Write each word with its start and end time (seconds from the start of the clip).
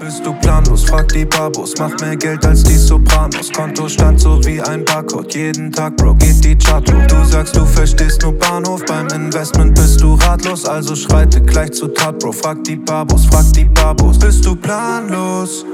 Bist 0.00 0.24
du 0.24 0.32
planlos? 0.32 0.84
Frag 0.84 1.08
die 1.08 1.24
Babos. 1.26 1.74
Mach 1.78 1.98
mehr 2.00 2.16
Geld 2.16 2.44
als 2.46 2.62
die 2.62 2.76
Sopranos. 2.76 3.52
Kontostand 3.52 4.18
so 4.20 4.42
wie 4.44 4.60
ein 4.60 4.84
Barcode. 4.84 5.34
Jeden 5.34 5.70
Tag, 5.70 5.96
Bro, 5.96 6.14
geht 6.14 6.42
die 6.42 6.56
Chart 6.56 6.90
hoch. 6.90 7.06
Du 7.06 7.22
sagst, 7.24 7.54
du 7.54 7.66
verstehst 7.66 8.22
nur 8.22 8.32
Bahnhof. 8.32 8.82
Beim 8.86 9.08
Investment 9.08 9.74
bist 9.74 10.00
du 10.00 10.14
ratlos. 10.14 10.64
Also 10.64 10.96
schreite 10.96 11.42
gleich 11.42 11.72
zu 11.72 11.88
Tat, 11.88 12.18
Bro. 12.18 12.32
Frag 12.32 12.64
die 12.64 12.76
Babos, 12.76 13.26
frag 13.26 13.52
die 13.52 13.66
Babos. 13.66 14.18
Bist 14.18 14.44
du 14.46 14.56
planlos? 14.56 15.66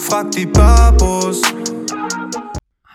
Frag 0.00 0.30
die 0.32 0.46
Babos. 0.46 1.40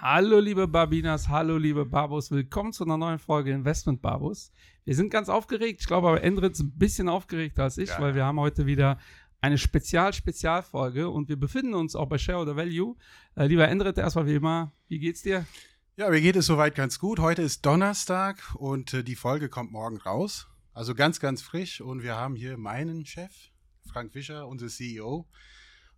Hallo 0.02 0.40
liebe 0.40 0.68
Babinas, 0.68 1.30
hallo 1.30 1.58
liebe 1.58 1.86
Babos, 1.86 2.32
willkommen 2.32 2.74
zu 2.74 2.84
einer 2.84 2.98
neuen 2.98 3.20
Folge 3.20 3.52
Investment 3.52 4.02
Babos. 4.02 4.52
Wir 4.84 4.96
sind 4.96 5.12
ganz 5.12 5.30
aufgeregt, 5.30 5.82
ich 5.82 5.88
glaube 5.88 6.08
aber 6.08 6.24
Endrit 6.24 6.54
ist 6.54 6.62
ein 6.62 6.72
bisschen 6.76 7.08
aufgeregter 7.10 7.64
als 7.64 7.78
ich, 7.78 7.90
Ja. 7.90 8.00
weil 8.00 8.16
wir 8.16 8.26
haben 8.26 8.40
heute 8.40 8.66
wieder 8.66 8.98
eine 9.42 9.58
Spezial-Spezialfolge 9.58 11.10
und 11.10 11.30
wir 11.30 11.38
befinden 11.38 11.74
uns 11.74 11.96
auch 11.96 12.08
bei 12.08 12.18
Shareholder 12.18 12.56
Value. 12.56 12.96
Äh, 13.36 13.48
lieber 13.48 13.68
Endrit, 13.68 13.98
erstmal 13.98 14.26
wie 14.26 14.36
immer, 14.36 14.74
wie 14.88 15.00
geht's 15.00 15.22
dir? 15.22 15.46
Ja, 15.96 16.10
mir 16.10 16.22
geht 16.22 16.36
es 16.36 16.46
soweit 16.46 16.76
ganz 16.76 17.00
gut. 17.00 17.20
Heute 17.20 17.42
ist 17.42 17.66
Donnerstag 17.66 18.56
und 18.56 18.94
äh, 18.94 19.04
die 19.04 19.16
Folge 19.16 19.50
kommt 19.50 19.72
morgen 19.72 19.98
raus. 19.98 20.48
Also 20.74 20.96
ganz, 20.96 21.20
ganz 21.20 21.42
frisch. 21.42 21.82
Und 21.82 22.04
wir 22.04 22.16
haben 22.16 22.36
hier 22.36 22.58
meinen 22.58 23.06
Chef, 23.06 23.34
Frank 23.86 24.14
Fischer, 24.14 24.48
unser 24.48 24.68
CEO. 24.68 25.28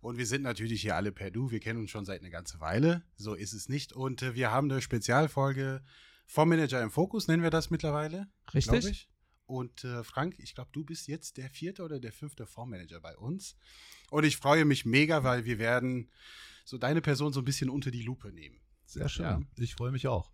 Und 0.00 0.18
wir 0.18 0.26
sind 0.26 0.42
natürlich 0.42 0.82
hier 0.82 0.96
alle 0.96 1.12
per 1.12 1.30
Du. 1.30 1.50
Wir 1.52 1.60
kennen 1.60 1.78
uns 1.78 1.90
schon 1.90 2.04
seit 2.04 2.20
einer 2.20 2.30
ganzen 2.30 2.60
Weile. 2.60 3.02
So 3.16 3.34
ist 3.34 3.52
es 3.52 3.68
nicht. 3.68 3.92
Und 3.92 4.22
äh, 4.22 4.34
wir 4.34 4.50
haben 4.50 4.70
eine 4.70 4.80
Spezialfolge 4.80 5.82
vom 6.26 6.48
Manager 6.48 6.82
im 6.82 6.90
Fokus, 6.90 7.28
nennen 7.28 7.42
wir 7.42 7.50
das 7.50 7.70
mittlerweile. 7.70 8.26
Richtig? 8.54 9.08
Und 9.52 9.84
äh, 9.84 10.02
Frank, 10.02 10.36
ich 10.38 10.54
glaube, 10.54 10.70
du 10.72 10.82
bist 10.82 11.08
jetzt 11.08 11.36
der 11.36 11.50
vierte 11.50 11.82
oder 11.82 12.00
der 12.00 12.10
fünfte 12.10 12.46
Fondsmanager 12.46 13.00
bei 13.00 13.14
uns. 13.18 13.54
Und 14.08 14.24
ich 14.24 14.38
freue 14.38 14.64
mich 14.64 14.86
mega, 14.86 15.24
weil 15.24 15.44
wir 15.44 15.58
werden 15.58 16.10
so 16.64 16.78
deine 16.78 17.02
Person 17.02 17.34
so 17.34 17.42
ein 17.42 17.44
bisschen 17.44 17.68
unter 17.68 17.90
die 17.90 18.00
Lupe 18.00 18.32
nehmen. 18.32 18.62
Sehr 18.86 19.10
schön. 19.10 19.24
Ja. 19.26 19.40
Ich 19.58 19.74
freue 19.74 19.92
mich 19.92 20.08
auch. 20.08 20.32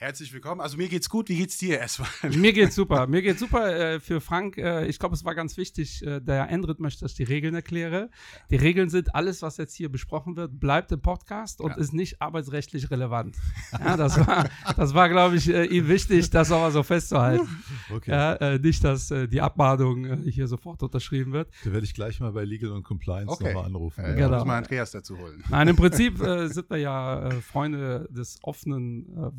Herzlich 0.00 0.32
willkommen. 0.32 0.60
Also 0.60 0.76
mir 0.76 0.86
geht's 0.86 1.10
gut. 1.10 1.28
Wie 1.28 1.36
geht's 1.36 1.58
dir 1.58 1.80
erstmal? 1.80 2.08
Mir 2.36 2.52
geht's 2.52 2.76
super. 2.76 3.08
Mir 3.08 3.20
geht's 3.20 3.40
super 3.40 3.94
äh, 3.94 3.98
für 3.98 4.20
Frank. 4.20 4.56
Äh, 4.56 4.86
ich 4.86 5.00
glaube, 5.00 5.16
es 5.16 5.24
war 5.24 5.34
ganz 5.34 5.56
wichtig, 5.56 6.06
äh, 6.06 6.20
der 6.20 6.48
Endrit 6.50 6.78
möchte, 6.78 7.00
dass 7.00 7.10
ich 7.10 7.16
die 7.16 7.24
Regeln 7.24 7.52
erkläre. 7.56 8.08
Die 8.48 8.54
Regeln 8.54 8.90
sind, 8.90 9.12
alles, 9.16 9.42
was 9.42 9.56
jetzt 9.56 9.74
hier 9.74 9.88
besprochen 9.90 10.36
wird, 10.36 10.60
bleibt 10.60 10.92
im 10.92 11.02
Podcast 11.02 11.60
und 11.60 11.70
Ja. 11.70 11.76
ist 11.78 11.92
nicht 11.94 12.22
arbeitsrechtlich 12.22 12.92
relevant. 12.92 13.34
Ja, 13.72 13.96
das 13.96 14.24
war, 14.24 14.48
das 14.76 14.94
war 14.94 15.08
glaube 15.08 15.34
ich, 15.34 15.48
äh, 15.52 15.64
ihm 15.64 15.88
wichtig, 15.88 16.30
das 16.30 16.52
auch 16.52 16.60
mal 16.60 16.70
so 16.70 16.84
festzuhalten. 16.84 17.48
Okay. 17.90 18.10
Ja, 18.10 18.34
äh, 18.34 18.58
nicht, 18.58 18.84
dass 18.84 19.10
äh, 19.10 19.26
die 19.28 19.40
Abmahnung 19.40 20.04
äh, 20.04 20.30
hier 20.30 20.46
sofort 20.46 20.82
unterschrieben 20.82 21.32
wird. 21.32 21.48
Da 21.64 21.72
werde 21.72 21.86
ich 21.86 21.94
gleich 21.94 22.20
mal 22.20 22.32
bei 22.32 22.44
Legal 22.44 22.70
und 22.70 22.82
Compliance 22.84 23.32
Okay. 23.32 23.46
nochmal 23.48 23.64
anrufen. 23.64 24.04
Äh, 24.04 24.14
Genau. 24.14 24.36
Muss 24.36 24.44
mal 24.44 24.58
Andreas 24.58 24.90
dazu 24.92 25.18
holen. 25.18 25.42
Nein, 25.48 25.68
im 25.68 25.76
Prinzip 25.76 26.20
äh, 26.22 26.48
sind 26.48 26.68
wir 26.70 26.76
ja 26.76 27.28
äh, 27.30 27.40
Freunde 27.40 28.06
des 28.10 28.38
offenen 28.42 29.06
äh, 29.16 29.30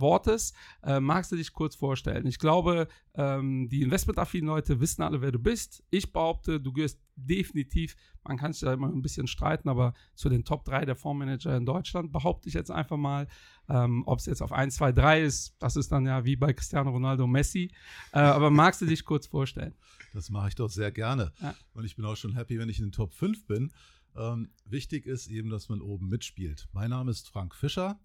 Wortes. 0.49 0.53
Äh, 0.83 0.99
magst 0.99 1.31
du 1.31 1.35
dich 1.35 1.53
kurz 1.53 1.75
vorstellen? 1.75 2.25
Ich 2.25 2.39
glaube, 2.39 2.87
ähm, 3.15 3.69
die 3.69 3.81
investmentaffinen 3.81 4.47
Leute 4.47 4.79
wissen 4.79 5.01
alle, 5.01 5.21
wer 5.21 5.31
du 5.31 5.39
bist. 5.39 5.83
Ich 5.89 6.11
behaupte, 6.11 6.59
du 6.59 6.71
gehörst 6.73 6.99
definitiv, 7.15 7.95
man 8.23 8.37
kann 8.37 8.53
sich 8.53 8.61
da 8.61 8.73
immer 8.73 8.87
ein 8.87 9.01
bisschen 9.01 9.27
streiten, 9.27 9.67
aber 9.67 9.93
zu 10.15 10.29
den 10.29 10.45
Top 10.45 10.63
3 10.65 10.85
der 10.85 10.95
Fondsmanager 10.95 11.55
in 11.57 11.65
Deutschland 11.65 12.11
behaupte 12.11 12.47
ich 12.47 12.53
jetzt 12.53 12.71
einfach 12.71 12.97
mal. 12.97 13.27
Ähm, 13.67 14.03
Ob 14.05 14.19
es 14.19 14.25
jetzt 14.25 14.41
auf 14.41 14.51
1, 14.51 14.75
2, 14.75 14.91
3 14.93 15.21
ist, 15.21 15.55
das 15.59 15.75
ist 15.75 15.91
dann 15.91 16.05
ja 16.05 16.23
wie 16.25 16.35
bei 16.35 16.53
Cristiano 16.53 16.91
Ronaldo 16.91 17.25
und 17.25 17.31
Messi. 17.31 17.71
Äh, 18.13 18.19
aber 18.19 18.49
magst 18.49 18.81
du 18.81 18.85
dich 18.85 19.03
kurz 19.03 19.27
vorstellen? 19.27 19.75
Das 20.13 20.29
mache 20.29 20.49
ich 20.49 20.55
doch 20.55 20.69
sehr 20.69 20.91
gerne. 20.91 21.33
Ja. 21.41 21.53
Und 21.73 21.85
ich 21.85 21.95
bin 21.95 22.05
auch 22.05 22.15
schon 22.15 22.33
happy, 22.33 22.57
wenn 22.57 22.69
ich 22.69 22.79
in 22.79 22.85
den 22.85 22.91
Top 22.91 23.13
5 23.13 23.45
bin. 23.45 23.71
Ähm, 24.15 24.49
wichtig 24.65 25.05
ist 25.05 25.27
eben, 25.27 25.49
dass 25.49 25.69
man 25.69 25.81
oben 25.81 26.09
mitspielt. 26.09 26.67
Mein 26.73 26.89
Name 26.89 27.11
ist 27.11 27.29
Frank 27.29 27.53
Fischer 27.53 27.99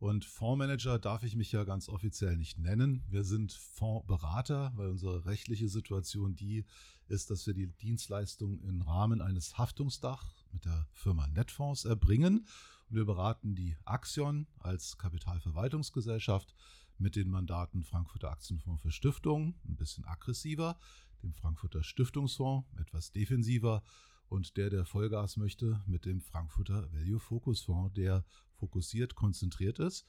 und 0.00 0.24
Fondsmanager 0.24 0.98
darf 0.98 1.22
ich 1.24 1.36
mich 1.36 1.52
ja 1.52 1.64
ganz 1.64 1.90
offiziell 1.90 2.34
nicht 2.36 2.58
nennen. 2.58 3.04
Wir 3.10 3.22
sind 3.22 3.52
Fondsberater, 3.52 4.72
weil 4.74 4.88
unsere 4.88 5.26
rechtliche 5.26 5.68
Situation 5.68 6.34
die 6.34 6.64
ist, 7.08 7.30
dass 7.30 7.46
wir 7.46 7.52
die 7.52 7.66
Dienstleistung 7.66 8.60
im 8.62 8.80
Rahmen 8.80 9.20
eines 9.20 9.58
Haftungsdach 9.58 10.32
mit 10.52 10.64
der 10.64 10.86
Firma 10.92 11.26
Netfonds 11.26 11.84
erbringen. 11.84 12.46
Und 12.88 12.96
wir 12.96 13.04
beraten 13.04 13.54
die 13.54 13.76
Axion 13.84 14.46
als 14.58 14.96
Kapitalverwaltungsgesellschaft 14.96 16.54
mit 16.96 17.14
den 17.14 17.28
Mandaten 17.28 17.82
Frankfurter 17.82 18.30
Aktienfonds 18.30 18.80
für 18.80 18.90
Stiftungen, 18.90 19.54
ein 19.68 19.76
bisschen 19.76 20.06
aggressiver, 20.06 20.78
dem 21.22 21.34
Frankfurter 21.34 21.84
Stiftungsfonds 21.84 22.66
etwas 22.78 23.12
defensiver 23.12 23.82
und 24.30 24.56
der, 24.56 24.70
der 24.70 24.84
Vollgas 24.84 25.36
möchte, 25.36 25.82
mit 25.86 26.06
dem 26.06 26.20
Frankfurter 26.20 26.90
Value 26.92 27.18
Focus 27.18 27.62
Fonds, 27.62 27.92
der 27.94 28.24
fokussiert, 28.54 29.16
konzentriert 29.16 29.80
ist. 29.80 30.06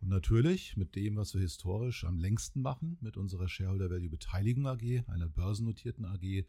Und 0.00 0.08
natürlich 0.08 0.76
mit 0.76 0.94
dem, 0.94 1.16
was 1.16 1.34
wir 1.34 1.40
historisch 1.40 2.04
am 2.04 2.16
längsten 2.16 2.62
machen, 2.62 2.96
mit 3.00 3.16
unserer 3.16 3.48
Shareholder 3.48 3.90
Value 3.90 4.10
Beteiligung 4.10 4.66
AG, 4.68 5.04
einer 5.08 5.28
börsennotierten 5.28 6.04
AG, 6.04 6.46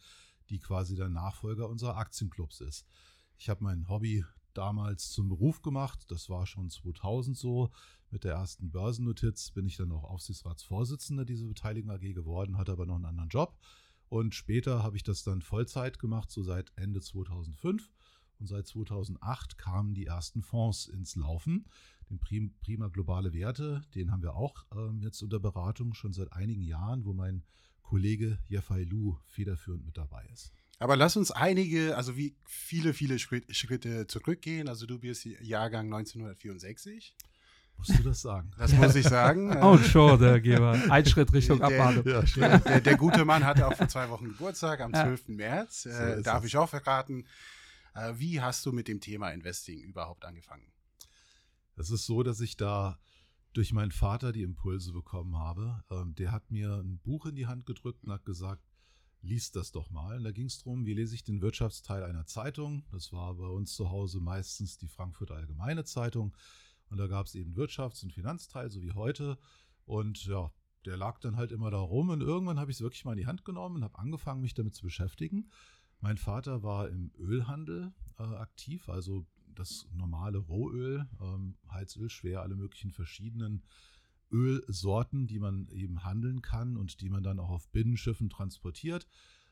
die 0.50 0.60
quasi 0.60 0.96
der 0.96 1.10
Nachfolger 1.10 1.68
unserer 1.68 1.98
Aktienclubs 1.98 2.62
ist. 2.62 2.86
Ich 3.38 3.50
habe 3.50 3.64
mein 3.64 3.90
Hobby 3.90 4.24
damals 4.54 5.10
zum 5.10 5.28
Beruf 5.28 5.64
gemacht. 5.64 6.06
Das 6.10 6.30
war 6.30 6.46
schon 6.46 6.70
2000 6.70 7.36
so. 7.36 7.72
Mit 8.12 8.24
der 8.24 8.34
ersten 8.34 8.70
Börsennotiz 8.70 9.50
bin 9.50 9.66
ich 9.66 9.78
dann 9.78 9.92
auch 9.92 10.04
Aufsichtsratsvorsitzender 10.04 11.26
dieser 11.26 11.48
Beteiligung 11.48 11.90
AG 11.90 12.14
geworden, 12.14 12.58
hatte 12.58 12.72
aber 12.72 12.86
noch 12.86 12.96
einen 12.96 13.06
anderen 13.06 13.30
Job. 13.30 13.58
Und 14.10 14.36
später 14.36 14.84
habe 14.84 14.98
ich 14.98 15.04
das 15.04 15.24
dann 15.24 15.42
Vollzeit 15.42 16.00
gemacht, 16.00 16.32
so 16.32 16.44
seit 16.44 16.72
Ende 16.76 17.02
2005. 17.02 17.92
Und 18.40 18.48
seit 18.48 18.68
2008 18.68 19.58
kamen 19.58 19.94
die 19.94 20.06
ersten 20.06 20.42
Fonds 20.42 20.88
ins 20.88 21.16
Laufen. 21.16 21.68
Den 22.10 22.20
Prim, 22.20 22.54
Prima 22.60 22.88
Globale 22.90 23.34
Werte, 23.34 23.82
den 23.96 24.12
haben 24.12 24.22
wir 24.22 24.36
auch 24.36 24.66
ähm, 24.76 25.00
jetzt 25.02 25.22
unter 25.24 25.40
Beratung 25.40 25.94
schon 25.94 26.14
seit 26.14 26.34
einigen 26.34 26.62
Jahren, 26.62 27.06
wo 27.06 27.14
mein 27.14 27.44
Kollege 27.82 28.40
Jeffrey 28.48 28.84
Lu 28.84 29.18
federführend 29.26 29.86
mit 29.86 29.98
dabei 29.98 30.26
ist. 30.32 30.52
Aber 30.78 30.98
lass 30.98 31.16
uns 31.16 31.32
einige, 31.32 31.96
also 31.96 32.18
wie 32.18 32.36
viele, 32.44 32.94
viele 32.94 33.18
Schritt, 33.18 33.56
Schritte 33.56 34.08
zurückgehen. 34.08 34.68
Also 34.68 34.86
du 34.86 35.00
bist 35.00 35.26
Jahrgang 35.26 35.86
1964. 35.86 37.16
Musst 37.78 38.00
du 38.00 38.04
das 38.04 38.22
sagen? 38.22 38.52
Das 38.58 38.74
muss 38.74 38.96
ich 38.96 39.06
sagen. 39.08 39.52
Äh, 39.56 39.62
Oh, 39.62 39.78
sure, 39.78 40.18
der 40.18 40.40
Geber. 40.42 40.72
Ein 40.90 41.06
Schritt 41.06 41.32
Richtung 41.34 41.60
Der- 41.60 41.68
Abmahnung. 41.68 42.06
ja, 42.08 42.22
Der, 42.22 42.60
der, 42.60 42.82
der 42.82 42.98
gute 42.98 43.26
Mann 43.26 43.44
hatte 43.46 43.68
auch 43.68 43.76
vor 43.76 43.88
zwei 43.88 44.10
Wochen 44.10 44.26
Geburtstag, 44.26 44.80
am 44.82 44.92
Ja. 44.94 45.04
12. 45.04 45.28
März. 45.30 45.86
Äh, 45.86 46.18
ist 46.18 46.28
darf 46.28 46.44
es. 46.44 46.50
ich 46.50 46.58
auch 46.58 46.70
verraten. 46.70 47.26
Äh, 47.94 48.14
wie 48.18 48.42
hast 48.42 48.66
du 48.66 48.72
mit 48.72 48.88
dem 48.88 49.00
Thema 49.02 49.30
Investing 49.32 49.80
überhaupt 49.80 50.26
angefangen? 50.26 50.72
Es 51.78 51.90
ist 51.92 52.06
so, 52.06 52.24
dass 52.24 52.40
ich 52.40 52.58
da 52.58 52.98
durch 53.54 53.72
meinen 53.74 53.92
Vater 53.92 54.32
die 54.32 54.44
Impulse 54.44 54.92
bekommen 54.92 55.38
habe. 55.38 55.84
Ähm, 55.92 56.16
der 56.16 56.32
hat 56.32 56.50
mir 56.52 56.76
ein 56.84 57.00
Buch 57.00 57.26
in 57.26 57.36
die 57.36 57.48
Hand 57.48 57.66
gedrückt 57.66 58.04
und 58.04 58.12
hat 58.12 58.26
gesagt, 58.26 58.62
lies 59.22 59.52
das 59.52 59.72
doch 59.72 59.90
mal. 59.92 60.18
Und 60.18 60.24
da 60.24 60.32
ging 60.32 60.46
es 60.48 60.58
darum, 60.60 60.86
wie 60.86 60.94
lese 60.94 61.16
ich 61.16 61.24
den 61.24 61.42
Wirtschaftsteil 61.42 62.04
einer 62.04 62.26
Zeitung. 62.26 62.84
Das 62.92 63.12
war 63.12 63.34
bei 63.36 63.48
uns 63.48 63.74
zu 63.74 63.90
Hause 63.92 64.20
meistens 64.20 64.78
die 64.78 64.88
Frankfurter 64.88 65.36
Allgemeine 65.36 65.84
Zeitung. 65.84 66.36
Und 66.90 66.98
da 66.98 67.08
gab 67.08 67.26
es 67.26 67.36
eben 67.36 67.56
Wirtschafts- 67.56 68.04
und 68.04 68.14
Finanzteil, 68.14 68.70
so 68.72 68.82
wie 68.82 68.92
heute. 68.92 69.38
Und 69.86 70.26
ja, 70.26 70.52
der 70.86 70.98
lag 70.98 71.20
dann 71.20 71.36
halt 71.36 71.52
immer 71.52 71.72
da 71.72 71.78
rum. 71.78 72.10
Und 72.10 72.22
irgendwann 72.22 72.60
habe 72.60 72.72
ich 72.72 72.78
es 72.78 72.82
wirklich 72.82 73.06
mal 73.06 73.14
in 73.14 73.18
die 73.18 73.28
Hand 73.28 73.46
genommen 73.46 73.78
und 73.78 73.84
habe 73.84 73.98
angefangen, 73.98 74.42
mich 74.42 74.54
damit 74.54 74.76
zu 74.76 74.84
beschäftigen. 74.84 75.50
Mein 76.00 76.18
Vater 76.18 76.62
war 76.64 76.90
im 76.90 77.12
Ölhandel 77.18 77.94
äh, 78.20 78.24
aktiv, 78.24 78.90
also 78.90 79.26
das 79.56 79.88
normale 79.94 80.38
Rohöl, 80.38 81.08
ähm, 81.22 81.58
Heizöl, 81.72 82.10
schwer, 82.10 82.42
alle 82.42 82.56
möglichen 82.56 82.92
verschiedenen 82.92 83.64
Ölsorten, 84.32 85.28
die 85.28 85.40
man 85.40 85.68
eben 85.70 86.04
handeln 86.04 86.42
kann 86.42 86.78
und 86.78 87.02
die 87.02 87.10
man 87.10 87.24
dann 87.24 87.40
auch 87.40 87.50
auf 87.50 87.70
Binnenschiffen 87.70 88.30
transportiert, 88.30 89.08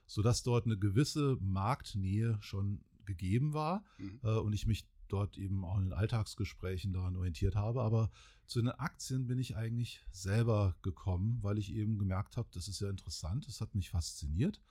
sodass 0.05 0.43
dort 0.43 0.65
eine 0.65 0.77
gewisse 0.77 1.37
Marktnähe 1.39 2.37
schon 2.41 2.83
gegeben 3.05 3.53
war 3.53 3.83
Mhm. 3.97 4.19
äh, 4.23 4.37
und 4.37 4.53
ich 4.53 4.67
mich 4.67 4.87
dort 5.07 5.37
eben 5.37 5.63
auch 5.65 5.77
in 5.77 5.85
den 5.85 5.93
Alltagsgesprächen 5.93 6.93
daran 6.93 7.15
orientiert 7.15 7.55
habe. 7.55 7.81
Aber 7.81 8.11
zu 8.45 8.61
den 8.61 8.69
Aktien 8.71 9.27
bin 9.27 9.39
ich 9.39 9.55
eigentlich 9.55 10.03
selber 10.11 10.75
gekommen, 10.81 11.39
weil 11.41 11.57
ich 11.57 11.73
eben 11.73 11.97
gemerkt 11.97 12.37
habe, 12.37 12.49
das 12.51 12.67
ist 12.67 12.81
ja 12.81 12.89
interessant, 12.89 13.47
das 13.47 13.61
hat 13.61 13.75
mich 13.75 13.89
fasziniert. 13.89 14.61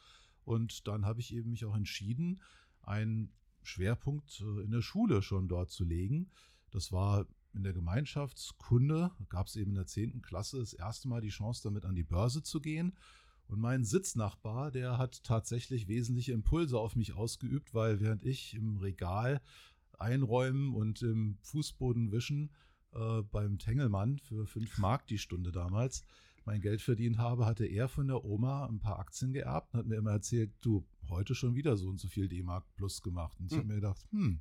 Und 0.44 0.86
dann 0.88 1.04
habe 1.04 1.20
ich 1.20 1.34
eben 1.34 1.50
mich 1.50 1.64
auch 1.64 1.76
entschieden, 1.76 2.42
einen 2.82 3.32
Schwerpunkt 3.62 4.40
äh, 4.40 4.62
in 4.62 4.70
der 4.70 4.82
Schule 4.82 5.22
schon 5.22 5.48
dort 5.48 5.70
zu 5.70 5.84
legen. 5.84 6.30
Das 6.70 6.92
war 6.92 7.26
in 7.54 7.62
der 7.62 7.72
Gemeinschaftskunde, 7.72 9.10
gab 9.28 9.46
es 9.46 9.56
eben 9.56 9.70
in 9.70 9.76
der 9.76 9.86
10. 9.86 10.22
Klasse 10.22 10.58
das 10.58 10.72
erste 10.72 11.08
Mal 11.08 11.20
die 11.20 11.28
Chance, 11.28 11.62
damit 11.64 11.84
an 11.84 11.94
die 11.94 12.02
Börse 12.02 12.42
zu 12.42 12.60
gehen. 12.60 12.96
Und 13.48 13.60
mein 13.60 13.84
Sitznachbar, 13.84 14.70
der 14.70 14.96
hat 14.96 15.24
tatsächlich 15.24 15.86
wesentliche 15.86 16.32
Impulse 16.32 16.78
auf 16.78 16.96
mich 16.96 17.12
ausgeübt, 17.12 17.74
weil 17.74 18.00
während 18.00 18.24
ich 18.24 18.54
im 18.54 18.78
Regal 18.78 19.42
einräumen 20.02 20.74
und 20.74 21.02
im 21.02 21.38
Fußboden 21.42 22.12
wischen 22.12 22.50
äh, 22.92 23.22
beim 23.22 23.58
Tengelmann 23.58 24.18
für 24.18 24.46
5 24.46 24.78
Mark 24.78 25.06
die 25.06 25.18
Stunde 25.18 25.52
damals 25.52 26.04
mein 26.44 26.60
Geld 26.60 26.80
verdient 26.80 27.18
habe, 27.18 27.46
hatte 27.46 27.66
er 27.66 27.88
von 27.88 28.08
der 28.08 28.24
Oma 28.24 28.66
ein 28.66 28.80
paar 28.80 28.98
Aktien 28.98 29.32
geerbt 29.32 29.72
und 29.72 29.80
hat 29.80 29.86
mir 29.86 29.96
immer 29.96 30.10
erzählt, 30.10 30.50
du, 30.60 30.84
heute 31.08 31.34
schon 31.34 31.54
wieder 31.54 31.76
so 31.76 31.88
und 31.88 32.00
so 32.00 32.08
viel 32.08 32.28
D-Mark 32.28 32.64
plus 32.76 33.02
gemacht. 33.02 33.38
Und 33.38 33.52
ich 33.52 33.58
habe 33.58 33.66
mir 33.66 33.76
gedacht, 33.76 34.06
hm, 34.10 34.40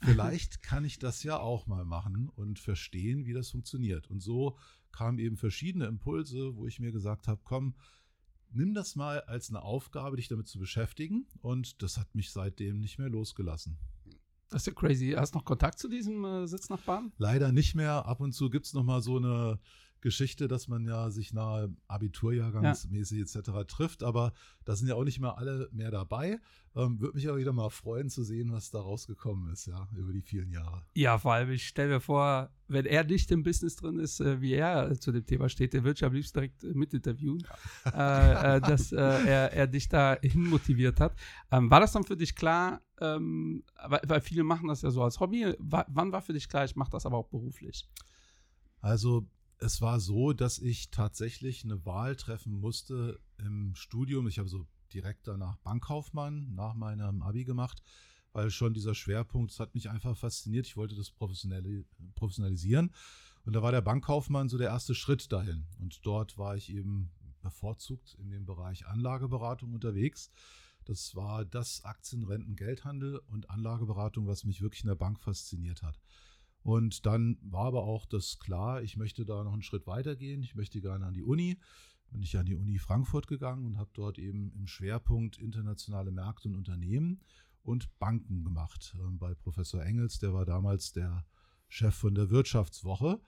vielleicht 0.00 0.62
kann 0.62 0.84
ich 0.84 0.98
das 0.98 1.22
ja 1.22 1.38
auch 1.38 1.66
mal 1.66 1.84
machen 1.84 2.28
und 2.28 2.58
verstehen, 2.58 3.26
wie 3.26 3.32
das 3.32 3.50
funktioniert. 3.50 4.08
Und 4.08 4.20
so 4.20 4.56
kamen 4.92 5.18
eben 5.18 5.36
verschiedene 5.36 5.86
Impulse, 5.86 6.56
wo 6.56 6.66
ich 6.66 6.80
mir 6.80 6.92
gesagt 6.92 7.28
habe, 7.28 7.40
komm, 7.44 7.74
nimm 8.50 8.74
das 8.74 8.96
mal 8.96 9.20
als 9.22 9.50
eine 9.50 9.62
Aufgabe, 9.62 10.16
dich 10.16 10.28
damit 10.28 10.48
zu 10.48 10.58
beschäftigen. 10.58 11.26
Und 11.40 11.82
das 11.82 11.98
hat 11.98 12.14
mich 12.14 12.30
seitdem 12.30 12.78
nicht 12.78 12.98
mehr 12.98 13.08
losgelassen. 13.08 13.78
Das 14.50 14.62
ist 14.62 14.66
ja 14.66 14.72
crazy. 14.72 15.14
Hast 15.16 15.34
du 15.34 15.38
noch 15.38 15.44
Kontakt 15.44 15.78
zu 15.78 15.88
diesem 15.88 16.24
äh, 16.24 16.46
Sitznachbarn? 16.46 17.12
Leider 17.18 17.52
nicht 17.52 17.76
mehr. 17.76 18.04
Ab 18.06 18.20
und 18.20 18.32
zu 18.32 18.50
gibt 18.50 18.66
es 18.66 18.74
noch 18.74 18.82
mal 18.82 19.00
so 19.00 19.16
eine 19.16 19.60
Geschichte, 20.00 20.48
dass 20.48 20.68
man 20.68 20.84
ja 20.84 21.10
sich 21.10 21.32
nahe 21.32 21.74
Abiturjahrgangsmäßig 21.88 23.18
ja. 23.18 23.40
etc. 23.40 23.50
trifft, 23.68 24.02
aber 24.02 24.32
da 24.64 24.74
sind 24.74 24.88
ja 24.88 24.94
auch 24.94 25.04
nicht 25.04 25.20
mehr 25.20 25.36
alle 25.38 25.68
mehr 25.72 25.90
dabei. 25.90 26.40
Ähm, 26.76 27.00
Würde 27.00 27.16
mich 27.16 27.28
aber 27.28 27.38
wieder 27.38 27.52
mal 27.52 27.68
freuen 27.70 28.08
zu 28.10 28.22
sehen, 28.22 28.52
was 28.52 28.70
da 28.70 28.80
rausgekommen 28.80 29.52
ist, 29.52 29.66
ja, 29.66 29.88
über 29.96 30.12
die 30.12 30.22
vielen 30.22 30.50
Jahre. 30.52 30.84
Ja, 30.94 31.18
vor 31.18 31.34
allem, 31.34 31.50
ich 31.50 31.66
stelle 31.66 31.94
mir 31.94 32.00
vor, 32.00 32.50
wenn 32.68 32.86
er 32.86 33.02
nicht 33.04 33.30
im 33.32 33.42
Business 33.42 33.74
drin 33.76 33.98
ist, 33.98 34.20
äh, 34.20 34.40
wie 34.40 34.52
er 34.52 34.98
zu 34.98 35.10
dem 35.10 35.26
Thema 35.26 35.48
steht, 35.48 35.72
der 35.72 35.82
wird 35.82 35.98
ich 35.98 36.04
am 36.04 36.12
liebsten 36.12 36.38
direkt 36.38 36.62
äh, 36.62 36.72
mitinterviewen, 36.72 37.44
ja. 37.84 38.54
äh, 38.54 38.56
äh, 38.56 38.60
dass 38.60 38.92
äh, 38.92 38.96
er, 38.96 39.52
er 39.52 39.66
dich 39.66 39.88
da 39.88 40.16
hin 40.22 40.48
motiviert 40.48 41.00
hat. 41.00 41.14
Ähm, 41.50 41.70
war 41.70 41.80
das 41.80 41.92
dann 41.92 42.04
für 42.04 42.16
dich 42.16 42.36
klar, 42.36 42.80
ähm, 43.00 43.64
weil, 43.86 44.00
weil, 44.06 44.20
viele 44.20 44.44
machen 44.44 44.68
das 44.68 44.82
ja 44.82 44.90
so 44.90 45.02
als 45.02 45.20
Hobby, 45.20 45.54
war, 45.58 45.86
wann 45.88 46.12
war 46.12 46.22
für 46.22 46.32
dich 46.32 46.48
klar, 46.48 46.64
ich 46.64 46.76
mache 46.76 46.90
das 46.90 47.06
aber 47.06 47.16
auch 47.16 47.28
beruflich? 47.28 47.88
Also 48.80 49.26
es 49.58 49.80
war 49.80 50.00
so, 50.00 50.32
dass 50.32 50.58
ich 50.58 50.90
tatsächlich 50.90 51.64
eine 51.64 51.84
Wahl 51.84 52.16
treffen 52.16 52.52
musste 52.52 53.20
im 53.38 53.74
Studium. 53.74 54.26
Ich 54.26 54.38
habe 54.38 54.48
so 54.48 54.66
direkt 54.92 55.28
danach 55.28 55.56
Bankkaufmann 55.58 56.54
nach 56.54 56.74
meinem 56.74 57.22
Abi 57.22 57.44
gemacht, 57.44 57.82
weil 58.32 58.50
schon 58.50 58.74
dieser 58.74 58.94
Schwerpunkt, 58.94 59.52
das 59.52 59.60
hat 59.60 59.74
mich 59.74 59.90
einfach 59.90 60.16
fasziniert. 60.16 60.66
Ich 60.66 60.76
wollte 60.76 60.96
das 60.96 61.10
professionalisieren. 61.10 62.94
Und 63.44 63.54
da 63.54 63.62
war 63.62 63.72
der 63.72 63.80
Bankkaufmann 63.80 64.48
so 64.48 64.58
der 64.58 64.68
erste 64.68 64.94
Schritt 64.94 65.30
dahin. 65.32 65.66
Und 65.78 66.04
dort 66.04 66.38
war 66.38 66.56
ich 66.56 66.72
eben 66.72 67.10
bevorzugt 67.42 68.14
in 68.20 68.30
dem 68.30 68.44
Bereich 68.46 68.86
Anlageberatung 68.86 69.74
unterwegs. 69.74 70.30
Das 70.90 71.14
war 71.14 71.44
das 71.44 71.84
Aktienrenten, 71.84 72.56
Geldhandel 72.56 73.18
und 73.28 73.48
Anlageberatung, 73.48 74.26
was 74.26 74.42
mich 74.42 74.60
wirklich 74.60 74.82
in 74.82 74.88
der 74.88 74.96
Bank 74.96 75.20
fasziniert 75.20 75.84
hat. 75.84 76.00
Und 76.64 77.06
dann 77.06 77.38
war 77.42 77.66
aber 77.66 77.84
auch 77.84 78.06
das 78.06 78.40
klar, 78.40 78.82
ich 78.82 78.96
möchte 78.96 79.24
da 79.24 79.44
noch 79.44 79.52
einen 79.52 79.62
Schritt 79.62 79.86
weiter 79.86 80.16
gehen. 80.16 80.42
Ich 80.42 80.56
möchte 80.56 80.80
gerne 80.80 81.06
an 81.06 81.14
die 81.14 81.22
Uni. 81.22 81.60
Bin 82.10 82.22
ich 82.22 82.36
an 82.36 82.44
die 82.44 82.56
Uni 82.56 82.80
Frankfurt 82.80 83.28
gegangen 83.28 83.66
und 83.66 83.78
habe 83.78 83.92
dort 83.94 84.18
eben 84.18 84.50
im 84.56 84.66
Schwerpunkt 84.66 85.38
internationale 85.38 86.10
Märkte 86.10 86.48
und 86.48 86.56
Unternehmen 86.56 87.20
und 87.62 87.96
Banken 88.00 88.42
gemacht. 88.42 88.96
Ähm, 88.98 89.16
bei 89.16 89.32
Professor 89.32 89.84
Engels, 89.84 90.18
der 90.18 90.34
war 90.34 90.44
damals 90.44 90.90
der 90.90 91.24
Chef 91.68 91.94
von 91.94 92.16
der 92.16 92.30
Wirtschaftswoche. 92.30 93.20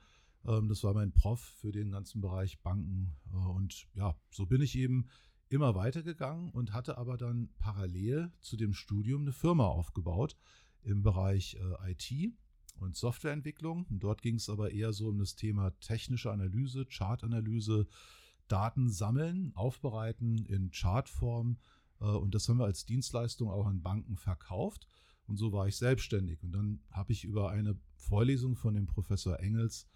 Ähm, 0.45 0.67
das 0.67 0.83
war 0.83 0.93
mein 0.93 1.13
Prof 1.13 1.39
für 1.39 1.71
den 1.71 1.91
ganzen 1.91 2.19
Bereich 2.19 2.59
Banken. 2.59 3.15
Äh, 3.31 3.37
und 3.37 3.87
ja, 3.93 4.17
so 4.31 4.45
bin 4.45 4.61
ich 4.61 4.77
eben 4.77 5.07
immer 5.53 5.75
weitergegangen 5.75 6.49
und 6.51 6.73
hatte 6.73 6.97
aber 6.97 7.17
dann 7.17 7.49
parallel 7.59 8.31
zu 8.41 8.57
dem 8.57 8.73
Studium 8.73 9.21
eine 9.21 9.33
Firma 9.33 9.67
aufgebaut 9.67 10.35
im 10.81 11.03
Bereich 11.03 11.55
äh, 11.55 11.91
IT 11.91 12.33
und 12.79 12.95
Softwareentwicklung. 12.95 13.85
Und 13.89 14.03
dort 14.03 14.21
ging 14.21 14.35
es 14.35 14.49
aber 14.49 14.71
eher 14.71 14.93
so 14.93 15.09
um 15.09 15.19
das 15.19 15.35
Thema 15.35 15.71
technische 15.79 16.31
Analyse, 16.31 16.85
Chartanalyse, 16.85 17.87
Daten 18.47 18.89
sammeln, 18.89 19.51
aufbereiten 19.55 20.45
in 20.45 20.71
Chartform. 20.71 21.57
Äh, 22.01 22.05
und 22.05 22.33
das 22.33 22.49
haben 22.49 22.57
wir 22.57 22.65
als 22.65 22.85
Dienstleistung 22.85 23.49
auch 23.49 23.67
an 23.67 23.81
Banken 23.81 24.17
verkauft. 24.17 24.87
Und 25.27 25.37
so 25.37 25.53
war 25.53 25.67
ich 25.67 25.77
selbstständig. 25.77 26.43
Und 26.43 26.51
dann 26.51 26.81
habe 26.91 27.13
ich 27.13 27.23
über 27.23 27.51
eine 27.51 27.79
Vorlesung 27.95 28.55
von 28.55 28.73
dem 28.73 28.87
Professor 28.87 29.39
Engels 29.39 29.87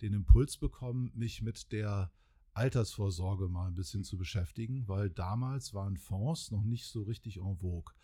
den 0.00 0.12
Impuls 0.14 0.56
bekommen, 0.56 1.12
mich 1.14 1.42
mit 1.42 1.70
der 1.70 2.10
Altersvorsorge 2.52 3.48
mal 3.48 3.68
ein 3.68 3.74
bisschen 3.74 4.04
zu 4.04 4.16
beschäftigen, 4.18 4.86
weil 4.88 5.10
damals 5.10 5.74
waren 5.74 5.96
Fonds 5.96 6.50
noch 6.50 6.64
nicht 6.64 6.86
so 6.86 7.02
richtig 7.02 7.38
en 7.38 7.56
vogue. 7.56 7.94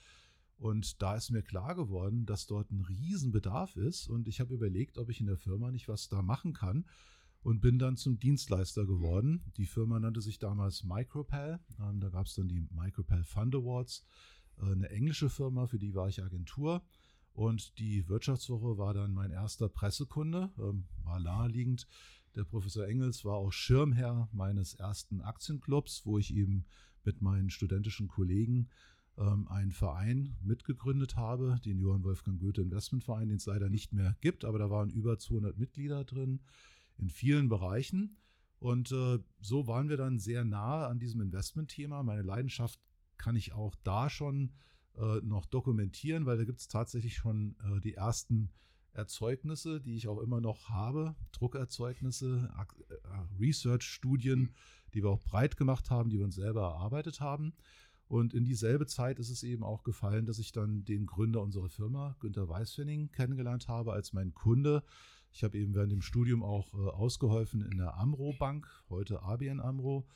Und 0.59 1.01
da 1.03 1.15
ist 1.15 1.31
mir 1.31 1.43
klar 1.43 1.75
geworden, 1.75 2.27
dass 2.27 2.47
dort 2.47 2.71
ein 2.73 2.81
Riesenbedarf 2.81 3.77
ist. 3.77 4.09
Und 4.09 4.27
ich 4.27 4.41
habe 4.41 4.55
überlegt, 4.55 4.99
ob 4.99 5.09
ich 5.09 5.21
in 5.21 5.27
der 5.27 5.37
Firma 5.37 5.71
nicht 5.71 5.89
was 5.89 6.09
da 6.09 6.21
machen 6.21 6.53
kann. 6.53 6.85
Und 7.43 7.61
bin 7.61 7.79
dann 7.79 7.97
zum 7.97 8.19
Dienstleister 8.19 8.85
geworden. 8.85 9.45
Die 9.57 9.67
Firma 9.67 10.01
nannte 10.01 10.21
sich 10.21 10.41
damals 10.41 10.83
Micropal. 10.83 11.61
Ähm, 11.79 12.01
da 12.01 12.09
gab 12.09 12.27
es 12.27 12.35
dann 12.35 12.49
die 12.49 12.67
Micropal 12.73 13.23
Fund 13.23 13.55
Awards. 13.55 14.05
Äh, 14.61 14.73
eine 14.73 14.91
englische 14.91 15.31
Firma, 15.31 15.67
für 15.67 15.79
die 15.79 15.95
war 15.95 16.09
ich 16.09 16.23
Agentur. 16.23 16.83
Und 17.33 17.79
die 17.79 18.09
Wirtschaftswoche 18.09 18.79
war 18.79 18.95
dann 18.95 19.15
mein 19.15 19.31
erster 19.31 19.69
Pressekunde, 19.69 20.51
ähm, 20.59 20.89
war 21.05 21.21
naheliegend. 21.21 21.87
Der 22.39 22.45
Professor 22.45 22.87
Engels 22.87 23.25
war 23.25 23.35
auch 23.35 23.51
Schirmherr 23.51 24.29
meines 24.33 24.75
ersten 24.75 25.23
Aktienclubs, 25.23 26.07
wo 26.07 26.19
ich 26.19 26.33
eben 26.33 26.67
mit 27.03 27.21
meinen 27.21 27.51
studentischen 27.51 28.07
Kollegen 28.07 28.69
ähm, 29.17 29.49
einen 29.49 29.73
Verein 29.73 30.37
mitgegründet 30.41 31.17
habe, 31.17 31.59
den 31.65 31.81
Johann 31.81 32.05
Wolfgang 32.05 32.39
Goethe 32.39 32.63
Investmentverein, 32.63 33.27
den 33.27 33.39
es 33.39 33.47
leider 33.47 33.69
nicht 33.69 33.93
mehr 33.93 34.17
gibt, 34.21 34.45
aber 34.45 34.61
da 34.61 34.71
waren 34.71 34.89
über 34.89 35.19
200 35.19 35.59
Mitglieder 35.59 36.05
drin 36.05 36.39
in 36.97 37.09
vielen 37.09 37.49
Bereichen. 37.49 38.19
Und 38.61 38.93
äh, 38.93 39.19
so 39.41 39.67
waren 39.67 39.89
wir 39.89 39.97
dann 39.97 40.21
sehr 40.21 40.45
nahe 40.45 40.87
an 40.87 41.01
diesem 41.01 41.21
Investmentthema. 41.21 42.05
Meine 42.05 42.23
Leidenschaft 42.23 42.79
kann 43.17 43.35
ich 43.35 43.53
auch 43.53 43.75
da 43.83 44.09
schon 44.09 44.53
äh, 44.97 45.17
noch 45.25 45.47
dokumentieren, 45.47 46.25
weil 46.25 46.37
da 46.37 46.45
gibt 46.45 46.61
es 46.61 46.69
tatsächlich 46.69 47.17
schon 47.17 47.57
äh, 47.65 47.81
die 47.81 47.95
ersten 47.95 48.53
Erzeugnisse, 48.99 49.81
die 49.81 49.95
ich 49.95 50.09
auch 50.09 50.21
immer 50.21 50.41
noch 50.41 50.69
habe, 50.69 51.15
Druckerzeugnisse, 51.33 52.51
äh, 52.91 53.41
Research-Studien, 53.41 54.53
die 54.93 55.03
wir 55.03 55.11
auch 55.11 55.21
breit 55.21 55.57
gemacht 55.57 55.91
haben, 55.91 56.11
die 56.11 56.19
wir 56.19 56.25
uns 56.25 56.35
selber 56.35 56.63
erarbeitet 56.63 57.21
haben. 57.21 57.55
Und 58.09 58.35
in 58.35 58.45
dieselbe 58.45 58.87
Zeit 58.87 59.19
ist 59.19 59.31
es 59.31 59.43
eben 59.45 59.63
auch 59.63 59.85
gefallen, 59.85 60.27
dass 60.27 60.39
ich 60.39 60.51
dann 60.51 60.85
den 60.85 61.07
Gründer 61.07 61.43
unserer 61.43 61.69
Firma, 61.69 62.17
Günter 62.21 62.49
Weißfenning, 62.49 63.13
kennengelernt 63.13 63.69
habe 63.69 63.93
als 63.93 64.13
mein 64.13 64.35
Kunde. 64.35 64.83
Ich 65.31 65.45
habe 65.45 65.59
eben 65.59 65.75
während 65.75 65.93
dem 65.93 66.03
Studium 66.03 66.43
auch 66.43 66.75
äh, 66.75 66.91
ausgeholfen 66.91 67.63
in 67.63 67.79
der 67.79 67.97
Amro 67.99 68.35
Bank, 68.39 68.67
heute 68.89 69.23
ABN 69.23 69.61
Amro. 69.61 70.09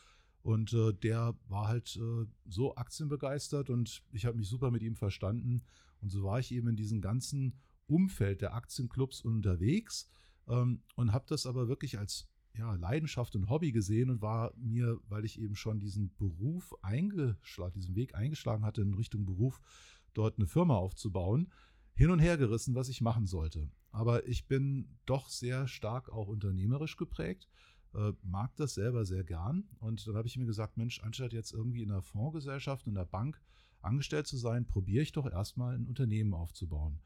Und 0.42 0.72
äh, 0.72 0.92
der 0.92 1.36
war 1.48 1.68
halt 1.68 2.00
so 2.46 2.74
aktienbegeistert 2.74 3.70
und 3.70 4.02
ich 4.10 4.26
habe 4.26 4.38
mich 4.38 4.48
super 4.48 4.72
mit 4.72 4.82
ihm 4.82 4.96
verstanden. 4.96 5.62
Und 6.00 6.10
so 6.10 6.24
war 6.24 6.40
ich 6.40 6.50
eben 6.50 6.66
in 6.66 6.76
diesem 6.76 7.00
ganzen 7.00 7.60
Umfeld 7.86 8.40
der 8.40 8.54
Aktienclubs 8.54 9.20
unterwegs 9.20 10.08
ähm, 10.48 10.82
und 10.96 11.12
habe 11.12 11.24
das 11.28 11.46
aber 11.46 11.68
wirklich 11.68 11.98
als 11.98 12.28
ja, 12.56 12.74
Leidenschaft 12.74 13.34
und 13.34 13.48
Hobby 13.48 13.72
gesehen 13.72 14.10
und 14.10 14.20
war 14.20 14.52
mir, 14.56 14.98
weil 15.08 15.24
ich 15.24 15.40
eben 15.40 15.56
schon 15.56 15.80
diesen 15.80 16.14
Beruf 16.16 16.74
eingeschlagen, 16.82 17.74
diesen 17.74 17.94
Weg 17.94 18.14
eingeschlagen 18.14 18.64
hatte 18.64 18.82
in 18.82 18.94
Richtung 18.94 19.24
Beruf, 19.24 19.60
dort 20.14 20.38
eine 20.38 20.46
Firma 20.46 20.76
aufzubauen, 20.76 21.50
hin 21.94 22.10
und 22.10 22.18
her 22.18 22.36
gerissen, 22.36 22.74
was 22.74 22.88
ich 22.88 23.00
machen 23.00 23.26
sollte. 23.26 23.70
Aber 23.90 24.26
ich 24.26 24.46
bin 24.46 24.98
doch 25.06 25.28
sehr 25.28 25.68
stark 25.68 26.10
auch 26.10 26.28
unternehmerisch 26.28 26.96
geprägt, 26.96 27.48
äh, 27.94 28.12
mag 28.22 28.54
das 28.56 28.74
selber 28.74 29.04
sehr 29.04 29.24
gern. 29.24 29.68
Und 29.78 30.06
dann 30.06 30.16
habe 30.16 30.26
ich 30.26 30.36
mir 30.36 30.46
gesagt, 30.46 30.76
Mensch, 30.76 31.00
anstatt 31.02 31.32
jetzt 31.32 31.52
irgendwie 31.52 31.82
in 31.82 31.90
einer 31.90 32.02
Fondsgesellschaft, 32.02 32.86
in 32.86 32.94
der 32.94 33.04
Bank 33.04 33.40
angestellt 33.80 34.26
zu 34.26 34.36
sein, 34.36 34.66
probiere 34.66 35.02
ich 35.02 35.12
doch 35.12 35.30
erstmal 35.30 35.74
ein 35.74 35.86
Unternehmen 35.86 36.34
aufzubauen. 36.34 37.00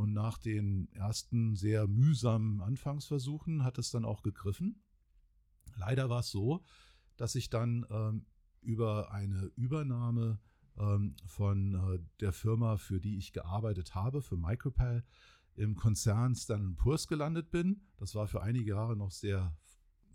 Und 0.00 0.14
nach 0.14 0.38
den 0.38 0.88
ersten 0.94 1.56
sehr 1.56 1.86
mühsamen 1.86 2.62
Anfangsversuchen 2.62 3.64
hat 3.64 3.76
es 3.76 3.90
dann 3.90 4.06
auch 4.06 4.22
gegriffen. 4.22 4.82
Leider 5.76 6.08
war 6.08 6.20
es 6.20 6.30
so, 6.30 6.64
dass 7.18 7.34
ich 7.34 7.50
dann 7.50 7.84
ähm, 7.90 8.24
über 8.62 9.12
eine 9.12 9.50
Übernahme 9.56 10.40
ähm, 10.78 11.16
von 11.26 11.74
äh, 11.74 11.98
der 12.20 12.32
Firma, 12.32 12.78
für 12.78 12.98
die 12.98 13.18
ich 13.18 13.34
gearbeitet 13.34 13.94
habe, 13.94 14.22
für 14.22 14.38
Micropal, 14.38 15.04
im 15.54 15.76
Konzern 15.76 16.34
Standard 16.34 16.78
Poor's 16.78 17.06
gelandet 17.06 17.50
bin. 17.50 17.82
Das 17.98 18.14
war 18.14 18.26
für 18.26 18.40
einige 18.40 18.70
Jahre 18.70 18.96
noch 18.96 19.10
sehr, 19.10 19.54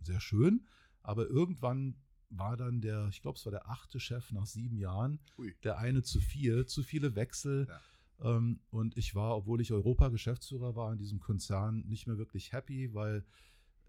sehr 0.02 0.20
schön. 0.20 0.66
Aber 1.04 1.28
irgendwann 1.28 2.02
war 2.32 2.58
dann 2.58 2.82
der, 2.82 3.08
ich 3.10 3.22
glaube, 3.22 3.38
es 3.38 3.46
war 3.46 3.52
der 3.52 3.70
achte 3.70 4.00
Chef 4.00 4.32
nach 4.32 4.48
sieben 4.48 4.78
Jahren, 4.78 5.20
Ui. 5.38 5.54
der 5.64 5.78
eine 5.78 6.02
zu 6.02 6.20
viel, 6.22 6.66
zu 6.66 6.82
viele 6.82 7.16
Wechsel. 7.16 7.68
Ja 7.70 7.80
und 8.18 8.98
ich 8.98 9.14
war, 9.14 9.36
obwohl 9.36 9.62
ich 9.62 9.72
Europa-Geschäftsführer 9.74 10.76
war 10.76 10.92
in 10.94 10.98
diesem 10.98 11.20
Konzern, 11.20 11.84
nicht 11.88 12.08
mehr 12.08 12.18
wirklich 12.18 12.54
happy, 12.54 12.94
weil 12.94 13.26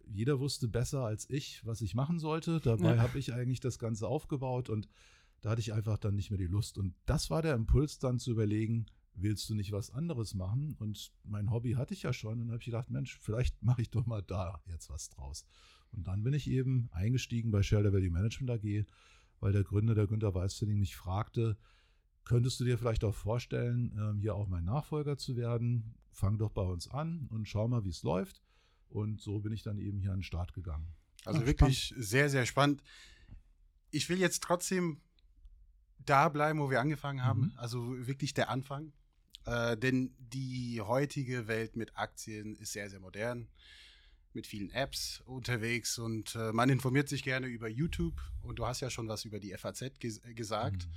jeder 0.08 0.40
wusste 0.40 0.68
besser 0.68 1.04
als 1.04 1.28
ich, 1.30 1.64
was 1.64 1.80
ich 1.80 1.94
machen 1.94 2.18
sollte. 2.18 2.60
Dabei 2.60 2.96
ja. 2.96 3.02
habe 3.02 3.18
ich 3.18 3.32
eigentlich 3.32 3.60
das 3.60 3.78
Ganze 3.78 4.08
aufgebaut 4.08 4.68
und 4.68 4.88
da 5.40 5.50
hatte 5.50 5.60
ich 5.60 5.72
einfach 5.72 5.98
dann 5.98 6.14
nicht 6.14 6.30
mehr 6.30 6.38
die 6.38 6.46
Lust. 6.46 6.78
Und 6.78 6.94
das 7.06 7.30
war 7.30 7.42
der 7.42 7.54
Impuls 7.54 7.98
dann 7.98 8.18
zu 8.18 8.30
überlegen, 8.30 8.86
willst 9.14 9.48
du 9.48 9.54
nicht 9.54 9.72
was 9.72 9.90
anderes 9.90 10.34
machen? 10.34 10.76
Und 10.78 11.12
mein 11.24 11.50
Hobby 11.50 11.72
hatte 11.72 11.94
ich 11.94 12.02
ja 12.02 12.12
schon. 12.12 12.34
Und 12.34 12.38
dann 12.40 12.50
habe 12.50 12.60
ich 12.60 12.66
gedacht, 12.66 12.90
Mensch, 12.90 13.18
vielleicht 13.20 13.62
mache 13.62 13.82
ich 13.82 13.90
doch 13.90 14.06
mal 14.06 14.22
da 14.22 14.62
jetzt 14.66 14.90
was 14.90 15.08
draus. 15.08 15.46
Und 15.92 16.06
dann 16.06 16.22
bin 16.22 16.34
ich 16.34 16.48
eben 16.48 16.88
eingestiegen 16.92 17.50
bei 17.50 17.62
Shareholder 17.62 17.92
Value 17.92 18.10
Management 18.10 18.50
AG, 18.50 18.86
weil 19.40 19.52
der 19.52 19.64
Gründer, 19.64 19.94
der 19.94 20.06
Günter 20.06 20.34
Weißfinding, 20.34 20.78
mich 20.78 20.96
fragte, 20.96 21.56
könntest 22.26 22.60
du 22.60 22.64
dir 22.64 22.76
vielleicht 22.76 23.04
auch 23.04 23.14
vorstellen, 23.14 23.96
ähm, 23.96 24.18
hier 24.18 24.34
auch 24.34 24.48
mein 24.48 24.64
Nachfolger 24.64 25.16
zu 25.16 25.36
werden? 25.36 25.94
Fang 26.10 26.36
doch 26.38 26.50
bei 26.50 26.62
uns 26.62 26.88
an 26.88 27.28
und 27.30 27.48
schau 27.48 27.68
mal, 27.68 27.84
wie 27.84 27.90
es 27.90 28.02
läuft. 28.02 28.42
Und 28.88 29.20
so 29.20 29.40
bin 29.40 29.52
ich 29.52 29.62
dann 29.62 29.78
eben 29.78 29.98
hier 29.98 30.10
an 30.10 30.18
den 30.18 30.22
Start 30.22 30.52
gegangen. 30.52 30.88
Also 31.24 31.40
Ach, 31.40 31.46
wirklich 31.46 31.84
spannend. 31.84 32.04
sehr, 32.04 32.28
sehr 32.28 32.46
spannend. 32.46 32.82
Ich 33.90 34.08
will 34.08 34.18
jetzt 34.18 34.42
trotzdem 34.42 35.00
da 35.98 36.28
bleiben, 36.28 36.58
wo 36.58 36.70
wir 36.70 36.80
angefangen 36.80 37.22
haben. 37.22 37.40
Mhm. 37.40 37.52
Also 37.56 38.06
wirklich 38.06 38.34
der 38.34 38.48
Anfang. 38.48 38.92
Äh, 39.44 39.76
denn 39.76 40.14
die 40.18 40.80
heutige 40.80 41.46
Welt 41.46 41.76
mit 41.76 41.96
Aktien 41.96 42.56
ist 42.56 42.72
sehr, 42.72 42.90
sehr 42.90 43.00
modern. 43.00 43.48
Mit 44.32 44.46
vielen 44.46 44.70
Apps 44.70 45.22
unterwegs 45.24 45.98
und 45.98 46.34
äh, 46.34 46.52
man 46.52 46.68
informiert 46.68 47.08
sich 47.08 47.22
gerne 47.22 47.46
über 47.46 47.68
YouTube. 47.68 48.20
Und 48.42 48.58
du 48.58 48.66
hast 48.66 48.80
ja 48.80 48.90
schon 48.90 49.08
was 49.08 49.24
über 49.24 49.38
die 49.38 49.54
FAZ 49.56 49.98
ges 49.98 50.20
gesagt. 50.34 50.86
Mhm. 50.86 50.92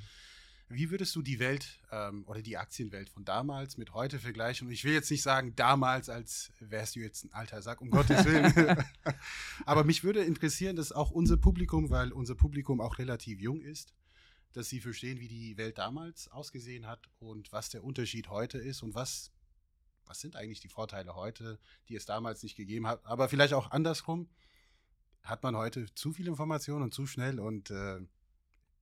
Wie 0.71 0.91
würdest 0.91 1.15
du 1.15 1.23
die 1.23 1.39
Welt 1.39 1.79
ähm, 1.91 2.23
oder 2.27 2.43
die 2.43 2.55
Aktienwelt 2.55 3.09
von 3.09 3.25
damals 3.25 3.77
mit 3.77 3.95
heute 3.95 4.19
vergleichen? 4.19 4.67
Und 4.67 4.73
ich 4.73 4.83
will 4.83 4.93
jetzt 4.93 5.09
nicht 5.09 5.23
sagen 5.23 5.55
damals, 5.55 6.09
als 6.09 6.51
wärst 6.59 6.95
du 6.95 6.99
jetzt 6.99 7.25
ein 7.25 7.33
alter 7.33 7.63
Sack, 7.63 7.81
um 7.81 7.89
Gottes 7.89 8.23
Willen. 8.23 8.53
Aber 9.65 9.83
mich 9.83 10.03
würde 10.03 10.23
interessieren, 10.23 10.75
dass 10.75 10.91
auch 10.91 11.09
unser 11.09 11.37
Publikum, 11.37 11.89
weil 11.89 12.11
unser 12.11 12.35
Publikum 12.35 12.81
auch 12.81 12.99
relativ 12.99 13.41
jung 13.41 13.61
ist, 13.61 13.95
dass 14.53 14.69
sie 14.69 14.79
verstehen, 14.79 15.19
wie 15.19 15.27
die 15.27 15.57
Welt 15.57 15.79
damals 15.79 16.27
ausgesehen 16.27 16.85
hat 16.85 17.09
und 17.17 17.51
was 17.51 17.69
der 17.69 17.83
Unterschied 17.83 18.29
heute 18.29 18.59
ist 18.59 18.83
und 18.83 18.93
was, 18.93 19.31
was 20.05 20.19
sind 20.19 20.35
eigentlich 20.35 20.59
die 20.59 20.69
Vorteile 20.69 21.15
heute, 21.15 21.57
die 21.87 21.95
es 21.95 22.05
damals 22.05 22.43
nicht 22.43 22.55
gegeben 22.55 22.85
hat. 22.85 23.03
Aber 23.05 23.27
vielleicht 23.27 23.53
auch 23.53 23.71
andersrum. 23.71 24.29
Hat 25.21 25.43
man 25.43 25.55
heute 25.57 25.93
zu 25.95 26.13
viel 26.13 26.27
Information 26.27 26.81
und 26.81 26.93
zu 26.93 27.05
schnell 27.05 27.39
und 27.39 27.71
äh, 27.71 27.99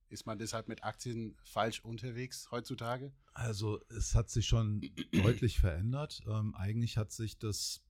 ist 0.10 0.26
man 0.26 0.38
deshalb 0.38 0.68
mit 0.68 0.84
Aktien 0.84 1.36
falsch 1.44 1.82
unterwegs 1.82 2.50
heutzutage? 2.52 3.12
Also 3.34 3.80
es 3.90 4.16
hat 4.16 4.30
sich 4.30 4.48
schon 4.48 4.82
deutlich 5.12 5.60
verändert. 5.60 6.22
Ähm, 6.28 6.56
eigentlich 6.56 6.98
hat 6.98 7.12
sich 7.12 7.38
das, 7.38 7.84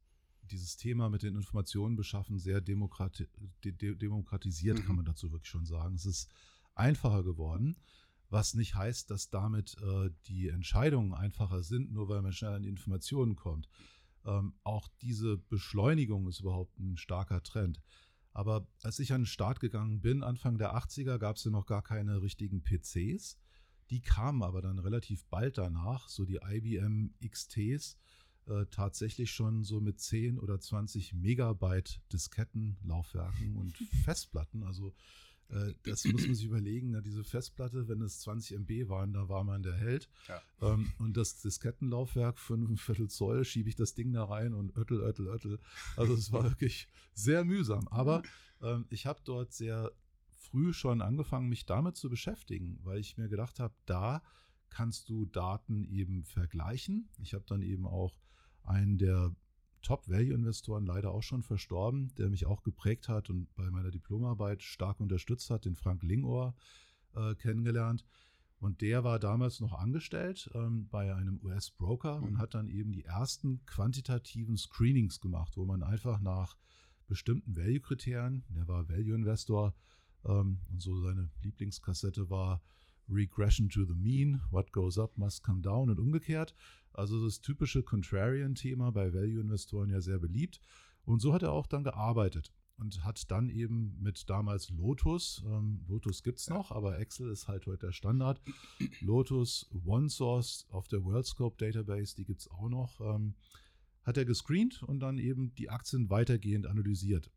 dieses 0.44 0.78
Thema 0.78 1.10
mit 1.10 1.24
den 1.24 1.36
Informationen 1.36 1.96
beschaffen 1.96 2.40
sehr 2.40 2.62
demokrati 2.62 3.28
de 3.64 3.96
demokratisiert, 3.96 4.80
mhm. 4.80 4.86
kann 4.86 4.96
man 4.96 5.06
dazu 5.06 5.32
wirklich 5.32 5.50
schon 5.50 5.66
sagen. 5.66 5.96
Es 5.96 6.06
ist 6.06 6.30
einfacher 6.76 7.24
geworden, 7.24 7.78
was 8.30 8.54
nicht 8.54 8.76
heißt, 8.76 9.10
dass 9.10 9.30
damit 9.30 9.78
äh, 9.82 10.10
die 10.28 10.50
Entscheidungen 10.50 11.14
einfacher 11.14 11.64
sind, 11.64 11.92
nur 11.92 12.10
weil 12.10 12.22
man 12.22 12.34
schnell 12.34 12.54
an 12.54 12.64
die 12.64 12.70
Informationen 12.70 13.36
kommt. 13.36 13.70
Ähm, 14.26 14.54
auch 14.64 14.90
diese 15.02 15.38
Beschleunigung 15.38 16.28
ist 16.28 16.42
überhaupt 16.42 16.78
ein 16.80 16.98
starker 16.98 17.42
Trend. 17.44 17.82
Aber 18.38 18.68
als 18.84 19.00
ich 19.00 19.14
an 19.14 19.22
den 19.22 19.26
Start 19.26 19.60
gegangen 19.60 20.00
bin, 20.00 20.22
Anfang 20.22 20.60
der 20.60 20.76
80er, 20.76 21.18
gab 21.18 21.38
es 21.38 21.44
ja 21.46 21.50
noch 21.50 21.66
gar 21.66 21.82
keine 21.82 22.22
richtigen 22.22 22.62
PCs. 22.62 23.36
Die 23.90 24.00
kamen 24.00 24.44
aber 24.44 24.62
dann 24.62 24.78
relativ 24.78 25.26
bald 25.26 25.58
danach, 25.58 26.08
so 26.08 26.24
die 26.24 26.38
IBM 26.44 27.16
XTs, 27.28 27.98
äh, 28.46 28.68
tatsächlich 28.70 29.32
schon 29.32 29.64
so 29.64 29.82
mit 29.82 30.00
10 30.00 30.38
oder 30.38 30.60
20 30.60 31.16
Megabyte 31.16 32.00
Diskettenlaufwerken 32.14 33.56
und 33.56 33.76
Festplatten. 34.06 34.62
Also 34.62 34.94
äh, 35.50 35.74
das 35.84 36.06
muss 36.06 36.26
man 36.26 36.36
sich 36.36 36.46
überlegen. 36.46 36.92
Na, 36.92 37.02
diese 37.02 37.24
Festplatte, 37.24 37.88
wenn 37.88 38.02
es 38.02 38.20
20 38.22 38.58
MB 38.60 38.90
waren, 38.90 39.14
da 39.14 39.30
war 39.30 39.44
man 39.44 39.64
der 39.64 39.76
Held. 39.76 40.10
Ja. 40.28 40.42
Ähm, 40.62 40.92
und 41.00 41.16
das 41.16 41.42
Diskettenlaufwerk, 41.42 42.40
fünf 42.40 42.82
Viertel 42.82 43.10
Zoll, 43.10 43.46
schiebe 43.46 43.70
ich 43.70 43.76
das 43.76 43.94
Ding 43.94 44.12
da 44.14 44.26
rein 44.26 44.54
und 44.54 44.76
öttel, 44.76 45.00
öttel, 45.02 45.28
öttel. 45.28 45.60
Also 45.96 46.14
es 46.14 46.32
war 46.32 46.44
wirklich 46.50 46.88
sehr 47.14 47.46
mühsam. 47.46 47.88
Aber 47.88 48.24
ähm, 48.62 48.86
ich 48.90 49.06
habe 49.06 49.22
dort 49.24 49.54
sehr 49.54 49.92
früh 50.36 50.74
schon 50.74 51.02
angefangen, 51.02 51.50
mich 51.50 51.66
damit 51.66 51.98
zu 51.98 52.10
beschäftigen, 52.10 52.80
weil 52.84 53.00
ich 53.00 53.18
mir 53.18 53.28
gedacht 53.28 53.60
habe, 53.60 53.74
da 53.86 54.22
kannst 54.70 55.10
du 55.10 55.26
Daten 55.26 55.86
eben 55.86 56.24
vergleichen. 56.24 57.10
Ich 57.22 57.34
habe 57.34 57.46
dann 57.48 57.62
eben 57.62 57.88
auch 57.88 58.20
einen 58.64 58.98
der 58.98 59.34
Top-Value-Investoren 59.88 60.86
leider 60.86 61.12
auch 61.12 61.24
schon 61.24 61.44
verstorben, 61.44 62.14
der 62.18 62.30
mich 62.30 62.46
auch 62.46 62.62
geprägt 62.62 63.08
hat 63.08 63.30
und 63.30 63.48
bei 63.56 63.72
meiner 63.72 63.90
Diplomarbeit 63.90 64.62
stark 64.62 65.00
unterstützt 65.00 65.50
hat, 65.50 65.64
den 65.64 65.76
Frank 65.76 66.04
Lingohr 66.04 66.56
äh, 67.16 67.36
kennengelernt. 67.36 68.04
Und 68.60 68.82
der 68.82 69.06
war 69.06 69.18
damals 69.18 69.62
noch 69.62 69.72
angestellt 69.72 70.50
ähm, 70.54 70.90
bei 70.90 71.16
einem 71.16 71.40
US-Broker 71.42 72.18
und 72.18 72.34
mhm. 72.34 72.38
hat 72.38 72.54
dann 72.54 72.68
eben 72.68 72.92
die 72.92 73.06
ersten 73.06 73.64
quantitativen 73.66 74.58
Screenings 74.58 75.22
gemacht, 75.22 75.56
wo 75.56 75.64
man 75.64 75.84
einfach 75.84 76.20
nach 76.20 76.58
bestimmten 77.08 77.56
Value-Kriterien, 77.56 78.44
der 78.50 78.68
war 78.68 78.90
Value-Investor 78.90 79.74
ähm, 80.26 80.60
und 80.70 80.82
so 80.82 81.00
seine 81.00 81.30
Lieblingskassette 81.44 82.30
war 82.30 82.62
Regression 83.10 83.70
to 83.70 83.86
the 83.86 83.94
Mean, 83.94 84.42
What 84.52 84.72
goes 84.72 84.98
up 84.98 85.18
must 85.18 85.44
come 85.44 85.62
down 85.62 85.90
und 85.90 86.00
umgekehrt. 86.00 86.56
Also 86.94 87.24
das 87.24 87.42
typische 87.42 87.84
Contrarian-Thema 87.84 88.92
bei 88.92 89.14
Value-Investoren 89.14 89.90
ja 89.90 90.02
sehr 90.02 90.20
beliebt. 90.20 90.60
Und 91.06 91.22
so 91.22 91.34
hat 91.34 91.44
er 91.44 91.52
auch 91.52 91.68
dann 91.68 91.84
gearbeitet 91.84 92.52
und 92.78 93.04
hat 93.04 93.30
dann 93.32 93.50
eben 93.50 93.98
mit 94.02 94.30
damals 94.30 94.70
Lotus, 94.70 95.44
ähm, 95.48 95.82
Lotus 95.88 96.22
gibt 96.22 96.40
es 96.40 96.50
noch, 96.50 96.72
aber 96.72 97.00
Excel 97.00 97.30
ist 97.32 97.48
halt 97.48 97.66
heute 97.66 97.88
der 97.88 97.92
Standard. 97.92 98.42
Lotus 99.02 99.70
OneSource 99.86 100.68
auf 100.70 100.88
der 100.88 101.04
WorldScope 101.04 101.58
Database, 101.58 102.16
die 102.16 102.26
gibt 102.26 102.42
es 102.42 102.50
auch 102.50 102.70
noch, 102.70 103.02
ähm, 103.02 103.36
hat 104.04 104.18
er 104.18 104.26
gescreent 104.26 104.84
und 104.84 105.00
dann 105.00 105.18
eben 105.18 105.54
die 105.56 105.70
Aktien 105.70 106.10
weitergehend 106.10 106.68
analysiert. 106.68 107.32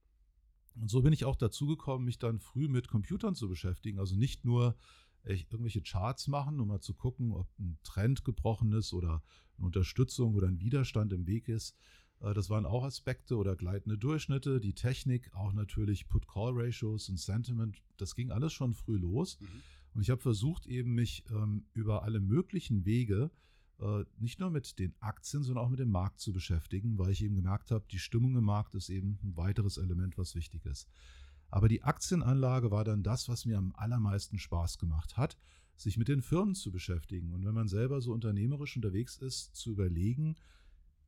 Und 0.75 0.91
so 0.91 1.03
bin 1.03 1.13
ich 1.13 1.25
auch 1.25 1.37
dazu 1.37 1.67
gekommen, 1.67 2.05
mich 2.05 2.19
dann 2.19 2.39
früh 2.39 2.69
mit 2.69 2.89
Computern 2.89 3.35
zu 3.35 3.49
beschäftigen. 3.49 3.99
Also 3.99 4.17
nicht 4.17 4.45
nur 4.45 4.77
irgendwelche 5.25 5.83
Charts 5.83 6.29
machen, 6.29 6.61
um 6.61 6.69
mal 6.69 6.81
zu 6.81 6.95
gucken, 6.95 7.33
ob 7.33 7.47
ein 7.59 7.79
Trend 7.83 8.25
gebrochen 8.25 8.73
ist 8.73 8.93
oder 8.93 9.23
eine 9.59 9.67
Unterstützung 9.67 10.35
oder 10.35 10.49
ein 10.49 10.61
Widerstand 10.61 11.13
im 11.13 11.27
Weg 11.27 11.49
ist. 11.49 11.77
Äh, 12.21 12.35
das 12.35 12.51
waren 12.51 12.67
auch 12.67 12.85
Aspekte 12.85 13.37
oder 13.37 13.57
gleitende 13.57 13.99
Durchschnitte, 13.99 14.61
die 14.61 14.75
Technik, 14.75 15.33
auch 15.35 15.53
natürlich 15.53 16.09
Put-Call-Ratios 16.09 17.09
und 17.09 17.19
Sentiment. 17.19 17.83
Das 17.97 18.15
ging 18.15 18.31
alles 18.31 18.53
schon 18.53 18.75
früh 18.75 18.97
los. 18.97 19.39
Mhm. 19.41 19.47
Und 19.95 20.03
ich 20.03 20.11
habe 20.11 20.21
versucht, 20.21 20.67
eben 20.67 20.95
mich 20.95 21.25
ähm, 21.31 21.65
über 21.75 22.05
alle 22.05 22.21
möglichen 22.21 22.85
Wege 22.85 23.31
äh, 23.81 24.05
nicht 24.19 24.39
nur 24.41 24.51
mit 24.51 24.79
den 24.79 24.95
Aktien, 25.01 25.43
sondern 25.43 25.65
auch 25.65 25.71
mit 25.71 25.81
dem 25.81 25.91
Markt 25.91 26.21
zu 26.21 26.33
beschäftigen, 26.33 26.99
weil 26.99 27.11
ich 27.11 27.25
eben 27.25 27.35
gemerkt 27.35 27.71
habe, 27.71 27.85
die 27.91 27.99
Stimmung 27.99 28.37
im 28.37 28.45
Markt 28.45 28.75
ist 28.75 28.89
eben 28.89 29.19
ein 29.23 29.37
weiteres 29.37 29.79
Element, 29.79 30.19
was 30.19 30.35
wichtig 30.35 30.65
ist. 30.67 30.89
Aber 31.51 31.69
die 31.69 31.83
Aktienanlage 31.83 32.71
war 32.71 32.85
dann 32.85 33.03
das, 33.03 33.29
was 33.29 33.45
mir 33.45 33.59
am 33.59 33.73
allermeisten 33.77 34.39
Spaß 34.39 34.79
gemacht 34.79 35.17
hat, 35.17 35.37
sich 35.77 35.97
mit 35.97 36.09
den 36.09 36.23
Firmen 36.23 36.55
zu 36.55 36.71
beschäftigen. 36.71 37.33
Und 37.33 37.45
wenn 37.45 37.55
man 37.55 37.69
selber 37.69 38.01
so 38.01 38.13
unternehmerisch 38.13 38.77
unterwegs 38.77 39.17
ist, 39.17 39.55
zu 39.57 39.71
überlegen, 39.71 40.37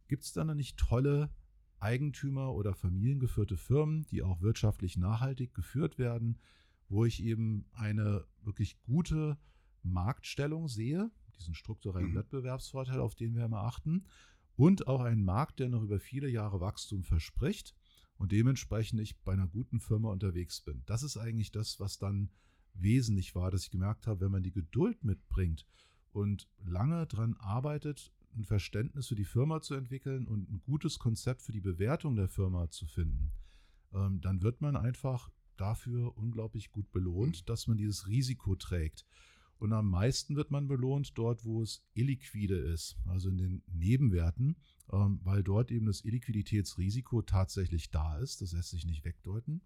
gibt 0.08 0.24
es 0.24 0.32
dann 0.32 0.54
nicht 0.56 0.78
tolle 0.78 1.30
Eigentümer 1.78 2.52
oder 2.54 2.74
familiengeführte 2.74 3.56
Firmen, 3.56 4.06
die 4.06 4.22
auch 4.22 4.40
wirtschaftlich 4.40 4.96
nachhaltig 4.96 5.54
geführt 5.54 5.98
werden, 5.98 6.38
wo 6.88 7.04
ich 7.04 7.22
eben 7.22 7.66
eine 7.72 8.24
wirklich 8.42 8.80
gute 8.82 9.38
Marktstellung 9.82 10.68
sehe, 10.68 11.10
diesen 11.38 11.54
strukturellen 11.54 12.10
mhm. 12.10 12.16
Wettbewerbsvorteil, 12.16 13.00
auf 13.00 13.14
den 13.14 13.34
wir 13.34 13.44
immer 13.44 13.64
achten, 13.64 14.04
und 14.56 14.86
auch 14.86 15.00
einen 15.00 15.24
Markt, 15.24 15.60
der 15.60 15.68
noch 15.68 15.82
über 15.82 15.98
viele 15.98 16.28
Jahre 16.28 16.60
Wachstum 16.60 17.02
verspricht 17.02 17.74
und 18.18 18.32
dementsprechend 18.32 19.00
ich 19.00 19.18
bei 19.20 19.32
einer 19.32 19.48
guten 19.48 19.80
Firma 19.80 20.10
unterwegs 20.10 20.60
bin. 20.60 20.82
Das 20.86 21.02
ist 21.02 21.16
eigentlich 21.16 21.50
das, 21.50 21.80
was 21.80 21.98
dann 21.98 22.30
wesentlich 22.74 23.34
war, 23.34 23.50
dass 23.50 23.64
ich 23.64 23.70
gemerkt 23.70 24.06
habe, 24.06 24.20
wenn 24.20 24.32
man 24.32 24.42
die 24.42 24.52
Geduld 24.52 25.04
mitbringt 25.04 25.66
und 26.12 26.48
lange 26.64 27.06
daran 27.06 27.34
arbeitet, 27.34 28.12
ein 28.36 28.44
Verständnis 28.44 29.08
für 29.08 29.14
die 29.14 29.24
Firma 29.24 29.60
zu 29.60 29.74
entwickeln 29.74 30.26
und 30.26 30.50
ein 30.50 30.62
gutes 30.62 30.98
Konzept 30.98 31.42
für 31.42 31.52
die 31.52 31.60
Bewertung 31.60 32.16
der 32.16 32.28
Firma 32.28 32.70
zu 32.70 32.86
finden, 32.86 33.30
ähm, 33.92 34.20
dann 34.20 34.42
wird 34.42 34.60
man 34.60 34.76
einfach 34.76 35.30
dafür 35.56 36.16
unglaublich 36.16 36.70
gut 36.70 36.90
belohnt, 36.92 37.48
dass 37.48 37.66
man 37.66 37.76
dieses 37.76 38.06
Risiko 38.06 38.56
trägt. 38.56 39.04
Und 39.62 39.72
am 39.72 39.88
meisten 39.88 40.34
wird 40.34 40.50
man 40.50 40.66
belohnt 40.66 41.16
dort, 41.16 41.44
wo 41.44 41.62
es 41.62 41.86
illiquide 41.94 42.56
ist, 42.56 42.96
also 43.06 43.28
in 43.28 43.38
den 43.38 43.62
Nebenwerten, 43.68 44.56
ähm, 44.90 45.20
weil 45.22 45.44
dort 45.44 45.70
eben 45.70 45.86
das 45.86 46.04
Illiquiditätsrisiko 46.04 47.22
tatsächlich 47.22 47.92
da 47.92 48.18
ist. 48.18 48.40
Das 48.40 48.50
lässt 48.50 48.70
sich 48.70 48.84
nicht 48.84 49.04
wegdeuten. 49.04 49.60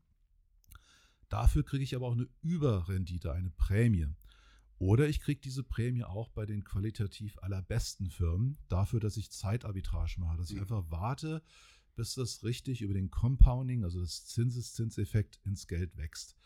Dafür 1.31 1.65
kriege 1.65 1.83
ich 1.83 1.97
aber 1.97 2.09
auch 2.09 2.13
eine 2.13 2.29
Überrendite, 2.43 3.33
eine 3.33 3.49
Prämie. 3.49 4.09
Oder 4.77 5.09
ich 5.09 5.19
kriege 5.19 5.41
diese 5.41 5.65
Prämie 5.65 6.05
auch 6.05 6.29
bei 6.29 6.45
den 6.45 6.63
qualitativ 6.63 7.39
allerbesten 7.39 8.11
Firmen 8.11 8.59
dafür, 8.69 9.01
dass 9.01 9.17
ich 9.17 9.31
Zeitarbitrage 9.31 10.21
mache, 10.21 10.37
dass 10.37 10.51
ich 10.51 10.57
mhm. 10.57 10.63
einfach 10.65 10.85
warte, 10.91 11.43
bis 11.95 12.13
das 12.13 12.45
richtig 12.45 12.83
über 12.83 12.93
den 12.93 13.11
Compounding, 13.11 13.83
also 13.83 14.01
das 14.01 14.27
Zinseszinseffekt 14.27 15.41
ins 15.47 15.67
Geld 15.67 15.97
wächst. 15.97 16.37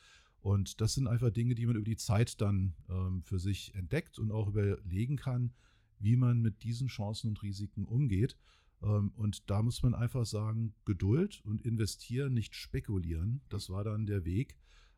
Und 0.40 0.80
das 0.80 0.94
sind 0.94 1.06
einfach 1.06 1.30
Dinge, 1.30 1.54
die 1.54 1.66
man 1.66 1.76
über 1.76 1.84
die 1.84 1.96
Zeit 1.96 2.40
dann 2.40 2.74
ähm, 2.88 3.22
für 3.22 3.38
sich 3.38 3.74
entdeckt 3.74 4.18
und 4.18 4.32
auch 4.32 4.48
überlegen 4.48 5.16
kann, 5.16 5.52
wie 5.98 6.16
man 6.16 6.40
mit 6.40 6.62
diesen 6.62 6.88
Chancen 6.88 7.28
und 7.28 7.42
Risiken 7.42 7.84
umgeht. 7.84 8.36
Ähm, 8.82 9.12
und 9.16 9.50
da 9.50 9.62
muss 9.62 9.82
man 9.82 9.94
einfach 9.94 10.24
sagen, 10.24 10.74
Geduld 10.84 11.42
und 11.44 11.62
investieren, 11.62 12.32
nicht 12.32 12.54
spekulieren. 12.54 13.42
Das 13.50 13.68
war 13.68 13.84
dann 13.84 14.06
der 14.06 14.24
Weg. 14.24 14.56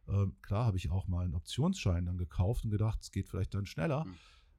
Ähm, 0.09 0.37
klar 0.43 0.67
habe 0.67 0.77
ich 0.77 0.91
auch 0.91 1.09
mal 1.09 1.25
einen 1.25 1.35
Optionsschein 1.35 2.07
dann 2.07 2.19
gekauft 2.19 2.65
und 2.65 2.71
gedacht, 2.71 3.01
es 3.03 3.11
geht 3.11 3.29
vielleicht 3.29 3.55
dann 3.55 3.67
schneller. 3.67 4.05
Mhm. 4.05 4.15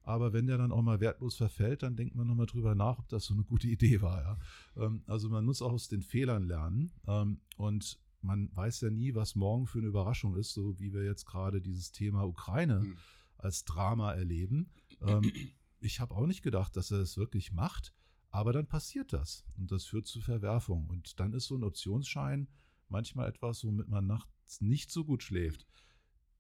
Aber 0.05 0.33
wenn 0.33 0.47
der 0.47 0.57
dann 0.57 0.73
auch 0.73 0.81
mal 0.81 0.99
wertlos 0.99 1.37
verfällt, 1.37 1.81
dann 1.81 1.95
denkt 1.95 2.15
man 2.15 2.27
nochmal 2.27 2.45
drüber 2.45 2.75
nach, 2.75 2.99
ob 2.99 3.07
das 3.07 3.25
so 3.25 3.33
eine 3.33 3.43
gute 3.43 3.67
Idee 3.69 4.01
war. 4.01 4.21
Ja? 4.21 4.85
Ähm, 4.85 5.03
also 5.07 5.29
man 5.29 5.45
muss 5.45 5.61
auch 5.61 5.71
aus 5.71 5.87
den 5.87 6.01
Fehlern 6.01 6.43
lernen. 6.43 6.91
Ähm, 7.07 7.39
und 7.55 7.99
man 8.23 8.49
weiß 8.55 8.81
ja 8.81 8.89
nie, 8.89 9.15
was 9.15 9.35
morgen 9.35 9.67
für 9.67 9.79
eine 9.79 9.87
Überraschung 9.87 10.35
ist, 10.37 10.53
so 10.53 10.79
wie 10.79 10.93
wir 10.93 11.03
jetzt 11.03 11.25
gerade 11.25 11.61
dieses 11.61 11.91
Thema 11.91 12.23
Ukraine 12.23 12.79
mhm. 12.79 12.97
als 13.37 13.65
Drama 13.65 14.13
erleben. 14.13 14.69
Ähm, 15.01 15.21
ich 15.79 15.99
habe 15.99 16.15
auch 16.15 16.25
nicht 16.25 16.41
gedacht, 16.41 16.75
dass 16.77 16.91
er 16.91 16.99
es 16.99 17.17
wirklich 17.17 17.51
macht, 17.51 17.93
aber 18.31 18.53
dann 18.53 18.65
passiert 18.65 19.13
das 19.13 19.45
und 19.57 19.71
das 19.71 19.85
führt 19.85 20.07
zu 20.07 20.21
Verwerfung. 20.21 20.87
Und 20.87 21.19
dann 21.19 21.33
ist 21.33 21.47
so 21.47 21.55
ein 21.55 21.63
Optionsschein 21.63 22.47
manchmal 22.87 23.27
etwas, 23.27 23.63
womit 23.65 23.89
man 23.89 24.07
nachts 24.07 24.61
nicht 24.61 24.91
so 24.91 25.03
gut 25.03 25.21
schläft. 25.21 25.67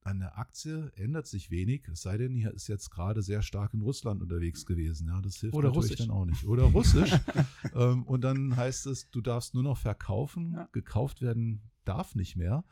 An 0.01 0.19
der 0.19 0.37
Aktie 0.37 0.91
ändert 0.95 1.27
sich 1.27 1.49
wenig, 1.49 1.87
es 1.87 2.01
sei 2.01 2.17
denn, 2.17 2.35
hier 2.35 2.53
ist 2.53 2.67
jetzt 2.67 2.89
gerade 2.89 3.21
sehr 3.21 3.41
stark 3.41 3.73
in 3.73 3.81
Russland 3.81 4.21
unterwegs 4.21 4.65
gewesen. 4.65 5.07
Ja, 5.07 5.21
das 5.21 5.37
hilft 5.37 5.55
Oder 5.55 5.69
natürlich 5.69 5.91
Russisch. 5.91 6.05
dann 6.05 6.15
auch 6.15 6.25
nicht. 6.25 6.45
Oder 6.45 6.63
Russisch. 6.63 7.11
ähm, 7.73 8.03
und 8.03 8.21
dann 8.21 8.55
heißt 8.55 8.85
es, 8.87 9.09
du 9.11 9.21
darfst 9.21 9.53
nur 9.53 9.63
noch 9.63 9.77
verkaufen, 9.77 10.53
ja. 10.53 10.67
gekauft 10.73 11.21
werden 11.21 11.61
darf 11.85 12.15
nicht 12.15 12.35
mehr. 12.35 12.63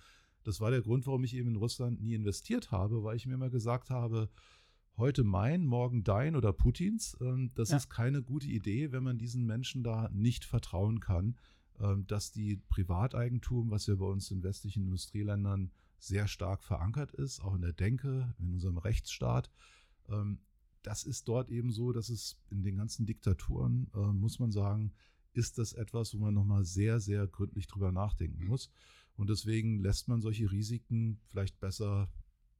Das 0.43 0.59
war 0.59 0.71
der 0.71 0.81
Grund, 0.81 1.05
warum 1.05 1.23
ich 1.23 1.35
eben 1.35 1.49
in 1.49 1.55
Russland 1.55 2.01
nie 2.01 2.15
investiert 2.15 2.71
habe, 2.71 3.03
weil 3.03 3.15
ich 3.15 3.25
mir 3.25 3.35
immer 3.35 3.49
gesagt 3.49 3.89
habe, 3.89 4.29
heute 4.97 5.23
mein, 5.23 5.65
morgen 5.65 6.03
dein 6.03 6.35
oder 6.35 6.53
Putins. 6.53 7.17
Ähm, 7.21 7.51
das 7.55 7.69
ja. 7.69 7.77
ist 7.77 7.89
keine 7.89 8.21
gute 8.21 8.47
Idee, 8.47 8.91
wenn 8.91 9.03
man 9.03 9.17
diesen 9.17 9.45
Menschen 9.45 9.83
da 9.83 10.09
nicht 10.11 10.45
vertrauen 10.45 10.99
kann, 10.99 11.37
ähm, 11.79 12.05
dass 12.07 12.31
die 12.31 12.57
Privateigentum, 12.69 13.71
was 13.71 13.87
ja 13.87 13.95
bei 13.95 14.05
uns 14.05 14.31
in 14.31 14.43
westlichen 14.43 14.83
Industrieländern 14.83 15.71
sehr 15.97 16.27
stark 16.27 16.63
verankert 16.63 17.11
ist, 17.11 17.41
auch 17.41 17.53
in 17.53 17.61
der 17.61 17.73
Denke, 17.73 18.33
in 18.39 18.53
unserem 18.53 18.77
Rechtsstaat. 18.77 19.51
Ähm, 20.09 20.39
das 20.81 21.03
ist 21.03 21.27
dort 21.27 21.49
eben 21.49 21.71
so, 21.71 21.91
dass 21.91 22.09
es 22.09 22.39
in 22.49 22.63
den 22.63 22.77
ganzen 22.77 23.05
Diktaturen, 23.05 23.89
äh, 23.93 23.99
muss 23.99 24.39
man 24.39 24.51
sagen, 24.51 24.93
ist 25.33 25.57
das 25.57 25.73
etwas, 25.73 26.13
wo 26.13 26.19
man 26.19 26.33
nochmal 26.33 26.65
sehr, 26.65 26.99
sehr 26.99 27.27
gründlich 27.27 27.67
drüber 27.67 27.91
nachdenken 27.91 28.43
mhm. 28.43 28.49
muss. 28.49 28.71
Und 29.21 29.29
deswegen 29.29 29.83
lässt 29.83 30.07
man 30.07 30.19
solche 30.19 30.51
Risiken 30.51 31.19
vielleicht 31.27 31.59
besser 31.59 32.11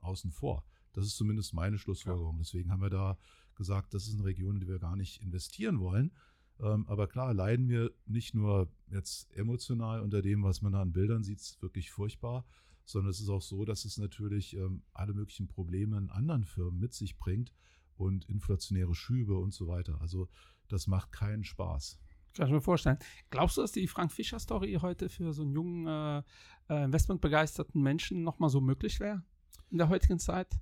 außen 0.01 0.31
vor. 0.31 0.63
Das 0.93 1.07
ist 1.07 1.15
zumindest 1.17 1.55
meine 1.55 1.79
Schlussfolgerung. 1.79 2.37
Deswegen 2.37 2.69
haben 2.69 2.83
wir 2.83 2.91
da 2.91 3.17
gesagt, 3.55 3.95
das 3.95 4.07
ist 4.07 4.13
eine 4.13 4.25
Region, 4.25 4.57
in 4.57 4.59
die 4.59 4.67
wir 4.67 4.77
gar 4.77 4.95
nicht 4.95 5.23
investieren 5.23 5.79
wollen. 5.79 6.11
Ähm, 6.59 6.87
aber 6.87 7.07
klar, 7.07 7.33
leiden 7.33 7.67
wir 7.67 7.91
nicht 8.05 8.35
nur 8.35 8.71
jetzt 8.91 9.35
emotional 9.35 10.01
unter 10.01 10.21
dem, 10.21 10.43
was 10.43 10.61
man 10.61 10.73
da 10.73 10.83
an 10.83 10.93
Bildern 10.93 11.23
sieht, 11.23 11.39
ist 11.39 11.59
wirklich 11.63 11.89
furchtbar, 11.89 12.45
sondern 12.85 13.09
es 13.09 13.19
ist 13.19 13.29
auch 13.29 13.41
so, 13.41 13.65
dass 13.65 13.83
es 13.83 13.97
natürlich 13.97 14.55
ähm, 14.55 14.83
alle 14.93 15.15
möglichen 15.15 15.47
Probleme 15.47 15.97
in 15.97 16.11
anderen 16.11 16.45
Firmen 16.45 16.79
mit 16.79 16.93
sich 16.93 17.17
bringt 17.17 17.51
und 17.97 18.25
inflationäre 18.25 18.93
Schübe 18.93 19.35
und 19.35 19.51
so 19.51 19.67
weiter. 19.67 19.99
Also 19.99 20.29
das 20.67 20.85
macht 20.85 21.11
keinen 21.11 21.43
Spaß. 21.43 21.99
Kann 22.35 22.47
ich 22.47 22.53
mir 22.53 22.61
vorstellen. 22.61 22.97
Glaubst 23.29 23.57
du, 23.57 23.61
dass 23.61 23.71
die 23.71 23.87
Frank 23.87 24.11
Fischer-Story 24.11 24.77
heute 24.81 25.09
für 25.09 25.33
so 25.33 25.41
einen 25.41 25.51
jungen, 25.51 25.87
äh, 25.87 26.23
äh 26.69 26.83
investmentbegeisterten 26.85 27.81
Menschen 27.81 28.23
nochmal 28.23 28.49
so 28.49 28.61
möglich 28.61 28.99
wäre 28.99 29.23
in 29.69 29.77
der 29.77 29.89
heutigen 29.89 30.19
Zeit? 30.19 30.59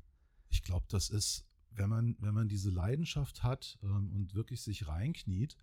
Ich 0.50 0.64
glaube, 0.64 0.86
das 0.90 1.10
ist, 1.10 1.46
wenn 1.72 1.90
man, 1.90 2.16
wenn 2.20 2.34
man 2.34 2.48
diese 2.48 2.72
Leidenschaft 2.72 3.44
hat 3.44 3.78
ähm, 3.84 4.12
und 4.14 4.34
wirklich 4.34 4.62
sich 4.62 4.88
reinkniet, 4.88 5.58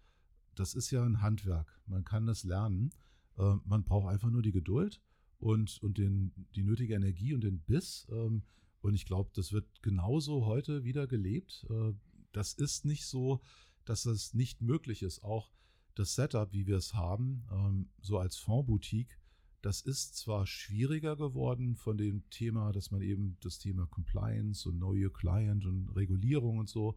das 0.54 0.74
ist 0.74 0.90
ja 0.90 1.04
ein 1.04 1.20
Handwerk. 1.22 1.80
Man 1.86 2.04
kann 2.04 2.26
das 2.26 2.44
lernen. 2.44 2.92
Ähm, 3.38 3.62
man 3.64 3.84
braucht 3.84 4.08
einfach 4.08 4.30
nur 4.30 4.42
die 4.42 4.52
Geduld 4.52 5.00
und, 5.38 5.82
und 5.82 5.98
den, 5.98 6.32
die 6.54 6.62
nötige 6.62 6.94
Energie 6.94 7.34
und 7.34 7.42
den 7.42 7.60
Biss. 7.60 8.06
Ähm, 8.10 8.42
und 8.80 8.94
ich 8.94 9.06
glaube, 9.06 9.30
das 9.34 9.52
wird 9.52 9.82
genauso 9.82 10.46
heute 10.46 10.84
wieder 10.84 11.06
gelebt. 11.06 11.66
Äh, 11.68 11.92
das 12.32 12.52
ist 12.54 12.84
nicht 12.84 13.06
so, 13.06 13.40
dass 13.84 14.04
das 14.04 14.34
nicht 14.34 14.62
möglich 14.62 15.02
ist. 15.02 15.22
Auch 15.22 15.50
das 15.96 16.14
Setup, 16.14 16.52
wie 16.52 16.66
wir 16.66 16.76
es 16.76 16.94
haben, 16.94 17.44
ähm, 17.50 17.88
so 18.00 18.18
als 18.18 18.36
Fondsboutique, 18.36 19.18
das 19.62 19.80
ist 19.80 20.16
zwar 20.16 20.46
schwieriger 20.46 21.16
geworden 21.16 21.74
von 21.74 21.96
dem 21.96 22.28
Thema, 22.30 22.70
dass 22.70 22.92
man 22.92 23.02
eben 23.02 23.36
das 23.40 23.58
Thema 23.58 23.86
Compliance 23.86 24.68
und 24.68 24.76
Know 24.76 24.94
Your 24.94 25.12
Client 25.12 25.64
und 25.64 25.88
Regulierung 25.96 26.58
und 26.58 26.68
so, 26.68 26.96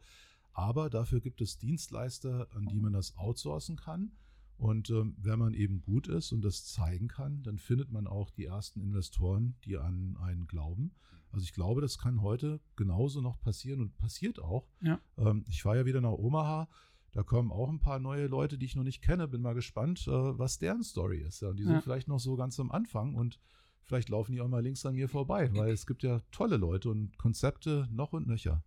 aber 0.54 0.90
dafür 0.90 1.22
gibt 1.22 1.42
es 1.42 1.58
Dienstleister, 1.58 2.48
an 2.54 2.68
die 2.68 2.80
man 2.80 2.94
das 2.94 3.18
outsourcen 3.18 3.78
kann. 3.78 4.12
Und 4.58 4.90
ähm, 4.90 5.16
wenn 5.18 5.40
man 5.40 5.54
eben 5.54 5.82
gut 5.82 6.10
ist 6.10 6.34
und 6.34 6.42
das 6.42 6.66
zeigen 6.66 7.08
kann, 7.08 7.44
dann 7.44 7.58
findet 7.58 7.92
man 7.92 8.08
auch 8.08 8.30
die 8.30 8.44
ersten 8.44 8.82
Investoren, 8.82 9.56
die 9.64 9.78
an 9.78 10.18
einen 10.18 10.48
glauben. 10.48 10.92
Also 11.32 11.46
ich 11.46 11.54
glaube, 11.54 11.80
das 11.80 11.98
kann 11.98 12.22
heute 12.22 12.60
genauso 12.76 13.22
noch 13.22 13.40
passieren 13.40 13.80
und 13.80 13.98
passiert 13.98 14.40
auch. 14.40 14.68
Ja. 14.82 15.00
Ähm, 15.18 15.46
ich 15.48 15.62
fahre 15.62 15.78
ja 15.78 15.86
wieder 15.86 16.02
nach 16.02 16.12
Omaha 16.12 16.68
da 17.12 17.24
kommen 17.24 17.52
auch 17.52 17.70
ein 17.70 17.80
paar 17.80 18.00
neue 18.00 18.28
Leute, 18.28 18.58
die 18.58 18.66
ich 18.66 18.76
noch 18.76 18.84
nicht 18.84 19.02
kenne. 19.02 19.28
Bin 19.28 19.42
mal 19.42 19.56
gespannt, 19.56 20.08
äh, 20.08 20.12
was 20.12 20.60
deren 20.60 20.84
Story 20.84 21.20
ist. 21.22 21.42
Ja, 21.42 21.54
die 21.54 21.64
sind 21.64 21.74
ja. 21.74 21.82
vielleicht 21.82 22.08
noch 22.08 22.20
so 22.20 22.36
ganz 22.36 22.60
am 22.60 22.72
Anfang 22.72 23.16
und 23.16 23.40
vielleicht 23.84 24.10
laufen 24.10 24.34
die 24.34 24.42
auch 24.42 24.48
mal 24.48 24.62
links 24.62 24.86
an 24.86 24.96
mir 24.96 25.10
vorbei, 25.10 25.50
weil 25.54 25.72
es 25.72 25.88
gibt 25.88 26.04
ja 26.04 26.22
tolle 26.32 26.58
Leute 26.58 26.90
und 26.90 27.18
Konzepte 27.18 27.88
noch 27.92 28.14
und 28.14 28.28
nöcher. 28.28 28.64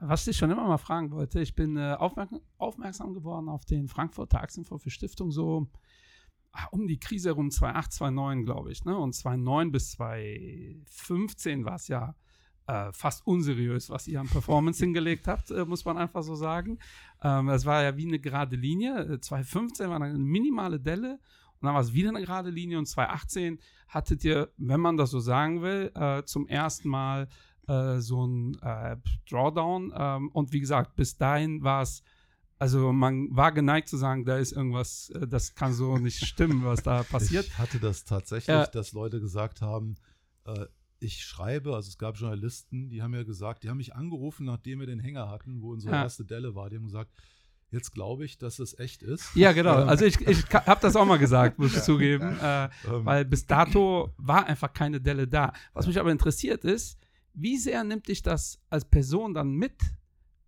Was 0.00 0.26
ich 0.28 0.36
schon 0.36 0.50
immer 0.50 0.68
mal 0.68 0.78
fragen 0.78 1.10
wollte, 1.10 1.40
ich 1.40 1.54
bin 1.54 1.76
äh, 1.76 1.96
aufmerk 1.98 2.30
aufmerksam 2.58 3.14
geworden 3.14 3.48
auf 3.48 3.64
den 3.64 3.88
Frankfurter 3.88 4.40
Aktienfonds 4.40 4.84
für 4.84 4.90
Stiftung 4.90 5.32
so 5.32 5.66
ah, 6.52 6.66
um 6.70 6.86
die 6.86 7.00
Krise 7.00 7.30
herum 7.30 7.50
2008, 7.50 7.92
2009, 7.92 8.44
glaube 8.44 8.70
ich. 8.70 8.84
Ne? 8.84 8.96
Und 8.96 9.14
2009 9.14 9.72
bis 9.72 9.92
2015 9.92 11.64
war 11.64 11.76
es 11.76 11.88
ja 11.88 12.14
äh, 12.68 12.92
fast 12.92 13.26
unseriös, 13.26 13.90
was 13.90 14.06
ihr 14.06 14.20
an 14.20 14.28
Performance 14.28 14.78
hingelegt 14.84 15.26
habt, 15.26 15.50
äh, 15.50 15.64
muss 15.64 15.84
man 15.84 15.96
einfach 15.96 16.22
so 16.22 16.34
sagen. 16.34 16.78
Ähm, 17.22 17.48
es 17.48 17.64
war 17.64 17.82
ja 17.82 17.96
wie 17.96 18.06
eine 18.06 18.20
gerade 18.20 18.56
Linie. 18.56 19.18
2015 19.20 19.86
äh, 19.86 19.88
war 19.88 20.00
eine 20.00 20.18
minimale 20.18 20.78
Delle 20.78 21.18
und 21.60 21.66
dann 21.66 21.74
war 21.74 21.80
es 21.80 21.92
wieder 21.92 22.10
eine 22.10 22.22
gerade 22.22 22.50
Linie 22.50 22.78
und 22.78 22.86
2018 22.86 23.58
hattet 23.88 24.22
ihr, 24.22 24.52
wenn 24.58 24.80
man 24.80 24.96
das 24.96 25.10
so 25.10 25.18
sagen 25.18 25.62
will, 25.62 25.90
äh, 25.94 26.22
zum 26.24 26.46
ersten 26.46 26.88
Mal 26.88 27.28
äh, 27.66 27.98
so 27.98 28.26
ein 28.26 28.58
äh, 28.60 28.96
Drawdown. 29.28 29.92
Ähm, 29.96 30.28
und 30.32 30.52
wie 30.52 30.60
gesagt, 30.60 30.94
bis 30.94 31.16
dahin 31.16 31.62
war 31.62 31.82
es 31.82 32.02
also 32.60 32.92
man 32.92 33.28
war 33.30 33.52
geneigt 33.52 33.88
zu 33.88 33.96
sagen, 33.96 34.24
da 34.24 34.36
ist 34.36 34.50
irgendwas, 34.50 35.12
das 35.28 35.54
kann 35.54 35.72
so 35.72 35.96
nicht 35.96 36.26
stimmen, 36.26 36.64
was 36.64 36.82
da 36.82 37.02
passiert. 37.08 37.46
Ich 37.46 37.56
hatte 37.56 37.78
das 37.78 38.04
tatsächlich, 38.04 38.56
äh, 38.56 38.66
dass 38.72 38.92
Leute 38.92 39.20
gesagt 39.20 39.62
haben, 39.62 39.94
äh, 40.44 40.66
ich 41.00 41.24
schreibe, 41.24 41.74
also 41.74 41.88
es 41.88 41.98
gab 41.98 42.16
Journalisten, 42.16 42.90
die 42.90 43.02
haben 43.02 43.14
ja 43.14 43.22
gesagt, 43.22 43.62
die 43.62 43.70
haben 43.70 43.76
mich 43.76 43.94
angerufen, 43.94 44.44
nachdem 44.46 44.80
wir 44.80 44.86
den 44.86 45.00
Hänger 45.00 45.30
hatten, 45.30 45.62
wo 45.62 45.72
unsere 45.72 45.94
ja. 45.94 46.02
erste 46.02 46.24
Delle 46.24 46.54
war. 46.54 46.70
Die 46.70 46.76
haben 46.76 46.84
gesagt, 46.84 47.12
jetzt 47.70 47.92
glaube 47.92 48.24
ich, 48.24 48.38
dass 48.38 48.58
es 48.58 48.78
echt 48.78 49.02
ist. 49.02 49.34
Ja, 49.34 49.52
genau. 49.52 49.82
Ähm. 49.82 49.88
Also 49.88 50.04
ich, 50.04 50.20
ich 50.20 50.44
habe 50.52 50.80
das 50.80 50.96
auch 50.96 51.04
mal 51.04 51.18
gesagt, 51.18 51.58
muss 51.58 51.76
ich 51.76 51.82
zugeben. 51.82 52.36
Äh, 52.40 52.64
ähm. 52.64 52.70
Weil 53.04 53.24
bis 53.24 53.46
dato 53.46 54.12
war 54.16 54.46
einfach 54.46 54.72
keine 54.72 55.00
Delle 55.00 55.28
da. 55.28 55.52
Was 55.72 55.86
mich 55.86 55.98
aber 55.98 56.10
interessiert 56.10 56.64
ist, 56.64 56.98
wie 57.34 57.56
sehr 57.56 57.84
nimmt 57.84 58.08
dich 58.08 58.22
das 58.22 58.60
als 58.68 58.84
Person 58.84 59.34
dann 59.34 59.52
mit, 59.52 59.80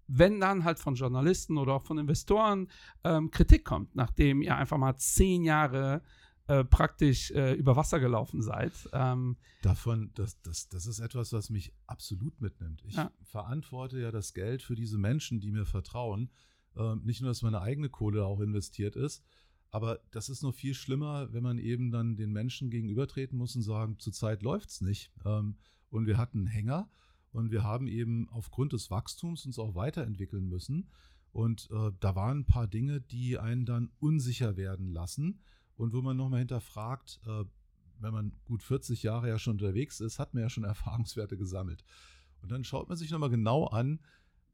wenn 0.09 0.41
dann 0.41 0.65
halt 0.65 0.81
von 0.81 0.97
Journalisten 0.97 1.57
oder 1.57 1.75
auch 1.75 1.85
von 1.85 1.99
Investoren 1.99 2.69
ähm, 3.05 3.31
Kritik 3.31 3.65
kommt, 3.65 3.95
nachdem 3.95 4.43
ihr 4.43 4.57
einfach 4.57 4.79
mal 4.79 4.97
zehn 4.97 5.45
Jahre 5.45 6.03
äh, 6.51 6.65
praktisch 6.65 7.31
äh, 7.31 7.55
über 7.55 7.77
Wasser 7.77 8.01
gelaufen 8.01 8.43
seid. 8.43 8.73
Ähm, 8.93 9.37
Davon, 9.63 10.11
das, 10.17 10.43
das, 10.43 10.69
das 10.69 10.87
ist 10.87 10.99
etwas, 10.99 11.33
was 11.33 11.49
mich 11.49 11.73
absolut 11.87 12.41
mitnimmt. 12.41 12.83
Ich 12.89 12.97
ja. 12.97 13.13
verantworte 13.23 14.01
ja 14.01 14.11
das 14.11 14.35
Geld 14.35 14.61
für 14.61 14.75
diese 14.75 14.99
Menschen, 14.99 15.39
die 15.39 15.53
mir 15.53 15.65
vertrauen. 15.65 16.29
Ähm, 16.77 17.03
nicht 17.05 17.21
nur, 17.21 17.31
dass 17.31 17.43
meine 17.43 17.61
eigene 17.61 17.89
Kohle 17.89 18.25
auch 18.25 18.41
investiert 18.41 18.97
ist, 18.97 19.23
aber 19.71 20.01
das 20.11 20.29
ist 20.29 20.43
noch 20.43 20.53
viel 20.53 20.75
schlimmer, 20.75 21.33
wenn 21.33 21.45
man 21.45 21.59
eben 21.59 21.93
dann 21.93 22.17
den 22.17 22.33
Menschen 22.33 22.69
gegenübertreten 22.69 23.39
muss 23.39 23.55
und 23.55 23.63
sagen, 23.63 24.01
zurzeit 24.01 24.43
läuft 24.43 24.71
es 24.71 24.81
nicht. 24.81 25.13
Ähm, 25.25 25.57
und 25.89 26.09
wir 26.09 26.19
hatten 26.19 26.39
einen 26.39 26.47
Hänger 26.49 26.91
und 27.31 27.53
wir 27.53 27.63
haben 27.63 27.87
eben 27.87 28.29
aufgrund 28.31 28.73
des 28.73 28.91
Wachstums 28.91 29.47
uns 29.47 29.61
auch 29.61 29.77
weiterentwickeln 29.77 30.49
müssen. 30.49 30.91
Und 31.31 31.69
äh, 31.71 31.93
da 32.01 32.17
waren 32.17 32.41
ein 32.41 32.47
paar 32.47 32.67
Dinge, 32.67 33.01
die 33.01 33.39
einen 33.39 33.67
dann 33.67 33.93
unsicher 34.01 34.57
werden 34.57 34.89
lassen 34.89 35.41
und 35.81 35.95
wo 35.95 36.03
man 36.03 36.19
nochmal 36.19 36.41
hinterfragt, 36.41 37.21
äh, 37.25 37.45
wenn 38.01 38.13
man 38.13 38.33
gut 38.45 38.63
40 38.63 39.03
Jahre 39.03 39.29
ja 39.29 39.39
schon 39.39 39.55
unterwegs 39.55 40.01
ist, 40.01 40.19
hat 40.19 40.35
man 40.35 40.43
ja 40.43 40.51
schon 40.51 40.65
Erfahrungswerte 40.75 41.39
gesammelt. 41.39 41.85
Und 42.43 42.53
dann 42.53 42.65
schaut 42.65 42.91
man 42.91 42.99
sich 42.99 43.11
nochmal 43.11 43.31
genau 43.31 43.67
an, 43.67 44.01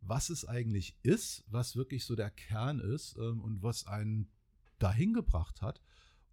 was 0.01 0.31
es 0.31 0.45
eigentlich 0.45 0.97
ist, 1.03 1.45
was 1.49 1.75
wirklich 1.75 2.05
so 2.05 2.15
der 2.15 2.31
Kern 2.31 2.79
ist 2.79 3.17
ähm, 3.17 3.41
und 3.41 3.61
was 3.61 3.89
einen 3.89 4.31
dahin 4.79 5.15
gebracht 5.15 5.62
hat, 5.62 5.83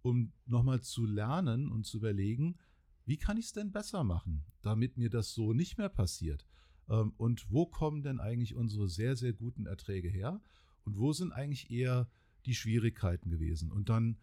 um 0.02 0.32
nochmal 0.46 0.80
zu 0.80 1.06
lernen 1.06 1.72
und 1.72 1.86
zu 1.86 1.96
überlegen, 1.96 2.56
wie 3.04 3.16
kann 3.16 3.36
ich 3.36 3.46
es 3.46 3.52
denn 3.52 3.72
besser 3.72 4.04
machen, 4.04 4.44
damit 4.62 4.96
mir 4.96 5.10
das 5.10 5.34
so 5.34 5.52
nicht 5.52 5.76
mehr 5.76 5.88
passiert? 5.88 6.46
Ähm, 6.88 7.14
und 7.16 7.50
wo 7.50 7.66
kommen 7.66 8.04
denn 8.04 8.20
eigentlich 8.20 8.54
unsere 8.54 8.88
sehr, 8.88 9.16
sehr 9.16 9.32
guten 9.32 9.66
Erträge 9.66 10.08
her? 10.08 10.40
Und 10.84 10.98
wo 10.98 11.12
sind 11.12 11.32
eigentlich 11.32 11.72
eher 11.72 12.08
die 12.46 12.54
Schwierigkeiten 12.54 13.28
gewesen? 13.28 13.72
Und 13.72 13.88
dann 13.88 14.18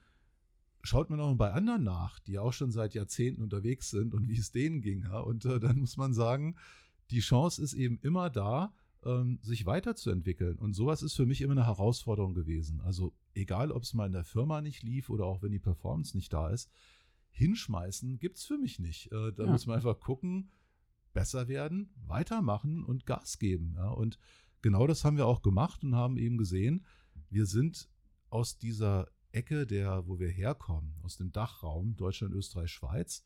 schaut 0.83 1.09
man 1.09 1.19
auch 1.19 1.35
bei 1.35 1.51
anderen 1.51 1.83
nach, 1.83 2.19
die 2.19 2.39
auch 2.39 2.53
schon 2.53 2.71
seit 2.71 2.93
Jahrzehnten 2.93 3.41
unterwegs 3.41 3.89
sind 3.89 4.13
und 4.13 4.27
wie 4.27 4.37
es 4.37 4.51
denen 4.51 4.81
ging. 4.81 5.03
Ja? 5.03 5.19
Und 5.19 5.45
äh, 5.45 5.59
dann 5.59 5.79
muss 5.79 5.97
man 5.97 6.13
sagen, 6.13 6.55
die 7.09 7.19
Chance 7.19 7.61
ist 7.61 7.73
eben 7.73 7.99
immer 8.01 8.29
da, 8.29 8.73
ähm, 9.03 9.39
sich 9.41 9.65
weiterzuentwickeln. 9.65 10.57
Und 10.57 10.73
sowas 10.73 11.01
ist 11.01 11.15
für 11.15 11.25
mich 11.25 11.41
immer 11.41 11.53
eine 11.53 11.65
Herausforderung 11.65 12.33
gewesen. 12.33 12.81
Also 12.81 13.13
egal, 13.33 13.71
ob 13.71 13.83
es 13.83 13.93
mal 13.93 14.05
in 14.05 14.13
der 14.13 14.23
Firma 14.23 14.61
nicht 14.61 14.83
lief 14.83 15.09
oder 15.09 15.25
auch 15.25 15.41
wenn 15.41 15.51
die 15.51 15.59
Performance 15.59 16.15
nicht 16.15 16.31
da 16.33 16.49
ist, 16.49 16.69
hinschmeißen 17.31 18.19
gibt 18.19 18.37
es 18.37 18.45
für 18.45 18.57
mich 18.57 18.79
nicht. 18.79 19.11
Äh, 19.11 19.33
da 19.33 19.45
ja. 19.45 19.51
muss 19.51 19.65
man 19.65 19.77
einfach 19.77 19.99
gucken, 19.99 20.51
besser 21.13 21.47
werden, 21.47 21.89
weitermachen 22.07 22.83
und 22.83 23.05
Gas 23.05 23.39
geben. 23.39 23.73
Ja? 23.75 23.89
Und 23.89 24.19
genau 24.61 24.87
das 24.87 25.03
haben 25.03 25.17
wir 25.17 25.27
auch 25.27 25.41
gemacht 25.41 25.83
und 25.83 25.95
haben 25.95 26.17
eben 26.17 26.37
gesehen, 26.37 26.85
wir 27.29 27.45
sind 27.45 27.89
aus 28.29 28.57
dieser 28.57 29.09
Ecke, 29.31 29.65
der, 29.65 30.07
wo 30.07 30.19
wir 30.19 30.29
herkommen, 30.29 30.95
aus 31.03 31.17
dem 31.17 31.31
Dachraum 31.31 31.95
Deutschland, 31.95 32.33
Österreich, 32.33 32.71
Schweiz. 32.71 33.25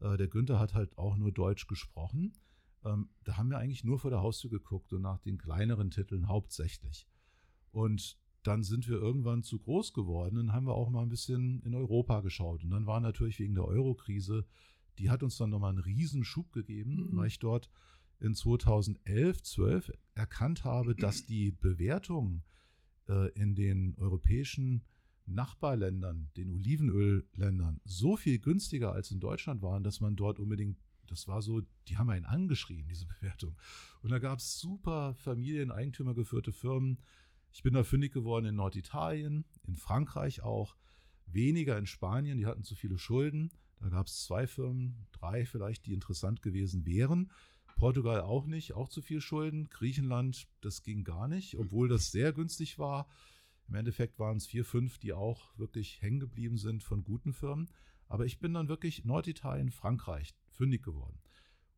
Äh, 0.00 0.16
der 0.16 0.28
Günther 0.28 0.58
hat 0.58 0.74
halt 0.74 0.96
auch 0.98 1.16
nur 1.16 1.32
Deutsch 1.32 1.66
gesprochen. 1.66 2.34
Ähm, 2.84 3.10
da 3.24 3.36
haben 3.36 3.50
wir 3.50 3.58
eigentlich 3.58 3.84
nur 3.84 3.98
vor 3.98 4.10
der 4.10 4.20
Haustür 4.20 4.50
geguckt 4.50 4.92
und 4.92 5.02
nach 5.02 5.18
den 5.18 5.38
kleineren 5.38 5.90
Titeln 5.90 6.28
hauptsächlich. 6.28 7.06
Und 7.70 8.18
dann 8.42 8.64
sind 8.64 8.88
wir 8.88 8.96
irgendwann 8.96 9.42
zu 9.42 9.58
groß 9.58 9.92
geworden 9.92 10.36
und 10.36 10.52
haben 10.52 10.66
wir 10.66 10.74
auch 10.74 10.90
mal 10.90 11.02
ein 11.02 11.08
bisschen 11.08 11.62
in 11.62 11.74
Europa 11.74 12.20
geschaut. 12.20 12.64
Und 12.64 12.70
dann 12.70 12.86
war 12.86 13.00
natürlich 13.00 13.38
wegen 13.38 13.54
der 13.54 13.64
Euro-Krise, 13.64 14.46
die 14.98 15.10
hat 15.10 15.22
uns 15.22 15.36
dann 15.36 15.50
nochmal 15.50 15.70
einen 15.70 15.78
Riesenschub 15.78 16.52
gegeben, 16.52 17.10
mhm. 17.10 17.16
weil 17.16 17.28
ich 17.28 17.38
dort 17.38 17.70
in 18.18 18.34
2011, 18.34 19.42
12 19.42 19.92
erkannt 20.14 20.64
habe, 20.64 20.94
dass 20.94 21.24
die 21.26 21.52
Bewertungen 21.52 22.44
äh, 23.08 23.30
in 23.32 23.54
den 23.54 23.94
europäischen 23.96 24.84
Nachbarländern, 25.26 26.30
den 26.36 26.50
Olivenölländern, 26.50 27.80
so 27.84 28.16
viel 28.16 28.38
günstiger 28.38 28.92
als 28.92 29.10
in 29.10 29.20
Deutschland 29.20 29.62
waren, 29.62 29.82
dass 29.82 30.00
man 30.00 30.16
dort 30.16 30.38
unbedingt, 30.38 30.78
das 31.06 31.28
war 31.28 31.42
so, 31.42 31.62
die 31.88 31.96
haben 31.96 32.10
einen 32.10 32.24
angeschrien, 32.24 32.86
diese 32.88 33.06
Bewertung. 33.06 33.56
Und 34.02 34.10
da 34.10 34.18
gab 34.18 34.38
es 34.38 34.58
super 34.58 35.14
Familieneigentümer 35.14 36.14
geführte 36.14 36.52
Firmen. 36.52 36.98
Ich 37.52 37.62
bin 37.62 37.74
da 37.74 37.84
fündig 37.84 38.12
geworden 38.12 38.46
in 38.46 38.56
Norditalien, 38.56 39.44
in 39.66 39.76
Frankreich 39.76 40.42
auch, 40.42 40.76
weniger 41.26 41.78
in 41.78 41.86
Spanien, 41.86 42.38
die 42.38 42.46
hatten 42.46 42.64
zu 42.64 42.74
viele 42.74 42.98
Schulden. 42.98 43.50
Da 43.80 43.88
gab 43.88 44.06
es 44.06 44.24
zwei 44.24 44.46
Firmen, 44.46 45.06
drei 45.12 45.44
vielleicht, 45.44 45.86
die 45.86 45.92
interessant 45.92 46.42
gewesen 46.42 46.86
wären. 46.86 47.30
Portugal 47.76 48.20
auch 48.20 48.46
nicht, 48.46 48.74
auch 48.74 48.88
zu 48.88 49.02
viel 49.02 49.20
Schulden. 49.20 49.68
Griechenland, 49.68 50.46
das 50.60 50.82
ging 50.82 51.04
gar 51.04 51.26
nicht, 51.26 51.58
obwohl 51.58 51.88
das 51.88 52.12
sehr 52.12 52.32
günstig 52.32 52.78
war. 52.78 53.08
Im 53.72 53.78
Endeffekt 53.78 54.18
waren 54.18 54.36
es 54.36 54.46
vier, 54.46 54.66
fünf, 54.66 54.98
die 54.98 55.14
auch 55.14 55.56
wirklich 55.56 56.02
hängen 56.02 56.20
geblieben 56.20 56.58
sind 56.58 56.82
von 56.82 57.04
guten 57.04 57.32
Firmen. 57.32 57.70
Aber 58.06 58.26
ich 58.26 58.38
bin 58.38 58.52
dann 58.52 58.68
wirklich 58.68 59.06
Norditalien, 59.06 59.70
Frankreich 59.70 60.34
fündig 60.50 60.82
geworden. 60.82 61.22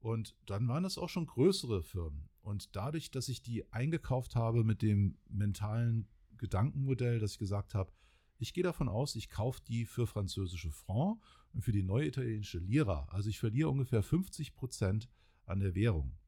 Und 0.00 0.35
dann 0.46 0.66
waren 0.66 0.83
das 0.83 0.98
auch 0.98 1.09
schon 1.09 1.26
größere 1.26 1.85
Firmen. 1.85 2.28
Und 2.42 2.74
dadurch, 2.74 3.12
dass 3.12 3.28
ich 3.28 3.44
die 3.44 3.72
eingekauft 3.72 4.35
habe 4.35 4.64
mit 4.64 4.83
dem 4.83 5.18
mentalen 5.28 6.09
Gedankenmodell, 6.37 7.20
dass 7.20 7.35
ich 7.35 7.38
gesagt 7.38 7.74
habe, 7.76 7.92
ich 8.38 8.54
gehe 8.54 8.64
davon 8.64 8.88
aus, 8.88 9.14
ich 9.14 9.30
kaufe 9.30 9.61
die 9.62 9.87
für 9.87 10.09
französische 10.09 10.72
Franc 10.72 11.20
und 11.52 11.62
für 11.62 11.70
die 11.70 11.85
neue 11.85 12.09
italienische 12.09 12.59
Lira. 12.59 13.07
Also 13.12 13.30
ich 13.30 13.38
verliere 13.38 13.68
ungefähr 13.70 14.02
50 14.02 14.57
Prozent 14.57 15.09
an 15.46 15.61
der 15.61 15.76
Währung. 15.76 16.18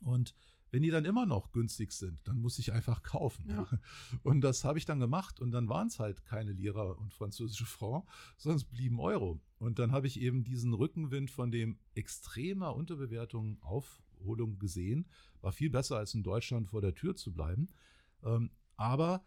Und 0.00 0.34
wenn 0.70 0.82
die 0.82 0.90
dann 0.90 1.04
immer 1.04 1.26
noch 1.26 1.52
günstig 1.52 1.92
sind, 1.92 2.20
dann 2.26 2.40
muss 2.40 2.58
ich 2.58 2.72
einfach 2.72 3.02
kaufen. 3.02 3.48
Ja. 3.48 3.66
Und 4.22 4.42
das 4.42 4.64
habe 4.64 4.78
ich 4.78 4.84
dann 4.84 5.00
gemacht 5.00 5.40
und 5.40 5.50
dann 5.50 5.68
waren 5.68 5.88
es 5.88 5.98
halt 5.98 6.24
keine 6.24 6.52
Lira 6.52 6.82
und 6.92 7.14
französische 7.14 7.66
Franc, 7.66 8.06
es 8.36 8.64
blieben 8.64 9.00
Euro. 9.00 9.40
Und 9.58 9.78
dann 9.78 9.92
habe 9.92 10.06
ich 10.06 10.20
eben 10.20 10.44
diesen 10.44 10.74
Rückenwind 10.74 11.30
von 11.30 11.50
dem 11.50 11.78
extremer 11.94 12.74
Unterbewertung 12.74 13.60
Aufholung 13.62 14.58
gesehen. 14.58 15.06
War 15.40 15.52
viel 15.52 15.70
besser 15.70 15.96
als 15.96 16.14
in 16.14 16.22
Deutschland 16.22 16.68
vor 16.68 16.80
der 16.80 16.94
Tür 16.94 17.16
zu 17.16 17.32
bleiben. 17.32 17.68
Ähm, 18.22 18.50
aber 18.76 19.24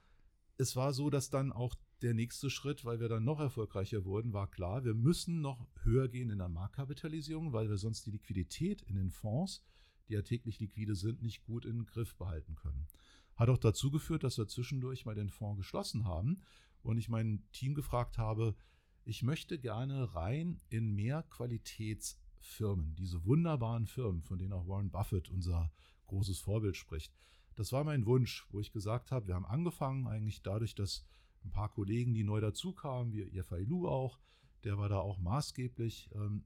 es 0.58 0.75
war 0.75 0.93
so, 0.93 1.10
dass 1.10 1.30
dann 1.30 1.51
auch 1.51 1.75
der 2.01 2.13
nächste 2.13 2.49
Schritt, 2.49 2.84
weil 2.84 2.99
wir 2.99 3.10
dann 3.10 3.23
noch 3.23 3.39
erfolgreicher 3.39 4.06
wurden, 4.06 4.34
war 4.34 4.49
klar, 4.49 4.84
wir 4.84 4.93
müssen 4.93 5.41
noch 5.41 5.67
höher 5.84 6.08
gehen 6.08 6.30
in 6.30 6.39
der 6.39 6.49
Marktkapitalisierung, 6.49 7.54
weil 7.54 7.69
wir 7.69 7.77
sonst 7.77 8.06
die 8.06 8.12
Liquidität 8.12 8.82
in 8.84 8.95
den 8.95 9.12
Fonds 9.12 9.63
die 10.08 10.14
ja 10.14 10.22
täglich 10.22 10.60
liquide 10.60 10.96
sind, 10.96 11.22
nicht 11.22 11.44
gut 11.44 11.66
in 11.66 11.78
den 11.80 11.86
Griff 11.86 12.16
behalten 12.16 12.56
können. 12.56 12.88
Hat 13.36 13.50
auch 13.50 13.58
dazu 13.58 13.92
geführt, 13.92 14.24
dass 14.24 14.38
wir 14.38 14.48
zwischendurch 14.48 15.06
mal 15.06 15.16
den 15.16 15.30
Fonds 15.30 15.58
geschlossen 15.58 16.06
haben 16.06 16.42
und 16.84 16.98
ich 16.98 17.10
mein 17.10 17.44
Team 17.52 17.74
gefragt 17.74 18.18
habe, 18.18 18.56
ich 19.04 19.24
möchte 19.24 19.58
gerne 19.58 20.14
rein 20.14 20.62
in 20.70 20.94
mehr 20.94 21.24
Qualitätsfirmen, 21.24 22.96
diese 22.96 23.26
wunderbaren 23.26 23.88
Firmen, 23.88 24.22
von 24.22 24.38
denen 24.38 24.54
auch 24.54 24.68
Warren 24.68 24.92
Buffett, 24.92 25.30
unser 25.30 25.72
großes 26.08 26.40
Vorbild, 26.40 26.78
spricht. 26.78 27.14
Das 27.56 27.72
war 27.72 27.84
mein 27.84 28.06
Wunsch, 28.06 28.46
wo 28.52 28.60
ich 28.60 28.72
gesagt 28.72 29.12
habe, 29.12 29.28
wir 29.28 29.36
haben 29.36 29.46
angefangen 29.46 30.08
eigentlich 30.08 30.42
dadurch, 30.42 30.76
dass 30.76 31.06
ein 31.44 31.52
paar 31.52 31.70
Kollegen, 31.70 32.14
die 32.14 32.24
neu 32.24 32.40
dazukamen, 32.40 33.12
wie 33.12 33.24
Jeffrey 33.24 33.64
Lu 33.64 33.88
auch, 33.88 34.20
der 34.64 34.78
war 34.78 34.90
da 34.90 35.00
auch 35.00 35.18
maßgeblich, 35.18 36.10
ähm, 36.14 36.44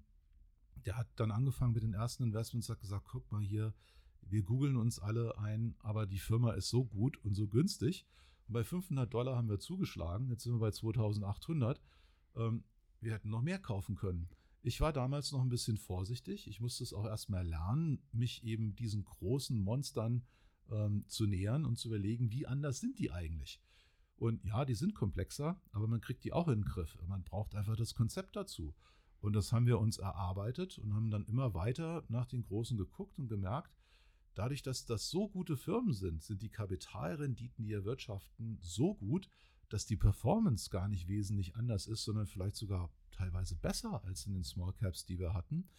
der 0.85 0.97
hat 0.97 1.07
dann 1.15 1.31
angefangen 1.31 1.73
mit 1.73 1.83
den 1.83 1.93
ersten 1.93 2.23
Investments, 2.23 2.69
hat 2.69 2.79
gesagt, 2.79 3.05
guck 3.07 3.31
mal 3.31 3.41
hier, 3.41 3.73
wir 4.21 4.43
googeln 4.43 4.77
uns 4.77 4.99
alle 4.99 5.37
ein, 5.37 5.75
aber 5.79 6.05
die 6.05 6.19
Firma 6.19 6.53
ist 6.53 6.69
so 6.69 6.85
gut 6.85 7.17
und 7.23 7.35
so 7.35 7.47
günstig. 7.47 8.05
Und 8.47 8.53
bei 8.53 8.63
500 8.63 9.11
Dollar 9.13 9.35
haben 9.35 9.49
wir 9.49 9.59
zugeschlagen, 9.59 10.29
jetzt 10.29 10.43
sind 10.43 10.53
wir 10.53 10.59
bei 10.59 10.71
2800. 10.71 11.81
Ähm, 12.35 12.63
wir 13.01 13.13
hätten 13.13 13.29
noch 13.29 13.41
mehr 13.41 13.59
kaufen 13.59 13.95
können. 13.95 14.29
Ich 14.61 14.81
war 14.81 14.93
damals 14.93 15.31
noch 15.31 15.41
ein 15.41 15.49
bisschen 15.49 15.77
vorsichtig. 15.77 16.47
Ich 16.47 16.59
musste 16.59 16.83
es 16.83 16.93
auch 16.93 17.05
erstmal 17.05 17.45
lernen, 17.45 18.01
mich 18.11 18.43
eben 18.43 18.75
diesen 18.75 19.03
großen 19.03 19.59
Monstern 19.59 20.25
ähm, 20.71 21.05
zu 21.07 21.27
nähern 21.27 21.65
und 21.65 21.77
zu 21.77 21.89
überlegen, 21.89 22.31
wie 22.31 22.47
anders 22.47 22.79
sind 22.79 22.97
die 22.97 23.11
eigentlich. 23.11 23.61
Und 24.17 24.43
ja, 24.45 24.65
die 24.65 24.75
sind 24.75 24.95
komplexer, 24.95 25.61
aber 25.71 25.87
man 25.87 26.01
kriegt 26.01 26.23
die 26.23 26.33
auch 26.33 26.47
in 26.47 26.61
den 26.61 26.65
Griff. 26.65 26.97
Man 27.07 27.23
braucht 27.23 27.53
einfach 27.53 27.75
das 27.75 27.93
Konzept 27.93 28.35
dazu. 28.35 28.73
Und 29.25 29.33
das 29.33 29.51
haben 29.51 29.65
wir 29.65 29.79
uns 29.79 29.97
erarbeitet 29.97 30.77
und 30.77 30.93
haben 30.93 31.09
dann 31.09 31.25
immer 31.25 31.55
weiter 31.55 32.03
nach 32.09 32.27
den 32.27 32.43
Großen 32.43 32.77
geguckt 32.77 33.17
und 33.17 33.27
gemerkt, 33.27 33.75
dadurch, 34.35 34.61
dass 34.61 34.85
das 34.85 35.09
so 35.09 35.27
gute 35.27 35.57
Firmen 35.57 35.93
sind, 35.93 36.21
sind 36.21 36.43
die 36.43 36.49
Kapitalrenditen, 36.49 37.65
die 37.65 37.73
erwirtschaften, 37.73 38.59
so 38.61 38.93
gut, 38.93 39.27
dass 39.69 39.87
die 39.87 39.97
Performance 39.97 40.69
gar 40.69 40.87
nicht 40.87 41.07
wesentlich 41.07 41.55
anders 41.55 41.87
ist, 41.87 42.03
sondern 42.03 42.27
vielleicht 42.27 42.55
sogar 42.55 42.91
teilweise 43.09 43.55
besser 43.55 44.03
als 44.03 44.27
in 44.27 44.33
den 44.33 44.43
Small 44.43 44.73
Caps, 44.73 45.07
die 45.07 45.17
wir 45.17 45.33
hatten, 45.33 45.69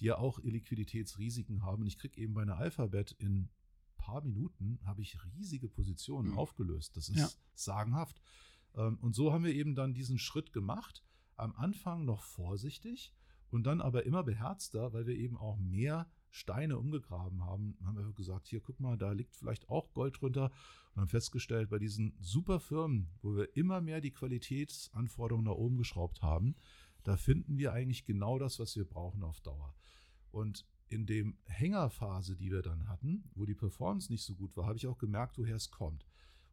die 0.00 0.06
ja 0.06 0.16
auch 0.16 0.38
Liquiditätsrisiken 0.42 1.62
haben. 1.62 1.82
Und 1.82 1.88
ich 1.88 1.98
kriege 1.98 2.18
eben 2.18 2.32
bei 2.32 2.40
einer 2.40 2.56
Alphabet 2.56 3.12
in 3.12 3.34
ein 3.36 3.50
paar 3.98 4.22
Minuten 4.22 4.80
habe 4.84 5.02
ich 5.02 5.22
riesige 5.26 5.68
Positionen 5.68 6.30
mhm. 6.30 6.38
aufgelöst. 6.38 6.96
Das 6.96 7.10
ist 7.10 7.18
ja. 7.18 7.28
sagenhaft. 7.52 8.22
Ähm, 8.74 8.98
und 9.02 9.14
so 9.14 9.30
haben 9.30 9.44
wir 9.44 9.52
eben 9.52 9.74
dann 9.74 9.92
diesen 9.92 10.16
Schritt 10.16 10.54
gemacht 10.54 11.04
am 11.36 11.54
Anfang 11.56 12.04
noch 12.04 12.22
vorsichtig 12.22 13.12
und 13.50 13.64
dann 13.64 13.80
aber 13.80 14.04
immer 14.04 14.22
beherzter, 14.22 14.92
weil 14.92 15.06
wir 15.06 15.14
eben 15.16 15.36
auch 15.36 15.58
mehr 15.58 16.08
Steine 16.30 16.78
umgegraben 16.78 17.44
haben, 17.44 17.76
haben 17.84 17.96
wir 17.96 18.12
gesagt, 18.12 18.48
hier 18.48 18.60
guck 18.60 18.80
mal, 18.80 18.98
da 18.98 19.12
liegt 19.12 19.36
vielleicht 19.36 19.68
auch 19.68 19.94
Gold 19.94 20.20
drunter 20.20 20.50
und 20.94 21.02
haben 21.02 21.08
festgestellt, 21.08 21.70
bei 21.70 21.78
diesen 21.78 22.16
super 22.18 22.58
Firmen, 22.58 23.08
wo 23.22 23.36
wir 23.36 23.56
immer 23.56 23.80
mehr 23.80 24.00
die 24.00 24.10
Qualitätsanforderungen 24.10 25.46
nach 25.46 25.54
oben 25.54 25.76
geschraubt 25.76 26.22
haben, 26.22 26.56
da 27.04 27.16
finden 27.16 27.58
wir 27.58 27.72
eigentlich 27.72 28.04
genau 28.04 28.38
das, 28.38 28.58
was 28.58 28.74
wir 28.76 28.84
brauchen 28.84 29.22
auf 29.22 29.40
Dauer. 29.42 29.74
Und 30.32 30.66
in 30.88 31.06
dem 31.06 31.36
Hängerphase, 31.44 32.36
die 32.36 32.50
wir 32.50 32.62
dann 32.62 32.88
hatten, 32.88 33.30
wo 33.34 33.44
die 33.44 33.54
Performance 33.54 34.10
nicht 34.10 34.24
so 34.24 34.34
gut 34.34 34.56
war, 34.56 34.66
habe 34.66 34.76
ich 34.76 34.86
auch 34.86 34.98
gemerkt, 34.98 35.38
woher 35.38 35.56
es 35.56 35.70
kommt. 35.70 36.06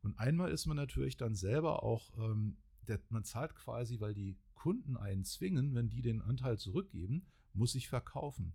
Und 0.04 0.18
einmal 0.20 0.52
ist 0.52 0.66
man 0.66 0.78
natürlich 0.78 1.18
dann 1.18 1.36
selber 1.36 1.84
auch, 1.84 2.12
ähm, 2.18 2.58
der, 2.88 3.00
man 3.10 3.24
zahlt 3.24 3.56
quasi, 3.56 4.00
weil 4.00 4.14
die 4.14 4.38
Kunden 4.62 4.96
einen 4.96 5.24
zwingen, 5.24 5.74
wenn 5.74 5.90
die 5.90 6.04
den 6.04 6.22
Anteil 6.22 6.60
zurückgeben, 6.60 7.26
muss 7.52 7.74
ich 7.74 7.90
verkaufen. 7.90 8.54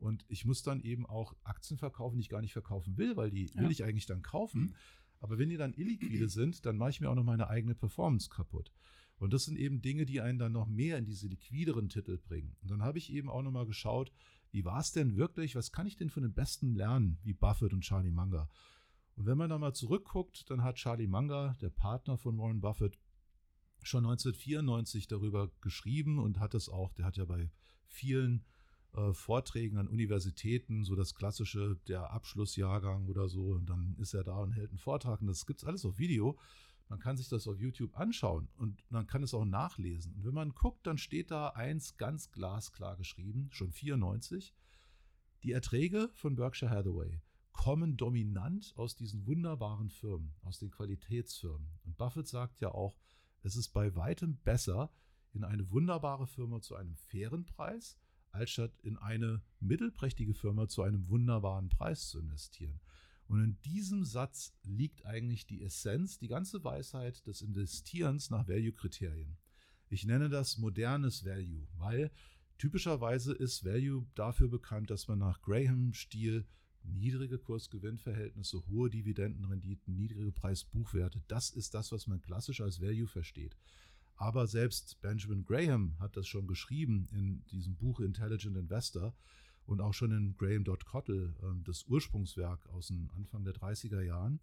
Und 0.00 0.24
ich 0.26 0.44
muss 0.44 0.64
dann 0.64 0.80
eben 0.80 1.06
auch 1.06 1.36
Aktien 1.44 1.78
verkaufen, 1.78 2.16
die 2.16 2.22
ich 2.22 2.28
gar 2.28 2.40
nicht 2.40 2.52
verkaufen 2.52 2.98
will, 2.98 3.16
weil 3.16 3.30
die 3.30 3.46
ja. 3.46 3.62
will 3.62 3.70
ich 3.70 3.84
eigentlich 3.84 4.06
dann 4.06 4.22
kaufen. 4.22 4.74
Aber 5.20 5.38
wenn 5.38 5.50
die 5.50 5.56
dann 5.56 5.72
illiquide 5.72 6.28
sind, 6.40 6.66
dann 6.66 6.76
mache 6.76 6.90
ich 6.90 7.00
mir 7.00 7.08
auch 7.08 7.14
noch 7.14 7.22
meine 7.22 7.50
eigene 7.50 7.76
Performance 7.76 8.30
kaputt. 8.30 8.72
Und 9.18 9.32
das 9.32 9.44
sind 9.44 9.56
eben 9.56 9.80
Dinge, 9.80 10.06
die 10.06 10.20
einen 10.20 10.40
dann 10.40 10.50
noch 10.50 10.66
mehr 10.66 10.98
in 10.98 11.04
diese 11.04 11.28
liquideren 11.28 11.88
Titel 11.88 12.18
bringen. 12.18 12.56
Und 12.60 12.72
dann 12.72 12.82
habe 12.82 12.98
ich 12.98 13.12
eben 13.12 13.30
auch 13.30 13.42
noch 13.42 13.52
mal 13.52 13.64
geschaut, 13.64 14.12
wie 14.50 14.64
war 14.64 14.80
es 14.80 14.90
denn 14.90 15.14
wirklich? 15.14 15.54
Was 15.54 15.70
kann 15.70 15.86
ich 15.86 15.94
denn 15.94 16.10
von 16.10 16.24
den 16.24 16.34
Besten 16.34 16.74
lernen, 16.74 17.18
wie 17.22 17.32
Buffett 17.32 17.72
und 17.72 17.82
Charlie 17.82 18.10
Munger? 18.10 18.48
Und 19.14 19.26
wenn 19.26 19.38
man 19.38 19.50
da 19.50 19.58
mal 19.58 19.72
zurückguckt, 19.72 20.50
dann 20.50 20.64
hat 20.64 20.74
Charlie 20.74 21.06
Munger, 21.06 21.56
der 21.60 21.70
Partner 21.70 22.18
von 22.18 22.36
Warren 22.38 22.60
Buffett, 22.60 22.98
schon 23.86 24.04
1994 24.04 25.08
darüber 25.08 25.50
geschrieben 25.60 26.18
und 26.18 26.40
hat 26.40 26.54
es 26.54 26.68
auch, 26.68 26.92
der 26.92 27.04
hat 27.04 27.16
ja 27.16 27.24
bei 27.24 27.50
vielen 27.86 28.44
äh, 28.94 29.12
Vorträgen 29.12 29.78
an 29.78 29.88
Universitäten, 29.88 30.84
so 30.84 30.94
das 30.94 31.14
klassische, 31.14 31.78
der 31.88 32.10
Abschlussjahrgang 32.12 33.08
oder 33.08 33.28
so, 33.28 33.52
und 33.52 33.66
dann 33.66 33.96
ist 33.98 34.14
er 34.14 34.24
da 34.24 34.38
und 34.38 34.52
hält 34.52 34.70
einen 34.70 34.78
Vortrag 34.78 35.20
und 35.20 35.26
das 35.26 35.46
gibt 35.46 35.62
es 35.62 35.68
alles 35.68 35.84
auf 35.84 35.98
Video. 35.98 36.38
Man 36.88 36.98
kann 36.98 37.16
sich 37.16 37.28
das 37.28 37.48
auf 37.48 37.58
YouTube 37.58 37.96
anschauen 37.98 38.48
und 38.56 38.84
man 38.90 39.06
kann 39.06 39.22
es 39.22 39.32
auch 39.32 39.46
nachlesen. 39.46 40.14
Und 40.14 40.24
wenn 40.26 40.34
man 40.34 40.54
guckt, 40.54 40.86
dann 40.86 40.98
steht 40.98 41.30
da 41.30 41.48
eins 41.48 41.96
ganz 41.96 42.30
glasklar 42.30 42.96
geschrieben, 42.96 43.48
schon 43.52 43.72
94. 43.72 44.54
Die 45.42 45.52
Erträge 45.52 46.10
von 46.12 46.36
Berkshire 46.36 46.70
Hathaway 46.70 47.20
kommen 47.52 47.96
dominant 47.96 48.74
aus 48.76 48.96
diesen 48.96 49.26
wunderbaren 49.26 49.88
Firmen, 49.88 50.34
aus 50.42 50.58
den 50.58 50.70
Qualitätsfirmen. 50.70 51.68
Und 51.84 51.96
Buffett 51.96 52.28
sagt 52.28 52.60
ja 52.60 52.70
auch, 52.70 52.98
es 53.44 53.56
ist 53.56 53.68
bei 53.68 53.94
weitem 53.94 54.38
besser, 54.38 54.90
in 55.32 55.44
eine 55.44 55.70
wunderbare 55.70 56.26
Firma 56.26 56.60
zu 56.60 56.76
einem 56.76 56.96
fairen 56.96 57.44
Preis, 57.44 57.98
als 58.30 58.50
statt 58.50 58.72
in 58.82 58.96
eine 58.96 59.42
mittelprächtige 59.60 60.34
Firma 60.34 60.66
zu 60.66 60.82
einem 60.82 61.08
wunderbaren 61.08 61.68
Preis 61.68 62.08
zu 62.08 62.18
investieren. 62.18 62.80
Und 63.26 63.42
in 63.42 63.60
diesem 63.62 64.04
Satz 64.04 64.54
liegt 64.62 65.04
eigentlich 65.04 65.46
die 65.46 65.62
Essenz, 65.62 66.18
die 66.18 66.28
ganze 66.28 66.64
Weisheit 66.64 67.26
des 67.26 67.42
Investierens 67.42 68.30
nach 68.30 68.48
Value-Kriterien. 68.48 69.36
Ich 69.88 70.04
nenne 70.04 70.28
das 70.30 70.58
modernes 70.58 71.24
Value, 71.24 71.66
weil 71.76 72.10
typischerweise 72.58 73.34
ist 73.34 73.64
Value 73.64 74.06
dafür 74.14 74.48
bekannt, 74.48 74.90
dass 74.90 75.06
man 75.06 75.18
nach 75.18 75.42
Graham-Stil 75.42 76.46
niedrige 76.84 77.38
Kursgewinnverhältnisse, 77.38 78.62
hohe 78.68 78.90
Dividendenrenditen, 78.90 79.94
niedrige 79.94 80.32
Preis-Buchwerte, 80.32 81.22
das 81.28 81.50
ist 81.50 81.74
das, 81.74 81.92
was 81.92 82.06
man 82.06 82.20
klassisch 82.20 82.60
als 82.60 82.80
Value 82.80 83.06
versteht. 83.06 83.56
Aber 84.16 84.46
selbst 84.46 85.00
Benjamin 85.00 85.44
Graham 85.44 85.98
hat 85.98 86.16
das 86.16 86.28
schon 86.28 86.46
geschrieben 86.46 87.08
in 87.10 87.44
diesem 87.46 87.74
Buch 87.76 88.00
Intelligent 88.00 88.56
Investor 88.56 89.14
und 89.66 89.80
auch 89.80 89.94
schon 89.94 90.12
in 90.12 90.36
Graham 90.36 90.64
Dodd 90.64 90.84
Cottle, 90.84 91.34
äh, 91.42 91.64
das 91.64 91.84
Ursprungswerk 91.84 92.66
aus 92.68 92.88
dem 92.88 93.10
Anfang 93.16 93.44
der 93.44 93.54
30er 93.54 94.02
Jahren, 94.02 94.40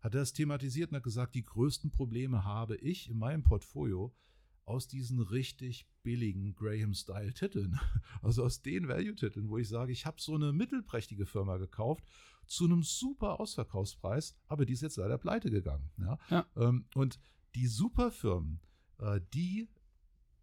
hat 0.00 0.14
er 0.14 0.20
das 0.20 0.32
thematisiert 0.32 0.90
und 0.90 0.96
hat 0.96 1.04
gesagt, 1.04 1.34
die 1.34 1.44
größten 1.44 1.90
Probleme 1.90 2.44
habe 2.44 2.76
ich 2.76 3.08
in 3.08 3.18
meinem 3.18 3.42
Portfolio 3.42 4.14
aus 4.64 4.88
diesen 4.88 5.20
richtig 5.20 5.86
billigen 6.02 6.54
Graham-Style-Titeln, 6.54 7.78
also 8.22 8.44
aus 8.44 8.62
den 8.62 8.88
Value-Titeln, 8.88 9.48
wo 9.48 9.58
ich 9.58 9.68
sage, 9.68 9.92
ich 9.92 10.06
habe 10.06 10.20
so 10.20 10.34
eine 10.34 10.52
mittelprächtige 10.52 11.26
Firma 11.26 11.56
gekauft 11.56 12.04
zu 12.46 12.64
einem 12.64 12.82
super 12.82 13.40
Ausverkaufspreis, 13.40 14.36
aber 14.46 14.66
die 14.66 14.72
ist 14.72 14.82
jetzt 14.82 14.96
leider 14.96 15.18
pleite 15.18 15.50
gegangen. 15.50 15.90
Ja? 15.98 16.18
ja. 16.30 16.46
Ähm, 16.56 16.86
und 16.94 17.18
die 17.54 17.66
Superfirmen, 17.66 18.60
äh, 18.98 19.20
die 19.32 19.68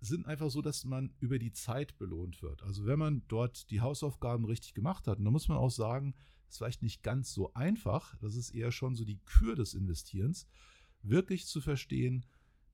sind 0.01 0.25
einfach 0.25 0.49
so, 0.49 0.61
dass 0.61 0.85
man 0.85 1.13
über 1.19 1.39
die 1.39 1.51
Zeit 1.51 1.97
belohnt 1.97 2.41
wird. 2.41 2.63
Also 2.63 2.85
wenn 2.85 2.99
man 2.99 3.23
dort 3.27 3.69
die 3.69 3.81
Hausaufgaben 3.81 4.45
richtig 4.45 4.73
gemacht 4.73 5.07
hat, 5.07 5.19
und 5.19 5.25
da 5.25 5.31
muss 5.31 5.49
man 5.49 5.57
auch 5.57 5.71
sagen, 5.71 6.15
ist 6.47 6.57
vielleicht 6.57 6.81
nicht 6.81 7.03
ganz 7.03 7.33
so 7.33 7.53
einfach, 7.53 8.15
das 8.17 8.35
ist 8.35 8.51
eher 8.51 8.71
schon 8.71 8.95
so 8.95 9.05
die 9.05 9.19
Kür 9.25 9.55
des 9.55 9.73
Investierens, 9.73 10.47
wirklich 11.01 11.47
zu 11.47 11.61
verstehen, 11.61 12.25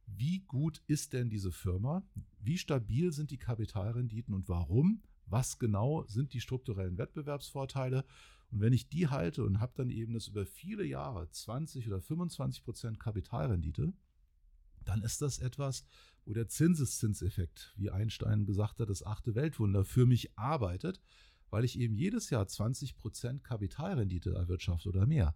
wie 0.07 0.39
gut 0.41 0.81
ist 0.87 1.13
denn 1.13 1.29
diese 1.29 1.51
Firma, 1.51 2.03
wie 2.39 2.57
stabil 2.57 3.11
sind 3.11 3.31
die 3.31 3.37
Kapitalrenditen 3.37 4.33
und 4.33 4.47
warum, 4.47 5.01
was 5.25 5.59
genau 5.59 6.05
sind 6.07 6.33
die 6.33 6.41
strukturellen 6.41 6.97
Wettbewerbsvorteile. 6.97 8.05
Und 8.51 8.61
wenn 8.61 8.73
ich 8.73 8.89
die 8.89 9.07
halte 9.07 9.43
und 9.43 9.59
habe 9.59 9.73
dann 9.75 9.89
eben 9.89 10.13
das 10.13 10.27
über 10.27 10.45
viele 10.45 10.85
Jahre 10.85 11.29
20 11.29 11.87
oder 11.87 12.01
25 12.01 12.63
Prozent 12.63 12.99
Kapitalrendite, 12.99 13.93
dann 14.83 15.01
ist 15.01 15.21
das 15.21 15.39
etwas, 15.39 15.83
wo 16.25 16.33
der 16.33 16.47
Zinseszinseffekt, 16.47 17.73
wie 17.75 17.89
Einstein 17.89 18.45
gesagt 18.45 18.79
hat, 18.79 18.89
das 18.89 19.03
achte 19.03 19.35
Weltwunder 19.35 19.83
für 19.83 20.05
mich 20.05 20.37
arbeitet, 20.37 21.01
weil 21.49 21.65
ich 21.65 21.79
eben 21.79 21.95
jedes 21.95 22.29
Jahr 22.29 22.45
20% 22.45 23.41
Kapitalrendite 23.41 24.31
erwirtschafte 24.31 24.89
oder 24.89 25.05
mehr. 25.05 25.35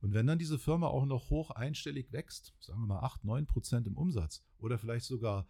Und 0.00 0.14
wenn 0.14 0.26
dann 0.26 0.38
diese 0.38 0.58
Firma 0.58 0.86
auch 0.86 1.04
noch 1.04 1.30
hoch 1.30 1.50
einstellig 1.50 2.12
wächst, 2.12 2.54
sagen 2.60 2.80
wir 2.80 2.86
mal 2.86 3.00
8, 3.00 3.22
9% 3.22 3.86
im 3.86 3.96
Umsatz 3.96 4.42
oder 4.58 4.78
vielleicht 4.78 5.04
sogar 5.06 5.46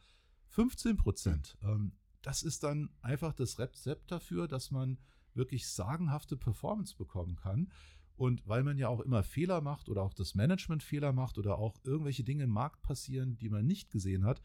15% 0.52 1.56
ähm, 1.62 1.92
das 2.22 2.42
ist 2.42 2.62
dann 2.62 2.90
einfach 3.00 3.32
das 3.32 3.58
Rezept 3.58 4.10
dafür, 4.10 4.48
dass 4.48 4.70
man 4.70 4.98
wirklich 5.34 5.68
sagenhafte 5.68 6.36
Performance 6.36 6.96
bekommen 6.96 7.36
kann. 7.36 7.72
Und 8.16 8.46
weil 8.46 8.62
man 8.62 8.76
ja 8.76 8.88
auch 8.88 9.00
immer 9.00 9.22
Fehler 9.22 9.62
macht 9.62 9.88
oder 9.88 10.02
auch 10.02 10.12
das 10.12 10.34
Management 10.34 10.82
Fehler 10.82 11.12
macht 11.14 11.38
oder 11.38 11.58
auch 11.58 11.80
irgendwelche 11.84 12.24
Dinge 12.24 12.44
im 12.44 12.50
Markt 12.50 12.82
passieren, 12.82 13.38
die 13.38 13.48
man 13.48 13.66
nicht 13.66 13.90
gesehen 13.90 14.24
hat, 14.26 14.42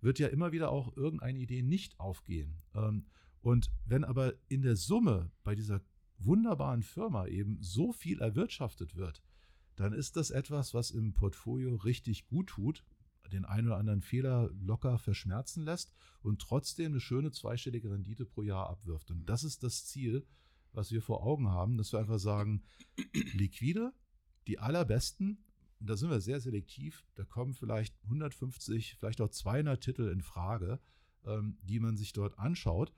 wird 0.00 0.18
ja 0.18 0.26
immer 0.26 0.50
wieder 0.50 0.72
auch 0.72 0.96
irgendeine 0.96 1.38
Idee 1.38 1.62
nicht 1.62 2.00
aufgehen. 2.00 2.60
Ähm, 2.74 3.06
und 3.40 3.70
wenn 3.84 4.04
aber 4.04 4.34
in 4.48 4.62
der 4.62 4.74
Summe 4.74 5.30
bei 5.44 5.54
dieser 5.54 5.80
wunderbaren 6.18 6.82
Firma 6.82 7.26
eben 7.26 7.58
so 7.60 7.92
viel 7.92 8.20
erwirtschaftet 8.20 8.96
wird, 8.96 9.22
dann 9.76 9.92
ist 9.92 10.16
das 10.16 10.30
etwas, 10.30 10.74
was 10.74 10.90
im 10.90 11.14
Portfolio 11.14 11.74
richtig 11.76 12.26
gut 12.26 12.48
tut, 12.48 12.84
den 13.32 13.44
einen 13.44 13.68
oder 13.68 13.78
anderen 13.78 14.02
Fehler 14.02 14.50
locker 14.52 14.98
verschmerzen 14.98 15.64
lässt 15.64 15.94
und 16.22 16.40
trotzdem 16.40 16.92
eine 16.92 17.00
schöne 17.00 17.30
zweistellige 17.30 17.90
Rendite 17.90 18.26
pro 18.26 18.42
Jahr 18.42 18.68
abwirft. 18.68 19.10
Und 19.10 19.26
das 19.26 19.44
ist 19.44 19.62
das 19.62 19.86
Ziel, 19.86 20.26
was 20.72 20.90
wir 20.90 21.02
vor 21.02 21.22
Augen 21.24 21.48
haben, 21.48 21.76
dass 21.76 21.92
wir 21.92 22.00
einfach 22.00 22.18
sagen, 22.18 22.62
liquide, 23.34 23.92
die 24.46 24.58
allerbesten, 24.58 25.44
und 25.80 25.90
da 25.90 25.96
sind 25.96 26.10
wir 26.10 26.20
sehr 26.20 26.40
selektiv, 26.40 27.04
da 27.14 27.24
kommen 27.24 27.54
vielleicht 27.54 27.96
150, 28.04 28.96
vielleicht 28.98 29.20
auch 29.20 29.30
200 29.30 29.82
Titel 29.82 30.08
in 30.08 30.22
Frage, 30.22 30.78
ähm, 31.24 31.58
die 31.62 31.80
man 31.80 31.96
sich 31.96 32.12
dort 32.12 32.38
anschaut. 32.38 32.92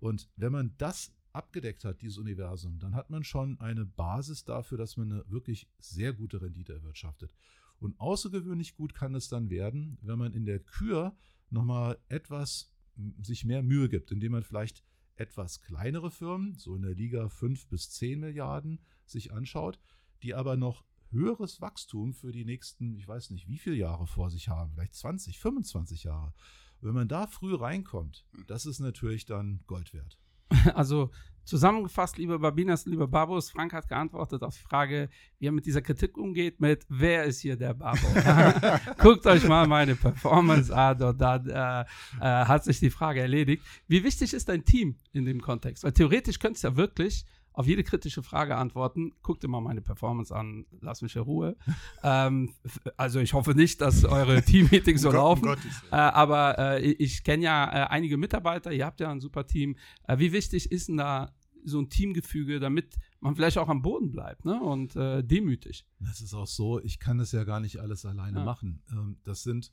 Und 0.00 0.28
wenn 0.36 0.52
man 0.52 0.74
das 0.76 1.15
abgedeckt 1.36 1.84
hat, 1.84 2.02
dieses 2.02 2.18
Universum, 2.18 2.78
dann 2.78 2.94
hat 2.94 3.10
man 3.10 3.22
schon 3.22 3.60
eine 3.60 3.84
Basis 3.84 4.44
dafür, 4.44 4.78
dass 4.78 4.96
man 4.96 5.12
eine 5.12 5.30
wirklich 5.30 5.68
sehr 5.78 6.12
gute 6.12 6.40
Rendite 6.40 6.72
erwirtschaftet. 6.72 7.34
Und 7.78 8.00
außergewöhnlich 8.00 8.74
gut 8.74 8.94
kann 8.94 9.14
es 9.14 9.28
dann 9.28 9.50
werden, 9.50 9.98
wenn 10.00 10.18
man 10.18 10.32
in 10.32 10.46
der 10.46 10.60
Kür 10.60 11.16
nochmal 11.50 11.98
etwas 12.08 12.72
sich 13.20 13.44
mehr 13.44 13.62
Mühe 13.62 13.88
gibt, 13.88 14.10
indem 14.10 14.32
man 14.32 14.42
vielleicht 14.42 14.82
etwas 15.16 15.60
kleinere 15.60 16.10
Firmen, 16.10 16.54
so 16.56 16.74
in 16.74 16.82
der 16.82 16.94
Liga 16.94 17.28
5 17.28 17.68
bis 17.68 17.90
10 17.90 18.20
Milliarden, 18.20 18.80
sich 19.04 19.32
anschaut, 19.32 19.78
die 20.22 20.34
aber 20.34 20.56
noch 20.56 20.84
höheres 21.10 21.60
Wachstum 21.60 22.14
für 22.14 22.32
die 22.32 22.44
nächsten, 22.44 22.96
ich 22.96 23.06
weiß 23.06 23.30
nicht, 23.30 23.48
wie 23.48 23.58
viele 23.58 23.76
Jahre 23.76 24.06
vor 24.06 24.30
sich 24.30 24.48
haben, 24.48 24.72
vielleicht 24.72 24.94
20, 24.94 25.38
25 25.38 26.04
Jahre. 26.04 26.32
wenn 26.80 26.94
man 26.94 27.08
da 27.08 27.26
früh 27.26 27.54
reinkommt, 27.54 28.26
das 28.46 28.66
ist 28.66 28.80
natürlich 28.80 29.24
dann 29.24 29.60
Gold 29.66 29.92
wert. 29.94 30.18
Also 30.74 31.10
zusammengefasst, 31.44 32.18
liebe 32.18 32.38
Babinas, 32.38 32.86
liebe 32.86 33.06
Babos, 33.06 33.50
Frank 33.50 33.72
hat 33.72 33.88
geantwortet 33.88 34.42
auf 34.42 34.56
die 34.56 34.62
Frage, 34.62 35.08
wie 35.38 35.46
er 35.46 35.52
mit 35.52 35.64
dieser 35.64 35.80
Kritik 35.80 36.18
umgeht, 36.18 36.60
mit 36.60 36.84
wer 36.88 37.24
ist 37.24 37.40
hier 37.40 37.56
der 37.56 37.74
Babo? 37.74 38.06
Guckt 38.98 39.26
euch 39.26 39.46
mal 39.46 39.66
meine 39.66 39.94
Performance 39.94 40.74
an 40.74 41.00
und 41.02 41.20
dann 41.20 41.48
äh, 41.48 41.80
äh, 41.80 41.84
hat 42.20 42.64
sich 42.64 42.80
die 42.80 42.90
Frage 42.90 43.20
erledigt. 43.20 43.62
Wie 43.86 44.02
wichtig 44.02 44.34
ist 44.34 44.48
dein 44.48 44.64
Team 44.64 44.96
in 45.12 45.24
dem 45.24 45.40
Kontext? 45.40 45.84
Weil 45.84 45.92
theoretisch 45.92 46.38
könntest 46.38 46.64
du 46.64 46.68
ja 46.68 46.76
wirklich 46.76 47.24
auf 47.56 47.66
jede 47.66 47.82
kritische 47.82 48.22
Frage 48.22 48.56
antworten. 48.56 49.12
Guckt 49.22 49.42
mal 49.48 49.62
meine 49.62 49.80
Performance 49.80 50.34
an, 50.34 50.66
lass 50.82 51.00
mich 51.00 51.16
in 51.16 51.22
Ruhe. 51.22 51.56
ähm, 52.02 52.54
also 52.98 53.18
ich 53.18 53.32
hoffe 53.32 53.54
nicht, 53.54 53.80
dass 53.80 54.04
eure 54.04 54.42
Team-Meetings 54.44 55.00
so 55.00 55.10
laufen. 55.10 55.56
Äh, 55.90 55.96
aber 55.96 56.58
äh, 56.58 56.82
ich 56.82 57.24
kenne 57.24 57.44
ja 57.44 57.64
äh, 57.64 57.86
einige 57.88 58.18
Mitarbeiter, 58.18 58.72
ihr 58.72 58.84
habt 58.84 59.00
ja 59.00 59.10
ein 59.10 59.20
super 59.20 59.46
Team. 59.46 59.76
Äh, 60.06 60.18
wie 60.18 60.32
wichtig 60.32 60.70
ist 60.70 60.88
denn 60.88 60.98
da 60.98 61.34
so 61.64 61.80
ein 61.80 61.88
Teamgefüge, 61.88 62.60
damit 62.60 62.94
man 63.20 63.34
vielleicht 63.34 63.56
auch 63.56 63.70
am 63.70 63.80
Boden 63.80 64.12
bleibt 64.12 64.44
ne? 64.44 64.60
und 64.60 64.94
äh, 64.94 65.24
demütig? 65.24 65.86
Das 65.98 66.20
ist 66.20 66.34
auch 66.34 66.46
so, 66.46 66.78
ich 66.82 67.00
kann 67.00 67.16
das 67.16 67.32
ja 67.32 67.44
gar 67.44 67.60
nicht 67.60 67.80
alles 67.80 68.04
alleine 68.04 68.40
ja. 68.40 68.44
machen. 68.44 68.82
Ähm, 68.92 69.16
das 69.24 69.42
sind 69.42 69.72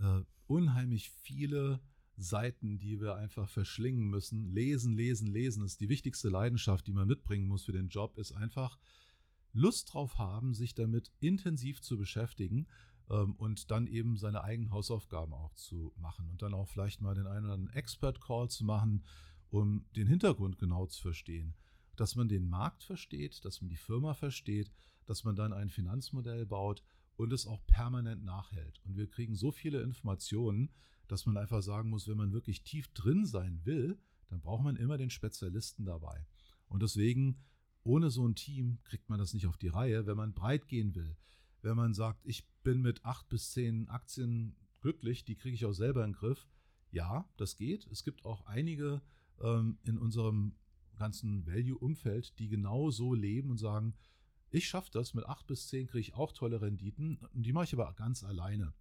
äh, 0.00 0.20
unheimlich 0.46 1.10
viele 1.22 1.80
Seiten, 2.16 2.78
die 2.78 3.00
wir 3.00 3.16
einfach 3.16 3.48
verschlingen 3.48 4.08
müssen. 4.08 4.52
Lesen, 4.52 4.92
lesen, 4.92 5.26
lesen 5.26 5.64
ist 5.64 5.80
die 5.80 5.88
wichtigste 5.88 6.28
Leidenschaft, 6.28 6.86
die 6.86 6.92
man 6.92 7.08
mitbringen 7.08 7.48
muss 7.48 7.64
für 7.64 7.72
den 7.72 7.88
Job, 7.88 8.18
ist 8.18 8.32
einfach 8.32 8.78
Lust 9.52 9.92
drauf 9.92 10.18
haben, 10.18 10.54
sich 10.54 10.74
damit 10.74 11.12
intensiv 11.20 11.80
zu 11.82 11.98
beschäftigen 11.98 12.66
ähm, 13.10 13.34
und 13.34 13.70
dann 13.70 13.86
eben 13.86 14.16
seine 14.16 14.44
eigenen 14.44 14.72
Hausaufgaben 14.72 15.32
auch 15.32 15.54
zu 15.54 15.92
machen 15.96 16.28
und 16.28 16.42
dann 16.42 16.54
auch 16.54 16.68
vielleicht 16.68 17.00
mal 17.00 17.14
den 17.14 17.26
einen 17.26 17.44
oder 17.44 17.54
anderen 17.54 17.74
Expert-Call 17.74 18.48
zu 18.48 18.64
machen, 18.64 19.04
um 19.50 19.84
den 19.96 20.06
Hintergrund 20.06 20.58
genau 20.58 20.86
zu 20.86 21.02
verstehen. 21.02 21.54
Dass 21.96 22.16
man 22.16 22.28
den 22.28 22.48
Markt 22.48 22.84
versteht, 22.84 23.44
dass 23.44 23.60
man 23.60 23.68
die 23.68 23.76
Firma 23.76 24.14
versteht, 24.14 24.72
dass 25.04 25.24
man 25.24 25.36
dann 25.36 25.52
ein 25.52 25.68
Finanzmodell 25.68 26.46
baut 26.46 26.82
und 27.16 27.32
es 27.32 27.46
auch 27.46 27.64
permanent 27.66 28.24
nachhält. 28.24 28.80
Und 28.84 28.96
wir 28.96 29.08
kriegen 29.08 29.34
so 29.34 29.52
viele 29.52 29.82
Informationen, 29.82 30.70
dass 31.08 31.26
man 31.26 31.36
einfach 31.36 31.62
sagen 31.62 31.90
muss, 31.90 32.08
wenn 32.08 32.16
man 32.16 32.32
wirklich 32.32 32.62
tief 32.62 32.88
drin 32.94 33.26
sein 33.26 33.60
will, 33.64 33.98
dann 34.28 34.40
braucht 34.40 34.64
man 34.64 34.76
immer 34.76 34.96
den 34.96 35.10
Spezialisten 35.10 35.84
dabei. 35.84 36.26
Und 36.68 36.82
deswegen, 36.82 37.36
ohne 37.84 38.10
so 38.10 38.26
ein 38.26 38.34
Team 38.34 38.78
kriegt 38.84 39.10
man 39.10 39.18
das 39.18 39.34
nicht 39.34 39.46
auf 39.46 39.58
die 39.58 39.68
Reihe, 39.68 40.06
wenn 40.06 40.16
man 40.16 40.32
breit 40.32 40.68
gehen 40.68 40.94
will. 40.94 41.16
Wenn 41.60 41.76
man 41.76 41.92
sagt, 41.92 42.20
ich 42.24 42.48
bin 42.62 42.80
mit 42.80 43.04
acht 43.04 43.28
bis 43.28 43.50
zehn 43.52 43.88
Aktien 43.88 44.56
glücklich, 44.80 45.24
die 45.24 45.36
kriege 45.36 45.54
ich 45.54 45.64
auch 45.66 45.74
selber 45.74 46.04
in 46.04 46.12
den 46.12 46.18
Griff. 46.18 46.48
Ja, 46.90 47.28
das 47.36 47.56
geht. 47.56 47.86
Es 47.88 48.04
gibt 48.04 48.24
auch 48.24 48.46
einige 48.46 49.02
ähm, 49.40 49.78
in 49.84 49.98
unserem 49.98 50.54
ganzen 50.96 51.46
Value-Umfeld, 51.46 52.38
die 52.38 52.48
genau 52.48 52.90
so 52.90 53.14
leben 53.14 53.50
und 53.50 53.58
sagen, 53.58 53.94
ich 54.52 54.68
schaffe 54.68 54.90
das, 54.92 55.14
mit 55.14 55.26
acht 55.26 55.46
bis 55.46 55.68
zehn 55.68 55.86
kriege 55.86 56.00
ich 56.00 56.14
auch 56.14 56.32
tolle 56.32 56.60
Renditen. 56.60 57.18
Die 57.32 57.52
mache 57.52 57.64
ich 57.64 57.72
aber 57.72 57.92
ganz 57.94 58.22
alleine. 58.22 58.72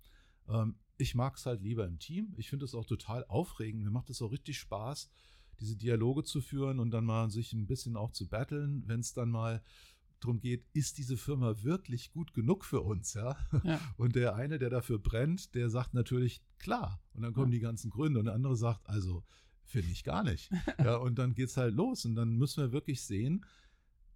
Ähm, 0.47 0.75
ich 0.97 1.15
mag 1.15 1.37
es 1.37 1.45
halt 1.45 1.61
lieber 1.61 1.87
im 1.87 1.97
Team. 1.99 2.33
Ich 2.37 2.49
finde 2.49 2.65
es 2.65 2.75
auch 2.75 2.85
total 2.85 3.25
aufregend. 3.25 3.83
Mir 3.83 3.89
macht 3.91 4.09
es 4.09 4.21
auch 4.21 4.31
richtig 4.31 4.59
Spaß, 4.59 5.09
diese 5.59 5.75
Dialoge 5.75 6.23
zu 6.23 6.41
führen 6.41 6.79
und 6.79 6.91
dann 6.91 7.05
mal 7.05 7.29
sich 7.29 7.53
ein 7.53 7.67
bisschen 7.67 7.95
auch 7.95 8.11
zu 8.11 8.27
battlen, 8.27 8.83
wenn 8.87 8.99
es 8.99 9.13
dann 9.13 9.29
mal 9.31 9.63
darum 10.19 10.39
geht, 10.39 10.65
ist 10.73 10.99
diese 10.99 11.17
Firma 11.17 11.63
wirklich 11.63 12.11
gut 12.11 12.33
genug 12.33 12.63
für 12.63 12.81
uns, 12.81 13.15
ja? 13.15 13.35
Ja. 13.63 13.79
Und 13.97 14.15
der 14.15 14.35
eine, 14.35 14.59
der 14.59 14.69
dafür 14.69 14.99
brennt, 14.99 15.55
der 15.55 15.71
sagt 15.71 15.95
natürlich, 15.95 16.43
klar. 16.59 17.01
Und 17.13 17.23
dann 17.23 17.33
kommen 17.33 17.51
Ja. 17.51 17.55
die 17.57 17.61
ganzen 17.61 17.89
Gründe. 17.89 18.19
Und 18.19 18.25
der 18.25 18.35
andere 18.35 18.55
sagt, 18.55 18.87
also, 18.87 19.23
finde 19.65 19.91
ich 19.91 20.03
gar 20.03 20.23
nicht. 20.23 20.51
ja, 20.77 20.97
und 20.97 21.17
dann 21.17 21.33
geht's 21.33 21.57
halt 21.57 21.73
los. 21.73 22.05
Und 22.05 22.13
dann 22.13 22.37
müssen 22.37 22.61
wir 22.61 22.71
wirklich 22.71 23.01
sehen, 23.01 23.43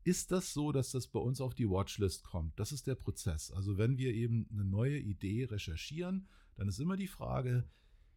ist 0.06 0.32
das 0.32 0.54
so, 0.54 0.72
dass 0.72 0.92
das 0.92 1.08
bei 1.08 1.20
uns 1.20 1.42
auf 1.42 1.56
die 1.56 1.68
Watchlist 1.68 2.24
kommt? 2.24 2.60
Das 2.60 2.72
ist 2.72 2.86
der 2.86 2.94
Prozess. 2.94 3.52
Also 3.52 3.78
wenn 3.78 3.98
wir 3.98 4.14
eben 4.14 4.48
eine 4.52 4.64
neue 4.64 5.00
Idee 5.00 5.46
recherchieren, 5.46 6.28
dann 6.56 6.68
ist 6.68 6.80
immer 6.80 6.96
die 6.96 7.08
Frage, 7.08 7.68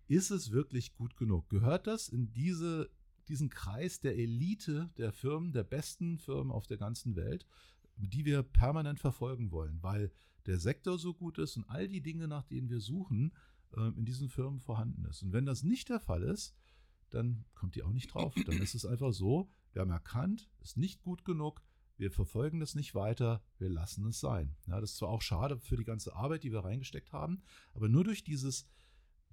ist 0.07 0.31
es 0.31 0.53
wirklich 0.53 0.93
gut 0.93 1.17
genug? 1.17 1.49
Gehört 1.49 1.87
das 1.87 2.11
in 2.11 2.31
diese, 2.35 2.91
diesen 3.27 3.49
Kreis 3.49 4.01
der 4.01 4.19
Elite 4.19 4.91
der 4.99 5.13
Firmen, 5.13 5.53
der 5.53 5.65
besten 5.65 6.19
Firmen 6.19 6.53
auf 6.53 6.67
der 6.67 6.77
ganzen 6.77 7.17
Welt, 7.17 7.47
die 7.97 8.27
wir 8.27 8.43
permanent 8.43 9.01
verfolgen 9.01 9.51
wollen, 9.51 9.83
weil 9.83 10.13
der 10.45 10.59
Sektor 10.59 10.99
so 10.99 11.15
gut 11.15 11.39
ist 11.39 11.57
und 11.57 11.65
all 11.71 11.89
die 11.89 12.03
Dinge, 12.03 12.29
nach 12.29 12.45
denen 12.45 12.69
wir 12.69 12.81
suchen, 12.81 13.33
ähm, 13.75 13.95
in 13.97 14.05
diesen 14.05 14.29
Firmen 14.29 14.61
vorhanden 14.61 15.07
ist. 15.07 15.23
Und 15.23 15.33
wenn 15.33 15.47
das 15.47 15.63
nicht 15.63 15.89
der 15.89 16.01
Fall 16.01 16.23
ist, 16.23 16.55
dann 17.09 17.47
kommt 17.55 17.77
die 17.77 17.83
auch 17.83 17.93
nicht 17.93 18.13
drauf. 18.13 18.35
Dann 18.45 18.59
ist 18.59 18.75
es 18.75 18.85
einfach 18.85 19.15
so, 19.15 19.51
wir 19.73 19.81
haben 19.81 19.91
erkannt, 19.91 20.51
ist 20.61 20.77
nicht 20.77 21.01
gut 21.01 21.25
genug, 21.25 21.63
wir 21.99 22.11
verfolgen 22.11 22.61
das 22.61 22.75
nicht 22.75 22.95
weiter, 22.95 23.43
wir 23.59 23.69
lassen 23.69 24.07
es 24.07 24.21
sein. 24.21 24.57
Ja, 24.67 24.81
das 24.81 24.93
ist 24.93 24.97
zwar 24.99 25.11
auch 25.11 25.23
schade 25.23 25.59
für 25.61 25.77
die 25.77 25.85
ganze 25.85 26.15
Arbeit, 26.15 26.45
die 26.45 26.53
wir 26.53 26.61
reingesteckt 26.65 27.13
haben, 27.13 27.43
aber 27.75 27.89
nur 27.89 28.05
durch 28.05 28.23
dieses, 28.25 28.67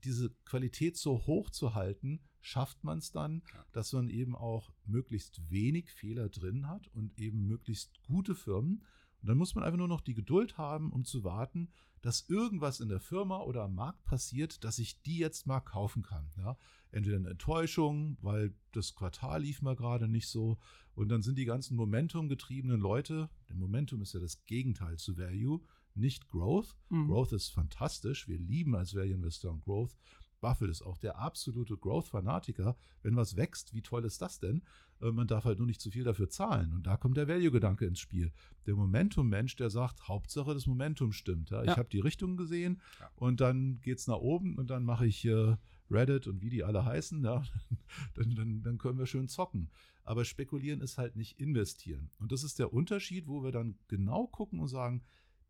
diese 0.03 0.31
Qualität 0.45 0.97
so 0.97 1.25
hoch 1.25 1.49
zu 1.49 1.75
halten, 1.75 2.19
schafft 2.41 2.83
man 2.83 2.97
es 2.99 3.11
dann, 3.11 3.41
Ja. 3.53 3.65
dass 3.71 3.93
man 3.93 4.09
eben 4.09 4.35
auch 4.35 4.71
möglichst 4.85 5.49
wenig 5.49 5.91
Fehler 5.91 6.29
drin 6.29 6.67
hat 6.67 6.87
und 6.89 7.17
eben 7.19 7.47
möglichst 7.47 8.03
gute 8.03 8.35
Firmen. 8.35 8.83
Und 9.25 9.29
dann 9.29 9.39
muss 9.39 9.55
man 9.55 9.63
einfach 9.63 9.79
nur 9.79 9.87
noch 9.87 10.01
die 10.01 10.13
Geduld 10.13 10.59
haben, 10.59 10.91
um 10.91 11.03
zu 11.03 11.23
warten, 11.23 11.69
dass 12.03 12.29
irgendwas 12.29 12.79
in 12.79 12.89
der 12.89 12.99
Firma 12.99 13.39
oder 13.39 13.63
am 13.63 13.73
Markt 13.73 14.05
passiert, 14.05 14.63
dass 14.63 14.77
ich 14.77 15.01
die 15.01 15.17
jetzt 15.17 15.47
mal 15.47 15.61
kaufen 15.61 16.03
kann. 16.03 16.29
Ja? 16.37 16.59
Entweder 16.91 17.15
eine 17.17 17.31
Enttäuschung, 17.31 18.19
weil 18.21 18.53
das 18.71 18.93
Quartal 18.93 19.41
lief 19.41 19.63
mal 19.63 19.75
gerade 19.75 20.07
nicht 20.07 20.27
so. 20.27 20.59
Und 20.93 21.09
dann 21.09 21.23
sind 21.23 21.39
die 21.39 21.45
ganzen 21.45 21.75
Momentum-getriebenen 21.75 22.79
Leute, 22.79 23.31
der 23.49 23.55
Momentum 23.55 24.03
ist 24.03 24.13
ja 24.13 24.19
das 24.19 24.45
Gegenteil 24.45 24.97
zu 24.97 25.17
Value, 25.17 25.59
nicht 25.95 26.27
Growth. 26.27 26.77
Mhm. 26.89 27.07
Growth 27.07 27.31
ist 27.31 27.49
fantastisch. 27.49 28.27
Wir 28.27 28.37
lieben 28.37 28.75
als 28.75 28.93
Value 28.93 29.15
Investor 29.15 29.59
Growth. 29.59 29.95
Buffett 30.41 30.69
ist 30.69 30.81
auch 30.81 30.97
der 30.97 31.17
absolute 31.17 31.75
Growth-Fanatiker. 31.77 32.75
Wenn 33.01 33.15
was 33.15 33.35
wächst, 33.35 33.73
wie 33.73 33.81
toll 33.81 34.05
ist 34.05 34.21
das 34.21 34.39
denn? 34.39 34.63
Äh, 35.01 35.11
Man 35.11 35.27
darf 35.27 35.45
halt 35.45 35.57
nur 35.57 35.67
nicht 35.67 35.81
zu 35.81 35.89
viel 35.91 36.03
dafür 36.03 36.29
zahlen. 36.29 36.73
Und 36.73 36.83
da 36.87 36.97
kommt 36.97 37.17
der 37.17 37.27
Value-Gedanke 37.27 37.85
ins 37.85 37.99
Spiel. 37.99 38.31
Der 38.65 38.75
Momentum-Mensch, 38.75 39.55
der 39.55 39.69
sagt, 39.69 40.07
Hauptsache 40.07 40.53
das 40.53 40.67
Momentum 40.67 41.11
stimmt. 41.11 41.49
Ja, 41.49 41.61
ich 41.61 41.67
Ja. 41.69 41.77
habe 41.77 41.89
die 41.89 41.99
Richtung 41.99 42.37
gesehen 42.37 42.81
Ja. 42.99 43.09
und 43.15 43.41
dann 43.41 43.79
geht 43.81 43.97
es 43.99 44.07
nach 44.07 44.17
oben 44.19 44.57
und 44.57 44.69
dann 44.69 44.83
mache 44.83 45.05
ich 45.07 45.25
äh, 45.25 45.55
Reddit 45.89 46.27
und 46.27 46.41
wie 46.41 46.49
die 46.49 46.63
alle 46.63 46.83
heißen. 46.85 47.23
Ja, 47.23 47.43
dann, 48.15 48.35
dann, 48.35 48.61
dann 48.63 48.77
können 48.77 48.99
wir 48.99 49.05
schön 49.07 49.27
zocken. 49.27 49.69
Aber 50.03 50.23
spekulieren 50.25 50.81
ist 50.81 50.97
halt 50.99 51.15
nicht 51.15 51.39
investieren. 51.39 52.11
Und 52.19 52.31
das 52.31 52.43
ist 52.43 52.59
der 52.59 52.71
Unterschied, 52.73 53.27
wo 53.27 53.43
wir 53.43 53.51
dann 53.51 53.79
genau 53.87 54.27
gucken 54.27 54.59
und 54.59 54.67
sagen, 54.67 55.03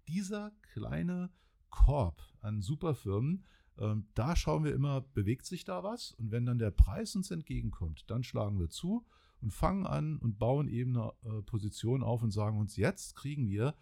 dieser 0.08 0.52
kleine 0.74 1.30
Korb 1.70 2.22
an 2.42 2.62
Superfirmen, 2.62 3.44
ähm, 3.78 4.08
da 4.14 4.36
schauen 4.36 4.64
wir 4.64 4.74
immer, 4.74 5.02
bewegt 5.02 5.46
sich 5.46 5.66
da 5.66 5.84
was? 5.84 6.12
Und 6.14 6.32
wenn 6.32 6.46
dann 6.46 6.60
der 6.60 6.72
Preis 6.72 7.16
uns 7.16 7.32
entgegenkommt, 7.32 8.10
dann 8.10 8.24
schlagen 8.24 8.60
wir 8.60 8.70
zu 8.70 9.06
und 9.42 9.52
fangen 9.52 9.86
an 9.86 10.18
und 10.18 10.40
bauen 10.40 10.68
eben 10.68 10.98
eine 10.98 11.12
äh, 11.24 11.42
Position 11.42 12.04
auf 12.04 12.24
und 12.24 12.32
sagen 12.32 12.58
uns, 12.58 12.78
jetzt 12.78 13.16
kriegen 13.16 13.50
wir, 13.50 13.76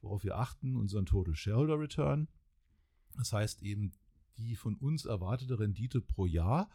worauf 0.00 0.24
wir 0.24 0.38
achten, 0.38 0.76
unseren 0.76 1.06
Total 1.06 1.34
Shareholder 1.34 1.78
Return. 1.78 2.28
Das 3.16 3.32
heißt 3.32 3.62
eben 3.62 3.92
die 4.38 4.56
von 4.56 4.76
uns 4.76 5.04
erwartete 5.04 5.58
Rendite 5.58 6.00
pro 6.00 6.26
Jahr. 6.26 6.68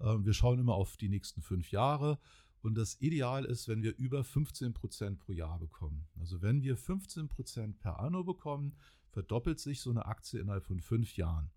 Ähm, 0.00 0.24
wir 0.24 0.32
schauen 0.32 0.58
immer 0.58 0.74
auf 0.74 0.96
die 0.96 1.08
nächsten 1.08 1.42
fünf 1.42 1.70
Jahre. 1.70 2.18
Und 2.60 2.74
das 2.74 3.00
Ideal 3.00 3.44
ist, 3.44 3.68
wenn 3.68 3.82
wir 3.82 3.96
über 3.96 4.24
15 4.24 4.74
Prozent 4.74 5.20
pro 5.20 5.32
Jahr 5.32 5.58
bekommen. 5.58 6.08
Also 6.18 6.42
wenn 6.42 6.62
wir 6.62 6.76
15 6.76 7.28
Prozent 7.28 7.78
per 7.78 8.00
Anno 8.00 8.24
bekommen, 8.24 8.76
verdoppelt 9.10 9.60
sich 9.60 9.80
so 9.80 9.90
eine 9.90 10.06
Aktie 10.06 10.40
innerhalb 10.40 10.66
von 10.66 10.80
fünf 10.80 11.16
Jahren. 11.16 11.50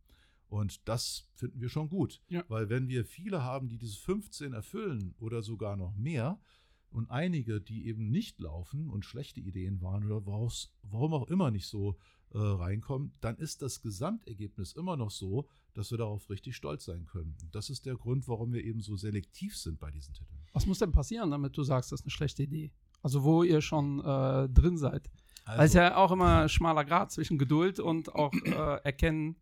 Und 0.51 0.85
das 0.89 1.29
finden 1.33 1.61
wir 1.61 1.69
schon 1.69 1.87
gut. 1.87 2.21
Ja. 2.27 2.43
Weil 2.49 2.69
wenn 2.69 2.89
wir 2.89 3.05
viele 3.05 3.41
haben, 3.41 3.69
die 3.69 3.77
diese 3.77 3.97
15 3.97 4.51
erfüllen 4.51 5.15
oder 5.17 5.41
sogar 5.41 5.77
noch 5.77 5.95
mehr 5.95 6.41
und 6.89 7.09
einige, 7.09 7.61
die 7.61 7.87
eben 7.87 8.11
nicht 8.11 8.37
laufen 8.41 8.89
und 8.89 9.05
schlechte 9.05 9.39
Ideen 9.39 9.81
waren 9.81 10.03
oder 10.03 10.25
warum 10.25 11.13
auch 11.13 11.29
immer 11.29 11.51
nicht 11.51 11.67
so 11.67 11.97
äh, 12.33 12.37
reinkommen, 12.37 13.13
dann 13.21 13.37
ist 13.37 13.61
das 13.61 13.81
Gesamtergebnis 13.81 14.73
immer 14.73 14.97
noch 14.97 15.09
so, 15.09 15.47
dass 15.73 15.89
wir 15.89 15.97
darauf 15.97 16.29
richtig 16.29 16.57
stolz 16.57 16.83
sein 16.83 17.05
können. 17.05 17.37
Und 17.41 17.55
das 17.55 17.69
ist 17.69 17.85
der 17.85 17.95
Grund, 17.95 18.27
warum 18.27 18.51
wir 18.51 18.61
eben 18.61 18.81
so 18.81 18.97
selektiv 18.97 19.55
sind 19.55 19.79
bei 19.79 19.89
diesen 19.89 20.13
Titeln. 20.13 20.41
Was 20.51 20.65
muss 20.65 20.79
denn 20.79 20.91
passieren, 20.91 21.31
damit 21.31 21.55
du 21.55 21.63
sagst, 21.63 21.93
das 21.93 22.01
ist 22.01 22.05
eine 22.07 22.11
schlechte 22.11 22.43
Idee? 22.43 22.73
Also 23.01 23.23
wo 23.23 23.43
ihr 23.43 23.61
schon 23.61 24.01
äh, 24.01 24.49
drin 24.49 24.77
seid. 24.77 25.09
Es 25.45 25.57
Also, 25.57 25.77
ja 25.77 25.95
auch 25.95 26.11
immer 26.11 26.49
schmaler 26.49 26.83
Grad 26.83 27.13
zwischen 27.13 27.37
Geduld 27.37 27.79
und 27.79 28.13
auch 28.13 28.33
äh, 28.33 28.81
Erkennen. 28.83 29.37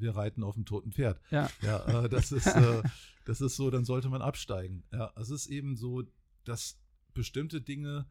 Wir 0.00 0.16
reiten 0.16 0.42
auf 0.42 0.54
dem 0.54 0.64
toten 0.64 0.92
Pferd. 0.92 1.20
Ja. 1.30 1.50
Ja, 1.62 2.04
äh, 2.04 2.08
das, 2.08 2.32
ist, 2.32 2.46
äh, 2.46 2.82
das 3.24 3.40
ist 3.40 3.56
so, 3.56 3.70
dann 3.70 3.84
sollte 3.84 4.08
man 4.08 4.22
absteigen. 4.22 4.84
Ja, 4.92 5.12
es 5.16 5.30
ist 5.30 5.46
eben 5.46 5.76
so, 5.76 6.02
dass 6.44 6.80
bestimmte 7.14 7.60
Dinge 7.60 8.06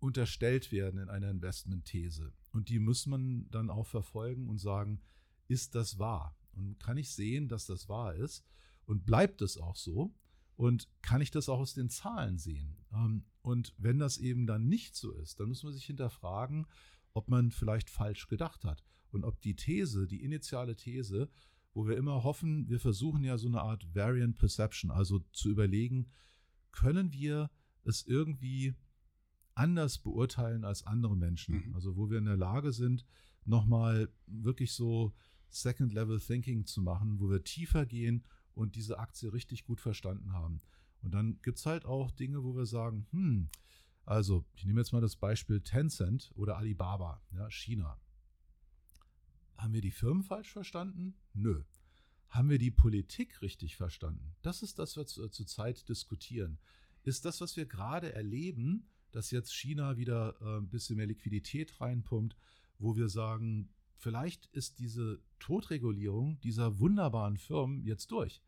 unterstellt 0.00 0.72
werden 0.72 1.00
in 1.00 1.08
einer 1.08 1.30
Investmentthese. 1.30 2.32
Und 2.52 2.68
die 2.68 2.78
muss 2.78 3.06
man 3.06 3.48
dann 3.50 3.70
auch 3.70 3.86
verfolgen 3.86 4.48
und 4.48 4.58
sagen, 4.58 5.00
ist 5.48 5.74
das 5.74 5.98
wahr? 5.98 6.36
Und 6.52 6.78
kann 6.78 6.96
ich 6.96 7.10
sehen, 7.10 7.48
dass 7.48 7.66
das 7.66 7.88
wahr 7.88 8.14
ist? 8.14 8.44
Und 8.86 9.06
bleibt 9.06 9.40
es 9.42 9.56
auch 9.56 9.76
so? 9.76 10.14
Und 10.56 10.88
kann 11.02 11.20
ich 11.20 11.30
das 11.30 11.48
auch 11.48 11.58
aus 11.58 11.74
den 11.74 11.90
Zahlen 11.90 12.38
sehen? 12.38 12.76
Ähm, 12.92 13.24
Und 13.42 13.74
wenn 13.76 13.98
das 13.98 14.18
eben 14.18 14.46
dann 14.46 14.68
nicht 14.68 14.94
so 14.94 15.12
ist, 15.12 15.40
dann 15.40 15.48
muss 15.48 15.62
man 15.64 15.72
sich 15.72 15.84
hinterfragen, 15.84 16.66
ob 17.12 17.28
man 17.28 17.50
vielleicht 17.50 17.90
falsch 17.90 18.28
gedacht 18.28 18.64
hat. 18.64 18.84
Und 19.14 19.22
ob 19.22 19.40
die 19.40 19.54
These, 19.54 20.08
die 20.08 20.24
initiale 20.24 20.74
These, 20.74 21.30
wo 21.72 21.86
wir 21.86 21.96
immer 21.96 22.24
hoffen, 22.24 22.68
wir 22.68 22.80
versuchen 22.80 23.22
ja 23.22 23.38
so 23.38 23.46
eine 23.46 23.62
Art 23.62 23.94
Variant 23.94 24.36
Perception, 24.36 24.90
also 24.90 25.20
zu 25.32 25.50
überlegen, 25.50 26.08
können 26.72 27.12
wir 27.12 27.48
es 27.84 28.04
irgendwie 28.04 28.74
anders 29.54 29.98
beurteilen 29.98 30.64
als 30.64 30.84
andere 30.84 31.16
Menschen? 31.16 31.68
Mhm. 31.68 31.74
Also 31.76 31.96
wo 31.96 32.10
wir 32.10 32.18
in 32.18 32.24
der 32.24 32.36
Lage 32.36 32.72
sind, 32.72 33.06
nochmal 33.44 34.08
wirklich 34.26 34.72
so 34.72 35.14
Second-Level 35.50 36.18
Thinking 36.18 36.66
zu 36.66 36.82
machen, 36.82 37.20
wo 37.20 37.30
wir 37.30 37.44
tiefer 37.44 37.86
gehen 37.86 38.24
und 38.54 38.74
diese 38.74 38.98
Aktie 38.98 39.32
richtig 39.32 39.64
gut 39.64 39.80
verstanden 39.80 40.32
haben. 40.32 40.60
Und 41.02 41.14
dann 41.14 41.38
gibt 41.42 41.58
es 41.58 41.66
halt 41.66 41.84
auch 41.84 42.10
Dinge, 42.10 42.42
wo 42.42 42.56
wir 42.56 42.66
sagen, 42.66 43.06
hm, 43.10 43.48
also 44.06 44.44
ich 44.56 44.66
nehme 44.66 44.80
jetzt 44.80 44.92
mal 44.92 45.00
das 45.00 45.14
Beispiel 45.14 45.60
Tencent 45.60 46.32
oder 46.34 46.56
Alibaba, 46.56 47.22
ja, 47.30 47.48
China. 47.48 47.96
Haben 49.64 49.72
wir 49.72 49.80
die 49.80 49.92
Firmen 49.92 50.22
falsch 50.22 50.52
verstanden? 50.52 51.14
Nö. 51.32 51.62
Haben 52.28 52.50
wir 52.50 52.58
die 52.58 52.70
Politik 52.70 53.40
richtig 53.40 53.76
verstanden? 53.76 54.36
Das 54.42 54.62
ist 54.62 54.78
das, 54.78 54.98
was 54.98 55.16
wir 55.16 55.30
zurzeit 55.30 55.88
diskutieren. 55.88 56.58
Ist 57.02 57.24
das, 57.24 57.40
was 57.40 57.56
wir 57.56 57.64
gerade 57.64 58.12
erleben, 58.12 58.90
dass 59.10 59.30
jetzt 59.30 59.54
China 59.54 59.96
wieder 59.96 60.36
äh, 60.42 60.58
ein 60.58 60.68
bisschen 60.68 60.98
mehr 60.98 61.06
Liquidität 61.06 61.80
reinpumpt, 61.80 62.36
wo 62.78 62.94
wir 62.94 63.08
sagen, 63.08 63.70
vielleicht 63.96 64.44
ist 64.48 64.80
diese 64.80 65.22
Totregulierung 65.38 66.38
dieser 66.40 66.78
wunderbaren 66.78 67.38
Firmen 67.38 67.86
jetzt 67.86 68.10
durch, 68.10 68.42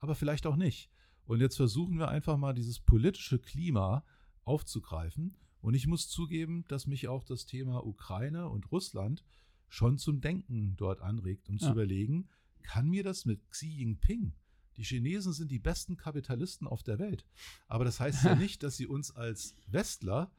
aber 0.00 0.16
vielleicht 0.16 0.48
auch 0.48 0.56
nicht. 0.56 0.90
Und 1.26 1.40
jetzt 1.40 1.54
versuchen 1.54 1.96
wir 1.96 2.08
einfach 2.08 2.38
mal 2.38 2.54
dieses 2.54 2.80
politische 2.80 3.38
Klima 3.38 4.04
aufzugreifen. 4.42 5.36
Und 5.60 5.74
ich 5.74 5.86
muss 5.86 6.08
zugeben, 6.08 6.64
dass 6.66 6.88
mich 6.88 7.06
auch 7.06 7.22
das 7.22 7.46
Thema 7.46 7.86
Ukraine 7.86 8.48
und 8.48 8.72
Russland 8.72 9.22
schon 9.68 9.98
zum 9.98 10.20
Denken 10.20 10.74
dort 10.76 11.00
anregt, 11.00 11.48
um 11.48 11.58
zu 11.58 11.66
Ja. 11.66 11.72
überlegen, 11.72 12.28
kann 12.62 12.88
mir 12.88 13.02
das 13.04 13.24
mit 13.24 13.40
Xi 13.50 13.68
Jinping? 13.68 14.32
Die 14.76 14.82
Chinesen 14.82 15.32
sind 15.32 15.50
die 15.50 15.58
besten 15.58 15.96
Kapitalisten 15.96 16.66
auf 16.66 16.82
der 16.82 16.98
Welt. 16.98 17.24
Aber 17.66 17.84
das 17.84 17.98
heißt 18.00 18.24
ja 18.24 18.34
nicht, 18.36 18.62
dass 18.62 18.76
sie 18.76 18.86
uns 18.86 19.10
als 19.10 19.54
Westler 19.68 20.30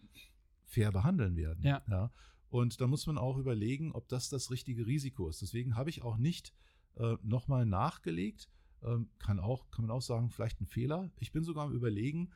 fair 0.66 0.92
behandeln 0.92 1.36
werden. 1.36 1.64
Ja. 1.64 2.12
Und 2.50 2.80
da 2.80 2.88
muss 2.88 3.08
man 3.08 3.18
auch 3.18 3.38
überlegen, 3.38 3.92
ob 3.94 4.08
das 4.10 4.30
das 4.30 4.52
richtige 4.52 4.86
Risiko 4.86 5.28
ist. 5.28 5.42
Deswegen 5.42 5.76
habe 5.76 5.90
ich 5.90 6.02
auch 6.04 6.18
nicht 6.18 6.54
äh, 6.96 7.16
nochmal 7.24 7.66
nachgelegt. 7.66 8.48
Ähm, 8.84 9.10
kann, 9.18 9.40
auch, 9.40 9.70
kann 9.72 9.86
man 9.86 9.92
auch 9.96 10.02
sagen, 10.02 10.30
vielleicht 10.30 10.62
ein 10.62 10.68
Fehler. 10.68 11.10
Ich 11.20 11.32
bin 11.32 11.44
sogar 11.44 11.66
am 11.66 11.74
Überlegen, 11.74 12.30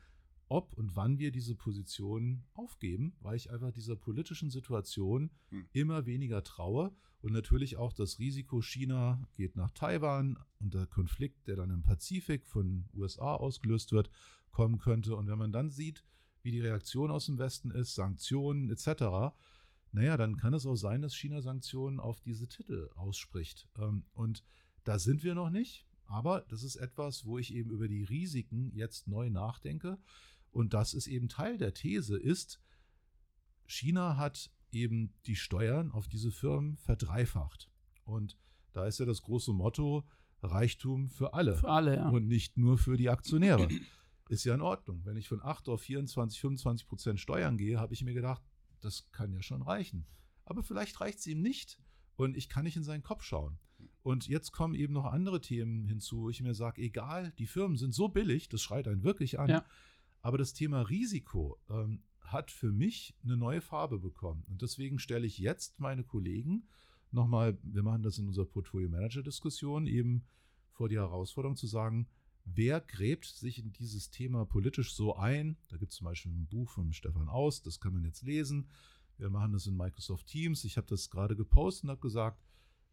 ob 0.52 0.74
und 0.74 0.94
wann 0.96 1.18
wir 1.18 1.32
diese 1.32 1.54
Position 1.54 2.44
aufgeben, 2.52 3.14
weil 3.20 3.36
ich 3.36 3.50
einfach 3.50 3.72
dieser 3.72 3.96
politischen 3.96 4.50
Situation 4.50 5.30
Hm. 5.48 5.66
immer 5.72 6.04
weniger 6.04 6.44
traue 6.44 6.92
und 7.22 7.32
natürlich 7.32 7.76
auch 7.76 7.92
das 7.92 8.18
Risiko, 8.18 8.60
China 8.60 9.26
geht 9.36 9.56
nach 9.56 9.70
Taiwan 9.70 10.38
und 10.60 10.74
der 10.74 10.86
Konflikt, 10.86 11.46
der 11.46 11.56
dann 11.56 11.70
im 11.70 11.82
Pazifik 11.82 12.46
von 12.46 12.84
USA 12.94 13.36
ausgelöst 13.36 13.92
wird, 13.92 14.10
kommen 14.50 14.78
könnte. 14.78 15.14
Und 15.14 15.28
wenn 15.28 15.38
man 15.38 15.52
dann 15.52 15.70
sieht, 15.70 16.04
wie 16.42 16.50
die 16.50 16.60
Reaktion 16.60 17.12
aus 17.12 17.26
dem 17.26 17.38
Westen 17.38 17.70
ist, 17.70 17.94
Sanktionen 17.94 18.70
etc., 18.70 19.34
naja, 19.92 20.16
dann 20.16 20.36
kann 20.36 20.54
es 20.54 20.66
auch 20.66 20.76
sein, 20.76 21.02
dass 21.02 21.14
China 21.14 21.42
Sanktionen 21.42 22.00
auf 22.00 22.20
diese 22.20 22.48
Titel 22.48 22.90
ausspricht. 22.96 23.68
Ähm, 23.78 24.04
und 24.14 24.42
da 24.84 24.98
sind 24.98 25.22
wir 25.22 25.34
noch 25.34 25.50
nicht, 25.50 25.86
aber 26.06 26.44
das 26.48 26.62
ist 26.64 26.76
etwas, 26.76 27.24
wo 27.24 27.38
ich 27.38 27.54
eben 27.54 27.70
über 27.70 27.88
die 27.88 28.02
Risiken 28.02 28.72
jetzt 28.74 29.06
neu 29.06 29.30
nachdenke. 29.30 29.98
Und 30.52 30.74
das 30.74 30.94
ist 30.94 31.08
eben 31.08 31.28
Teil 31.28 31.58
der 31.58 31.74
These, 31.74 32.16
ist, 32.16 32.60
China 33.66 34.16
hat 34.16 34.50
eben 34.70 35.14
die 35.26 35.36
Steuern 35.36 35.90
auf 35.90 36.08
diese 36.08 36.30
Firmen 36.30 36.76
verdreifacht. 36.76 37.70
Und 38.04 38.38
da 38.72 38.86
ist 38.86 38.98
ja 38.98 39.06
das 39.06 39.22
große 39.22 39.52
Motto, 39.52 40.06
Reichtum 40.42 41.08
für 41.08 41.34
alle. 41.34 41.56
Für 41.56 41.70
alle, 41.70 41.96
ja. 41.96 42.08
Und 42.08 42.26
nicht 42.26 42.56
nur 42.56 42.78
für 42.78 42.96
die 42.96 43.08
Aktionäre. 43.08 43.68
ist 44.28 44.44
ja 44.44 44.54
in 44.54 44.62
Ordnung. 44.62 45.04
Wenn 45.04 45.16
ich 45.16 45.28
von 45.28 45.42
8 45.42 45.68
auf 45.68 45.82
24, 45.82 46.40
25 46.40 46.86
Prozent 46.86 47.20
Steuern 47.20 47.58
gehe, 47.58 47.78
habe 47.78 47.94
ich 47.94 48.02
mir 48.02 48.14
gedacht, 48.14 48.42
das 48.80 49.10
kann 49.12 49.32
ja 49.32 49.42
schon 49.42 49.62
reichen. 49.62 50.06
Aber 50.44 50.62
vielleicht 50.62 51.00
reicht 51.00 51.18
es 51.20 51.26
ihm 51.26 51.42
nicht 51.42 51.78
und 52.16 52.36
ich 52.36 52.48
kann 52.48 52.64
nicht 52.64 52.76
in 52.76 52.82
seinen 52.82 53.02
Kopf 53.02 53.22
schauen. 53.22 53.58
Und 54.02 54.28
jetzt 54.28 54.52
kommen 54.52 54.74
eben 54.74 54.92
noch 54.92 55.04
andere 55.04 55.40
Themen 55.40 55.86
hinzu, 55.86 56.22
wo 56.22 56.30
ich 56.30 56.40
mir 56.40 56.54
sage, 56.54 56.82
egal, 56.82 57.32
die 57.38 57.46
Firmen 57.46 57.76
sind 57.76 57.92
so 57.94 58.08
billig, 58.08 58.48
das 58.48 58.62
schreit 58.62 58.88
einen 58.88 59.02
wirklich 59.02 59.38
an. 59.38 59.50
Ja. 59.50 59.64
Aber 60.22 60.38
das 60.38 60.54
Thema 60.54 60.82
Risiko 60.82 61.58
ähm, 61.68 62.02
hat 62.20 62.50
für 62.50 62.72
mich 62.72 63.14
eine 63.24 63.36
neue 63.36 63.60
Farbe 63.60 63.98
bekommen. 63.98 64.44
Und 64.48 64.62
deswegen 64.62 64.98
stelle 64.98 65.26
ich 65.26 65.38
jetzt 65.38 65.80
meine 65.80 66.04
Kollegen 66.04 66.68
nochmal, 67.10 67.58
wir 67.62 67.82
machen 67.82 68.02
das 68.02 68.18
in 68.18 68.26
unserer 68.26 68.46
Portfolio-Manager-Diskussion, 68.46 69.86
eben 69.86 70.24
vor 70.70 70.88
die 70.88 70.96
Herausforderung 70.96 71.56
zu 71.56 71.66
sagen, 71.66 72.08
wer 72.44 72.80
gräbt 72.80 73.26
sich 73.26 73.58
in 73.58 73.72
dieses 73.72 74.10
Thema 74.10 74.46
politisch 74.46 74.94
so 74.94 75.16
ein? 75.16 75.56
Da 75.68 75.76
gibt 75.76 75.92
es 75.92 75.98
zum 75.98 76.06
Beispiel 76.06 76.32
ein 76.32 76.46
Buch 76.46 76.70
von 76.70 76.92
Stefan 76.92 77.28
Aus, 77.28 77.62
das 77.62 77.80
kann 77.80 77.92
man 77.92 78.04
jetzt 78.04 78.22
lesen. 78.22 78.68
Wir 79.18 79.28
machen 79.28 79.52
das 79.52 79.66
in 79.66 79.76
Microsoft 79.76 80.26
Teams. 80.26 80.64
Ich 80.64 80.76
habe 80.76 80.86
das 80.86 81.10
gerade 81.10 81.36
gepostet 81.36 81.84
und 81.84 81.90
habe 81.90 82.00
gesagt, 82.00 82.42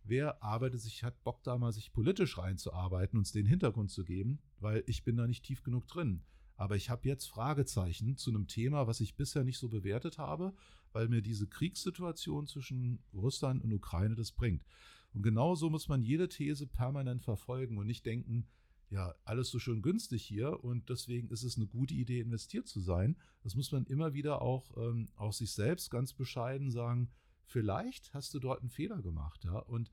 wer 0.03 0.43
arbeitet 0.43 0.81
sich, 0.81 1.03
hat 1.03 1.23
Bock 1.23 1.43
da 1.43 1.57
mal 1.57 1.71
sich 1.71 1.93
politisch 1.93 2.37
reinzuarbeiten, 2.37 3.17
uns 3.17 3.31
den 3.31 3.45
Hintergrund 3.45 3.89
zu 3.89 4.03
geben, 4.03 4.39
weil 4.59 4.83
ich 4.85 5.03
bin 5.03 5.15
da 5.15 5.25
nicht 5.25 5.45
tief 5.45 5.63
genug 5.63 5.87
drin. 5.87 6.23
Aber 6.59 6.75
ich 6.75 6.89
habe 6.89 7.07
jetzt 7.07 7.29
Fragezeichen 7.29 8.17
zu 8.17 8.31
einem 8.31 8.45
Thema, 8.45 8.85
was 8.85 8.99
ich 8.99 9.15
bisher 9.15 9.45
nicht 9.45 9.57
so 9.57 9.69
bewertet 9.69 10.17
habe, 10.17 10.53
weil 10.91 11.07
mir 11.07 11.21
diese 11.21 11.47
Kriegssituation 11.47 12.47
zwischen 12.47 13.01
Russland 13.13 13.63
und 13.63 13.71
Ukraine 13.71 14.15
das 14.15 14.33
bringt. 14.33 14.65
Und 15.13 15.23
genau 15.23 15.55
so 15.55 15.69
muss 15.69 15.87
man 15.87 16.01
jede 16.01 16.27
These 16.27 16.67
permanent 16.67 17.23
verfolgen 17.23 17.77
und 17.77 17.87
nicht 17.87 18.05
denken, 18.05 18.45
ja, 18.89 19.15
alles 19.23 19.49
so 19.49 19.57
schön 19.57 19.81
günstig 19.81 20.21
hier 20.21 20.61
und 20.61 20.89
deswegen 20.89 21.29
ist 21.29 21.43
es 21.43 21.55
eine 21.55 21.65
gute 21.65 21.93
Idee, 21.93 22.19
investiert 22.19 22.67
zu 22.67 22.81
sein. 22.81 23.15
Das 23.41 23.55
muss 23.55 23.71
man 23.71 23.85
immer 23.85 24.13
wieder 24.13 24.41
auch 24.41 24.75
ähm, 24.75 25.07
aus 25.15 25.37
sich 25.37 25.53
selbst 25.53 25.89
ganz 25.89 26.11
bescheiden 26.11 26.71
sagen, 26.71 27.09
vielleicht 27.45 28.13
hast 28.13 28.33
du 28.33 28.39
dort 28.39 28.59
einen 28.59 28.69
Fehler 28.69 29.01
gemacht, 29.01 29.45
ja, 29.45 29.59
und 29.59 29.91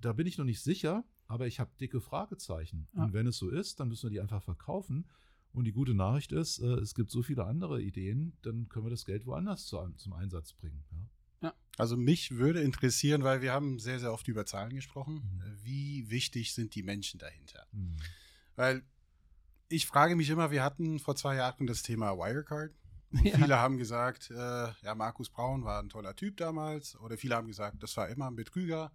da 0.00 0.12
bin 0.12 0.26
ich 0.26 0.36
noch 0.36 0.44
nicht 0.44 0.60
sicher, 0.60 1.02
aber 1.28 1.46
ich 1.46 1.60
habe 1.60 1.70
dicke 1.80 2.02
Fragezeichen. 2.02 2.88
Ja. 2.94 3.04
Und 3.04 3.14
wenn 3.14 3.26
es 3.26 3.38
so 3.38 3.48
ist, 3.48 3.80
dann 3.80 3.88
müssen 3.88 4.10
wir 4.10 4.10
die 4.10 4.20
einfach 4.20 4.42
verkaufen. 4.42 5.06
Und 5.54 5.64
die 5.64 5.72
gute 5.72 5.94
Nachricht 5.94 6.32
ist, 6.32 6.58
äh, 6.58 6.66
es 6.66 6.94
gibt 6.94 7.10
so 7.10 7.22
viele 7.22 7.46
andere 7.46 7.80
Ideen, 7.80 8.36
dann 8.42 8.68
können 8.68 8.86
wir 8.86 8.90
das 8.90 9.06
Geld 9.06 9.24
woanders 9.24 9.66
zu, 9.66 9.78
zum 9.96 10.12
Einsatz 10.12 10.52
bringen. 10.52 10.84
Ja. 10.90 10.98
Ja. 11.44 11.54
Also 11.76 11.96
mich 11.96 12.32
würde 12.32 12.60
interessieren, 12.62 13.22
weil 13.22 13.40
wir 13.40 13.52
haben 13.52 13.78
sehr, 13.78 14.00
sehr 14.00 14.12
oft 14.12 14.26
über 14.28 14.46
Zahlen 14.46 14.74
gesprochen. 14.74 15.14
Mhm. 15.16 15.58
Wie 15.62 16.10
wichtig 16.10 16.54
sind 16.54 16.74
die 16.74 16.82
Menschen 16.82 17.20
dahinter? 17.20 17.66
Mhm. 17.72 17.96
Weil 18.56 18.82
ich 19.68 19.86
frage 19.86 20.16
mich 20.16 20.30
immer, 20.30 20.50
wir 20.50 20.64
hatten 20.64 20.98
vor 20.98 21.16
zwei 21.16 21.36
Jahren 21.36 21.66
das 21.66 21.82
Thema 21.82 22.16
Wirecard. 22.16 22.72
Und 23.10 23.24
ja. 23.26 23.36
viele 23.36 23.58
haben 23.58 23.76
gesagt, 23.76 24.30
äh, 24.30 24.34
ja, 24.34 24.94
Markus 24.96 25.30
Braun 25.30 25.64
war 25.64 25.80
ein 25.80 25.88
toller 25.88 26.16
Typ 26.16 26.36
damals. 26.36 26.98
Oder 26.98 27.16
viele 27.16 27.36
haben 27.36 27.46
gesagt, 27.46 27.80
das 27.82 27.96
war 27.96 28.08
immer 28.08 28.26
ein 28.26 28.34
Betrüger. 28.34 28.90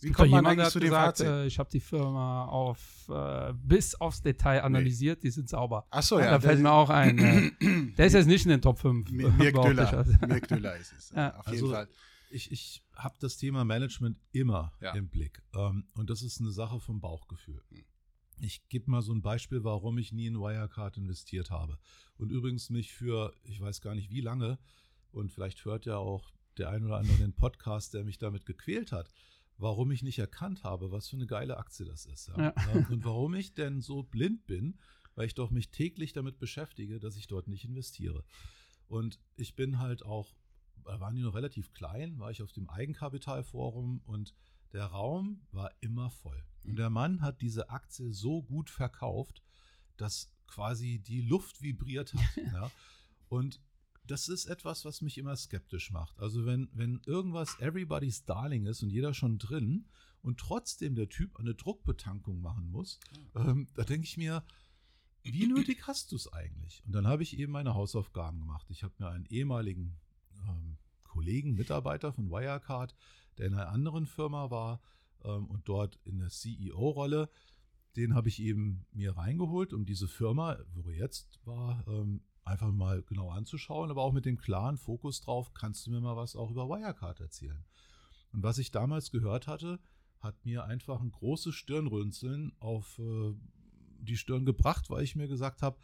Wie 0.00 0.10
kommt 0.10 0.30
man 0.30 0.46
eigentlich 0.46 0.68
zu 0.68 0.80
dem 0.80 0.90
gesagt, 0.90 1.18
Fazit? 1.18 1.26
Äh, 1.26 1.46
ich 1.46 1.58
habe 1.58 1.70
die 1.70 1.80
Firma 1.80 2.46
auf 2.46 3.08
äh, 3.08 3.52
bis 3.54 3.94
aufs 3.94 4.22
Detail 4.22 4.62
analysiert, 4.62 5.18
nee. 5.18 5.28
die 5.28 5.30
sind 5.30 5.48
sauber. 5.48 5.86
Ach 5.90 6.02
so, 6.02 6.18
ja. 6.18 6.30
Da 6.30 6.40
fällt 6.40 6.60
mir 6.60 6.72
auch 6.72 6.90
ein. 6.90 7.18
äh, 7.18 7.92
der 7.96 8.06
ist 8.06 8.12
jetzt 8.12 8.26
nicht 8.26 8.44
in 8.44 8.50
den 8.50 8.62
Top 8.62 8.78
5. 8.78 9.10
Mirk 9.10 9.54
Düller. 9.62 10.04
Mirk 10.26 10.48
Düller 10.48 10.76
ist 10.76 10.92
es. 10.92 11.10
Ja. 11.14 11.36
Auf 11.36 11.46
jeden 11.46 11.64
also, 11.64 11.72
Fall. 11.72 11.88
Ich, 12.30 12.50
ich 12.50 12.82
habe 12.94 13.14
das 13.20 13.36
Thema 13.36 13.64
Management 13.64 14.18
immer 14.32 14.72
ja. 14.80 14.92
im 14.94 15.08
Blick. 15.08 15.42
Ähm, 15.54 15.86
und 15.94 16.10
das 16.10 16.22
ist 16.22 16.40
eine 16.40 16.50
Sache 16.50 16.80
vom 16.80 17.00
Bauchgefühl. 17.00 17.62
Hm. 17.70 17.84
Ich 18.40 18.68
gebe 18.68 18.90
mal 18.90 19.02
so 19.02 19.12
ein 19.12 19.22
Beispiel, 19.22 19.62
warum 19.62 19.98
ich 19.98 20.12
nie 20.12 20.26
in 20.26 20.40
Wirecard 20.40 20.96
investiert 20.96 21.50
habe. 21.50 21.78
Und 22.16 22.30
übrigens 22.30 22.68
mich 22.70 22.92
für, 22.92 23.32
ich 23.44 23.60
weiß 23.60 23.80
gar 23.80 23.94
nicht 23.94 24.10
wie 24.10 24.20
lange, 24.20 24.58
und 25.12 25.30
vielleicht 25.30 25.64
hört 25.64 25.86
ja 25.86 25.96
auch 25.96 26.32
der 26.58 26.70
ein 26.70 26.84
oder 26.84 26.96
andere 26.96 27.16
den 27.18 27.32
Podcast, 27.32 27.94
der 27.94 28.04
mich 28.04 28.18
damit 28.18 28.46
gequält 28.46 28.92
hat, 28.92 29.08
warum 29.56 29.90
ich 29.90 30.02
nicht 30.02 30.18
erkannt 30.18 30.64
habe, 30.64 30.90
was 30.90 31.08
für 31.08 31.16
eine 31.16 31.26
geile 31.26 31.56
Aktie 31.56 31.84
das 31.84 32.06
ist. 32.06 32.28
Ja. 32.28 32.54
Ja. 32.56 32.86
Und 32.90 33.04
warum 33.04 33.34
ich 33.34 33.54
denn 33.54 33.80
so 33.80 34.02
blind 34.02 34.46
bin, 34.46 34.78
weil 35.14 35.26
ich 35.26 35.34
doch 35.34 35.50
mich 35.50 35.70
täglich 35.70 36.12
damit 36.12 36.38
beschäftige, 36.38 36.98
dass 36.98 37.16
ich 37.16 37.26
dort 37.26 37.48
nicht 37.48 37.64
investiere. 37.64 38.24
Und 38.88 39.20
ich 39.36 39.54
bin 39.54 39.78
halt 39.78 40.04
auch, 40.04 40.34
da 40.84 41.00
waren 41.00 41.14
die 41.14 41.22
noch 41.22 41.34
relativ 41.34 41.72
klein, 41.72 42.18
war 42.18 42.30
ich 42.30 42.42
auf 42.42 42.52
dem 42.52 42.68
Eigenkapitalforum 42.68 44.02
und 44.04 44.34
der 44.72 44.86
Raum 44.86 45.40
war 45.52 45.70
immer 45.80 46.10
voll. 46.10 46.44
Und 46.64 46.76
der 46.76 46.90
Mann 46.90 47.22
hat 47.22 47.40
diese 47.40 47.70
Aktie 47.70 48.12
so 48.12 48.42
gut 48.42 48.70
verkauft, 48.70 49.42
dass 49.96 50.32
quasi 50.46 50.98
die 50.98 51.22
Luft 51.22 51.62
vibriert 51.62 52.12
hat. 52.12 52.36
ja. 52.52 52.70
Und 53.28 53.60
das 54.06 54.28
ist 54.28 54.46
etwas, 54.46 54.84
was 54.84 55.00
mich 55.00 55.18
immer 55.18 55.36
skeptisch 55.36 55.90
macht. 55.90 56.18
Also 56.20 56.44
wenn, 56.44 56.68
wenn 56.72 57.00
irgendwas 57.06 57.58
everybody's 57.60 58.24
darling 58.24 58.66
ist 58.66 58.82
und 58.82 58.90
jeder 58.90 59.14
schon 59.14 59.38
drin 59.38 59.86
und 60.22 60.38
trotzdem 60.38 60.94
der 60.94 61.08
Typ 61.08 61.38
eine 61.38 61.54
Druckbetankung 61.54 62.40
machen 62.40 62.70
muss, 62.70 63.00
ähm, 63.34 63.68
da 63.74 63.84
denke 63.84 64.04
ich 64.04 64.16
mir, 64.16 64.44
wie 65.22 65.46
nötig 65.46 65.86
hast 65.86 66.12
du 66.12 66.16
es 66.16 66.30
eigentlich? 66.32 66.82
Und 66.86 66.92
dann 66.92 67.06
habe 67.06 67.22
ich 67.22 67.38
eben 67.38 67.52
meine 67.52 67.74
Hausaufgaben 67.74 68.40
gemacht. 68.40 68.66
Ich 68.68 68.82
habe 68.82 68.94
mir 68.98 69.08
einen 69.08 69.24
ehemaligen 69.26 69.96
ähm, 70.46 70.76
Kollegen, 71.02 71.54
Mitarbeiter 71.54 72.12
von 72.12 72.30
Wirecard, 72.30 72.94
der 73.38 73.46
in 73.46 73.54
einer 73.54 73.70
anderen 73.70 74.06
Firma 74.06 74.50
war, 74.50 74.82
ähm, 75.24 75.46
und 75.46 75.68
dort 75.68 75.98
in 76.04 76.18
der 76.18 76.28
CEO-Rolle. 76.28 77.30
Den 77.96 78.14
habe 78.14 78.28
ich 78.28 78.40
eben 78.42 78.86
mir 78.92 79.16
reingeholt, 79.16 79.72
um 79.72 79.86
diese 79.86 80.08
Firma, 80.08 80.58
wo 80.74 80.90
er 80.90 80.96
jetzt 80.96 81.40
war, 81.44 81.86
ähm, 81.88 82.22
einfach 82.44 82.72
mal 82.72 83.02
genau 83.02 83.30
anzuschauen, 83.30 83.90
aber 83.90 84.02
auch 84.02 84.12
mit 84.12 84.24
dem 84.26 84.36
klaren 84.36 84.76
Fokus 84.76 85.20
drauf, 85.20 85.54
kannst 85.54 85.86
du 85.86 85.90
mir 85.90 86.00
mal 86.00 86.16
was 86.16 86.36
auch 86.36 86.50
über 86.50 86.68
Wirecard 86.68 87.20
erzählen. 87.20 87.64
Und 88.32 88.42
was 88.42 88.58
ich 88.58 88.70
damals 88.70 89.10
gehört 89.10 89.46
hatte, 89.46 89.80
hat 90.20 90.44
mir 90.44 90.64
einfach 90.64 91.00
ein 91.00 91.12
großes 91.12 91.54
Stirnrunzeln 91.54 92.52
auf 92.58 92.98
äh, 92.98 93.34
die 94.00 94.16
Stirn 94.16 94.44
gebracht, 94.44 94.90
weil 94.90 95.04
ich 95.04 95.16
mir 95.16 95.28
gesagt 95.28 95.62
habe, 95.62 95.78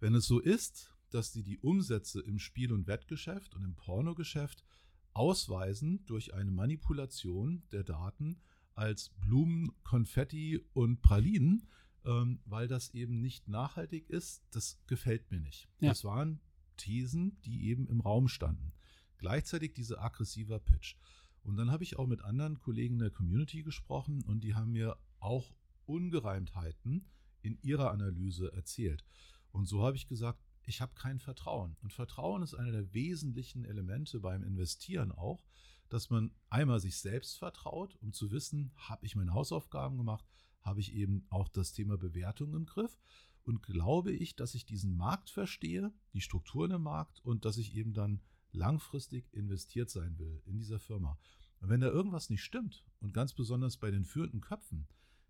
wenn 0.00 0.14
es 0.14 0.26
so 0.26 0.40
ist, 0.40 0.92
dass 1.10 1.32
die 1.32 1.42
die 1.42 1.58
Umsätze 1.58 2.20
im 2.20 2.38
Spiel- 2.38 2.72
und 2.72 2.86
Wettgeschäft 2.86 3.54
und 3.54 3.62
im 3.62 3.76
Pornogeschäft 3.76 4.64
ausweisen 5.12 6.04
durch 6.06 6.34
eine 6.34 6.50
Manipulation 6.50 7.62
der 7.70 7.84
Daten, 7.84 8.40
als 8.74 9.10
Blumen, 9.20 9.70
Konfetti 9.84 10.60
und 10.72 11.00
Pralinen, 11.00 11.68
ähm, 12.04 12.40
weil 12.44 12.68
das 12.68 12.94
eben 12.94 13.20
nicht 13.20 13.48
nachhaltig 13.48 14.08
ist. 14.10 14.44
Das 14.50 14.78
gefällt 14.86 15.30
mir 15.30 15.40
nicht. 15.40 15.68
Ja. 15.80 15.90
Das 15.90 16.04
waren 16.04 16.40
Thesen, 16.76 17.40
die 17.42 17.68
eben 17.68 17.86
im 17.86 18.00
Raum 18.00 18.28
standen. 18.28 18.72
Gleichzeitig 19.18 19.74
dieser 19.74 20.02
aggressiver 20.02 20.58
Pitch. 20.58 20.96
Und 21.42 21.56
dann 21.56 21.70
habe 21.70 21.84
ich 21.84 21.98
auch 21.98 22.06
mit 22.06 22.22
anderen 22.22 22.58
Kollegen 22.58 22.98
der 22.98 23.10
Community 23.10 23.62
gesprochen 23.62 24.22
und 24.22 24.42
die 24.42 24.54
haben 24.54 24.72
mir 24.72 24.96
auch 25.20 25.54
Ungereimtheiten 25.86 27.06
in 27.42 27.58
ihrer 27.62 27.90
Analyse 27.90 28.52
erzählt. 28.52 29.04
Und 29.52 29.66
so 29.66 29.84
habe 29.84 29.96
ich 29.96 30.08
gesagt, 30.08 30.42
ich 30.66 30.80
habe 30.80 30.94
kein 30.94 31.18
Vertrauen. 31.18 31.76
Und 31.82 31.92
Vertrauen 31.92 32.42
ist 32.42 32.54
einer 32.54 32.72
der 32.72 32.94
wesentlichen 32.94 33.64
Elemente 33.64 34.20
beim 34.20 34.42
Investieren 34.42 35.12
auch, 35.12 35.44
dass 35.90 36.08
man 36.08 36.32
einmal 36.48 36.80
sich 36.80 36.96
selbst 36.96 37.38
vertraut, 37.38 37.96
um 38.00 38.12
zu 38.12 38.30
wissen, 38.30 38.72
habe 38.76 39.04
ich 39.04 39.14
meine 39.14 39.34
Hausaufgaben 39.34 39.98
gemacht, 39.98 40.24
habe 40.64 40.80
ich 40.80 40.94
eben 40.94 41.26
auch 41.28 41.48
das 41.48 41.72
Thema 41.72 41.96
Bewertung 41.96 42.54
im 42.54 42.66
Griff 42.66 42.98
und 43.44 43.62
glaube 43.62 44.12
ich, 44.12 44.34
dass 44.34 44.54
ich 44.54 44.64
diesen 44.64 44.96
Markt 44.96 45.30
verstehe, 45.30 45.92
die 46.14 46.22
Strukturen 46.22 46.72
im 46.72 46.82
Markt 46.82 47.20
und 47.24 47.44
dass 47.44 47.58
ich 47.58 47.76
eben 47.76 47.92
dann 47.92 48.20
langfristig 48.52 49.32
investiert 49.32 49.90
sein 49.90 50.18
will 50.18 50.42
in 50.46 50.58
dieser 50.58 50.78
Firma. 50.78 51.18
Und 51.60 51.68
wenn 51.68 51.80
da 51.80 51.88
irgendwas 51.88 52.30
nicht 52.30 52.42
stimmt 52.42 52.84
und 53.00 53.12
ganz 53.12 53.34
besonders 53.34 53.76
bei 53.76 53.90
den 53.90 54.04
führenden 54.04 54.40
Köpfen, 54.40 54.86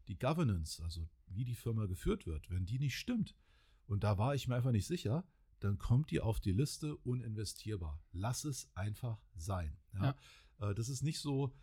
die 0.09 0.19
Governance, 0.19 0.83
also 0.83 1.09
wie 1.27 1.45
die 1.45 1.55
Firma 1.55 1.87
geführt 1.87 2.27
wird, 2.27 2.51
wenn 2.51 2.67
die 2.67 2.79
nicht 2.79 2.97
stimmt, 2.97 3.35
und 3.87 4.05
da 4.05 4.17
war 4.19 4.35
ich 4.35 4.49
mir 4.49 4.55
einfach 4.55 4.73
nicht 4.73 4.87
sicher, 4.87 5.27
dann 5.61 5.79
kommt 5.79 6.11
die 6.11 6.21
auf 6.21 6.41
die 6.41 6.53
Liste 6.53 6.97
uninvestierbar. 6.99 8.03
Lass 8.13 8.45
es 8.45 8.71
einfach 8.75 9.19
sein. 9.35 9.77
Ja? 9.95 10.17
Ja. 10.61 10.71
Äh, 10.71 10.75
das 10.75 10.89
ist 10.89 11.03
nicht 11.03 11.21
so, 11.21 11.55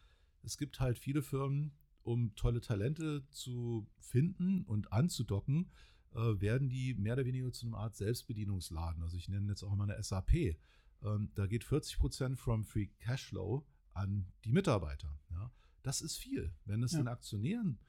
es 0.44 0.58
gibt 0.58 0.80
halt 0.80 0.98
viele 0.98 1.22
Firmen, 1.22 1.72
um 2.04 2.36
tolle 2.36 2.62
Talente 2.62 3.24
zu 3.30 3.88
finden 4.00 4.64
und 4.64 4.92
anzudocken, 4.92 5.72
äh, 6.14 6.42
werden 6.42 6.70
die 6.70 6.94
mehr 6.96 7.14
oder 7.14 7.26
weniger 7.26 7.52
zu 7.52 7.68
einer 7.68 7.78
Art 7.78 7.96
Selbstbedienungsladen. 7.96 9.02
Also 9.04 9.18
ich 9.18 9.30
nenne 9.30 9.50
jetzt 9.50 9.64
auch 9.64 9.76
mal 9.76 9.90
eine 9.90 10.02
SAP. 10.02 10.58
Ähm, 11.04 11.32
da 11.36 11.48
geht 11.48 11.64
40 11.64 12.00
Prozent 12.00 12.40
from 12.40 12.64
Free 12.64 12.88
Cashflow 13.00 13.66
an 13.94 14.26
die 14.44 14.52
Mitarbeiter. 14.52 15.20
Ja. 15.32 15.52
Das 15.84 16.02
ist 16.02 16.18
viel. 16.18 16.54
Wenn 16.66 16.84
es 16.84 16.92
ja. 16.92 17.00
den 17.00 17.08
Aktionären 17.08 17.80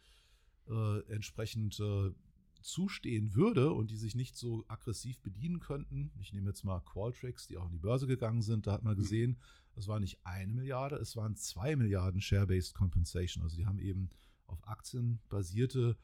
äh, 0.68 1.00
entsprechend 1.12 1.78
äh, 1.80 2.12
zustehen 2.62 3.34
würde 3.34 3.72
und 3.72 3.90
die 3.90 3.96
sich 3.96 4.14
nicht 4.14 4.36
so 4.36 4.64
aggressiv 4.68 5.20
bedienen 5.20 5.60
könnten, 5.60 6.12
ich 6.20 6.32
nehme 6.32 6.50
jetzt 6.50 6.64
mal 6.64 6.80
Qualtrics, 6.80 7.46
die 7.46 7.56
auch 7.56 7.66
in 7.66 7.72
die 7.72 7.78
Börse 7.78 8.06
gegangen 8.06 8.42
sind, 8.42 8.66
da 8.66 8.72
hat 8.72 8.82
man 8.82 8.94
mhm. 8.94 9.00
gesehen, 9.00 9.38
es 9.74 9.88
war 9.88 10.00
nicht 10.00 10.18
eine 10.24 10.52
Milliarde, 10.52 10.96
es 10.96 11.16
waren 11.16 11.36
zwei 11.36 11.76
Milliarden 11.76 12.20
Share-Based 12.20 12.74
Compensation. 12.74 13.42
Also 13.42 13.56
die 13.56 13.66
haben 13.66 13.78
eben 13.78 14.10
auf 14.46 14.66
Aktien 14.68 15.20
basierte 15.28 15.96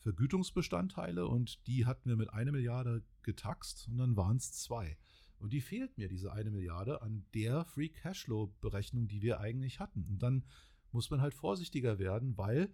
Vergütungsbestandteile 0.00 1.26
und 1.26 1.66
die 1.66 1.86
hatten 1.86 2.08
wir 2.08 2.16
mit 2.16 2.32
einer 2.32 2.52
Milliarde 2.52 3.02
getaxt 3.22 3.88
und 3.88 3.98
dann 3.98 4.16
waren 4.16 4.36
es 4.36 4.52
zwei. 4.52 4.96
Und 5.38 5.52
die 5.52 5.60
fehlt 5.60 5.98
mir, 5.98 6.08
diese 6.08 6.32
eine 6.32 6.50
Milliarde, 6.50 7.02
an 7.02 7.26
der 7.34 7.64
Free 7.64 7.88
Cashflow-Berechnung, 7.88 9.08
die 9.08 9.22
wir 9.22 9.40
eigentlich 9.40 9.80
hatten. 9.80 10.06
Und 10.08 10.22
dann 10.22 10.44
muss 10.92 11.10
man 11.10 11.20
halt 11.20 11.34
vorsichtiger 11.34 11.98
werden, 11.98 12.36
weil 12.38 12.72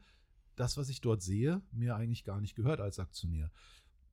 das, 0.56 0.76
was 0.76 0.88
ich 0.88 1.00
dort 1.00 1.22
sehe, 1.22 1.62
mir 1.72 1.96
eigentlich 1.96 2.24
gar 2.24 2.40
nicht 2.40 2.54
gehört 2.54 2.80
als 2.80 2.98
Aktionär. 2.98 3.50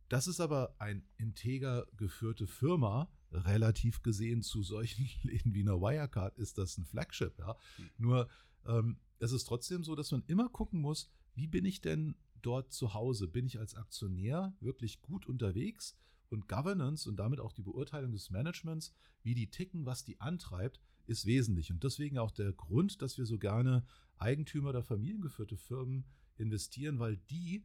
Das 0.09 0.27
ist 0.27 0.39
aber 0.39 0.75
eine 0.79 1.03
integer 1.17 1.85
geführte 1.95 2.47
Firma, 2.47 3.11
relativ 3.31 4.01
gesehen 4.01 4.41
zu 4.41 4.63
solchen 4.63 5.07
Läden 5.23 5.53
wie 5.53 5.61
einer 5.61 5.79
Wirecard 5.79 6.37
ist 6.37 6.57
das 6.57 6.77
ein 6.77 6.85
Flagship. 6.85 7.37
Ja? 7.37 7.55
Mhm. 7.77 7.89
Nur 7.97 8.29
ähm, 8.65 8.97
es 9.19 9.31
ist 9.31 9.45
trotzdem 9.45 9.83
so, 9.83 9.95
dass 9.95 10.11
man 10.11 10.23
immer 10.27 10.49
gucken 10.49 10.81
muss, 10.81 11.11
wie 11.35 11.47
bin 11.47 11.65
ich 11.65 11.81
denn 11.81 12.15
dort 12.41 12.73
zu 12.73 12.93
Hause? 12.93 13.27
Bin 13.27 13.45
ich 13.45 13.59
als 13.59 13.75
Aktionär 13.75 14.53
wirklich 14.59 15.01
gut 15.01 15.27
unterwegs? 15.27 15.95
Und 16.29 16.47
Governance 16.47 17.09
und 17.09 17.17
damit 17.17 17.39
auch 17.39 17.53
die 17.53 17.63
Beurteilung 17.63 18.11
des 18.11 18.29
Managements, 18.29 18.93
wie 19.23 19.33
die 19.33 19.49
ticken, 19.49 19.85
was 19.87 20.03
die 20.03 20.21
antreibt, 20.21 20.79
ist 21.07 21.25
wesentlich. 21.25 21.71
Und 21.71 21.83
deswegen 21.83 22.19
auch 22.19 22.29
der 22.29 22.53
Grund, 22.53 23.01
dass 23.01 23.17
wir 23.17 23.25
so 23.25 23.39
gerne 23.39 23.83
Eigentümer 24.19 24.69
oder 24.69 24.83
familiengeführte 24.83 25.57
Firmen 25.57 26.05
investieren, 26.39 26.99
weil 26.99 27.17
die, 27.29 27.63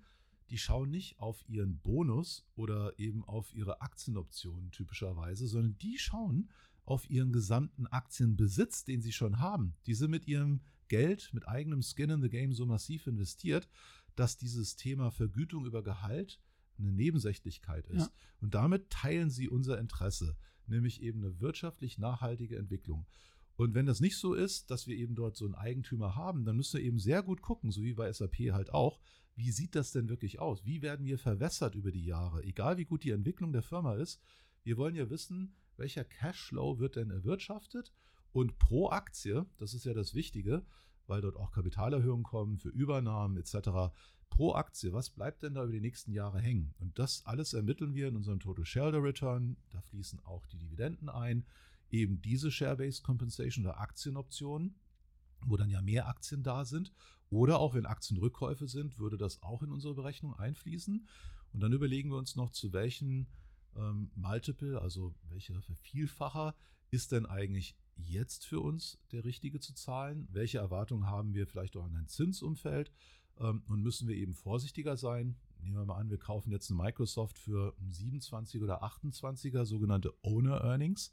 die 0.50 0.58
schauen 0.58 0.90
nicht 0.90 1.18
auf 1.18 1.44
ihren 1.48 1.78
Bonus 1.78 2.44
oder 2.54 2.98
eben 2.98 3.24
auf 3.24 3.54
ihre 3.54 3.80
Aktienoptionen 3.80 4.70
typischerweise, 4.70 5.46
sondern 5.46 5.78
die 5.78 5.98
schauen 5.98 6.50
auf 6.84 7.08
ihren 7.08 7.32
gesamten 7.32 7.86
Aktienbesitz, 7.86 8.84
den 8.84 9.00
sie 9.00 9.12
schon 9.12 9.38
haben. 9.38 9.74
Die 9.86 9.94
sind 9.94 10.10
mit 10.10 10.26
ihrem 10.26 10.60
Geld, 10.88 11.30
mit 11.32 11.48
eigenem 11.48 11.82
Skin 11.82 12.10
in 12.10 12.22
the 12.22 12.28
Game 12.28 12.52
so 12.52 12.66
massiv 12.66 13.06
investiert, 13.06 13.68
dass 14.16 14.36
dieses 14.36 14.76
Thema 14.76 15.10
Vergütung 15.10 15.64
über 15.64 15.82
Gehalt 15.82 16.40
eine 16.78 16.92
Nebensächlichkeit 16.92 17.86
ist. 17.88 18.06
Ja. 18.06 18.12
Und 18.40 18.54
damit 18.54 18.90
teilen 18.90 19.30
sie 19.30 19.48
unser 19.48 19.78
Interesse, 19.78 20.36
nämlich 20.66 21.02
eben 21.02 21.24
eine 21.24 21.40
wirtschaftlich 21.40 21.98
nachhaltige 21.98 22.58
Entwicklung. 22.58 23.06
Und 23.56 23.74
wenn 23.74 23.86
das 23.86 24.00
nicht 24.00 24.16
so 24.16 24.34
ist, 24.34 24.70
dass 24.70 24.86
wir 24.86 24.96
eben 24.96 25.14
dort 25.14 25.36
so 25.36 25.44
einen 25.44 25.54
Eigentümer 25.54 26.16
haben, 26.16 26.44
dann 26.44 26.56
müssen 26.56 26.78
wir 26.78 26.84
eben 26.84 26.98
sehr 26.98 27.22
gut 27.22 27.40
gucken, 27.40 27.70
so 27.70 27.82
wie 27.82 27.94
bei 27.94 28.12
SAP 28.12 28.36
halt 28.52 28.72
auch, 28.72 29.00
wie 29.36 29.50
sieht 29.50 29.74
das 29.74 29.92
denn 29.92 30.08
wirklich 30.08 30.40
aus? 30.40 30.64
Wie 30.64 30.82
werden 30.82 31.06
wir 31.06 31.18
verwässert 31.18 31.74
über 31.74 31.90
die 31.90 32.04
Jahre? 32.04 32.42
Egal 32.44 32.76
wie 32.76 32.84
gut 32.84 33.04
die 33.04 33.10
Entwicklung 33.10 33.52
der 33.52 33.62
Firma 33.62 33.94
ist, 33.94 34.20
wir 34.62 34.76
wollen 34.76 34.94
ja 34.94 35.10
wissen, 35.10 35.56
welcher 35.76 36.04
Cashflow 36.04 36.78
wird 36.78 36.96
denn 36.96 37.10
erwirtschaftet 37.10 37.92
und 38.32 38.58
pro 38.58 38.90
Aktie, 38.90 39.46
das 39.58 39.74
ist 39.74 39.84
ja 39.84 39.94
das 39.94 40.14
Wichtige, 40.14 40.64
weil 41.06 41.20
dort 41.20 41.36
auch 41.36 41.52
Kapitalerhöhungen 41.52 42.24
kommen 42.24 42.58
für 42.58 42.70
Übernahmen 42.70 43.36
etc. 43.36 43.92
Pro 44.30 44.54
Aktie, 44.54 44.92
was 44.92 45.10
bleibt 45.10 45.42
denn 45.42 45.54
da 45.54 45.64
über 45.64 45.72
die 45.72 45.80
nächsten 45.80 46.12
Jahre 46.12 46.40
hängen? 46.40 46.74
Und 46.78 46.98
das 46.98 47.24
alles 47.26 47.52
ermitteln 47.52 47.94
wir 47.94 48.08
in 48.08 48.16
unserem 48.16 48.40
Total 48.40 48.64
Shareholder 48.64 49.02
Return. 49.02 49.56
Da 49.70 49.80
fließen 49.82 50.20
auch 50.24 50.46
die 50.46 50.58
Dividenden 50.58 51.08
ein 51.08 51.44
eben 51.90 52.20
diese 52.22 52.50
Share-Based 52.50 53.02
Compensation 53.02 53.64
oder 53.64 53.80
Aktienoptionen, 53.80 54.74
wo 55.46 55.56
dann 55.56 55.70
ja 55.70 55.80
mehr 55.80 56.08
Aktien 56.08 56.42
da 56.42 56.64
sind. 56.64 56.92
Oder 57.30 57.58
auch 57.58 57.74
wenn 57.74 57.86
Aktienrückkäufe 57.86 58.68
sind, 58.68 58.98
würde 58.98 59.16
das 59.16 59.42
auch 59.42 59.62
in 59.62 59.72
unsere 59.72 59.94
Berechnung 59.94 60.34
einfließen. 60.34 61.06
Und 61.52 61.60
dann 61.60 61.72
überlegen 61.72 62.10
wir 62.10 62.18
uns 62.18 62.36
noch, 62.36 62.50
zu 62.50 62.72
welchen 62.72 63.26
ähm, 63.76 64.10
Multiple, 64.14 64.80
also 64.80 65.14
welcher 65.30 65.60
Vervielfacher 65.62 66.54
ist 66.90 67.12
denn 67.12 67.26
eigentlich 67.26 67.76
jetzt 67.96 68.46
für 68.46 68.60
uns 68.60 68.98
der 69.12 69.24
richtige 69.24 69.60
zu 69.60 69.74
zahlen? 69.74 70.28
Welche 70.30 70.58
Erwartungen 70.58 71.06
haben 71.06 71.34
wir 71.34 71.46
vielleicht 71.46 71.76
auch 71.76 71.84
an 71.84 71.96
ein 71.96 72.08
Zinsumfeld? 72.08 72.92
Ähm, 73.38 73.62
und 73.66 73.82
müssen 73.82 74.08
wir 74.08 74.16
eben 74.16 74.34
vorsichtiger 74.34 74.96
sein? 74.96 75.36
Nehmen 75.60 75.76
wir 75.76 75.84
mal 75.86 75.96
an, 75.96 76.10
wir 76.10 76.18
kaufen 76.18 76.50
jetzt 76.50 76.70
eine 76.70 76.82
Microsoft 76.82 77.38
für 77.38 77.74
27 77.90 78.62
oder 78.62 78.82
28er 78.84 79.64
sogenannte 79.64 80.12
Owner 80.22 80.60
Earnings. 80.60 81.12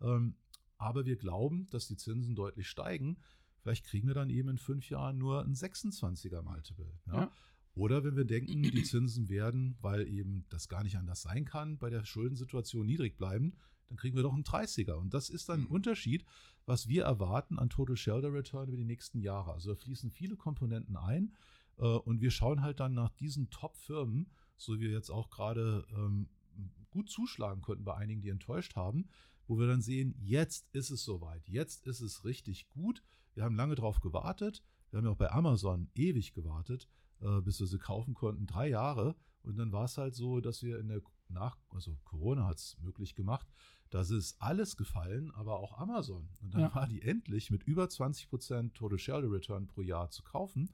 Ähm, 0.00 0.36
aber 0.76 1.06
wir 1.06 1.16
glauben, 1.16 1.68
dass 1.70 1.88
die 1.88 1.96
Zinsen 1.96 2.34
deutlich 2.34 2.68
steigen. 2.68 3.18
Vielleicht 3.62 3.84
kriegen 3.84 4.06
wir 4.06 4.14
dann 4.14 4.30
eben 4.30 4.48
in 4.48 4.58
fünf 4.58 4.88
Jahren 4.88 5.18
nur 5.18 5.44
ein 5.44 5.54
26er 5.54 6.42
Multiple. 6.42 6.92
Ja? 7.06 7.14
Ja. 7.22 7.32
Oder 7.74 8.02
wenn 8.02 8.16
wir 8.16 8.24
denken, 8.24 8.62
die 8.62 8.82
Zinsen 8.82 9.28
werden, 9.28 9.76
weil 9.80 10.08
eben 10.08 10.44
das 10.48 10.68
gar 10.68 10.82
nicht 10.82 10.96
anders 10.96 11.22
sein 11.22 11.44
kann, 11.44 11.78
bei 11.78 11.90
der 11.90 12.04
Schuldensituation 12.04 12.86
niedrig 12.86 13.16
bleiben, 13.16 13.54
dann 13.88 13.96
kriegen 13.96 14.16
wir 14.16 14.22
doch 14.22 14.34
einen 14.34 14.44
30er. 14.44 14.94
Und 14.94 15.14
das 15.14 15.30
ist 15.30 15.48
dann 15.48 15.60
ein 15.60 15.66
mhm. 15.66 15.72
Unterschied, 15.72 16.24
was 16.66 16.88
wir 16.88 17.04
erwarten 17.04 17.58
an 17.58 17.70
Total 17.70 17.96
Shareholder 17.96 18.32
Return 18.32 18.68
über 18.68 18.76
die 18.76 18.84
nächsten 18.84 19.20
Jahre. 19.20 19.52
Also 19.52 19.74
da 19.74 19.76
fließen 19.76 20.10
viele 20.10 20.36
Komponenten 20.36 20.96
ein 20.96 21.34
äh, 21.78 21.84
und 21.84 22.20
wir 22.20 22.30
schauen 22.30 22.62
halt 22.62 22.80
dann 22.80 22.94
nach 22.94 23.10
diesen 23.10 23.48
Top-Firmen, 23.50 24.30
so 24.56 24.74
wie 24.74 24.80
wir 24.80 24.90
jetzt 24.90 25.10
auch 25.10 25.30
gerade 25.30 25.86
ähm, 25.96 26.28
gut 26.90 27.08
zuschlagen 27.08 27.62
konnten 27.62 27.84
bei 27.84 27.94
einigen, 27.94 28.22
die 28.22 28.30
enttäuscht 28.30 28.76
haben, 28.76 29.08
wo 29.48 29.58
wir 29.58 29.66
dann 29.66 29.82
sehen, 29.82 30.14
jetzt 30.20 30.68
ist 30.72 30.90
es 30.90 31.02
soweit, 31.02 31.48
jetzt 31.48 31.86
ist 31.86 32.00
es 32.00 32.24
richtig 32.24 32.68
gut. 32.68 33.02
Wir 33.34 33.44
haben 33.44 33.56
lange 33.56 33.74
drauf 33.74 34.00
gewartet. 34.00 34.62
Wir 34.90 34.98
haben 34.98 35.06
ja 35.06 35.10
auch 35.10 35.16
bei 35.16 35.32
Amazon 35.32 35.90
ewig 35.94 36.32
gewartet, 36.34 36.88
äh, 37.20 37.40
bis 37.40 37.58
wir 37.58 37.66
sie 37.66 37.78
kaufen 37.78 38.14
konnten, 38.14 38.46
drei 38.46 38.68
Jahre. 38.68 39.16
Und 39.42 39.56
dann 39.56 39.72
war 39.72 39.84
es 39.84 39.98
halt 39.98 40.14
so, 40.14 40.40
dass 40.40 40.62
wir 40.62 40.78
in 40.78 40.88
der 40.88 41.00
nach, 41.30 41.58
also 41.70 41.98
Corona 42.04 42.46
hat 42.46 42.56
es 42.56 42.76
möglich 42.80 43.14
gemacht, 43.14 43.46
da 43.90 44.00
ist 44.00 44.36
alles 44.40 44.76
gefallen, 44.76 45.30
aber 45.32 45.58
auch 45.60 45.78
Amazon. 45.78 46.28
Und 46.40 46.54
dann 46.54 46.62
ja. 46.62 46.74
war 46.74 46.86
die 46.86 47.02
endlich 47.02 47.50
mit 47.50 47.62
über 47.62 47.84
20% 47.84 48.74
Total 48.74 48.98
Shareholder 48.98 49.30
Return 49.30 49.66
pro 49.66 49.82
Jahr 49.82 50.10
zu 50.10 50.22
kaufen. 50.22 50.70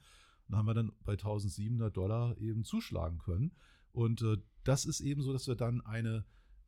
Und 0.49 0.57
haben 0.57 0.67
wir 0.67 0.75
dann 0.75 0.93
bei 1.05 1.13
1700 1.13 1.97
Dollar 1.97 2.37
eben 2.39 2.65
zuschlagen 2.65 3.19
können. 3.19 3.53
Und 3.93 4.23
äh, 4.23 4.39
das 4.65 4.85
ist 4.85 5.01
eben 5.01 5.23
so, 5.23 5.33
dass 5.33 5.47
wir 5.47 5.55
dann 5.55 5.81
eine 5.81 6.25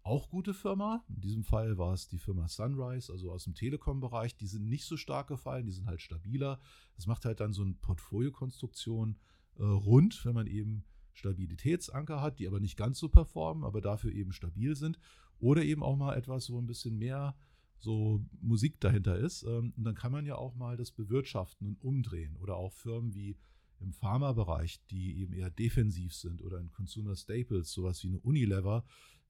auch 0.06 0.30
gute 0.30 0.54
Firma. 0.54 1.04
In 1.08 1.20
diesem 1.20 1.42
Fall 1.42 1.78
war 1.78 1.92
es 1.92 2.08
die 2.08 2.18
Firma 2.18 2.48
Sunrise, 2.48 3.12
also 3.12 3.32
aus 3.32 3.44
dem 3.44 3.54
Telekom-Bereich. 3.54 4.36
Die 4.36 4.46
sind 4.46 4.68
nicht 4.68 4.84
so 4.84 4.96
stark 4.96 5.26
gefallen, 5.28 5.66
die 5.66 5.72
sind 5.72 5.86
halt 5.86 6.00
stabiler. 6.00 6.60
Das 6.94 7.06
macht 7.06 7.24
halt 7.24 7.40
dann 7.40 7.52
so 7.52 7.62
eine 7.62 7.74
Portfoliokonstruktion 7.74 9.18
äh, 9.58 9.62
rund, 9.62 10.24
wenn 10.24 10.34
man 10.34 10.46
eben 10.46 10.84
Stabilitätsanker 11.12 12.20
hat, 12.20 12.38
die 12.38 12.46
aber 12.46 12.60
nicht 12.60 12.76
ganz 12.76 12.98
so 12.98 13.08
performen, 13.08 13.64
aber 13.64 13.80
dafür 13.80 14.12
eben 14.12 14.32
stabil 14.32 14.76
sind. 14.76 14.98
Oder 15.38 15.64
eben 15.64 15.82
auch 15.82 15.96
mal 15.96 16.16
etwas, 16.16 16.50
wo 16.50 16.58
ein 16.58 16.66
bisschen 16.66 16.96
mehr 16.96 17.36
so 17.78 18.24
Musik 18.40 18.80
dahinter 18.80 19.18
ist. 19.18 19.42
Ähm, 19.42 19.72
und 19.76 19.84
dann 19.84 19.94
kann 19.94 20.12
man 20.12 20.24
ja 20.24 20.36
auch 20.36 20.54
mal 20.54 20.76
das 20.76 20.92
bewirtschaften 20.92 21.66
und 21.66 21.82
umdrehen. 21.82 22.36
Oder 22.36 22.56
auch 22.56 22.72
Firmen 22.72 23.14
wie 23.14 23.36
im 23.80 23.92
Pharmabereich, 23.92 24.80
die 24.90 25.18
eben 25.18 25.32
eher 25.32 25.50
defensiv 25.50 26.14
sind 26.14 26.42
oder 26.42 26.58
in 26.58 26.70
Consumer 26.70 27.14
Staples, 27.14 27.72
sowas 27.72 28.02
wie 28.02 28.08
eine 28.08 28.20
Unilever, 28.20 28.84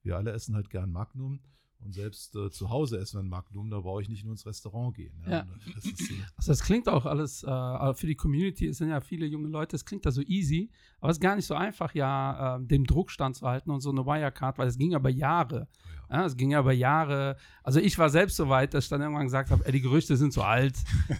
wir 0.07 0.17
alle 0.17 0.31
essen 0.31 0.55
halt 0.55 0.69
gern 0.69 0.91
Magnum. 0.91 1.39
Und 1.79 1.93
selbst 1.93 2.35
äh, 2.35 2.49
zu 2.49 2.69
Hause 2.69 2.97
essen 2.97 3.17
wir 3.17 3.23
ein 3.23 3.29
Magnum, 3.29 3.69
da 3.69 3.79
brauche 3.79 4.01
ich 4.01 4.09
nicht 4.09 4.23
nur 4.23 4.31
ins 4.33 4.45
Restaurant 4.45 4.95
gehen. 4.95 5.13
Ja. 5.25 5.31
Ja. 5.31 5.47
Das, 5.75 5.83
so. 5.83 6.13
also 6.35 6.51
das 6.51 6.63
klingt 6.63 6.89
auch 6.89 7.05
alles 7.05 7.43
äh, 7.43 7.93
für 7.93 8.07
die 8.07 8.15
Community, 8.15 8.67
es 8.67 8.79
sind 8.79 8.89
ja 8.89 8.99
viele 8.99 9.27
junge 9.27 9.47
Leute, 9.47 9.75
es 9.75 9.85
klingt 9.85 10.05
da 10.05 10.11
so 10.11 10.21
easy, 10.21 10.71
aber 10.99 11.11
es 11.11 11.17
ist 11.17 11.21
gar 11.21 11.35
nicht 11.35 11.45
so 11.45 11.53
einfach, 11.53 11.93
ja, 11.93 12.57
äh, 12.57 12.65
dem 12.65 12.85
Druck 12.85 13.11
standzuhalten 13.11 13.71
und 13.71 13.81
so 13.81 13.91
eine 13.91 14.05
Wirecard, 14.05 14.57
weil 14.57 14.67
es 14.67 14.77
ging 14.77 14.95
aber 14.95 15.09
Jahre. 15.09 15.67
Ja. 16.09 16.25
es 16.25 16.37
ging 16.37 16.55
aber 16.55 16.71
Jahre. 16.71 17.37
Also 17.63 17.79
ich 17.79 17.97
war 17.97 18.09
selbst 18.09 18.35
so 18.37 18.49
weit, 18.49 18.73
dass 18.73 18.85
ich 18.85 18.89
dann 18.89 19.01
irgendwann 19.01 19.25
gesagt 19.25 19.51
habe, 19.51 19.69
die 19.71 19.81
Gerüchte 19.81 20.17
sind 20.17 20.33
so 20.33 20.41
alt, 20.41 20.75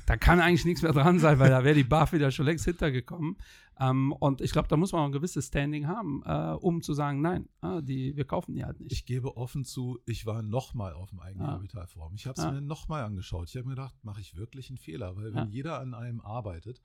da 0.06 0.18
kann 0.18 0.40
eigentlich 0.40 0.66
nichts 0.66 0.82
mehr 0.82 0.94
dran 0.94 1.20
sein, 1.20 1.40
weil 1.40 1.50
da 1.50 1.64
wäre 1.64 1.76
die 1.76 1.84
BAF 1.84 2.14
wieder 2.14 2.32
schon 2.32 2.46
längst 2.46 2.66
hintergekommen. 2.66 3.38
Ähm, 3.80 4.12
und 4.14 4.42
ich 4.42 4.52
glaube, 4.52 4.68
da 4.68 4.78
muss 4.78 4.92
man 4.92 5.02
auch 5.02 5.06
ein 5.06 5.12
gewisses 5.12 5.48
Standing 5.48 5.88
haben, 5.88 6.24
äh, 6.26 6.56
um 6.60 6.82
zu 6.82 6.94
sagen, 6.94 7.22
nein, 7.22 7.48
äh, 7.62 7.82
die, 7.84 8.16
wir 8.16 8.26
kaufen 8.26 8.56
die 8.56 8.66
halt 8.66 8.80
nicht. 8.80 8.92
Ich 8.92 9.06
gebe 9.06 9.38
offen 9.38 9.66
zu, 9.66 10.00
ich 10.06 10.26
war 10.26 10.42
nochmal 10.42 10.94
auf 10.94 11.12
dem 11.12 11.20
Eigenkapitalforum. 11.20 12.16
Ich 12.16 12.26
habe 12.26 12.40
es 12.40 12.44
ja. 12.44 12.52
mir 12.52 12.62
nochmal 12.62 13.04
angeschaut. 13.04 13.50
Ich 13.50 13.56
habe 13.56 13.68
mir 13.68 13.76
gedacht, 13.76 13.96
mache 14.04 14.22
ich 14.22 14.36
wirklich 14.36 14.70
einen 14.70 14.78
Fehler? 14.78 15.16
Weil 15.16 15.26
wenn 15.26 15.36
ja. 15.36 15.46
jeder 15.46 15.80
an 15.80 15.94
einem 15.94 16.22
arbeitet, 16.22 16.82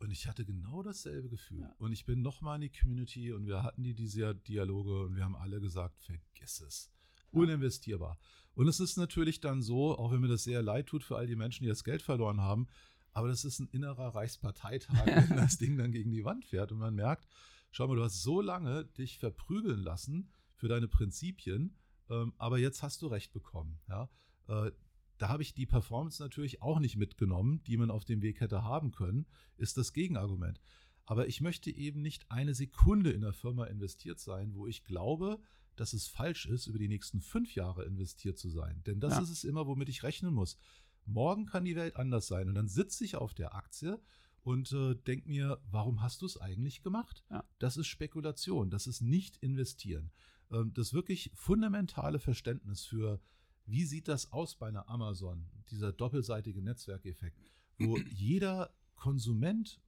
und 0.00 0.12
ich 0.12 0.28
hatte 0.28 0.44
genau 0.44 0.82
dasselbe 0.82 1.28
Gefühl. 1.28 1.62
Ja. 1.62 1.74
Und 1.78 1.92
ich 1.92 2.06
bin 2.06 2.22
nochmal 2.22 2.56
in 2.56 2.60
die 2.62 2.80
Community 2.80 3.32
und 3.32 3.46
wir 3.46 3.62
hatten 3.62 3.82
die 3.82 3.94
diese 3.94 4.34
Dialoge 4.34 5.02
und 5.04 5.16
wir 5.16 5.24
haben 5.24 5.36
alle 5.36 5.60
gesagt, 5.60 6.00
vergiss 6.00 6.60
es. 6.60 6.92
Uninvestierbar. 7.30 8.18
Und 8.54 8.68
es 8.68 8.80
ist 8.80 8.96
natürlich 8.96 9.40
dann 9.40 9.62
so, 9.62 9.96
auch 9.96 10.10
wenn 10.10 10.20
mir 10.20 10.28
das 10.28 10.44
sehr 10.44 10.62
leid 10.62 10.86
tut 10.86 11.04
für 11.04 11.16
all 11.16 11.26
die 11.26 11.36
Menschen, 11.36 11.62
die 11.62 11.68
das 11.68 11.84
Geld 11.84 12.02
verloren 12.02 12.40
haben, 12.40 12.66
aber 13.12 13.28
das 13.28 13.44
ist 13.44 13.60
ein 13.60 13.68
innerer 13.68 14.14
Reichsparteitag, 14.14 15.06
wenn 15.30 15.36
das 15.36 15.58
Ding 15.58 15.76
dann 15.76 15.92
gegen 15.92 16.10
die 16.10 16.24
Wand 16.24 16.44
fährt 16.44 16.72
und 16.72 16.78
man 16.78 16.94
merkt, 16.94 17.28
schau 17.70 17.86
mal, 17.86 17.96
du 17.96 18.02
hast 18.02 18.22
so 18.22 18.40
lange 18.40 18.84
dich 18.84 19.18
verprügeln 19.18 19.80
lassen 19.80 20.30
für 20.54 20.68
deine 20.68 20.88
Prinzipien, 20.88 21.76
ähm, 22.10 22.32
aber 22.38 22.58
jetzt 22.58 22.82
hast 22.82 23.02
du 23.02 23.06
recht 23.06 23.32
bekommen. 23.32 23.78
Ja? 23.88 24.10
Äh, 24.48 24.72
da 25.18 25.28
habe 25.28 25.42
ich 25.42 25.54
die 25.54 25.66
Performance 25.66 26.22
natürlich 26.22 26.62
auch 26.62 26.78
nicht 26.78 26.96
mitgenommen, 26.96 27.62
die 27.64 27.76
man 27.76 27.90
auf 27.90 28.04
dem 28.04 28.22
Weg 28.22 28.40
hätte 28.40 28.62
haben 28.62 28.92
können, 28.92 29.26
ist 29.56 29.76
das 29.76 29.92
Gegenargument. 29.92 30.60
Aber 31.04 31.26
ich 31.26 31.40
möchte 31.40 31.70
eben 31.70 32.02
nicht 32.02 32.30
eine 32.30 32.54
Sekunde 32.54 33.10
in 33.10 33.22
der 33.22 33.32
Firma 33.32 33.64
investiert 33.64 34.20
sein, 34.20 34.54
wo 34.54 34.66
ich 34.66 34.84
glaube, 34.84 35.40
dass 35.80 35.92
es 35.92 36.08
falsch 36.08 36.46
ist, 36.46 36.66
über 36.66 36.78
die 36.78 36.88
nächsten 36.88 37.20
fünf 37.20 37.54
Jahre 37.54 37.84
investiert 37.84 38.38
zu 38.38 38.48
sein. 38.48 38.82
Denn 38.86 39.00
das 39.00 39.14
ja. 39.14 39.22
ist 39.22 39.30
es 39.30 39.44
immer, 39.44 39.66
womit 39.66 39.88
ich 39.88 40.02
rechnen 40.02 40.34
muss. 40.34 40.58
Morgen 41.06 41.46
kann 41.46 41.64
die 41.64 41.76
Welt 41.76 41.96
anders 41.96 42.26
sein. 42.26 42.48
Und 42.48 42.54
dann 42.54 42.68
sitze 42.68 43.04
ich 43.04 43.16
auf 43.16 43.34
der 43.34 43.54
Aktie 43.54 44.00
und 44.42 44.72
äh, 44.72 44.94
denke 44.94 45.28
mir, 45.28 45.60
warum 45.70 46.02
hast 46.02 46.22
du 46.22 46.26
es 46.26 46.36
eigentlich 46.38 46.82
gemacht? 46.82 47.24
Ja. 47.30 47.44
Das 47.58 47.76
ist 47.76 47.86
Spekulation, 47.86 48.70
das 48.70 48.86
ist 48.86 49.00
nicht 49.00 49.36
investieren. 49.38 50.10
Ähm, 50.50 50.72
das 50.74 50.92
wirklich 50.92 51.30
fundamentale 51.34 52.18
Verständnis 52.18 52.84
für, 52.84 53.20
wie 53.66 53.84
sieht 53.84 54.08
das 54.08 54.32
aus 54.32 54.56
bei 54.56 54.68
einer 54.68 54.88
Amazon, 54.88 55.48
dieser 55.70 55.92
doppelseitige 55.92 56.62
Netzwerkeffekt, 56.62 57.38
wo 57.78 57.96
jeder 58.10 58.74
Konsument 58.96 59.80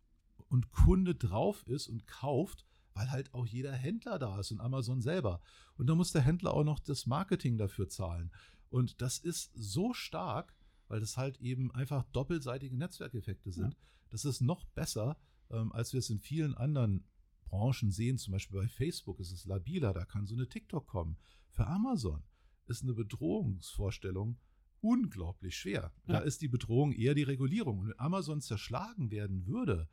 und 0.49 0.70
Kunde 0.72 1.14
drauf 1.14 1.66
ist 1.66 1.88
und 1.88 2.07
kauft, 2.07 2.66
weil 3.01 3.11
halt 3.11 3.32
auch 3.32 3.46
jeder 3.46 3.72
Händler 3.72 4.18
da 4.18 4.38
ist 4.38 4.51
und 4.51 4.61
Amazon 4.61 5.01
selber. 5.01 5.40
Und 5.76 5.86
da 5.86 5.94
muss 5.94 6.12
der 6.12 6.20
Händler 6.20 6.53
auch 6.53 6.64
noch 6.64 6.78
das 6.78 7.07
Marketing 7.07 7.57
dafür 7.57 7.88
zahlen. 7.88 8.30
Und 8.68 9.01
das 9.01 9.18
ist 9.18 9.53
so 9.55 9.94
stark, 9.94 10.55
weil 10.88 11.01
das 11.01 11.16
halt 11.16 11.40
eben 11.40 11.70
einfach 11.72 12.05
doppelseitige 12.12 12.76
Netzwerkeffekte 12.76 13.53
sind. 13.53 13.72
Ja. 13.72 13.80
Das 14.11 14.26
ist 14.26 14.42
noch 14.42 14.66
besser, 14.66 15.16
ähm, 15.51 15.72
als 15.72 15.94
wir 15.94 16.01
es 16.01 16.11
in 16.11 16.20
vielen 16.20 16.55
anderen 16.55 17.05
Branchen 17.44 17.90
sehen. 17.90 18.18
Zum 18.18 18.32
Beispiel 18.32 18.61
bei 18.61 18.68
Facebook 18.68 19.18
ist 19.18 19.32
es 19.32 19.46
labiler, 19.46 19.94
da 19.94 20.05
kann 20.05 20.26
so 20.26 20.34
eine 20.34 20.48
TikTok 20.48 20.86
kommen. 20.86 21.16
Für 21.48 21.66
Amazon 21.66 22.22
ist 22.66 22.82
eine 22.82 22.92
Bedrohungsvorstellung 22.92 24.38
unglaublich 24.82 25.57
schwer. 25.57 25.92
Ja. 26.07 26.14
Da 26.14 26.18
ist 26.18 26.42
die 26.42 26.48
Bedrohung 26.48 26.92
eher 26.92 27.14
die 27.14 27.22
Regulierung. 27.22 27.78
Und 27.78 27.88
wenn 27.88 27.98
Amazon 27.98 28.42
zerschlagen 28.42 29.11
werden 29.11 29.46
würde, 29.46 29.88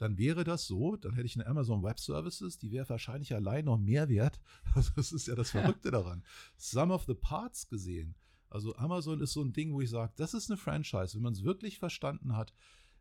dann 0.00 0.16
wäre 0.16 0.44
das 0.44 0.66
so, 0.66 0.96
dann 0.96 1.12
hätte 1.12 1.26
ich 1.26 1.36
eine 1.36 1.46
Amazon 1.46 1.82
Web 1.82 2.00
Services, 2.00 2.56
die 2.56 2.70
wäre 2.70 2.88
wahrscheinlich 2.88 3.34
allein 3.34 3.66
noch 3.66 3.76
mehr 3.76 4.08
wert. 4.08 4.40
Also 4.74 4.92
das 4.96 5.12
ist 5.12 5.26
ja 5.26 5.34
das 5.34 5.50
Verrückte 5.50 5.90
daran. 5.90 6.24
Sum 6.56 6.90
of 6.90 7.04
the 7.04 7.14
Parts 7.14 7.68
gesehen. 7.68 8.14
Also 8.48 8.74
Amazon 8.76 9.20
ist 9.20 9.34
so 9.34 9.42
ein 9.42 9.52
Ding, 9.52 9.74
wo 9.74 9.82
ich 9.82 9.90
sage, 9.90 10.14
das 10.16 10.32
ist 10.32 10.50
eine 10.50 10.56
Franchise, 10.56 11.14
wenn 11.14 11.22
man 11.22 11.34
es 11.34 11.44
wirklich 11.44 11.78
verstanden 11.78 12.34
hat, 12.34 12.54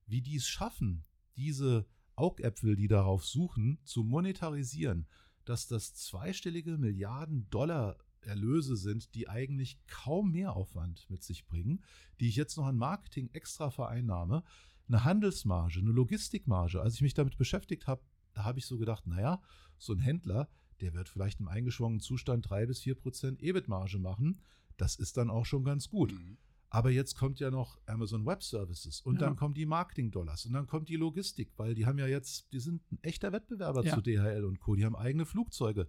wie 0.08 0.22
die 0.22 0.36
es 0.36 0.48
schaffen, 0.48 1.06
diese 1.38 1.86
Augäpfel, 2.16 2.76
die 2.76 2.90
darauf 2.90 3.26
suchen, 3.26 3.80
zu 3.86 4.04
monetarisieren, 4.04 5.08
dass 5.46 5.68
das 5.68 5.94
zweistellige 5.96 6.78
Milliarden 6.78 7.50
Dollar 7.50 7.98
Erlöse 8.20 8.76
sind, 8.76 9.16
die 9.16 9.30
eigentlich 9.30 9.80
kaum 9.88 10.32
Mehraufwand 10.32 11.10
mit 11.10 11.24
sich 11.24 11.46
bringen, 11.46 11.82
die 12.20 12.28
ich 12.28 12.36
jetzt 12.36 12.58
noch 12.58 12.66
an 12.66 12.76
Marketing 12.76 13.30
extra 13.32 13.72
vereinnahme, 13.72 14.44
eine 14.90 15.04
Handelsmarge, 15.04 15.80
eine 15.80 15.92
Logistikmarge. 15.92 16.82
Als 16.82 16.96
ich 16.96 17.02
mich 17.02 17.14
damit 17.14 17.38
beschäftigt 17.38 17.88
habe, 17.88 18.02
da 18.34 18.44
habe 18.44 18.60
ich 18.60 18.66
so 18.66 18.78
gedacht, 18.78 19.08
naja, 19.08 19.42
so 19.78 19.94
ein 19.94 20.00
Händler, 20.00 20.50
der 20.82 20.94
wird 20.94 21.10
vielleicht 21.10 21.40
im 21.40 21.48
eingeschwungenen 21.48 22.02
Zustand 22.02 22.50
drei 22.50 22.66
bis 22.66 22.82
vier 22.82 22.96
Prozent 22.96 23.42
EBIT-Marge 23.42 24.00
machen. 24.00 24.42
Das 24.78 24.96
ist 24.96 25.18
dann 25.18 25.30
auch 25.30 25.46
schon 25.46 25.64
ganz 25.64 25.90
gut. 25.90 26.14
Mhm. 26.14 26.38
Aber 26.72 26.92
jetzt 26.92 27.16
kommt 27.16 27.40
ja 27.40 27.50
noch 27.50 27.80
Amazon 27.88 28.26
Web 28.26 28.44
Services 28.44 29.02
und 29.02 29.16
ja. 29.16 29.22
dann 29.22 29.36
kommen 29.36 29.56
die 29.56 29.66
Marketing-Dollars 29.66 30.46
und 30.46 30.54
dann 30.54 30.68
kommt 30.68 30.88
die 30.88 30.98
Logistik, 30.98 31.52
weil 31.58 31.74
die 31.74 31.88
haben 31.88 31.98
ja 31.98 32.06
jetzt, 32.06 32.54
die 32.54 32.60
sind 32.60 32.92
ein 32.92 33.00
echter 33.02 33.32
Wettbewerber 33.32 33.84
ja. 33.84 33.96
zu 33.96 34.02
DHL 34.02 34.46
und 34.46 34.60
Co. 34.60 34.76
Die 34.76 34.86
haben 34.86 34.96
eigene 34.96 35.26
Flugzeuge. 35.26 35.88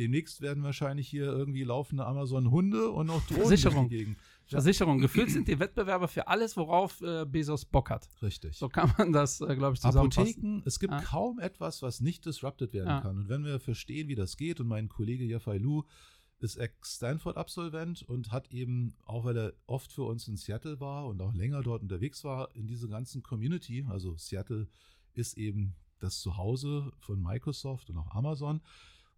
Demnächst 0.00 0.40
werden 0.40 0.62
wahrscheinlich 0.62 1.08
hier 1.08 1.24
irgendwie 1.26 1.62
laufende 1.62 2.06
Amazon-Hunde 2.06 2.88
und 2.88 3.08
noch 3.08 3.22
Drohnen 3.26 3.42
Versicherung. 3.42 3.88
Gegen. 3.90 4.16
Versicherung. 4.46 4.98
Gefühlt 4.98 5.30
sind 5.30 5.46
die 5.46 5.58
Wettbewerber 5.58 6.08
für 6.08 6.26
alles, 6.26 6.56
worauf 6.56 7.02
äh, 7.02 7.26
Bezos 7.26 7.66
Bock 7.66 7.90
hat. 7.90 8.08
Richtig. 8.22 8.56
So 8.56 8.70
kann 8.70 8.94
man 8.96 9.12
das, 9.12 9.42
äh, 9.42 9.54
glaube 9.54 9.74
ich, 9.74 9.82
zusammenfassen. 9.82 10.30
Apotheken, 10.30 10.62
es 10.64 10.80
gibt 10.80 10.94
ah. 10.94 11.02
kaum 11.02 11.38
etwas, 11.38 11.82
was 11.82 12.00
nicht 12.00 12.24
disrupted 12.24 12.72
werden 12.72 12.88
ah. 12.88 13.02
kann. 13.02 13.18
Und 13.18 13.28
wenn 13.28 13.44
wir 13.44 13.60
verstehen, 13.60 14.08
wie 14.08 14.14
das 14.14 14.38
geht, 14.38 14.58
und 14.58 14.68
mein 14.68 14.88
Kollege 14.88 15.24
Jafai 15.24 15.58
Lu 15.58 15.82
ist 16.38 16.56
Ex-Stanford-Absolvent 16.56 18.02
und 18.02 18.32
hat 18.32 18.50
eben, 18.52 18.94
auch 19.04 19.26
weil 19.26 19.36
er 19.36 19.52
oft 19.66 19.92
für 19.92 20.04
uns 20.04 20.26
in 20.28 20.38
Seattle 20.38 20.80
war 20.80 21.08
und 21.08 21.20
auch 21.20 21.34
länger 21.34 21.62
dort 21.62 21.82
unterwegs 21.82 22.24
war, 22.24 22.56
in 22.56 22.66
dieser 22.66 22.88
ganzen 22.88 23.22
Community, 23.22 23.84
also 23.86 24.16
Seattle 24.16 24.66
ist 25.12 25.36
eben 25.36 25.74
das 25.98 26.20
Zuhause 26.20 26.90
von 27.00 27.20
Microsoft 27.20 27.90
und 27.90 27.98
auch 27.98 28.14
Amazon. 28.14 28.62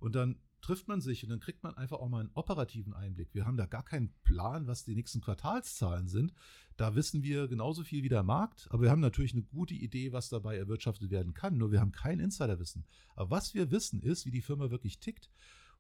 Und 0.00 0.16
dann 0.16 0.40
trifft 0.62 0.88
man 0.88 1.00
sich 1.00 1.24
und 1.24 1.30
dann 1.30 1.40
kriegt 1.40 1.62
man 1.62 1.76
einfach 1.76 1.98
auch 1.98 2.08
mal 2.08 2.20
einen 2.20 2.30
operativen 2.34 2.94
Einblick. 2.94 3.34
Wir 3.34 3.44
haben 3.44 3.56
da 3.56 3.66
gar 3.66 3.84
keinen 3.84 4.14
Plan, 4.22 4.66
was 4.66 4.84
die 4.84 4.94
nächsten 4.94 5.20
Quartalszahlen 5.20 6.08
sind. 6.08 6.32
Da 6.76 6.94
wissen 6.94 7.22
wir 7.22 7.48
genauso 7.48 7.82
viel 7.82 8.02
wie 8.02 8.08
der 8.08 8.22
Markt, 8.22 8.68
aber 8.70 8.84
wir 8.84 8.90
haben 8.90 9.00
natürlich 9.00 9.32
eine 9.32 9.42
gute 9.42 9.74
Idee, 9.74 10.12
was 10.12 10.28
dabei 10.28 10.56
erwirtschaftet 10.56 11.10
werden 11.10 11.34
kann. 11.34 11.58
Nur 11.58 11.72
wir 11.72 11.80
haben 11.80 11.92
kein 11.92 12.20
Insiderwissen. 12.20 12.86
Aber 13.14 13.30
was 13.30 13.54
wir 13.54 13.70
wissen, 13.70 14.00
ist, 14.00 14.24
wie 14.24 14.30
die 14.30 14.40
Firma 14.40 14.70
wirklich 14.70 15.00
tickt. 15.00 15.28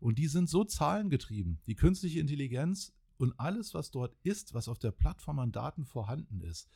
Und 0.00 0.18
die 0.18 0.26
sind 0.26 0.50
so 0.50 0.64
zahlengetrieben. 0.64 1.60
Die 1.66 1.76
künstliche 1.76 2.18
Intelligenz 2.18 2.92
und 3.18 3.38
alles, 3.38 3.72
was 3.72 3.92
dort 3.92 4.16
ist, 4.24 4.52
was 4.52 4.68
auf 4.68 4.80
der 4.80 4.90
Plattform 4.90 5.38
an 5.38 5.52
Daten 5.52 5.84
vorhanden 5.84 6.40
ist, 6.40 6.68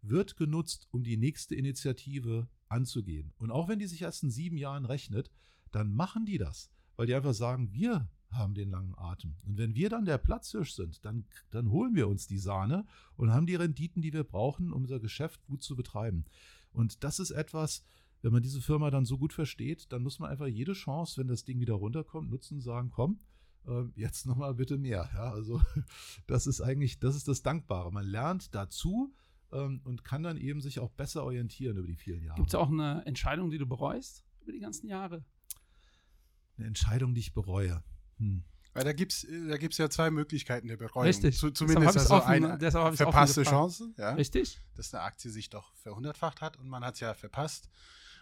wird 0.00 0.36
genutzt, 0.36 0.86
um 0.92 1.02
die 1.02 1.16
nächste 1.16 1.56
Initiative 1.56 2.48
anzugehen. 2.68 3.32
Und 3.38 3.50
auch 3.50 3.68
wenn 3.68 3.80
die 3.80 3.88
sich 3.88 4.02
erst 4.02 4.22
in 4.22 4.30
sieben 4.30 4.56
Jahren 4.56 4.84
rechnet, 4.84 5.32
dann 5.72 5.92
machen 5.92 6.24
die 6.24 6.38
das, 6.38 6.70
weil 6.98 7.06
die 7.06 7.14
einfach 7.14 7.32
sagen, 7.32 7.72
wir 7.72 8.08
haben 8.30 8.54
den 8.54 8.70
langen 8.70 8.94
Atem. 8.98 9.36
Und 9.46 9.56
wenn 9.56 9.74
wir 9.74 9.88
dann 9.88 10.04
der 10.04 10.18
Platzhirsch 10.18 10.72
sind, 10.72 11.04
dann, 11.04 11.24
dann 11.50 11.70
holen 11.70 11.94
wir 11.94 12.08
uns 12.08 12.26
die 12.26 12.38
Sahne 12.38 12.84
und 13.16 13.32
haben 13.32 13.46
die 13.46 13.54
Renditen, 13.54 14.02
die 14.02 14.12
wir 14.12 14.24
brauchen, 14.24 14.72
um 14.72 14.82
unser 14.82 14.98
Geschäft 14.98 15.46
gut 15.46 15.62
zu 15.62 15.76
betreiben. 15.76 16.24
Und 16.72 17.04
das 17.04 17.20
ist 17.20 17.30
etwas, 17.30 17.84
wenn 18.20 18.32
man 18.32 18.42
diese 18.42 18.60
Firma 18.60 18.90
dann 18.90 19.04
so 19.04 19.16
gut 19.16 19.32
versteht, 19.32 19.92
dann 19.92 20.02
muss 20.02 20.18
man 20.18 20.28
einfach 20.28 20.48
jede 20.48 20.72
Chance, 20.72 21.20
wenn 21.20 21.28
das 21.28 21.44
Ding 21.44 21.60
wieder 21.60 21.74
runterkommt, 21.74 22.28
nutzen 22.28 22.54
und 22.54 22.62
sagen, 22.62 22.90
komm, 22.90 23.20
ähm, 23.68 23.92
jetzt 23.94 24.26
nochmal 24.26 24.54
bitte 24.54 24.76
mehr. 24.76 25.08
Ja, 25.14 25.32
also 25.32 25.62
das 26.26 26.48
ist 26.48 26.60
eigentlich, 26.60 26.98
das 26.98 27.14
ist 27.14 27.28
das 27.28 27.42
Dankbare. 27.42 27.92
Man 27.92 28.06
lernt 28.06 28.56
dazu 28.56 29.14
ähm, 29.52 29.80
und 29.84 30.04
kann 30.04 30.24
dann 30.24 30.36
eben 30.36 30.60
sich 30.60 30.80
auch 30.80 30.90
besser 30.90 31.22
orientieren 31.22 31.76
über 31.76 31.86
die 31.86 31.96
vielen 31.96 32.24
Jahre. 32.24 32.38
Gibt 32.38 32.48
es 32.48 32.56
auch 32.56 32.70
eine 32.70 33.06
Entscheidung, 33.06 33.50
die 33.50 33.58
du 33.58 33.66
bereust 33.66 34.24
über 34.40 34.50
die 34.50 34.60
ganzen 34.60 34.88
Jahre? 34.88 35.24
Eine 36.58 36.66
Entscheidung, 36.66 37.14
die 37.14 37.20
ich 37.20 37.32
bereue. 37.32 37.82
Hm. 38.18 38.44
Weil 38.74 38.84
da 38.84 38.92
gibt 38.92 39.12
es 39.12 39.26
da 39.48 39.56
gibt's 39.56 39.78
ja 39.78 39.88
zwei 39.90 40.10
Möglichkeiten 40.10 40.68
der 40.68 40.76
Bereuung. 40.76 41.06
Richtig. 41.06 41.36
Zu, 41.36 41.50
zumindest 41.50 41.98
also 41.98 42.14
offen, 42.14 42.44
eine 42.44 42.96
verpasste 42.96 43.42
Chance. 43.42 43.92
Ja, 43.96 44.12
Richtig. 44.12 44.60
Dass 44.76 44.92
eine 44.94 45.02
Aktie 45.02 45.30
sich 45.30 45.50
doch 45.50 45.74
verhundertfacht 45.76 46.40
hat 46.40 46.56
und 46.58 46.68
man 46.68 46.84
hat 46.84 46.94
es 46.94 47.00
ja 47.00 47.14
verpasst. 47.14 47.68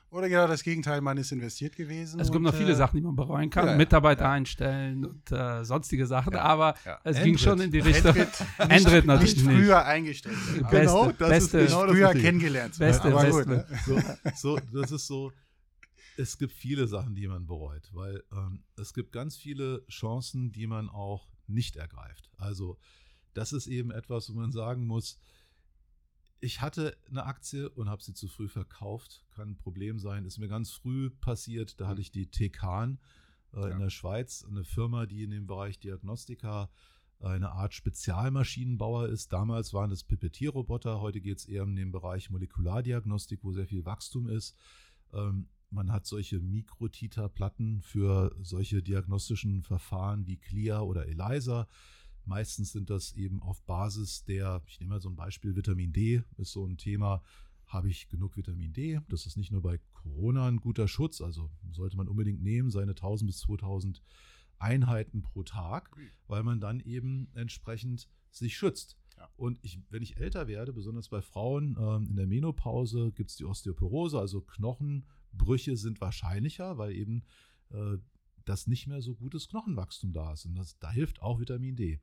Oder 0.09 0.29
genau 0.29 0.47
das 0.47 0.63
Gegenteil, 0.63 1.01
man 1.01 1.19
ist 1.19 1.33
investiert 1.33 1.75
gewesen. 1.75 2.21
Es 2.21 2.31
gibt 2.31 2.43
noch 2.43 2.55
viele 2.55 2.73
äh, 2.73 2.77
Sachen, 2.77 2.97
die 2.97 3.03
man 3.03 3.17
bereuen 3.17 3.51
kann. 3.51 3.67
Ja, 3.67 3.77
Mitarbeiter 3.77 4.25
ja. 4.25 4.33
einstellen 4.33 5.05
und 5.05 5.33
äh, 5.33 5.65
sonstige 5.65 6.07
Sachen. 6.07 6.33
Ja, 6.33 6.43
aber 6.43 6.75
es 7.03 7.17
Endrit. 7.17 7.25
ging 7.25 7.39
schon 7.39 7.61
in 7.61 7.71
die 7.73 7.81
Richtung. 7.81 8.15
Endrit 8.57 9.05
natürlich 9.05 9.37
nicht. 9.37 9.45
früher 9.45 9.85
eingestellt. 9.85 10.37
Beste, 10.71 10.81
genau, 10.81 11.13
das 11.13 11.29
beste, 11.29 11.59
ist 11.59 11.73
genau 11.73 11.89
früher 11.89 12.13
kennengelernt. 12.13 12.79
Beste, 12.79 13.09
aber 13.09 13.25
beste. 13.25 13.45
Gut, 13.45 13.49
ne? 13.49 13.67
so, 14.37 14.57
so, 14.57 14.81
das 14.81 14.93
ist 14.93 15.07
so. 15.09 15.33
Es 16.17 16.39
gibt 16.39 16.53
viele 16.53 16.89
Sachen, 16.89 17.15
die 17.15 17.29
man 17.29 17.47
bereut, 17.47 17.91
weil 17.93 18.23
ähm, 18.33 18.65
es 18.77 18.95
gibt 18.95 19.13
ganz 19.13 19.37
viele 19.37 19.87
Chancen, 19.89 20.53
die 20.53 20.67
man 20.67 20.89
auch 20.89 21.29
nicht 21.47 21.77
ergreift. 21.77 22.31
Also 22.39 22.79
das 23.35 23.53
ist 23.53 23.67
eben 23.67 23.91
etwas, 23.91 24.31
wo 24.31 24.39
man 24.39 24.51
sagen 24.51 24.87
muss, 24.87 25.19
ich 26.41 26.61
hatte 26.61 26.97
eine 27.09 27.25
Aktie 27.25 27.69
und 27.71 27.89
habe 27.89 28.03
sie 28.03 28.15
zu 28.15 28.29
früh 28.29 28.49
verkauft. 28.49 29.25
Kann 29.31 29.51
ein 29.51 29.57
Problem 29.57 29.99
sein. 29.99 30.25
Ist 30.25 30.39
mir 30.39 30.49
ganz 30.49 30.71
früh 30.71 31.11
passiert. 31.11 31.81
Da 31.81 31.89
hatte 31.89 32.01
ich 32.01 32.11
die 32.11 32.31
Tekan 32.31 32.99
äh, 33.55 33.61
ja. 33.61 33.69
in 33.69 33.81
der 33.81 33.91
Schweiz, 33.91 34.45
eine 34.49 34.65
Firma, 34.65 35.07
die 35.07 35.23
in 35.23 35.31
dem 35.31 35.47
Bereich 35.47 35.79
Diagnostika 35.79 36.71
äh, 37.21 37.29
eine 37.29 37.53
Art 37.53 37.75
Spezialmaschinenbauer 37.75 39.09
ist. 39.09 39.33
Damals 39.33 39.73
waren 39.73 39.91
es 39.91 40.05
Pipettierroboter. 40.05 41.01
Heute 41.01 41.21
geht 41.21 41.39
es 41.39 41.47
eher 41.47 41.63
um 41.63 41.75
den 41.75 41.91
Bereich 41.91 42.31
Molekulardiagnostik, 42.31 43.41
wo 43.43 43.53
sehr 43.53 43.67
viel 43.67 43.85
Wachstum 43.85 44.29
ist. 44.29 44.55
Ähm, 45.13 45.49
man 45.71 45.93
hat 45.93 46.07
solche 46.07 46.41
Mikrotiter-Platten 46.41 47.83
für 47.83 48.35
solche 48.41 48.83
diagnostischen 48.83 49.63
Verfahren 49.63 50.27
wie 50.27 50.37
CLIA 50.37 50.81
oder 50.81 51.07
ELISA. 51.07 51.67
Meistens 52.25 52.73
sind 52.73 52.91
das 52.91 53.13
eben 53.13 53.43
auf 53.43 53.63
Basis 53.63 54.25
der, 54.25 54.63
ich 54.67 54.81
nehme 54.81 54.95
mal 54.95 55.01
so 55.01 55.09
ein 55.09 55.17
Beispiel, 55.17 55.55
Vitamin 55.55 55.93
D 55.93 56.23
ist 56.37 56.53
so 56.53 56.67
ein 56.67 56.77
Thema. 56.77 57.23
Habe 57.67 57.89
ich 57.89 58.09
genug 58.09 58.37
Vitamin 58.37 58.73
D? 58.73 59.01
Das 59.09 59.27
ist 59.27 59.37
nicht 59.37 59.51
nur 59.51 59.63
bei 59.63 59.81
Corona 59.93 60.47
ein 60.47 60.59
guter 60.59 60.87
Schutz, 60.89 61.21
also 61.21 61.51
sollte 61.73 61.97
man 61.97 62.09
unbedingt 62.09 62.43
nehmen, 62.43 62.71
seine 62.71 62.93
1000 62.93 63.29
bis 63.29 63.41
2000 63.41 64.03
Einheiten 64.59 65.23
pro 65.23 65.43
Tag, 65.43 65.97
weil 66.27 66.43
man 66.43 66.61
dann 66.61 66.81
eben 66.81 67.29
entsprechend 67.35 68.09
sich 68.31 68.57
schützt. 68.57 68.97
Ja. 69.17 69.29
Und 69.37 69.59
ich, 69.63 69.81
wenn 69.91 70.03
ich 70.03 70.17
älter 70.19 70.47
werde, 70.47 70.73
besonders 70.73 71.09
bei 71.09 71.23
Frauen, 71.23 71.77
ähm, 71.79 72.09
in 72.09 72.17
der 72.17 72.27
Menopause 72.27 73.13
gibt 73.13 73.31
es 73.31 73.37
die 73.37 73.45
Osteoporose, 73.45 74.19
also 74.19 74.41
Knochen, 74.41 75.05
Knochenbrüche 75.37 75.77
sind 75.77 76.01
wahrscheinlicher, 76.01 76.79
weil 76.79 76.93
eben 76.93 77.23
äh, 77.71 77.99
das 78.45 78.67
nicht 78.67 78.87
mehr 78.87 79.03
so 79.03 79.15
gutes 79.15 79.49
Knochenwachstum 79.49 80.13
da 80.13 80.33
ist. 80.33 80.47
Und 80.47 80.55
das, 80.55 80.79
da 80.79 80.91
hilft 80.91 81.23
auch 81.23 81.41
Vitamin 81.41 81.77
D. 81.77 82.01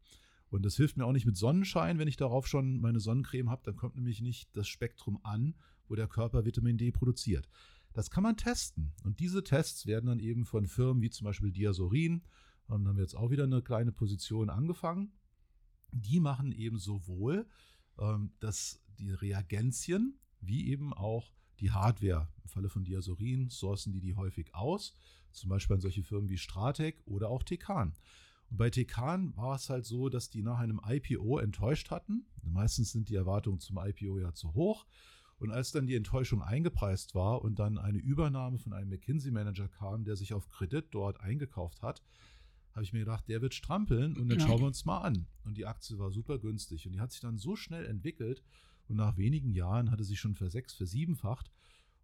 Und 0.50 0.64
das 0.64 0.76
hilft 0.76 0.98
mir 0.98 1.06
auch 1.06 1.14
nicht 1.14 1.26
mit 1.26 1.38
Sonnenschein, 1.38 1.98
wenn 1.98 2.08
ich 2.08 2.18
darauf 2.18 2.48
schon 2.48 2.80
meine 2.80 3.00
Sonnencreme 3.00 3.50
habe. 3.50 3.64
Dann 3.66 3.76
kommt 3.76 3.96
nämlich 3.96 4.22
nicht 4.22 4.56
das 4.56 4.68
Spektrum 4.68 5.20
an, 5.24 5.56
wo 5.88 5.96
der 5.96 6.08
Körper 6.08 6.46
Vitamin 6.46 6.78
D 6.78 6.92
produziert. 6.92 7.50
Das 7.94 8.12
kann 8.12 8.24
man 8.24 8.38
testen. 8.38 8.94
Und 9.04 9.20
diese 9.20 9.44
Tests 9.44 9.86
werden 9.86 10.08
dann 10.08 10.20
eben 10.20 10.46
von 10.46 10.68
Firmen 10.68 11.02
wie 11.02 11.10
zum 11.10 11.26
Beispiel 11.26 11.52
Diasorin, 11.52 12.24
und 12.68 12.88
haben 12.88 12.96
wir 12.96 13.04
jetzt 13.04 13.16
auch 13.16 13.30
wieder 13.30 13.44
eine 13.44 13.62
kleine 13.62 13.92
Position 13.92 14.50
angefangen. 14.50 15.12
Die 15.92 16.22
machen 16.22 16.54
eben 16.54 16.80
sowohl 16.80 17.46
ähm, 18.00 18.32
das, 18.40 18.82
die 18.98 19.12
Reagenzien 19.12 20.18
wie 20.40 20.68
eben 20.70 20.94
auch 20.94 21.34
die 21.60 21.72
Hardware. 21.72 22.28
Im 22.44 22.50
Falle 22.50 22.70
von 22.70 22.84
Diasorin 22.84 23.50
sourcen 23.50 23.92
die 23.92 24.02
die 24.02 24.16
häufig 24.16 24.54
aus, 24.54 24.94
zum 25.32 25.50
Beispiel 25.50 25.76
an 25.76 25.82
solche 25.82 26.04
Firmen 26.04 26.30
wie 26.30 26.38
Stratec 26.38 27.02
oder 27.06 27.30
auch 27.30 27.44
Tekan. 27.44 27.94
Und 28.50 28.58
bei 28.58 28.70
Tekan 28.70 29.36
war 29.36 29.56
es 29.56 29.70
halt 29.70 29.86
so, 29.86 30.10
dass 30.10 30.30
die 30.30 30.44
nach 30.44 30.60
einem 30.60 30.80
IPO 30.86 31.40
enttäuscht 31.40 31.90
hatten. 31.90 32.26
Meistens 32.44 32.92
sind 32.92 33.10
die 33.10 33.16
Erwartungen 33.16 33.60
zum 33.60 33.78
IPO 33.78 34.20
ja 34.20 34.34
zu 34.34 34.54
hoch. 34.54 34.86
Und 35.40 35.52
als 35.52 35.72
dann 35.72 35.88
die 35.88 35.96
Enttäuschung 35.96 36.42
eingepreist 36.42 37.16
war 37.16 37.42
und 37.42 37.60
dann 37.60 37.78
eine 37.78 37.98
Übernahme 37.98 38.60
von 38.60 38.72
einem 38.72 38.90
McKinsey-Manager 38.90 39.68
kam, 39.68 40.06
der 40.06 40.16
sich 40.16 40.34
auf 40.34 40.48
Kredit 40.50 40.86
dort 40.92 41.20
eingekauft 41.20 41.82
hat, 41.82 42.02
habe 42.74 42.84
ich 42.84 42.94
mir 42.94 43.00
gedacht, 43.00 43.28
der 43.28 43.42
wird 43.42 43.54
strampeln 43.54 44.18
und 44.18 44.30
dann 44.30 44.40
schauen 44.40 44.60
wir 44.60 44.68
uns 44.68 44.86
mal 44.86 45.02
an. 45.02 45.28
Und 45.44 45.58
die 45.58 45.66
Aktie 45.66 46.00
war 46.00 46.12
super 46.12 46.40
günstig 46.40 46.86
und 46.86 46.94
die 46.94 47.00
hat 47.00 47.12
sich 47.12 47.22
dann 47.22 47.38
so 47.38 47.56
schnell 47.56 47.86
entwickelt 47.86 48.44
und 48.88 48.98
nach 48.98 49.18
wenigen 49.18 49.52
Jahren 49.52 49.92
hatte 49.92 50.04
sie 50.04 50.18
schon 50.18 50.36
versechs, 50.36 50.74
versiebenfacht. 50.74 51.52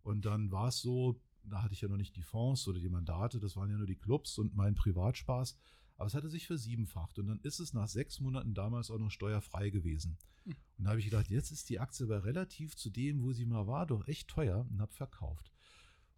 Und 0.03 0.25
dann 0.25 0.51
war 0.51 0.69
es 0.69 0.79
so, 0.79 1.21
da 1.43 1.61
hatte 1.63 1.73
ich 1.73 1.81
ja 1.81 1.87
noch 1.87 1.97
nicht 1.97 2.15
die 2.15 2.23
Fonds 2.23 2.67
oder 2.67 2.79
die 2.79 2.89
Mandate, 2.89 3.39
das 3.39 3.55
waren 3.55 3.69
ja 3.69 3.77
nur 3.77 3.87
die 3.87 3.95
Clubs 3.95 4.37
und 4.37 4.55
mein 4.55 4.75
Privatspaß. 4.75 5.57
Aber 5.97 6.07
es 6.07 6.13
hatte 6.13 6.29
sich 6.29 6.47
versiebenfacht 6.47 7.19
und 7.19 7.27
dann 7.27 7.39
ist 7.41 7.59
es 7.59 7.73
nach 7.73 7.89
sechs 7.89 8.21
Monaten 8.21 8.53
damals 8.53 8.89
auch 8.89 8.99
noch 8.99 9.11
steuerfrei 9.11 9.69
gewesen. 9.69 10.17
Hm. 10.45 10.55
Und 10.77 10.85
da 10.85 10.91
habe 10.91 10.99
ich 10.99 11.05
gedacht, 11.05 11.29
jetzt 11.29 11.51
ist 11.51 11.69
die 11.69 11.79
Aktie 11.79 12.05
aber 12.05 12.23
relativ 12.23 12.77
zu 12.77 12.89
dem, 12.89 13.21
wo 13.21 13.33
sie 13.33 13.45
mal 13.45 13.67
war, 13.67 13.85
doch 13.85 14.07
echt 14.07 14.29
teuer 14.29 14.65
und 14.69 14.79
habe 14.79 14.93
verkauft. 14.93 15.51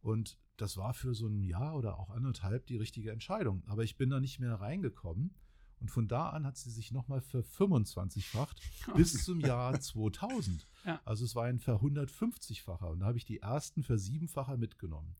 Und 0.01 0.37
das 0.57 0.77
war 0.77 0.93
für 0.93 1.15
so 1.15 1.27
ein 1.27 1.41
Jahr 1.41 1.75
oder 1.75 1.97
auch 1.97 2.11
anderthalb 2.11 2.67
die 2.67 2.77
richtige 2.77 3.11
Entscheidung. 3.11 3.63
Aber 3.65 3.83
ich 3.83 3.97
bin 3.97 4.11
da 4.11 4.19
nicht 4.19 4.39
mehr 4.39 4.53
reingekommen. 4.53 5.33
Und 5.81 5.89
von 5.89 6.07
da 6.07 6.29
an 6.29 6.45
hat 6.45 6.57
sie 6.57 6.69
sich 6.69 6.91
nochmal 6.91 7.21
ver-25-facht 7.21 8.61
bis 8.95 9.23
zum 9.23 9.39
Jahr 9.39 9.79
2000. 9.81 10.67
Ja. 10.85 11.01
Also 11.05 11.25
es 11.25 11.35
war 11.35 11.45
ein 11.45 11.59
ver-150-facher. 11.59 12.89
Und 12.91 12.99
da 12.99 13.07
habe 13.07 13.17
ich 13.17 13.25
die 13.25 13.39
ersten 13.39 13.81
Versiebenfacher 13.81 14.57
mitgenommen. 14.57 15.15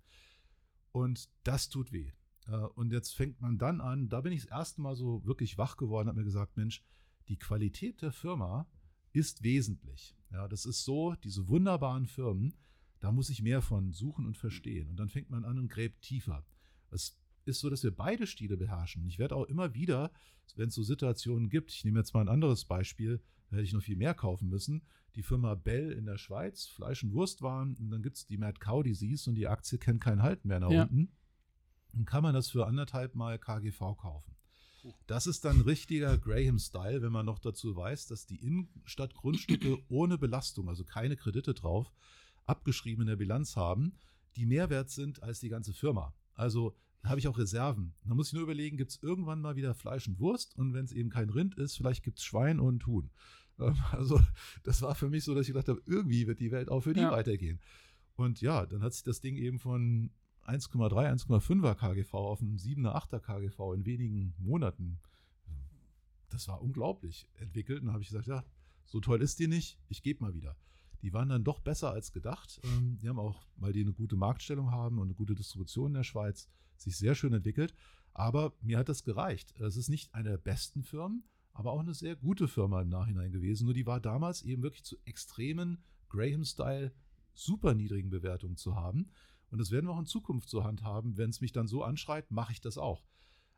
Und 0.91 1.29
das 1.43 1.69
tut 1.69 1.91
weh. 1.91 2.11
Äh, 2.47 2.57
und 2.75 2.91
jetzt 2.91 3.15
fängt 3.15 3.41
man 3.41 3.57
dann 3.57 3.81
an, 3.81 4.07
da 4.07 4.21
bin 4.21 4.33
ich 4.33 4.43
das 4.43 4.51
erste 4.51 4.81
Mal 4.81 4.95
so 4.95 5.25
wirklich 5.25 5.57
wach 5.57 5.77
geworden, 5.77 6.07
habe 6.07 6.19
mir 6.19 6.25
gesagt, 6.25 6.57
Mensch, 6.57 6.83
die 7.27 7.37
Qualität 7.37 8.01
der 8.03 8.11
Firma 8.11 8.67
ist 9.13 9.43
wesentlich. 9.43 10.15
Ja, 10.31 10.47
das 10.47 10.65
ist 10.65 10.85
so, 10.85 11.15
diese 11.15 11.47
wunderbaren 11.47 12.05
Firmen, 12.05 12.53
da 12.99 13.11
muss 13.11 13.29
ich 13.29 13.41
mehr 13.41 13.61
von 13.61 13.91
suchen 13.91 14.25
und 14.25 14.37
verstehen. 14.37 14.89
Und 14.89 14.97
dann 14.97 15.09
fängt 15.09 15.29
man 15.29 15.43
an 15.43 15.57
und 15.57 15.69
gräbt 15.69 16.03
tiefer. 16.03 16.45
Es 16.91 17.17
ist 17.45 17.59
so, 17.59 17.69
dass 17.69 17.83
wir 17.83 17.95
beide 17.95 18.27
Stile 18.27 18.57
beherrschen. 18.57 19.05
Ich 19.07 19.19
werde 19.19 19.35
auch 19.35 19.45
immer 19.45 19.73
wieder, 19.73 20.11
wenn 20.55 20.69
es 20.69 20.75
so 20.75 20.83
Situationen 20.83 21.49
gibt, 21.49 21.71
ich 21.71 21.85
nehme 21.85 21.99
jetzt 21.99 22.13
mal 22.13 22.21
ein 22.21 22.29
anderes 22.29 22.65
Beispiel, 22.65 23.21
da 23.49 23.57
hätte 23.57 23.65
ich 23.65 23.73
noch 23.73 23.83
viel 23.83 23.97
mehr 23.97 24.13
kaufen 24.13 24.49
müssen. 24.49 24.83
Die 25.15 25.23
Firma 25.23 25.55
Bell 25.55 25.91
in 25.91 26.05
der 26.05 26.17
Schweiz, 26.17 26.67
Fleisch- 26.67 27.03
und 27.03 27.13
Wurstwaren, 27.13 27.75
und 27.75 27.89
dann 27.91 28.01
gibt 28.01 28.17
es 28.17 28.25
die 28.25 28.37
Mad 28.37 28.59
Cow 28.59 28.81
Disease 28.81 29.29
und 29.29 29.35
die 29.35 29.47
Aktie 29.47 29.77
kennt 29.77 30.01
kein 30.01 30.21
Halt 30.21 30.45
mehr 30.45 30.59
nach 30.59 30.71
ja. 30.71 30.83
unten. 30.83 31.11
Dann 31.93 32.05
kann 32.05 32.23
man 32.23 32.33
das 32.33 32.49
für 32.49 32.65
anderthalb 32.65 33.15
Mal 33.15 33.37
KGV 33.37 33.97
kaufen. 33.97 34.35
Das 35.05 35.27
ist 35.27 35.45
dann 35.45 35.61
richtiger 35.61 36.17
Graham-Style, 36.17 37.01
wenn 37.01 37.11
man 37.11 37.25
noch 37.25 37.39
dazu 37.39 37.75
weiß, 37.75 38.07
dass 38.07 38.25
die 38.25 38.37
Innenstadtgrundstücke 38.37 39.77
ohne 39.89 40.17
Belastung, 40.17 40.69
also 40.69 40.83
keine 40.83 41.17
Kredite 41.17 41.53
drauf, 41.53 41.91
abgeschrieben 42.45 43.01
in 43.01 43.07
der 43.07 43.15
Bilanz 43.15 43.55
haben, 43.55 43.97
die 44.35 44.45
mehr 44.45 44.69
wert 44.69 44.89
sind 44.89 45.21
als 45.21 45.39
die 45.39 45.49
ganze 45.49 45.73
Firma. 45.73 46.13
Also 46.33 46.75
habe 47.03 47.19
ich 47.19 47.27
auch 47.27 47.37
Reserven. 47.37 47.93
Da 48.03 48.13
muss 48.13 48.27
ich 48.27 48.33
nur 48.33 48.43
überlegen, 48.43 48.77
gibt 48.77 48.91
es 48.91 49.01
irgendwann 49.01 49.41
mal 49.41 49.55
wieder 49.55 49.73
Fleisch 49.73 50.07
und 50.07 50.19
Wurst 50.19 50.55
und 50.57 50.73
wenn 50.73 50.85
es 50.85 50.91
eben 50.91 51.09
kein 51.09 51.29
Rind 51.29 51.55
ist, 51.55 51.77
vielleicht 51.77 52.03
gibt 52.03 52.19
es 52.19 52.25
Schwein 52.25 52.59
und 52.59 52.85
Huhn. 52.85 53.09
Ähm, 53.59 53.75
also 53.91 54.19
das 54.63 54.81
war 54.81 54.95
für 54.95 55.09
mich 55.09 55.23
so, 55.23 55.33
dass 55.33 55.47
ich 55.47 55.53
gedacht 55.53 55.69
habe, 55.69 55.81
irgendwie 55.85 56.27
wird 56.27 56.39
die 56.39 56.51
Welt 56.51 56.69
auch 56.69 56.81
für 56.81 56.93
die 56.93 57.01
ja. 57.01 57.11
weitergehen. 57.11 57.59
Und 58.15 58.41
ja, 58.41 58.65
dann 58.65 58.83
hat 58.83 58.93
sich 58.93 59.03
das 59.03 59.21
Ding 59.21 59.35
eben 59.35 59.57
von 59.57 60.11
1,3, 60.45 61.25
1,5er 61.25 61.75
KGV 61.75 62.13
auf 62.13 62.41
einen 62.41 62.57
7er, 62.57 62.93
8er 62.93 63.19
KGV 63.19 63.73
in 63.73 63.85
wenigen 63.85 64.33
Monaten. 64.37 64.99
Das 66.29 66.47
war 66.47 66.61
unglaublich 66.61 67.27
entwickelt. 67.35 67.79
Und 67.79 67.87
dann 67.87 67.93
habe 67.93 68.03
ich 68.03 68.09
gesagt, 68.09 68.27
ja, 68.27 68.45
so 68.85 68.99
toll 68.99 69.21
ist 69.21 69.39
die 69.39 69.47
nicht, 69.47 69.79
ich 69.89 70.01
gebe 70.03 70.23
mal 70.23 70.33
wieder 70.33 70.55
die 71.01 71.13
waren 71.13 71.29
dann 71.29 71.43
doch 71.43 71.59
besser 71.59 71.91
als 71.91 72.11
gedacht. 72.11 72.59
Ähm, 72.63 72.97
die 72.99 73.09
haben 73.09 73.19
auch, 73.19 73.41
weil 73.57 73.73
die 73.73 73.81
eine 73.81 73.93
gute 73.93 74.15
Marktstellung 74.15 74.71
haben 74.71 74.99
und 74.99 75.07
eine 75.07 75.13
gute 75.13 75.35
Distribution 75.35 75.87
in 75.87 75.95
der 75.95 76.03
Schweiz, 76.03 76.47
sich 76.81 76.97
sehr 76.97 77.15
schön 77.15 77.33
entwickelt. 77.33 77.73
Aber 78.13 78.53
mir 78.61 78.77
hat 78.77 78.89
das 78.89 79.03
gereicht. 79.03 79.53
Es 79.59 79.77
ist 79.77 79.89
nicht 79.89 80.13
eine 80.13 80.31
der 80.31 80.37
besten 80.37 80.83
Firmen, 80.83 81.23
aber 81.53 81.71
auch 81.71 81.79
eine 81.79 81.93
sehr 81.93 82.15
gute 82.15 82.47
Firma 82.47 82.81
im 82.81 82.89
Nachhinein 82.89 83.31
gewesen. 83.31 83.65
Nur 83.65 83.73
die 83.73 83.85
war 83.85 83.99
damals 83.99 84.41
eben 84.41 84.63
wirklich 84.63 84.83
zu 84.83 84.97
extremen 85.05 85.83
Graham-Style 86.09 86.91
super 87.33 87.73
niedrigen 87.73 88.09
Bewertungen 88.09 88.57
zu 88.57 88.75
haben. 88.75 89.11
Und 89.49 89.59
das 89.59 89.71
werden 89.71 89.87
wir 89.87 89.93
auch 89.93 89.99
in 89.99 90.05
Zukunft 90.05 90.49
so 90.49 90.63
handhaben. 90.63 91.17
Wenn 91.17 91.29
es 91.29 91.41
mich 91.41 91.51
dann 91.51 91.67
so 91.67 91.83
anschreit, 91.83 92.31
mache 92.31 92.53
ich 92.53 92.61
das 92.61 92.77
auch. 92.77 93.05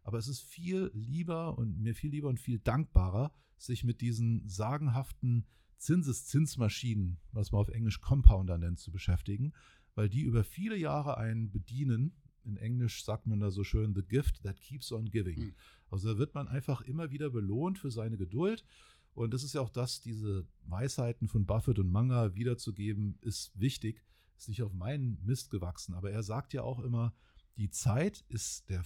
Aber 0.04 0.18
es 0.18 0.28
ist 0.28 0.42
viel 0.42 0.92
lieber 0.94 1.58
und 1.58 1.80
mir 1.80 1.96
viel 1.96 2.12
lieber 2.12 2.28
und 2.28 2.40
viel 2.40 2.60
dankbarer, 2.60 3.32
sich 3.58 3.84
mit 3.84 4.02
diesen 4.02 4.48
sagenhaften 4.48 5.46
Zinseszinsmaschinen, 5.78 7.20
was 7.32 7.52
man 7.52 7.62
auf 7.62 7.70
Englisch 7.70 8.02
Compounder 8.02 8.58
nennt, 8.58 8.80
zu 8.80 8.92
beschäftigen, 8.92 9.54
weil 9.96 10.10
die 10.10 10.22
über 10.22 10.44
viele 10.44 10.78
Jahre 10.78 11.18
einen 11.18 11.52
bedienen. 11.52 12.16
In 12.46 12.58
Englisch 12.58 13.04
sagt 13.04 13.28
man 13.28 13.40
da 13.40 13.52
so 13.52 13.64
schön, 13.64 13.94
the 13.94 14.04
gift 14.04 14.44
that 14.44 14.60
keeps 14.60 14.92
on 14.92 15.06
giving. 15.06 15.40
Mhm. 15.40 15.56
Also 15.90 16.14
da 16.14 16.20
wird 16.20 16.34
man 16.34 16.48
einfach 16.48 16.82
immer 16.82 17.12
wieder 17.12 17.30
belohnt 17.30 17.78
für 17.78 17.92
seine 17.92 18.18
Geduld. 18.18 18.66
Und 19.14 19.34
das 19.34 19.44
ist 19.44 19.54
ja 19.54 19.62
auch 19.62 19.70
das, 19.70 20.02
diese 20.02 20.48
Weisheiten 20.66 21.28
von 21.28 21.46
Buffett 21.46 21.80
und 21.80 21.92
Manga 21.92 22.36
wiederzugeben, 22.36 23.18
ist 23.22 23.52
wichtig. 23.60 24.04
Ist 24.38 24.50
nicht 24.50 24.64
auf 24.64 24.74
meinen 24.74 25.24
Mist 25.24 25.52
gewachsen. 25.52 25.94
Aber 25.94 26.12
er 26.12 26.24
sagt 26.24 26.54
ja 26.54 26.64
auch 26.64 26.80
immer, 26.80 27.14
die 27.58 27.70
Zeit 27.70 28.26
ist, 28.30 28.70
der, 28.70 28.84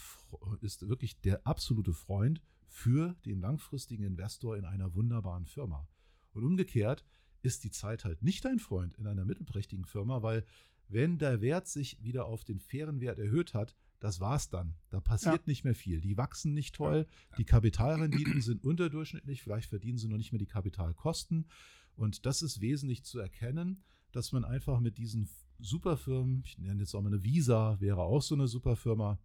ist 0.62 0.88
wirklich 0.88 1.22
der 1.22 1.48
absolute 1.48 1.94
Freund 1.94 2.42
für 2.68 3.16
den 3.26 3.40
langfristigen 3.40 4.04
Investor 4.04 4.58
in 4.58 4.66
einer 4.66 4.94
wunderbaren 4.94 5.46
Firma. 5.46 5.88
Und 6.34 6.44
umgekehrt 6.44 7.06
ist 7.42 7.64
die 7.64 7.72
Zeit 7.72 8.04
halt 8.04 8.22
nicht 8.22 8.44
dein 8.44 8.60
Freund 8.60 8.96
in 8.96 9.08
einer 9.08 9.26
mittelprächtigen 9.26 9.86
Firma, 9.86 10.22
weil 10.22 10.46
wenn 10.90 11.18
der 11.18 11.42
Wert 11.42 11.68
sich 11.68 12.02
wieder 12.02 12.26
auf 12.26 12.44
den 12.44 12.60
fairen 12.60 13.02
Wert 13.02 13.20
erhöht 13.20 13.54
hat, 13.54 13.76
das 14.00 14.20
war's 14.20 14.50
dann. 14.50 14.76
Da 14.90 15.00
passiert 15.00 15.36
ja. 15.36 15.44
nicht 15.46 15.64
mehr 15.64 15.76
viel. 15.76 16.02
Die 16.02 16.18
wachsen 16.18 16.54
nicht 16.54 16.76
toll, 16.76 17.08
die 17.38 17.46
Kapitalrenditen 17.46 18.42
sind 18.42 18.64
unterdurchschnittlich, 18.64 19.42
vielleicht 19.42 19.70
verdienen 19.70 19.98
sie 19.98 20.08
noch 20.08 20.18
nicht 20.18 20.32
mehr 20.32 20.40
die 20.40 20.46
Kapitalkosten. 20.46 21.48
Und 21.96 22.26
das 22.26 22.42
ist 22.42 22.62
wesentlich 22.62 23.04
zu 23.04 23.20
erkennen, 23.20 23.84
dass 24.12 24.32
man 24.32 24.46
einfach 24.46 24.80
mit 24.80 24.98
diesen 24.98 25.28
Superfirmen, 25.60 26.44
ich 26.46 26.58
nenne 26.60 26.82
jetzt 26.82 26.94
auch 26.94 27.02
mal 27.02 27.08
eine 27.08 27.24
Visa, 27.24 27.80
wäre 27.80 28.02
auch 28.02 28.22
so 28.22 28.36
eine 28.36 28.48
Superfirma, 28.48 29.20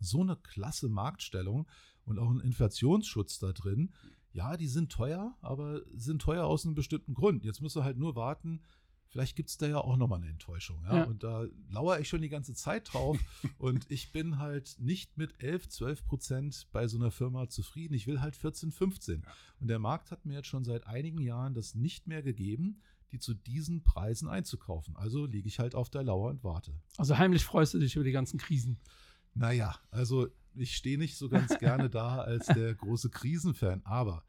so 0.00 0.22
eine 0.22 0.36
klasse 0.36 0.88
Marktstellung 0.88 1.68
und 2.04 2.18
auch 2.18 2.30
einen 2.30 2.40
Inflationsschutz 2.40 3.38
da 3.38 3.52
drin, 3.52 3.92
ja, 4.32 4.56
die 4.56 4.68
sind 4.68 4.92
teuer, 4.92 5.36
aber 5.40 5.82
sind 5.92 6.22
teuer 6.22 6.46
aus 6.46 6.64
einem 6.64 6.74
bestimmten 6.74 7.14
Grund. 7.14 7.44
Jetzt 7.44 7.60
musst 7.60 7.76
du 7.76 7.84
halt 7.84 7.98
nur 7.98 8.14
warten, 8.14 8.62
vielleicht 9.10 9.36
gibt 9.36 9.50
es 9.50 9.58
da 9.58 9.66
ja 9.66 9.78
auch 9.78 9.96
nochmal 9.96 10.20
eine 10.20 10.30
Enttäuschung. 10.30 10.82
Ja? 10.84 10.98
ja? 10.98 11.04
Und 11.04 11.22
da 11.22 11.46
lauere 11.68 12.00
ich 12.00 12.08
schon 12.08 12.22
die 12.22 12.28
ganze 12.28 12.54
Zeit 12.54 12.92
drauf. 12.92 13.18
und 13.58 13.90
ich 13.90 14.12
bin 14.12 14.38
halt 14.38 14.76
nicht 14.78 15.18
mit 15.18 15.42
11, 15.42 15.68
12 15.68 16.04
Prozent 16.06 16.68
bei 16.72 16.88
so 16.88 16.96
einer 16.96 17.10
Firma 17.10 17.48
zufrieden. 17.48 17.94
Ich 17.94 18.06
will 18.06 18.20
halt 18.20 18.36
14, 18.36 18.72
15. 18.72 19.26
Und 19.60 19.68
der 19.68 19.78
Markt 19.78 20.10
hat 20.10 20.24
mir 20.24 20.34
jetzt 20.34 20.48
schon 20.48 20.64
seit 20.64 20.86
einigen 20.86 21.20
Jahren 21.20 21.54
das 21.54 21.74
nicht 21.74 22.06
mehr 22.06 22.22
gegeben, 22.22 22.80
die 23.12 23.18
zu 23.18 23.34
diesen 23.34 23.82
Preisen 23.82 24.28
einzukaufen. 24.28 24.96
Also 24.96 25.26
liege 25.26 25.48
ich 25.48 25.58
halt 25.58 25.74
auf 25.74 25.90
der 25.90 26.04
Lauer 26.04 26.30
und 26.30 26.44
warte. 26.44 26.72
Also 26.96 27.18
heimlich 27.18 27.44
freust 27.44 27.74
du 27.74 27.78
dich 27.78 27.96
über 27.96 28.04
die 28.04 28.12
ganzen 28.12 28.38
Krisen. 28.38 28.78
Naja, 29.34 29.76
also 29.90 30.28
ich 30.54 30.76
stehe 30.76 30.98
nicht 30.98 31.16
so 31.16 31.28
ganz 31.28 31.58
gerne 31.58 31.90
da 31.90 32.18
als 32.22 32.46
der 32.46 32.74
große 32.74 33.10
Krisenfan, 33.10 33.82
aber 33.84 34.24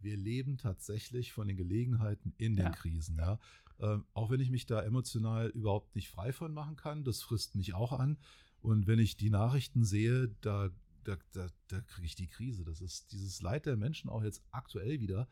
wir 0.00 0.16
leben 0.16 0.58
tatsächlich 0.58 1.32
von 1.32 1.48
den 1.48 1.56
Gelegenheiten 1.56 2.32
in 2.36 2.54
den 2.54 2.66
ja. 2.66 2.70
Krisen. 2.70 3.16
Ja. 3.18 3.38
Ähm, 3.78 4.06
auch 4.14 4.30
wenn 4.30 4.40
ich 4.40 4.50
mich 4.50 4.66
da 4.66 4.82
emotional 4.82 5.48
überhaupt 5.48 5.94
nicht 5.94 6.08
frei 6.08 6.32
von 6.32 6.52
machen 6.52 6.76
kann, 6.76 7.04
das 7.04 7.22
frisst 7.22 7.54
mich 7.54 7.74
auch 7.74 7.92
an. 7.92 8.18
Und 8.60 8.86
wenn 8.86 8.98
ich 8.98 9.16
die 9.16 9.30
Nachrichten 9.30 9.84
sehe, 9.84 10.34
da, 10.40 10.70
da, 11.04 11.16
da, 11.32 11.48
da 11.68 11.80
kriege 11.82 12.06
ich 12.06 12.14
die 12.14 12.28
Krise. 12.28 12.64
Das 12.64 12.80
ist 12.80 13.12
dieses 13.12 13.42
Leid 13.42 13.66
der 13.66 13.76
Menschen 13.76 14.10
auch 14.10 14.22
jetzt 14.22 14.42
aktuell 14.50 15.00
wieder. 15.00 15.28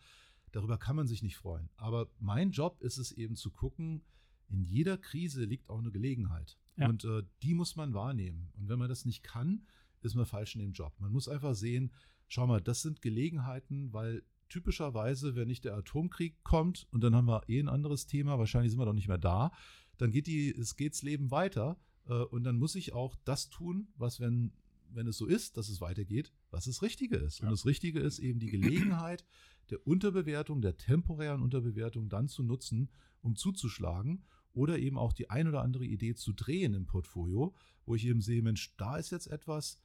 Darüber 0.53 0.79
kann 0.79 0.97
man 0.97 1.09
sich 1.09 1.23
nicht 1.23 1.37
freuen. 1.37 1.69
Aber 1.77 2.09
mein 2.21 2.53
Job 2.53 2.81
ist 2.81 2.99
es 2.99 3.13
eben 3.13 3.35
zu 3.35 3.51
gucken, 3.51 4.03
in 4.49 4.63
jeder 4.63 4.99
Krise 4.99 5.45
liegt 5.45 5.69
auch 5.69 5.79
eine 5.79 5.91
Gelegenheit. 5.91 6.59
Ja. 6.77 6.89
Und 6.89 7.05
äh, 7.05 7.23
die 7.43 7.55
muss 7.55 7.77
man 7.77 7.95
wahrnehmen. 7.95 8.51
Und 8.57 8.69
wenn 8.69 8.79
man 8.79 8.89
das 8.89 9.05
nicht 9.05 9.23
kann, 9.23 9.67
ist 10.03 10.15
man 10.15 10.27
falsch 10.27 10.55
in 10.55 10.61
dem 10.61 10.73
Job. 10.73 10.93
Man 10.99 11.13
muss 11.13 11.29
einfach 11.29 11.55
sehen, 11.55 11.93
schau 12.29 12.47
mal, 12.47 12.61
das 12.61 12.83
sind 12.83 13.03
Gelegenheiten, 13.03 13.93
weil 13.93 14.23
typischerweise, 14.49 15.35
wenn 15.35 15.49
nicht 15.49 15.65
der 15.65 15.77
Atomkrieg 15.77 16.43
kommt 16.43 16.87
und 16.91 17.03
dann 17.03 17.15
haben 17.15 17.27
wir 17.27 17.43
eh 17.49 17.61
ein 17.61 17.69
anderes 17.69 18.07
Thema, 18.07 18.39
wahrscheinlich 18.39 18.73
sind 18.73 18.81
wir 18.81 18.87
doch 18.87 18.93
nicht 18.93 19.09
mehr 19.09 19.19
da, 19.19 19.53
dann 19.99 20.11
geht 20.11 20.27
die, 20.27 20.51
es 20.51 20.77
geht's 20.77 21.03
Leben 21.03 21.31
weiter 21.31 21.79
äh, 22.07 22.15
und 22.15 22.45
dann 22.45 22.59
muss 22.59 22.75
ich 22.75 22.93
auch 22.93 23.17
das 23.25 23.51
tun, 23.51 23.89
was, 23.97 24.21
wenn, 24.21 24.53
wenn 24.91 25.07
es 25.07 25.17
so 25.17 25.27
ist, 25.27 25.57
dass 25.57 25.69
es 25.69 25.81
weitergeht, 25.81 26.33
was 26.51 26.65
das 26.65 26.83
Richtige 26.83 27.17
ist. 27.17 27.41
Und 27.41 27.51
das 27.51 27.67
Richtige 27.67 28.01
ist 28.01 28.19
eben 28.19 28.39
die 28.39 28.51
Gelegenheit 28.51 29.25
der 29.71 29.87
Unterbewertung, 29.87 30.61
der 30.61 30.77
temporären 30.77 31.43
Unterbewertung 31.43 32.09
dann 32.09 32.29
zu 32.29 32.43
nutzen, 32.43 32.91
um 33.23 33.37
zuzuschlagen 33.37 34.25
oder 34.53 34.79
eben 34.79 34.99
auch 34.99 35.13
die 35.13 35.31
ein 35.31 35.49
oder 35.49 35.63
andere 35.63 35.85
Idee 35.85 36.15
zu 36.15 36.33
drehen 36.33 36.75
im 36.75 36.87
Portfolio, 36.87 37.55
wo 37.87 37.95
ich 37.95 38.07
eben 38.07 38.21
sehe, 38.21 38.43
Mensch, 38.43 38.75
da 38.77 38.97
ist 38.97 39.11
jetzt 39.11 39.27
etwas, 39.27 39.81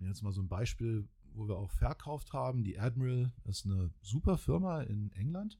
jetzt 0.00 0.22
mal 0.22 0.32
so 0.32 0.42
ein 0.42 0.48
Beispiel, 0.48 1.08
wo 1.34 1.48
wir 1.48 1.56
auch 1.56 1.70
verkauft 1.70 2.32
haben. 2.32 2.64
Die 2.64 2.78
Admiral 2.78 3.32
ist 3.44 3.66
eine 3.66 3.90
super 4.00 4.38
Firma 4.38 4.82
in 4.82 5.10
England. 5.12 5.58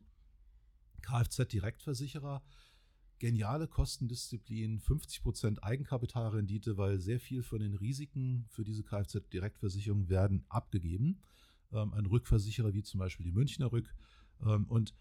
Kfz-Direktversicherer. 1.03 2.43
Geniale 3.19 3.66
Kostendisziplin, 3.66 4.81
50% 4.81 5.59
Eigenkapitalrendite, 5.61 6.77
weil 6.77 7.01
sehr 7.01 7.19
viel 7.19 7.43
von 7.43 7.59
den 7.59 7.75
Risiken 7.75 8.47
für 8.49 8.62
diese 8.62 8.85
Kfz-Direktversicherung 8.85 10.09
werden 10.09 10.45
abgegeben. 10.49 11.21
Ähm, 11.73 11.93
ein 11.95 12.07
Rückversicherer 12.07 12.75
wie 12.75 12.83
zum 12.83 12.99
Beispiel 12.99 13.25
die 13.25 13.33
Münchner 13.33 13.73
Rück. 13.73 13.93
Ähm, 14.41 14.66
und 14.66 14.95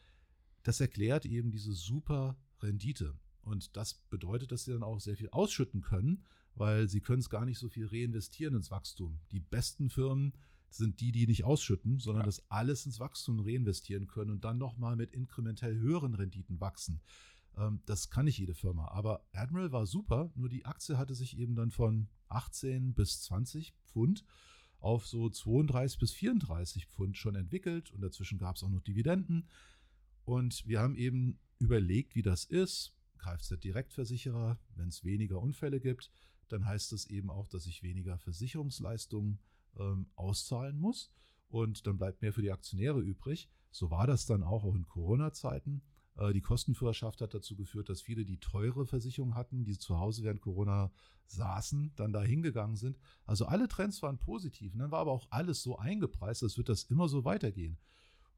das 0.64 0.82
erklärt 0.82 1.26
eben 1.26 1.52
diese 1.52 1.74
super 1.74 2.38
Rendite. 2.60 3.18
Und 3.42 3.78
das 3.78 3.94
bedeutet, 4.10 4.52
dass 4.52 4.66
sie 4.66 4.72
dann 4.74 4.84
auch 4.84 5.00
sehr 5.00 5.16
viel 5.16 5.30
ausschütten 5.30 5.82
können, 5.82 6.26
weil 6.56 6.90
sie 6.90 7.02
können 7.02 7.20
es 7.20 7.30
gar 7.30 7.46
nicht 7.46 7.60
so 7.60 7.70
viel 7.70 7.88
reinvestieren 7.88 8.56
ins 8.56 8.72
Wachstum. 8.72 9.20
Die 9.32 9.40
besten 9.40 9.90
Firmen 9.90 10.34
sind 10.70 11.00
die, 11.00 11.12
die 11.12 11.28
nicht 11.28 11.44
ausschütten, 11.44 12.00
sondern 12.00 12.22
ja. 12.22 12.26
das 12.26 12.50
alles 12.50 12.86
ins 12.86 13.00
Wachstum 13.00 13.40
reinvestieren 13.40 14.08
können 14.08 14.32
und 14.32 14.44
dann 14.44 14.58
nochmal 14.58 14.96
mit 14.96 15.14
inkrementell 15.14 15.76
höheren 15.76 16.14
Renditen 16.14 16.60
wachsen. 16.60 17.02
Ähm, 17.58 17.82
das 17.86 18.10
kann 18.10 18.26
nicht 18.26 18.38
jede 18.38 18.54
Firma. 18.54 18.88
Aber 18.90 19.26
Admiral 19.34 19.72
war 19.72 19.86
super, 19.86 20.32
nur 20.36 20.50
die 20.50 20.66
Aktie 20.66 20.98
hatte 20.98 21.16
sich 21.16 21.38
eben 21.38 21.56
dann 21.56 21.72
von 21.72 22.08
18 22.30 22.94
bis 22.94 23.22
20 23.24 23.74
Pfund 23.86 24.26
auf 24.80 25.08
so 25.08 25.30
32 25.30 26.00
bis 26.00 26.12
34 26.14 26.86
Pfund 26.86 27.18
schon 27.18 27.36
entwickelt 27.36 27.92
und 27.92 28.02
dazwischen 28.02 28.38
gab 28.38 28.58
es 28.58 28.64
auch 28.64 28.70
noch 28.70 28.82
Dividenden. 28.82 29.48
Und 30.24 30.68
wir 30.68 30.82
haben 30.82 30.96
eben 30.96 31.40
überlegt, 31.58 32.16
wie 32.16 32.22
das 32.22 32.46
ist. 32.46 32.94
Kfz-Direktversicherer, 33.18 34.60
wenn 34.76 34.90
es 34.90 35.04
weniger 35.04 35.42
Unfälle 35.42 35.80
gibt, 35.80 36.12
dann 36.50 36.66
heißt 36.66 36.92
das 36.92 37.08
eben 37.08 37.30
auch, 37.32 37.48
dass 37.48 37.66
ich 37.66 37.82
weniger 37.82 38.20
Versicherungsleistungen 38.20 39.40
ähm, 39.80 40.10
auszahlen 40.16 40.80
muss 40.80 41.12
und 41.50 41.88
dann 41.88 41.98
bleibt 41.98 42.22
mehr 42.22 42.34
für 42.34 42.42
die 42.42 42.52
Aktionäre 42.52 43.00
übrig. 43.00 43.50
So 43.72 43.92
war 43.92 44.08
das 44.08 44.26
dann 44.26 44.44
auch, 44.44 44.64
auch 44.64 44.76
in 44.76 44.88
Corona-Zeiten. 44.88 45.82
Äh, 46.18 46.34
die 46.34 46.42
Kostenführerschaft 46.42 47.22
hat 47.22 47.34
dazu 47.34 47.56
geführt, 47.56 47.90
dass 47.90 48.02
viele, 48.02 48.26
die 48.26 48.40
teure 48.40 48.86
Versicherungen 48.86 49.36
hatten, 49.36 49.64
die 49.64 49.78
zu 49.78 50.00
Hause 50.00 50.24
während 50.24 50.42
Corona 50.42 50.92
saßen, 51.28 51.94
dann 51.96 52.14
da 52.14 52.22
hingegangen 52.22 52.76
sind. 52.76 52.98
Also 53.26 53.46
alle 53.46 53.68
Trends 53.68 54.02
waren 54.02 54.18
positiv. 54.18 54.74
Und 54.74 54.80
dann 54.80 54.92
war 54.92 55.00
aber 55.00 55.12
auch 55.12 55.28
alles 55.30 55.62
so 55.62 55.78
eingepreist, 55.78 56.44
als 56.44 56.58
wird 56.58 56.70
das 56.70 56.84
immer 56.84 57.08
so 57.08 57.26
weitergehen. 57.26 57.78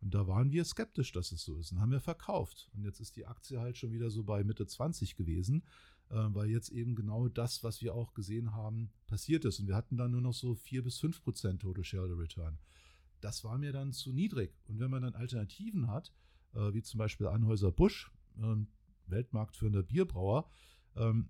Und 0.02 0.14
da 0.14 0.28
waren 0.28 0.52
wir 0.52 0.64
skeptisch, 0.64 1.12
dass 1.12 1.32
es 1.32 1.44
so 1.44 1.58
ist 1.58 1.72
und 1.72 1.82
haben 1.82 1.92
wir 1.92 2.00
verkauft. 2.00 2.70
Und 2.74 2.84
jetzt 2.84 3.02
ist 3.02 3.18
die 3.18 3.26
Aktie 3.26 3.60
halt 3.60 3.78
schon 3.78 3.92
wieder 3.92 4.10
so 4.10 4.24
bei 4.24 4.44
Mitte 4.44 4.66
20 4.66 5.16
gewesen, 5.16 5.64
weil 6.10 6.50
jetzt 6.50 6.70
eben 6.70 6.96
genau 6.96 7.28
das, 7.28 7.64
was 7.64 7.82
wir 7.82 7.94
auch 7.94 8.14
gesehen 8.14 8.54
haben, 8.54 8.92
passiert 9.06 9.46
ist. 9.46 9.60
Und 9.60 9.68
wir 9.68 9.76
hatten 9.76 9.96
dann 9.96 10.12
nur 10.12 10.22
noch 10.22 10.34
so 10.34 10.56
4 10.56 10.84
bis 10.84 10.98
5 10.98 11.22
Prozent 11.22 11.62
Total 11.62 11.84
Shareholder 11.84 12.18
Return. 12.18 12.58
Das 13.22 13.44
war 13.44 13.58
mir 13.58 13.72
dann 13.72 13.94
zu 13.94 14.12
niedrig. 14.12 14.56
Und 14.68 14.80
wenn 14.80 14.90
man 14.90 15.04
dann 15.04 15.16
Alternativen 15.16 15.88
hat, 15.88 16.12
äh, 16.54 16.74
wie 16.74 16.82
zum 16.82 16.98
Beispiel 16.98 17.28
Anhäuser 17.28 17.72
Busch, 17.72 18.12
äh, 18.38 18.56
Weltmarktführender 19.08 19.84
Bierbrauer, 19.84 20.50
ähm, 20.96 21.30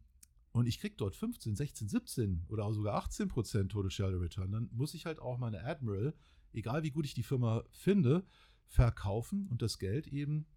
und 0.52 0.68
ich 0.68 0.80
kriege 0.80 0.96
dort 0.98 1.16
15, 1.16 1.56
16, 1.56 1.90
17 1.90 2.46
oder 2.48 2.72
sogar 2.74 2.96
18 2.96 3.28
Prozent 3.28 3.72
Total 3.72 3.92
Shareholder 3.92 4.22
Return, 4.22 4.52
dann 4.52 4.70
muss 4.72 4.94
ich 4.94 5.06
halt 5.06 5.20
auch 5.20 5.38
meine 5.38 5.64
Admiral, 5.64 6.14
egal 6.54 6.84
wie 6.84 6.92
gut 6.92 7.06
ich 7.06 7.14
die 7.14 7.24
Firma 7.24 7.64
finde, 7.72 8.26
verkaufen 8.68 9.48
und 9.48 9.62
das 9.62 9.80
Geld 9.80 10.08
eben 10.08 10.48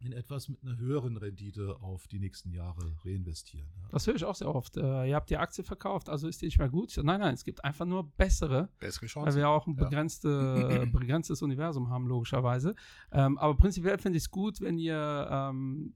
in 0.00 0.12
etwas 0.12 0.48
mit 0.48 0.62
einer 0.62 0.78
höheren 0.78 1.16
Rendite 1.16 1.76
auf 1.82 2.08
die 2.08 2.18
nächsten 2.18 2.50
Jahre 2.50 2.96
reinvestieren. 3.04 3.68
Ja. 3.76 3.88
Das 3.90 4.06
höre 4.06 4.14
ich 4.14 4.24
auch 4.24 4.34
sehr 4.34 4.52
oft. 4.54 4.76
Äh, 4.76 5.08
ihr 5.08 5.14
habt 5.14 5.28
die 5.28 5.36
Aktie 5.36 5.62
verkauft, 5.62 6.08
also 6.08 6.26
ist 6.26 6.40
die 6.40 6.46
nicht 6.46 6.58
mehr 6.58 6.70
gut. 6.70 6.98
Nein, 7.02 7.20
nein, 7.20 7.34
es 7.34 7.44
gibt 7.44 7.62
einfach 7.64 7.84
nur 7.84 8.10
bessere. 8.12 8.70
Bessere 8.78 9.06
Chancen. 9.06 9.28
Weil 9.28 9.36
wir 9.36 9.48
auch 9.48 9.66
ein 9.66 9.76
begrenzte, 9.76 10.88
begrenztes 10.92 11.42
Universum 11.42 11.90
haben, 11.90 12.06
logischerweise. 12.06 12.74
Ähm, 13.12 13.36
aber 13.38 13.54
prinzipiell 13.56 13.98
finde 13.98 14.16
ich 14.16 14.24
es 14.24 14.30
gut, 14.30 14.60
wenn 14.60 14.78
ihr 14.78 15.28
ähm, 15.30 15.94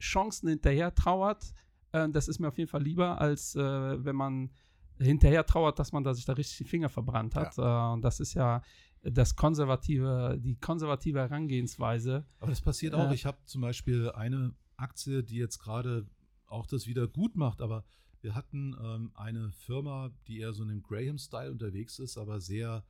Chancen 0.00 0.48
hinterher 0.48 0.94
trauert. 0.94 1.52
Äh, 1.92 2.08
das 2.08 2.28
ist 2.28 2.38
mir 2.38 2.48
auf 2.48 2.58
jeden 2.58 2.70
Fall 2.70 2.82
lieber, 2.82 3.20
als 3.20 3.54
äh, 3.54 4.04
wenn 4.04 4.16
man 4.16 4.50
hinterher 4.98 5.44
trauert, 5.44 5.78
dass 5.78 5.92
man 5.92 6.04
da 6.04 6.14
sich 6.14 6.24
da 6.24 6.32
richtig 6.32 6.58
die 6.58 6.64
Finger 6.64 6.88
verbrannt 6.88 7.34
hat. 7.34 7.56
Ja. 7.56 7.90
Äh, 7.90 7.92
und 7.94 8.02
das 8.02 8.20
ist 8.20 8.34
ja 8.34 8.62
das 9.02 9.36
konservative, 9.36 10.38
die 10.40 10.56
konservative 10.56 11.18
Herangehensweise. 11.18 12.24
Aber 12.38 12.50
das 12.50 12.60
passiert 12.60 12.94
auch. 12.94 13.10
Äh, 13.10 13.14
ich 13.14 13.26
habe 13.26 13.38
zum 13.44 13.60
Beispiel 13.60 14.10
eine 14.10 14.54
Aktie, 14.76 15.22
die 15.22 15.36
jetzt 15.36 15.58
gerade 15.58 16.06
auch 16.46 16.66
das 16.66 16.86
wieder 16.86 17.08
gut 17.08 17.36
macht, 17.36 17.60
aber 17.60 17.84
wir 18.20 18.34
hatten 18.34 18.76
ähm, 18.80 19.10
eine 19.14 19.50
Firma, 19.52 20.10
die 20.28 20.38
eher 20.38 20.52
so 20.52 20.62
in 20.62 20.68
dem 20.68 20.82
Graham-Style 20.82 21.50
unterwegs 21.50 21.98
ist, 21.98 22.16
aber 22.16 22.40
sehr 22.40 22.84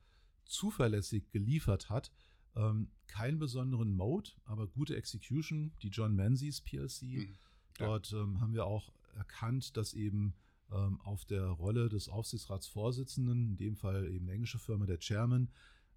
zuverlässig 0.45 1.31
geliefert 1.31 1.89
hat. 1.89 2.11
Ähm, 2.55 2.91
keinen 3.07 3.39
besonderen 3.39 3.95
Mode, 3.95 4.29
aber 4.45 4.67
gute 4.67 4.95
Execution, 4.95 5.71
die 5.81 5.87
John 5.87 6.15
Menzies 6.15 6.61
PLC. 6.61 7.01
Mhm. 7.01 7.37
Dort 7.79 8.13
ähm, 8.13 8.39
haben 8.39 8.53
wir 8.53 8.65
auch 8.65 8.93
erkannt, 9.15 9.75
dass 9.75 9.93
eben 9.93 10.35
ähm, 10.71 11.01
auf 11.01 11.25
der 11.25 11.45
Rolle 11.45 11.89
des 11.89 12.09
Aufsichtsratsvorsitzenden, 12.09 13.51
in 13.51 13.57
dem 13.57 13.75
Fall 13.75 14.07
eben 14.07 14.25
eine 14.25 14.33
englische 14.33 14.59
Firma, 14.59 14.85
der 14.85 14.99
Chairman, 14.99 15.49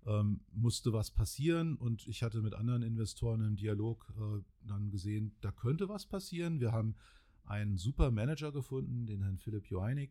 ähm, 0.06 0.40
musste 0.52 0.92
was 0.92 1.10
passieren 1.10 1.76
und 1.76 2.06
ich 2.06 2.22
hatte 2.22 2.40
mit 2.40 2.54
anderen 2.54 2.82
Investoren 2.82 3.40
im 3.42 3.56
Dialog 3.56 4.12
äh, 4.16 4.42
dann 4.66 4.90
gesehen, 4.90 5.36
da 5.40 5.50
könnte 5.50 5.88
was 5.88 6.06
passieren. 6.06 6.60
Wir 6.60 6.72
haben 6.72 6.94
einen 7.44 7.76
super 7.76 8.10
Manager 8.10 8.52
gefunden, 8.52 9.06
den 9.06 9.22
Herrn 9.22 9.38
Philipp 9.38 9.66
Joeinig, 9.66 10.10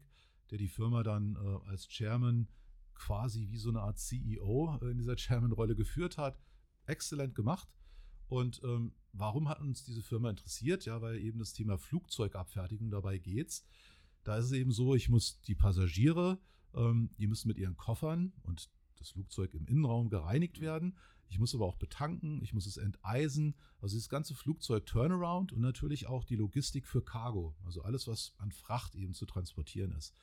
der 0.51 0.57
die 0.57 0.67
Firma 0.67 1.03
dann 1.03 1.35
äh, 1.35 1.69
als 1.69 1.87
Chairman 1.87 2.47
quasi 2.93 3.49
wie 3.49 3.57
so 3.57 3.69
eine 3.69 3.81
Art 3.81 3.99
CEO 3.99 4.77
in 4.81 4.97
dieser 4.97 5.15
Chairman-Rolle 5.15 5.75
geführt 5.75 6.17
hat. 6.17 6.39
Exzellent 6.85 7.35
gemacht. 7.35 7.67
Und 8.27 8.61
ähm, 8.63 8.93
warum 9.11 9.49
hat 9.49 9.59
uns 9.59 9.83
diese 9.83 10.01
Firma 10.01 10.29
interessiert? 10.29 10.85
Ja, 10.85 11.01
weil 11.01 11.17
eben 11.19 11.39
das 11.39 11.53
Thema 11.53 11.77
Flugzeugabfertigung 11.77 12.89
dabei 12.89 13.17
geht. 13.17 13.63
Da 14.23 14.37
ist 14.37 14.45
es 14.45 14.51
eben 14.53 14.71
so, 14.71 14.95
ich 14.95 15.09
muss 15.09 15.41
die 15.41 15.55
Passagiere, 15.55 16.39
ähm, 16.73 17.11
die 17.17 17.27
müssen 17.27 17.47
mit 17.47 17.57
ihren 17.57 17.77
Koffern 17.77 18.33
und 18.43 18.69
das 18.97 19.09
Flugzeug 19.09 19.53
im 19.53 19.65
Innenraum 19.67 20.09
gereinigt 20.09 20.61
werden. 20.61 20.97
Ich 21.27 21.39
muss 21.39 21.55
aber 21.55 21.65
auch 21.65 21.77
betanken, 21.77 22.41
ich 22.43 22.53
muss 22.53 22.65
es 22.65 22.77
enteisen. 22.77 23.55
Also 23.81 23.97
das 23.97 24.09
ganze 24.09 24.35
Flugzeug 24.35 24.85
Turnaround 24.85 25.51
und 25.51 25.61
natürlich 25.61 26.07
auch 26.07 26.23
die 26.23 26.35
Logistik 26.35 26.87
für 26.87 27.03
Cargo, 27.03 27.55
also 27.65 27.81
alles, 27.81 28.07
was 28.07 28.33
an 28.37 28.51
Fracht 28.51 28.95
eben 28.95 29.13
zu 29.13 29.25
transportieren 29.25 29.91
ist. 29.91 30.15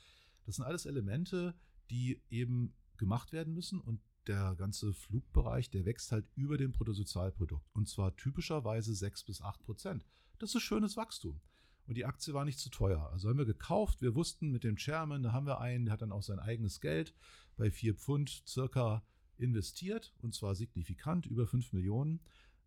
Das 0.44 0.56
sind 0.56 0.64
alles 0.64 0.86
Elemente, 0.86 1.54
die 1.90 2.20
eben 2.30 2.74
gemacht 2.96 3.32
werden 3.32 3.54
müssen 3.54 3.80
und 3.80 4.00
der 4.26 4.54
ganze 4.54 4.92
Flugbereich, 4.92 5.70
der 5.70 5.84
wächst 5.84 6.12
halt 6.12 6.26
über 6.36 6.56
dem 6.56 6.72
Bruttosozialprodukt 6.72 7.68
und 7.74 7.88
zwar 7.88 8.16
typischerweise 8.16 8.94
6 8.94 9.24
bis 9.24 9.42
8 9.42 9.62
Prozent. 9.62 10.06
Das 10.38 10.54
ist 10.54 10.62
schönes 10.62 10.96
Wachstum. 10.96 11.40
Und 11.86 11.96
die 11.96 12.04
Aktie 12.04 12.32
war 12.32 12.44
nicht 12.44 12.58
zu 12.58 12.70
teuer. 12.70 13.10
Also 13.12 13.28
haben 13.28 13.38
wir 13.38 13.44
gekauft. 13.44 14.02
Wir 14.02 14.14
wussten 14.14 14.50
mit 14.50 14.64
dem 14.64 14.76
Chairman, 14.76 15.22
da 15.22 15.32
haben 15.32 15.46
wir 15.46 15.60
einen, 15.60 15.86
der 15.86 15.94
hat 15.94 16.02
dann 16.02 16.12
auch 16.12 16.22
sein 16.22 16.38
eigenes 16.38 16.80
Geld 16.80 17.14
bei 17.56 17.70
4 17.70 17.94
Pfund 17.94 18.42
circa 18.46 19.02
investiert 19.36 20.14
und 20.20 20.34
zwar 20.34 20.54
signifikant, 20.54 21.26
über 21.26 21.46
5 21.46 21.72
Millionen, 21.72 22.20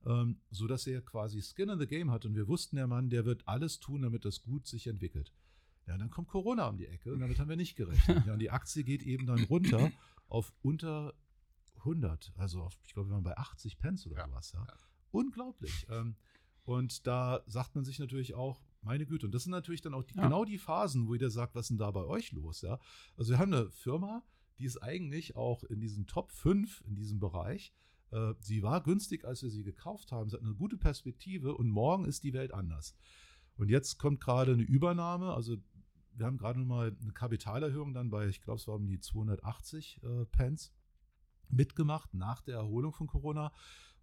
ähm, 0.05 0.41
sodass 0.51 0.85
er 0.87 1.01
quasi 1.01 1.41
Skin 1.41 1.69
in 1.69 1.79
the 1.79 1.87
Game 1.87 2.11
hat. 2.11 2.25
Und 2.25 2.35
wir 2.35 2.47
wussten, 2.47 2.75
der 2.75 2.87
Mann, 2.87 3.09
der 3.09 3.25
wird 3.25 3.47
alles 3.47 3.79
tun, 3.79 4.01
damit 4.01 4.25
das 4.25 4.41
gut 4.41 4.67
sich 4.67 4.87
entwickelt. 4.87 5.33
Ja, 5.87 5.97
dann 5.97 6.09
kommt 6.09 6.27
Corona 6.27 6.67
um 6.67 6.77
die 6.77 6.87
Ecke 6.87 7.13
und 7.13 7.19
damit 7.19 7.39
haben 7.39 7.49
wir 7.49 7.55
nicht 7.55 7.75
gerechnet. 7.75 8.25
Ja, 8.25 8.33
und 8.33 8.39
die 8.39 8.49
Aktie 8.49 8.83
geht 8.83 9.03
eben 9.03 9.25
dann 9.25 9.43
runter 9.43 9.91
auf 10.27 10.51
unter 10.61 11.13
100. 11.77 12.33
Also 12.37 12.61
auf, 12.63 12.77
ich 12.83 12.93
glaube, 12.93 13.09
wir 13.09 13.13
waren 13.13 13.23
bei 13.23 13.37
80 13.37 13.77
Pence 13.77 14.07
oder 14.07 14.17
ja, 14.17 14.27
sowas. 14.27 14.51
Ja. 14.53 14.65
ja. 14.67 14.73
Unglaublich. 15.11 15.85
Ähm, 15.89 16.15
und 16.63 17.05
da 17.05 17.43
sagt 17.45 17.75
man 17.75 17.85
sich 17.85 17.99
natürlich 17.99 18.33
auch, 18.33 18.59
meine 18.85 19.05
Güte, 19.05 19.25
und 19.25 19.33
das 19.33 19.43
sind 19.43 19.51
natürlich 19.51 19.81
dann 19.81 19.93
auch 19.93 20.03
die, 20.03 20.15
ja. 20.15 20.23
genau 20.23 20.45
die 20.45 20.57
Phasen, 20.57 21.07
wo 21.07 21.13
jeder 21.13 21.29
sagt, 21.29 21.55
was 21.55 21.65
ist 21.65 21.69
denn 21.69 21.77
da 21.77 21.91
bei 21.91 22.05
euch 22.05 22.31
los? 22.31 22.61
Ja? 22.61 22.79
Also 23.17 23.33
wir 23.33 23.39
haben 23.39 23.53
eine 23.53 23.69
Firma, 23.71 24.23
die 24.59 24.65
ist 24.65 24.81
eigentlich 24.81 25.35
auch 25.35 25.63
in 25.63 25.79
diesen 25.79 26.07
Top 26.07 26.31
5 26.31 26.83
in 26.87 26.95
diesem 26.95 27.19
Bereich. 27.19 27.73
Äh, 28.11 28.33
sie 28.39 28.63
war 28.63 28.81
günstig, 28.81 29.25
als 29.25 29.43
wir 29.43 29.49
sie 29.49 29.63
gekauft 29.63 30.11
haben. 30.11 30.29
Sie 30.29 30.35
hat 30.35 30.43
eine 30.43 30.53
gute 30.53 30.77
Perspektive 30.77 31.55
und 31.55 31.69
morgen 31.69 32.05
ist 32.05 32.23
die 32.23 32.33
Welt 32.33 32.53
anders. 32.53 32.95
Und 33.57 33.69
jetzt 33.69 33.97
kommt 33.97 34.21
gerade 34.21 34.53
eine 34.53 34.63
Übernahme, 34.63 35.33
also 35.33 35.57
wir 36.13 36.25
haben 36.25 36.37
gerade 36.37 36.59
mal 36.59 36.95
eine 37.01 37.11
Kapitalerhöhung 37.11 37.93
dann 37.93 38.09
bei, 38.09 38.27
ich 38.27 38.41
glaube, 38.41 38.59
es 38.59 38.67
war 38.67 38.75
um 38.75 38.87
die 38.87 38.99
280 38.99 40.01
äh, 40.03 40.25
Pence 40.25 40.73
mitgemacht 41.49 42.13
nach 42.13 42.41
der 42.41 42.55
Erholung 42.55 42.93
von 42.93 43.07
Corona. 43.07 43.51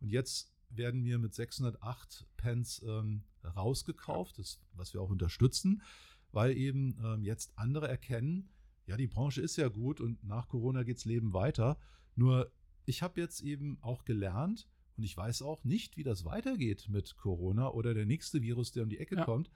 Und 0.00 0.10
jetzt 0.10 0.52
werden 0.68 1.04
wir 1.04 1.18
mit 1.18 1.34
608 1.34 2.26
Pence 2.36 2.82
ähm, 2.86 3.24
rausgekauft, 3.44 4.38
das, 4.38 4.60
was 4.74 4.94
wir 4.94 5.00
auch 5.00 5.10
unterstützen, 5.10 5.82
weil 6.30 6.56
eben 6.56 6.96
ähm, 7.04 7.24
jetzt 7.24 7.52
andere 7.56 7.88
erkennen, 7.88 8.48
ja, 8.86 8.96
die 8.96 9.06
Branche 9.06 9.40
ist 9.40 9.56
ja 9.56 9.68
gut 9.68 10.00
und 10.00 10.24
nach 10.24 10.48
Corona 10.48 10.82
geht's 10.82 11.04
Leben 11.04 11.32
weiter. 11.32 11.78
Nur 12.16 12.50
ich 12.84 13.02
habe 13.02 13.20
jetzt 13.20 13.40
eben 13.40 13.78
auch 13.80 14.04
gelernt 14.04 14.68
und 14.96 15.04
ich 15.04 15.16
weiß 15.16 15.42
auch 15.42 15.62
nicht, 15.64 15.96
wie 15.96 16.02
das 16.02 16.24
weitergeht 16.24 16.88
mit 16.88 17.16
Corona 17.16 17.70
oder 17.70 17.94
der 17.94 18.06
nächste 18.06 18.42
Virus, 18.42 18.72
der 18.72 18.82
um 18.82 18.88
die 18.88 18.98
Ecke 18.98 19.16
ja. 19.16 19.24
kommt, 19.24 19.50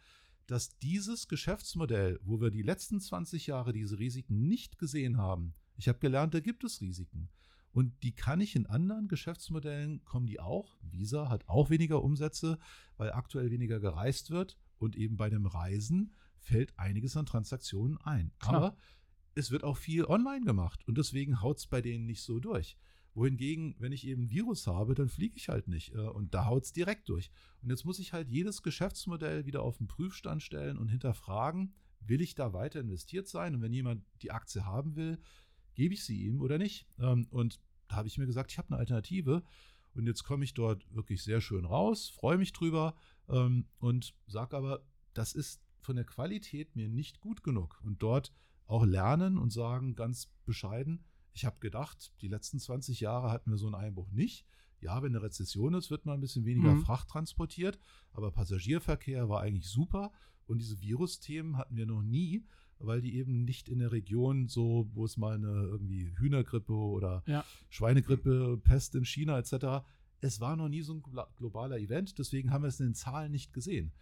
dass 0.47 0.79
dieses 0.79 1.27
Geschäftsmodell, 1.27 2.21
wo 2.23 2.41
wir 2.41 2.51
die 2.51 2.63
letzten 2.63 3.01
20 3.01 3.49
Jahre 3.49 3.73
diese 3.73 3.99
Risiken 3.99 4.47
nicht 4.47 4.79
gesehen 4.79 5.17
haben, 5.17 5.55
ich 5.77 5.89
habe 5.89 5.99
gelernt, 5.99 6.35
da 6.35 6.41
gibt 6.41 6.65
es 6.65 6.81
Risiken. 6.81 7.29
Und 7.77 8.03
die 8.03 8.13
kann 8.13 8.41
ich 8.41 8.57
in 8.57 8.65
anderen 8.65 9.07
Geschäftsmodellen, 9.07 10.03
kommen 10.07 10.27
die 10.27 10.41
auch. 10.41 10.79
Visa 10.81 11.29
hat 11.29 11.47
auch 11.47 11.69
weniger 11.69 12.03
Umsätze, 12.03 12.59
weil 12.97 13.13
aktuell 13.13 13.51
weniger 13.51 13.81
gereist 13.81 14.31
wird. 14.31 14.57
Und 14.79 14.97
eben 14.97 15.19
bei 15.19 15.29
dem 15.29 15.45
Reisen 15.45 16.15
fällt 16.39 16.79
einiges 16.79 17.19
an 17.19 17.27
Transaktionen 17.27 17.99
ein. 17.99 18.33
Klar. 18.39 18.55
Aber 18.55 18.77
es 19.35 19.51
wird 19.51 19.63
auch 19.63 19.77
viel 19.77 20.07
online 20.07 20.47
gemacht 20.47 20.89
und 20.89 20.97
deswegen 20.97 21.43
haut 21.43 21.59
es 21.59 21.67
bei 21.67 21.83
denen 21.83 22.07
nicht 22.07 22.23
so 22.23 22.41
durch. 22.41 22.79
Wohingegen, 23.13 23.77
wenn 23.79 23.93
ich 23.93 24.07
eben 24.07 24.23
ein 24.23 24.31
Virus 24.31 24.67
habe, 24.67 24.95
dann 24.95 25.11
fliege 25.11 25.37
ich 25.37 25.51
halt 25.51 25.69
nicht. 25.69 25.95
Äh, 25.95 25.99
und 25.99 26.33
da 26.33 26.47
haut 26.47 26.65
es 26.65 26.73
direkt 26.73 27.11
durch. 27.11 27.31
Und 27.61 27.69
jetzt 27.69 27.85
muss 27.85 27.99
ich 27.99 28.15
halt 28.15 28.31
jedes 28.31 28.63
Geschäftsmodell 28.63 29.45
wieder 29.45 29.61
auf 29.61 29.77
den 29.77 29.87
Prüfstand 29.87 30.43
stellen 30.43 30.79
und 30.79 30.89
hinterfragen, 30.89 31.75
will 32.01 32.23
ich 32.23 32.35
da 32.35 32.55
weiter 32.55 32.81
investiert 32.81 33.29
sein? 33.29 33.55
Und 33.55 33.61
wenn 33.61 33.75
jemand 33.75 34.03
die 34.23 34.31
Aktie 34.31 34.65
haben 34.65 34.97
will, 34.97 35.19
gebe 35.75 35.93
ich 35.93 36.05
sie 36.05 36.25
ihm 36.25 36.41
oder 36.41 36.57
nicht? 36.57 36.89
Ähm, 36.99 37.27
und 37.31 37.61
da 37.89 37.97
habe 37.97 38.09
ich 38.09 38.19
mir 38.19 38.27
gesagt, 38.27 38.53
ich 38.53 38.59
habe 38.59 38.69
eine 38.69 38.79
Alternative. 38.79 39.43
Und 39.95 40.07
jetzt 40.07 40.25
komme 40.25 40.45
ich 40.45 40.53
dort 40.53 40.87
wirklich 40.95 41.23
sehr 41.23 41.41
schön 41.41 41.65
raus, 41.65 42.11
freue 42.11 42.37
mich 42.37 42.53
drüber 42.53 42.95
ähm, 43.29 43.67
und 43.79 44.15
sage 44.27 44.57
aber, 44.57 44.85
das 45.15 45.33
ist 45.33 45.63
von 45.81 45.97
der 45.97 46.05
Qualität 46.05 46.77
mir 46.77 46.89
nicht 46.89 47.21
gut 47.21 47.43
genug. 47.43 47.81
Und 47.83 48.03
dort 48.03 48.33
auch 48.67 48.85
lernen 48.85 49.39
und 49.39 49.53
sagen 49.53 49.95
ganz 49.95 50.31
bescheiden, 50.45 51.05
ich 51.33 51.45
habe 51.45 51.59
gedacht, 51.61 52.13
die 52.21 52.29
letzten 52.29 52.59
20 52.59 53.01
Jahre 53.01 53.31
hatten 53.31 53.51
wir 53.51 53.59
so 53.59 53.67
einen 53.67 53.75
Einbruch 53.75 54.11
nicht. 54.11 54.47
Ja, 54.81 55.03
wenn 55.03 55.15
eine 55.15 55.23
Rezession 55.23 55.75
ist, 55.75 55.91
wird 55.91 56.05
mal 56.05 56.15
ein 56.15 56.21
bisschen 56.21 56.45
weniger 56.45 56.75
mhm. 56.75 56.81
Fracht 56.81 57.09
transportiert, 57.09 57.79
aber 58.13 58.31
Passagierverkehr 58.31 59.29
war 59.29 59.41
eigentlich 59.41 59.69
super 59.69 60.13
und 60.47 60.59
diese 60.59 60.81
Virusthemen 60.81 61.57
hatten 61.57 61.77
wir 61.77 61.87
noch 61.87 62.03
nie 62.03 62.47
weil 62.79 63.01
die 63.01 63.17
eben 63.17 63.45
nicht 63.45 63.69
in 63.69 63.79
der 63.79 63.93
Region 63.93 64.49
so, 64.49 64.89
wo 64.95 65.05
es 65.05 65.17
mal 65.17 65.35
eine 65.35 65.47
irgendwie 65.47 66.13
Hühnergrippe 66.17 66.73
oder 66.73 67.23
ja. 67.27 67.45
Schweinegrippe, 67.69 68.61
Pest 68.63 68.95
in 68.95 69.05
China 69.05 69.39
etc. 69.39 69.87
Es 70.21 70.41
war 70.41 70.57
noch 70.57 70.69
nie 70.69 70.83
so 70.83 70.95
ein 70.95 71.03
globaler 71.37 71.79
Event, 71.79 72.19
deswegen 72.19 72.51
haben 72.51 72.63
wir 72.63 72.69
es 72.69 72.81
in 72.81 72.87
den 72.87 72.95
Zahlen 72.95 73.33
nicht 73.33 73.53
gesehen. 73.53 73.93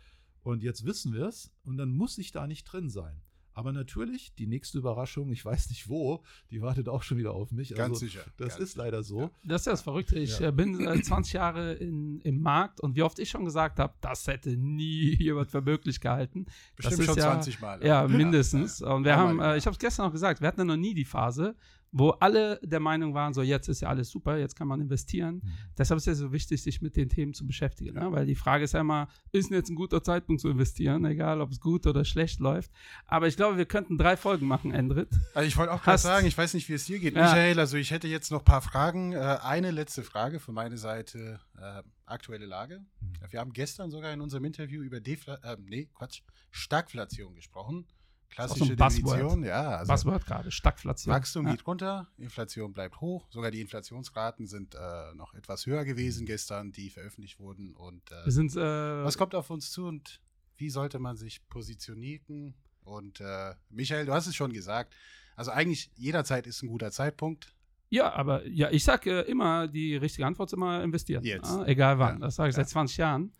Und 0.42 0.62
jetzt 0.62 0.84
wissen 0.84 1.12
wir 1.12 1.26
es 1.26 1.50
und 1.64 1.76
dann 1.76 1.90
muss 1.90 2.18
ich 2.18 2.32
da 2.32 2.46
nicht 2.46 2.64
drin 2.64 2.90
sein. 2.90 3.20
Aber 3.55 3.72
natürlich, 3.72 4.34
die 4.34 4.46
nächste 4.46 4.78
Überraschung, 4.78 5.30
ich 5.30 5.44
weiß 5.44 5.68
nicht 5.70 5.88
wo, 5.88 6.22
die 6.50 6.61
wartet 6.61 6.88
auch 6.88 7.02
schon 7.05 7.18
wieder 7.18 7.32
auf 7.32 7.52
mich. 7.52 7.70
Ganz 7.70 7.80
also, 7.80 8.07
sicher. 8.07 8.24
Das 8.36 8.48
ganz 8.48 8.61
ist 8.61 8.72
sicher. 8.72 8.84
leider 8.84 9.02
so. 9.02 9.30
Das 9.44 9.62
ist 9.62 9.66
ja 9.66 9.72
das 9.72 9.82
Verrückte. 9.82 10.18
Ich 10.18 10.40
ja. 10.40 10.48
Äh, 10.48 10.52
bin 10.52 10.86
äh, 10.86 11.00
20 11.00 11.32
Jahre 11.34 11.74
in, 11.74 12.20
im 12.22 12.40
Markt 12.40 12.80
und 12.80 12.96
wie 12.96 13.02
oft 13.02 13.18
ich 13.20 13.30
schon 13.30 13.44
gesagt 13.44 13.78
habe, 13.78 13.94
das 14.00 14.26
hätte 14.26 14.57
nie 14.57 15.14
jemand 15.20 15.50
für 15.50 15.62
möglich 15.62 16.00
gehalten. 16.00 16.46
Bestimmt 16.76 16.98
das 17.00 17.07
schon 17.07 17.16
ja, 17.16 17.32
20 17.32 17.61
Mal. 17.61 17.86
Ja, 17.86 18.09
mindestens. 18.09 18.80
Ja. 18.80 18.92
Und 18.92 19.05
wir 19.05 19.16
haben, 19.16 19.40
äh, 19.40 19.57
ich 19.57 19.66
habe 19.66 19.74
es 19.74 19.78
gestern 19.78 20.07
noch 20.07 20.12
gesagt, 20.12 20.40
wir 20.40 20.48
hatten 20.48 20.61
ja 20.61 20.64
noch 20.64 20.76
nie 20.76 20.94
die 20.94 21.05
Phase, 21.05 21.55
wo 21.97 22.11
alle 22.11 22.59
der 22.64 22.80
Meinung 22.80 23.14
waren, 23.14 23.32
so 23.34 23.40
jetzt 23.40 23.68
ist 23.68 23.80
ja 23.80 23.88
alles 23.88 24.11
super, 24.11 24.36
jetzt 24.36 24.57
kann 24.57 24.66
man 24.66 24.80
investieren. 24.80 25.36
Mhm. 25.36 25.53
Deshalb 25.78 25.99
ist 25.99 26.09
es 26.09 26.18
ja 26.18 26.26
so 26.26 26.32
wichtig, 26.32 26.61
sich 26.61 26.82
mit 26.82 26.97
den 26.97 27.09
Themen 27.09 27.34
zu 27.34 27.47
beschäftigen. 27.47 27.95
Ne? 27.95 28.11
Weil 28.11 28.26
die 28.26 28.34
Frage 28.34 28.64
ist 28.64 28.74
ja 28.74 28.80
immer, 28.80 29.07
ist 29.30 29.49
denn 29.49 29.57
jetzt 29.57 29.70
ein 29.70 29.76
guter 29.76 30.03
Zeitpunkt 30.03 30.42
zu 30.42 30.49
investieren, 30.49 31.05
egal 31.05 31.40
ob 31.40 31.53
es 31.53 31.61
gut 31.61 31.86
oder 31.86 32.05
schlecht 32.05 32.40
läuft. 32.40 32.72
Aber 33.07 33.28
ich 33.28 33.36
glaube, 33.36 33.59
wir 33.59 33.64
könnten 33.64 33.97
drei 33.97 34.16
Folgen 34.16 34.49
machen, 34.49 34.72
Endrit. 34.72 35.09
Also 35.34 35.47
ich 35.47 35.57
wollte 35.57 35.72
auch 35.72 35.82
gerade 35.82 35.99
sagen, 35.99 36.26
ich 36.26 36.36
weiß 36.36 36.55
nicht, 36.55 36.68
wie 36.68 36.72
es 36.72 36.84
dir 36.84 36.99
geht, 36.99 37.14
ja. 37.14 37.22
Michael. 37.22 37.61
Also 37.61 37.76
ich 37.76 37.92
hätte 37.92 38.09
jetzt 38.09 38.32
noch 38.32 38.40
ein 38.40 38.45
paar 38.45 38.62
Fragen. 38.62 39.12
Äh, 39.12 39.38
eine 39.42 39.70
letzte 39.70 40.03
Frage 40.03 40.40
von 40.40 40.53
meiner 40.53 40.76
Seite. 40.76 41.38
Äh, 41.57 41.82
aktuelle 42.07 42.47
Lage. 42.47 42.80
Mhm. 42.80 43.12
Wir 43.30 43.38
haben 43.38 43.53
gestern 43.53 43.92
sogar 43.92 44.12
in 44.12 44.20
unserem 44.20 44.45
Interview 44.45 44.82
über 44.82 45.01
Defla 45.01 45.36
äh, 45.45 45.57
nee, 45.64 45.88
Quatsch, 45.95 46.22
Stagflation 46.51 47.34
gesprochen. 47.34 47.86
Klassische 48.30 48.64
so 48.64 48.74
Definition, 48.74 49.44
ja. 49.44 49.76
Also 49.76 49.92
Buzzword 49.92 50.26
gerade, 50.26 50.50
Stagflation. 50.50 51.14
Wachstum 51.14 51.46
ja. 51.46 51.52
geht 51.52 51.66
runter, 51.66 52.08
Inflation 52.16 52.72
bleibt 52.72 53.00
hoch. 53.00 53.26
Sogar 53.30 53.50
die 53.50 53.60
Inflationsraten 53.60 54.46
sind 54.46 54.74
äh, 54.74 55.14
noch 55.14 55.34
etwas 55.34 55.66
höher 55.66 55.84
gewesen 55.84 56.26
gestern, 56.26 56.72
die 56.72 56.90
veröffentlicht 56.90 57.38
wurden. 57.38 57.74
Und 57.74 58.02
äh, 58.10 58.30
sind, 58.30 58.56
äh, 58.56 59.04
was 59.04 59.16
kommt 59.16 59.34
auf 59.34 59.50
uns 59.50 59.70
zu 59.70 59.86
und 59.86 60.20
wie 60.56 60.70
sollte 60.70 60.98
man 60.98 61.16
sich 61.16 61.46
positionieren? 61.48 62.54
Und 62.84 63.20
äh, 63.20 63.54
Michael, 63.70 64.06
du 64.06 64.12
hast 64.12 64.26
es 64.26 64.34
schon 64.34 64.52
gesagt. 64.52 64.94
Also 65.36 65.50
eigentlich 65.50 65.90
jederzeit 65.96 66.46
ist 66.46 66.62
ein 66.62 66.68
guter 66.68 66.90
Zeitpunkt. 66.90 67.54
Ja, 67.90 68.12
aber 68.12 68.46
ja, 68.46 68.70
ich 68.70 68.84
sage 68.84 69.20
immer, 69.20 69.68
die 69.68 69.96
richtige 69.96 70.26
Antwort 70.26 70.48
ist 70.48 70.54
immer 70.54 70.82
investieren. 70.82 71.24
Jetzt. 71.24 71.50
Ja, 71.50 71.64
egal 71.66 71.98
wann. 71.98 72.14
Ja. 72.14 72.26
Das 72.26 72.36
sage 72.36 72.50
ich 72.50 72.56
seit 72.56 72.68
20 72.68 72.96
Jahren. 72.96 73.32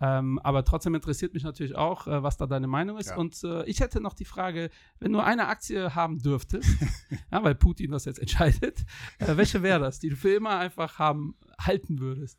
Ähm, 0.00 0.38
aber 0.40 0.64
trotzdem 0.64 0.94
interessiert 0.94 1.34
mich 1.34 1.42
natürlich 1.42 1.74
auch, 1.74 2.06
äh, 2.06 2.22
was 2.22 2.36
da 2.36 2.46
deine 2.46 2.68
Meinung 2.68 2.98
ist. 2.98 3.10
Ja. 3.10 3.16
Und 3.16 3.42
äh, 3.42 3.64
ich 3.64 3.80
hätte 3.80 4.00
noch 4.00 4.14
die 4.14 4.24
Frage, 4.24 4.70
wenn 5.00 5.12
du 5.12 5.18
eine 5.18 5.48
Aktie 5.48 5.94
haben 5.94 6.20
dürftest, 6.20 6.68
ja, 7.32 7.42
weil 7.42 7.56
Putin 7.56 7.90
das 7.90 8.04
jetzt 8.04 8.20
entscheidet, 8.20 8.84
äh, 9.18 9.36
welche 9.36 9.62
wäre 9.62 9.80
das, 9.80 9.98
die 9.98 10.10
du 10.10 10.16
für 10.16 10.34
immer 10.34 10.58
einfach 10.58 10.98
haben, 11.00 11.36
halten 11.60 11.98
würdest? 11.98 12.38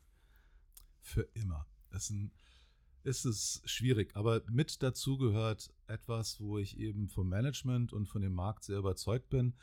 Für 1.02 1.28
immer. 1.34 1.66
Das 1.90 2.04
ist, 2.04 2.12
ein, 2.12 2.32
ist 3.04 3.26
es 3.26 3.62
schwierig, 3.66 4.16
aber 4.16 4.42
mit 4.50 4.82
dazu 4.82 5.18
gehört 5.18 5.74
etwas, 5.88 6.40
wo 6.40 6.60
ich 6.60 6.78
eben 6.78 7.10
vom 7.10 7.28
Management 7.28 7.92
und 7.92 8.08
von 8.08 8.22
dem 8.22 8.34
Markt 8.34 8.64
sehr 8.64 8.78
überzeugt 8.78 9.30
bin. 9.30 9.54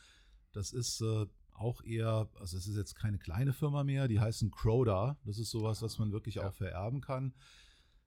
Das 0.53 0.73
ist 0.73 1.01
äh, 1.01 1.27
auch 1.55 1.83
eher, 1.83 2.29
also 2.39 2.59
es 2.59 2.67
ist 2.67 2.77
jetzt 2.77 2.95
keine 2.95 3.19
kleine 3.19 3.55
Firma 3.55 3.85
mehr, 3.85 4.07
die 4.07 4.21
heißen 4.21 4.51
Croda. 4.51 5.17
Das 5.25 5.39
ist 5.39 5.51
sowas, 5.51 5.81
was 5.81 5.99
man 5.99 6.13
wirklich 6.13 6.37
ja. 6.37 6.49
auch 6.49 6.53
vererben 6.53 7.01
kann. 7.01 7.33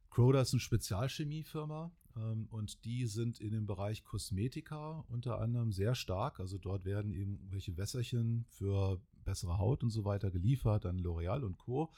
Croda 0.09 0.41
ist 0.41 0.53
eine 0.53 0.59
Spezialchemiefirma 0.59 1.91
ähm, 2.15 2.47
und 2.49 2.83
die 2.85 3.05
sind 3.07 3.39
in 3.39 3.51
dem 3.51 3.65
Bereich 3.65 4.03
Kosmetika 4.03 5.05
unter 5.07 5.39
anderem 5.39 5.71
sehr 5.71 5.95
stark. 5.95 6.39
Also 6.39 6.57
dort 6.57 6.85
werden 6.85 7.13
eben 7.13 7.39
welche 7.49 7.77
Wässerchen 7.77 8.45
für 8.49 9.01
bessere 9.23 9.57
Haut 9.57 9.83
und 9.83 9.91
so 9.91 10.05
weiter 10.05 10.31
geliefert 10.31 10.85
an 10.85 10.99
L'Oreal 10.99 11.43
und 11.43 11.57
Co. 11.57 11.91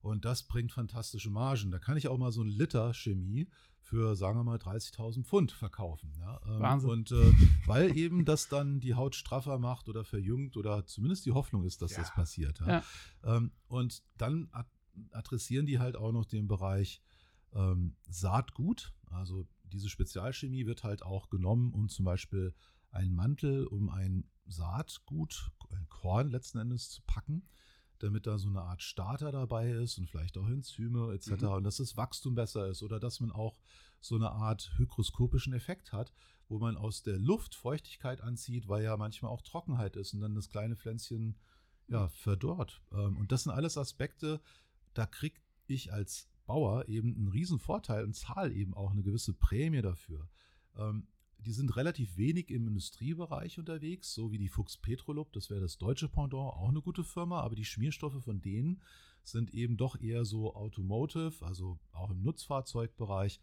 Und 0.00 0.24
das 0.24 0.44
bringt 0.44 0.72
fantastische 0.72 1.30
Margen. 1.30 1.70
Da 1.70 1.78
kann 1.78 1.96
ich 1.96 2.08
auch 2.08 2.18
mal 2.18 2.30
so 2.30 2.42
ein 2.42 2.48
Liter 2.48 2.94
Chemie 2.94 3.48
für, 3.80 4.14
sagen 4.14 4.38
wir 4.38 4.44
mal, 4.44 4.58
30.000 4.58 5.24
Pfund 5.24 5.52
verkaufen. 5.52 6.12
Ja? 6.18 6.40
Ähm, 6.46 6.60
Wahnsinn. 6.60 6.90
Und 6.90 7.12
äh, 7.12 7.32
weil 7.66 7.96
eben 7.96 8.24
das 8.24 8.48
dann 8.48 8.80
die 8.80 8.94
Haut 8.94 9.14
straffer 9.14 9.58
macht 9.58 9.88
oder 9.88 10.04
verjüngt 10.04 10.56
oder 10.56 10.86
zumindest 10.86 11.26
die 11.26 11.32
Hoffnung 11.32 11.64
ist, 11.64 11.82
dass 11.82 11.92
ja. 11.92 11.98
das 11.98 12.12
passiert. 12.12 12.60
Ja? 12.60 12.68
Ja. 13.24 13.36
Ähm, 13.36 13.52
und 13.68 14.02
dann 14.16 14.48
adressieren 15.12 15.66
die 15.66 15.78
halt 15.78 15.96
auch 15.96 16.12
noch 16.12 16.24
den 16.24 16.48
Bereich 16.48 17.02
ähm, 17.54 17.96
Saatgut. 18.08 18.92
Also 19.10 19.46
diese 19.64 19.88
Spezialchemie 19.88 20.66
wird 20.66 20.84
halt 20.84 21.02
auch 21.02 21.28
genommen, 21.28 21.72
um 21.72 21.88
zum 21.88 22.04
Beispiel 22.04 22.54
einen 22.90 23.14
Mantel, 23.14 23.66
um 23.66 23.88
ein 23.90 24.24
Saatgut, 24.46 25.50
ein 25.70 25.88
Korn 25.88 26.30
letzten 26.30 26.58
Endes 26.58 26.90
zu 26.90 27.02
packen, 27.06 27.48
damit 27.98 28.26
da 28.26 28.38
so 28.38 28.48
eine 28.48 28.62
Art 28.62 28.82
Starter 28.82 29.32
dabei 29.32 29.70
ist 29.70 29.98
und 29.98 30.08
vielleicht 30.08 30.38
auch 30.38 30.46
Enzyme 30.46 31.12
etc. 31.14 31.42
Mhm. 31.42 31.48
Und 31.48 31.64
dass 31.64 31.76
das 31.76 31.96
Wachstum 31.96 32.34
besser 32.34 32.68
ist 32.68 32.82
oder 32.82 33.00
dass 33.00 33.20
man 33.20 33.32
auch 33.32 33.58
so 34.00 34.14
eine 34.14 34.30
Art 34.30 34.72
hygroskopischen 34.76 35.52
Effekt 35.52 35.92
hat, 35.92 36.12
wo 36.48 36.58
man 36.58 36.76
aus 36.76 37.02
der 37.02 37.18
Luft 37.18 37.54
Feuchtigkeit 37.54 38.20
anzieht, 38.20 38.68
weil 38.68 38.84
ja 38.84 38.96
manchmal 38.96 39.32
auch 39.32 39.42
Trockenheit 39.42 39.96
ist 39.96 40.14
und 40.14 40.20
dann 40.20 40.34
das 40.34 40.48
kleine 40.48 40.76
Pflänzchen 40.76 41.36
ja, 41.88 42.08
verdorrt. 42.08 42.82
Ähm, 42.92 43.16
und 43.16 43.32
das 43.32 43.44
sind 43.44 43.52
alles 43.52 43.76
Aspekte, 43.76 44.40
da 44.94 45.06
kriege 45.06 45.40
ich 45.66 45.92
als 45.92 46.28
Bauer 46.46 46.88
eben 46.88 47.14
einen 47.14 47.28
riesen 47.28 47.58
Vorteil 47.58 48.04
und 48.04 48.14
zahle 48.14 48.52
eben 48.52 48.74
auch 48.74 48.92
eine 48.92 49.02
gewisse 49.02 49.34
Prämie 49.34 49.82
dafür. 49.82 50.28
Ähm, 50.76 51.06
die 51.38 51.52
sind 51.52 51.76
relativ 51.76 52.16
wenig 52.16 52.50
im 52.50 52.66
Industriebereich 52.66 53.58
unterwegs, 53.58 54.14
so 54.14 54.32
wie 54.32 54.38
die 54.38 54.48
Fuchs 54.48 54.76
Petrolub, 54.76 55.32
das 55.32 55.50
wäre 55.50 55.60
das 55.60 55.78
deutsche 55.78 56.08
Pendant, 56.08 56.54
auch 56.54 56.68
eine 56.68 56.82
gute 56.82 57.04
Firma, 57.04 57.40
aber 57.40 57.54
die 57.54 57.64
Schmierstoffe 57.64 58.22
von 58.24 58.40
denen 58.40 58.80
sind 59.22 59.52
eben 59.54 59.76
doch 59.76 60.00
eher 60.00 60.24
so 60.24 60.54
Automotive, 60.54 61.44
also 61.44 61.78
auch 61.92 62.10
im 62.10 62.22
Nutzfahrzeugbereich. 62.22 63.40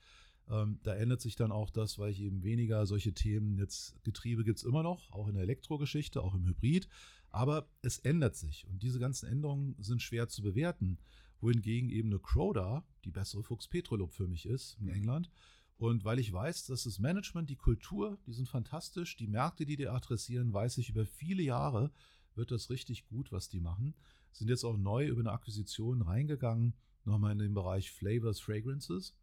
Ähm, 0.50 0.80
da 0.84 0.96
ändert 0.96 1.22
sich 1.22 1.36
dann 1.36 1.52
auch 1.52 1.70
das, 1.70 1.98
weil 2.00 2.12
ich 2.12 2.22
eben 2.22 2.44
weniger 2.44 2.86
solche 2.86 3.14
Themen, 3.14 3.58
jetzt 3.58 4.02
Getriebe 4.04 4.44
gibt 4.44 4.60
es 4.60 4.66
immer 4.66 4.84
noch, 4.84 5.12
auch 5.12 5.28
in 5.28 5.36
der 5.36 5.44
Elektrogeschichte, 5.44 6.22
auch 6.22 6.34
im 6.36 6.46
Hybrid, 6.46 6.90
aber 7.30 7.70
es 7.82 8.00
ändert 8.00 8.36
sich 8.36 8.68
und 8.68 8.84
diese 8.84 9.00
ganzen 9.00 9.28
Änderungen 9.28 9.76
sind 9.80 10.02
schwer 10.02 10.28
zu 10.28 10.42
bewerten 10.42 10.98
wohingegen 11.44 11.90
eben 11.90 12.10
eine 12.10 12.20
Croda 12.20 12.84
die 13.04 13.12
bessere 13.12 13.44
Fuchs 13.44 13.68
Petrolub 13.68 14.14
für 14.14 14.28
mich 14.28 14.46
ist 14.46 14.78
in 14.80 14.88
England. 14.88 15.30
Und 15.78 16.06
weil 16.06 16.20
ich 16.20 16.32
weiß, 16.32 16.68
dass 16.68 16.84
das 16.84 17.00
Management, 17.00 17.50
die 17.50 17.58
Kultur, 17.58 18.18
die 18.26 18.32
sind 18.32 18.48
fantastisch, 18.48 19.18
die 19.18 19.28
Märkte, 19.28 19.66
die 19.66 19.76
die 19.76 19.90
adressieren, 19.90 20.54
weiß 20.54 20.78
ich 20.78 20.90
über 20.90 21.06
viele 21.06 21.44
Jahre, 21.44 21.92
wird 22.36 22.52
das 22.52 22.70
richtig 22.70 23.06
gut, 23.06 23.32
was 23.32 23.50
die 23.50 23.60
machen. 23.60 23.94
Sind 24.32 24.50
jetzt 24.50 24.64
auch 24.64 24.78
neu 24.78 25.08
über 25.08 25.20
eine 25.20 25.32
Akquisition 25.32 26.02
reingegangen, 26.02 26.74
nochmal 27.04 27.34
in 27.34 27.40
den 27.40 27.54
Bereich 27.54 27.92
Flavors, 27.92 28.40
Fragrances. 28.40 29.16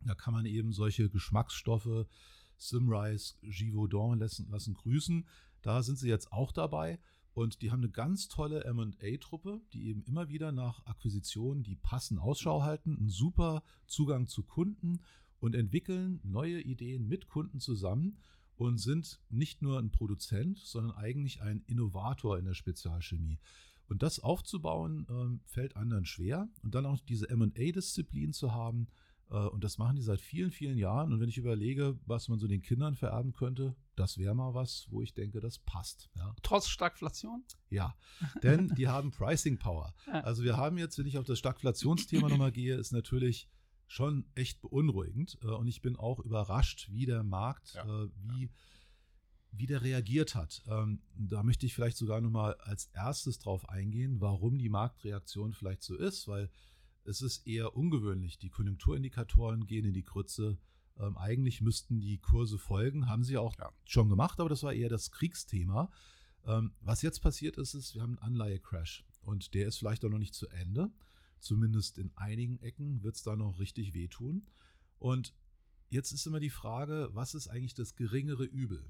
Da 0.00 0.14
kann 0.14 0.32
man 0.32 0.46
eben 0.46 0.72
solche 0.72 1.10
Geschmacksstoffe, 1.10 2.06
Simrise, 2.56 3.34
Givaudan 3.42 4.18
lassen, 4.18 4.48
lassen 4.50 4.74
grüßen. 4.74 5.26
Da 5.60 5.82
sind 5.82 5.98
sie 5.98 6.08
jetzt 6.08 6.32
auch 6.32 6.52
dabei. 6.52 6.98
Und 7.32 7.62
die 7.62 7.70
haben 7.70 7.80
eine 7.80 7.90
ganz 7.90 8.28
tolle 8.28 8.64
MA-Truppe, 8.72 9.60
die 9.72 9.88
eben 9.88 10.02
immer 10.02 10.28
wieder 10.28 10.52
nach 10.52 10.84
Akquisitionen, 10.86 11.62
die 11.62 11.76
passen, 11.76 12.18
Ausschau 12.18 12.62
halten, 12.62 12.96
einen 12.96 13.08
super 13.08 13.62
Zugang 13.86 14.26
zu 14.26 14.42
Kunden 14.42 15.00
und 15.38 15.54
entwickeln 15.54 16.20
neue 16.22 16.60
Ideen 16.60 17.06
mit 17.06 17.28
Kunden 17.28 17.60
zusammen 17.60 18.18
und 18.56 18.78
sind 18.78 19.20
nicht 19.30 19.62
nur 19.62 19.78
ein 19.78 19.90
Produzent, 19.90 20.58
sondern 20.58 20.96
eigentlich 20.96 21.40
ein 21.40 21.62
Innovator 21.66 22.38
in 22.38 22.44
der 22.44 22.54
Spezialchemie. 22.54 23.38
Und 23.88 24.02
das 24.02 24.20
aufzubauen, 24.20 25.06
äh, 25.08 25.48
fällt 25.48 25.76
anderen 25.76 26.04
schwer. 26.04 26.48
Und 26.62 26.74
dann 26.74 26.86
auch 26.86 27.00
diese 27.00 27.34
MA-Disziplin 27.34 28.32
zu 28.32 28.52
haben, 28.52 28.86
äh, 29.30 29.34
und 29.34 29.64
das 29.64 29.78
machen 29.78 29.96
die 29.96 30.02
seit 30.02 30.20
vielen, 30.20 30.50
vielen 30.50 30.78
Jahren. 30.78 31.12
Und 31.12 31.20
wenn 31.20 31.28
ich 31.28 31.38
überlege, 31.38 31.98
was 32.06 32.28
man 32.28 32.38
so 32.38 32.46
den 32.46 32.62
Kindern 32.62 32.94
vererben 32.94 33.32
könnte, 33.32 33.74
das 34.00 34.16
wäre 34.16 34.34
mal 34.34 34.54
was, 34.54 34.86
wo 34.90 35.02
ich 35.02 35.12
denke, 35.12 35.40
das 35.40 35.58
passt. 35.58 36.10
Ja. 36.16 36.34
Trotz 36.42 36.68
Stagflation? 36.68 37.44
Ja, 37.68 37.94
denn 38.42 38.68
die 38.68 38.88
haben 38.88 39.10
Pricing 39.10 39.58
Power. 39.58 39.94
Also 40.30 40.42
wir 40.42 40.56
haben 40.56 40.78
jetzt, 40.78 40.98
wenn 40.98 41.06
ich 41.06 41.18
auf 41.18 41.26
das 41.26 41.38
Stagflationsthema 41.38 42.28
nochmal 42.28 42.50
gehe, 42.50 42.76
ist 42.76 42.92
natürlich 42.92 43.48
schon 43.86 44.24
echt 44.34 44.60
beunruhigend. 44.62 45.38
Äh, 45.42 45.48
und 45.48 45.68
ich 45.68 45.82
bin 45.82 45.96
auch 45.96 46.18
überrascht, 46.20 46.88
wie 46.90 47.04
der 47.06 47.22
Markt, 47.22 47.74
ja. 47.74 47.84
Äh, 47.84 48.08
wie, 48.16 48.50
wie 49.52 49.66
der 49.66 49.82
reagiert 49.82 50.34
hat. 50.34 50.62
Ähm, 50.66 51.02
da 51.14 51.42
möchte 51.42 51.66
ich 51.66 51.74
vielleicht 51.74 51.96
sogar 51.96 52.20
nochmal 52.20 52.54
als 52.60 52.86
erstes 52.94 53.38
drauf 53.38 53.68
eingehen, 53.68 54.20
warum 54.20 54.58
die 54.58 54.68
Marktreaktion 54.68 55.52
vielleicht 55.52 55.82
so 55.82 55.94
ist, 55.94 56.26
weil 56.26 56.50
es 57.04 57.20
ist 57.20 57.46
eher 57.46 57.76
ungewöhnlich. 57.76 58.38
Die 58.38 58.50
Konjunkturindikatoren 58.50 59.66
gehen 59.66 59.84
in 59.84 59.92
die 59.94 60.04
Krütze. 60.04 60.58
Ähm, 60.98 61.16
eigentlich 61.16 61.60
müssten 61.60 62.00
die 62.00 62.18
Kurse 62.18 62.58
folgen, 62.58 63.08
haben 63.08 63.24
sie 63.24 63.36
auch 63.36 63.56
ja. 63.58 63.70
schon 63.84 64.08
gemacht, 64.08 64.40
aber 64.40 64.48
das 64.48 64.62
war 64.62 64.72
eher 64.72 64.88
das 64.88 65.10
Kriegsthema. 65.10 65.90
Ähm, 66.46 66.72
was 66.80 67.02
jetzt 67.02 67.20
passiert 67.20 67.58
ist, 67.58 67.74
ist, 67.74 67.94
wir 67.94 68.02
haben 68.02 68.18
einen 68.18 68.34
Anleihecrash 68.34 69.04
und 69.22 69.54
der 69.54 69.68
ist 69.68 69.78
vielleicht 69.78 70.04
auch 70.04 70.10
noch 70.10 70.18
nicht 70.18 70.34
zu 70.34 70.48
Ende. 70.48 70.90
Zumindest 71.38 71.98
in 71.98 72.10
einigen 72.16 72.58
Ecken 72.60 73.02
wird 73.02 73.16
es 73.16 73.22
da 73.22 73.34
noch 73.34 73.58
richtig 73.58 73.94
wehtun. 73.94 74.46
Und 74.98 75.34
jetzt 75.88 76.12
ist 76.12 76.26
immer 76.26 76.40
die 76.40 76.50
Frage, 76.50 77.10
was 77.12 77.34
ist 77.34 77.48
eigentlich 77.48 77.74
das 77.74 77.94
geringere 77.94 78.44
Übel? 78.44 78.84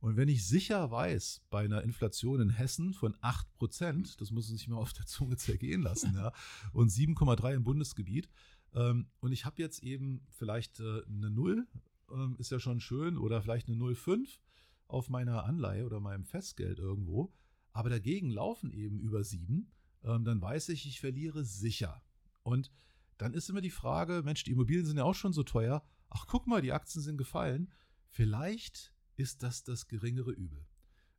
Und 0.00 0.16
wenn 0.16 0.28
ich 0.28 0.46
sicher 0.46 0.90
weiß, 0.90 1.42
bei 1.50 1.64
einer 1.64 1.82
Inflation 1.82 2.40
in 2.40 2.50
Hessen 2.50 2.94
von 2.94 3.16
8%, 3.16 4.18
das 4.18 4.30
muss 4.30 4.48
man 4.48 4.56
sich 4.56 4.68
mal 4.68 4.76
auf 4.76 4.92
der 4.92 5.06
Zunge 5.06 5.36
zergehen 5.36 5.82
lassen, 5.82 6.14
ja, 6.14 6.32
und 6.72 6.90
7,3 6.90 7.54
im 7.54 7.64
Bundesgebiet, 7.64 8.28
und 8.72 9.32
ich 9.32 9.44
habe 9.44 9.60
jetzt 9.62 9.82
eben 9.82 10.26
vielleicht 10.30 10.80
äh, 10.80 11.02
eine 11.06 11.30
0, 11.30 11.66
ähm, 12.12 12.36
ist 12.38 12.50
ja 12.50 12.60
schon 12.60 12.80
schön, 12.80 13.16
oder 13.16 13.42
vielleicht 13.42 13.68
eine 13.68 13.76
0,5 13.76 14.38
auf 14.86 15.08
meiner 15.08 15.44
Anleihe 15.44 15.84
oder 15.84 16.00
meinem 16.00 16.24
Festgeld 16.24 16.78
irgendwo, 16.78 17.32
aber 17.72 17.90
dagegen 17.90 18.30
laufen 18.30 18.72
eben 18.72 18.98
über 19.00 19.22
7, 19.22 19.70
ähm, 20.04 20.24
dann 20.24 20.40
weiß 20.40 20.70
ich, 20.70 20.86
ich 20.86 21.00
verliere 21.00 21.44
sicher. 21.44 22.02
Und 22.42 22.70
dann 23.18 23.34
ist 23.34 23.50
immer 23.50 23.60
die 23.60 23.70
Frage, 23.70 24.22
Mensch, 24.24 24.44
die 24.44 24.52
Immobilien 24.52 24.86
sind 24.86 24.96
ja 24.96 25.04
auch 25.04 25.14
schon 25.14 25.32
so 25.32 25.42
teuer. 25.42 25.84
Ach, 26.08 26.26
guck 26.26 26.46
mal, 26.46 26.62
die 26.62 26.72
Aktien 26.72 27.02
sind 27.02 27.18
gefallen. 27.18 27.70
Vielleicht 28.08 28.92
ist 29.16 29.42
das 29.42 29.64
das 29.64 29.88
geringere 29.88 30.30
Übel. 30.30 30.66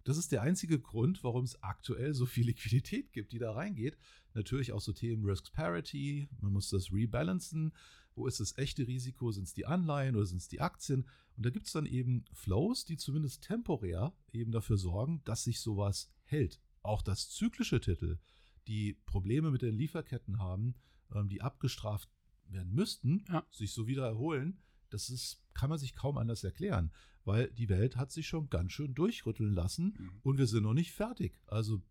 Das 0.04 0.18
ist 0.18 0.32
der 0.32 0.42
einzige 0.42 0.80
Grund, 0.80 1.24
warum 1.24 1.44
es 1.44 1.62
aktuell 1.62 2.14
so 2.14 2.26
viel 2.26 2.46
Liquidität 2.46 3.12
gibt, 3.12 3.32
die 3.32 3.40
da 3.40 3.52
reingeht. 3.52 3.98
Natürlich 4.34 4.72
auch 4.72 4.82
so 4.82 4.94
Themen 4.94 5.26
Risk 5.26 5.52
Parity, 5.54 6.30
man 6.40 6.54
muss 6.54 6.70
das 6.70 6.92
rebalancen. 6.92 7.74
Wo 8.16 8.28
ist 8.28 8.40
das 8.40 8.58
echte 8.58 8.88
Risiko? 8.88 9.32
Sind 9.32 9.46
es 9.46 9.54
die 9.54 9.66
Anleihen 9.66 10.16
oder 10.16 10.26
sind 10.26 10.40
es 10.40 10.48
die 10.48 10.62
Aktien? 10.62 11.06
Und 11.38 11.46
da 11.46 11.50
gibt 11.50 11.68
es 11.68 11.74
dann 11.74 11.86
eben 11.86 12.26
Flows, 12.34 12.86
die 12.86 12.98
zumindest 12.98 13.44
temporär 13.44 14.14
eben 14.32 14.52
dafür 14.52 14.78
sorgen, 14.78 15.22
dass 15.26 15.44
sich 15.44 15.62
sowas 15.62 16.12
hält. 16.24 16.60
Auch 16.82 17.02
das 17.02 17.30
zyklische 17.30 17.80
Titel, 17.80 18.20
die 18.68 18.94
Probleme 19.06 19.52
mit 19.52 19.62
den 19.62 19.76
Lieferketten 19.76 20.40
haben, 20.40 20.76
ähm, 21.14 21.30
die 21.30 21.42
abgestraft 21.42 22.10
werden 22.48 22.74
müssten, 22.74 23.26
ja. 23.30 23.46
sich 23.52 23.72
so 23.72 23.88
wieder 23.88 24.06
erholen, 24.06 24.60
das 24.90 25.10
ist, 25.10 25.42
kann 25.54 25.70
man 25.70 25.80
sich 25.80 25.96
kaum 25.96 26.18
anders 26.18 26.44
erklären, 26.44 26.92
weil 27.26 27.52
die 27.52 27.70
Welt 27.70 27.98
hat 27.98 28.12
sich 28.12 28.28
schon 28.28 28.50
ganz 28.50 28.72
schön 28.72 28.96
durchrütteln 28.96 29.54
lassen 29.54 29.96
mhm. 29.98 30.12
und 30.24 30.38
wir 30.38 30.48
sind 30.48 30.64
noch 30.64 30.74
nicht 30.74 30.92
fertig. 30.92 31.40
Also 31.48 31.82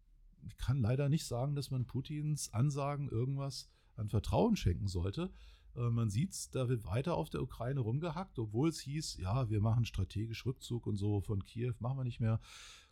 ich 0.46 0.56
kann 0.56 0.80
leider 0.80 1.08
nicht 1.08 1.26
sagen, 1.26 1.54
dass 1.54 1.70
man 1.70 1.86
Putins 1.86 2.52
Ansagen 2.52 3.08
irgendwas 3.08 3.68
an 3.96 4.08
Vertrauen 4.08 4.56
schenken 4.56 4.86
sollte. 4.86 5.30
Äh, 5.76 5.90
man 5.90 6.10
sieht 6.10 6.32
es, 6.32 6.50
da 6.50 6.68
wird 6.68 6.84
weiter 6.84 7.14
auf 7.14 7.30
der 7.30 7.42
Ukraine 7.42 7.80
rumgehackt, 7.80 8.38
obwohl 8.38 8.68
es 8.68 8.80
hieß, 8.80 9.18
ja, 9.18 9.50
wir 9.50 9.60
machen 9.60 9.84
strategisch 9.84 10.46
Rückzug 10.46 10.86
und 10.86 10.96
so 10.96 11.20
von 11.20 11.44
Kiew 11.44 11.74
machen 11.80 11.98
wir 11.98 12.04
nicht 12.04 12.20
mehr. 12.20 12.40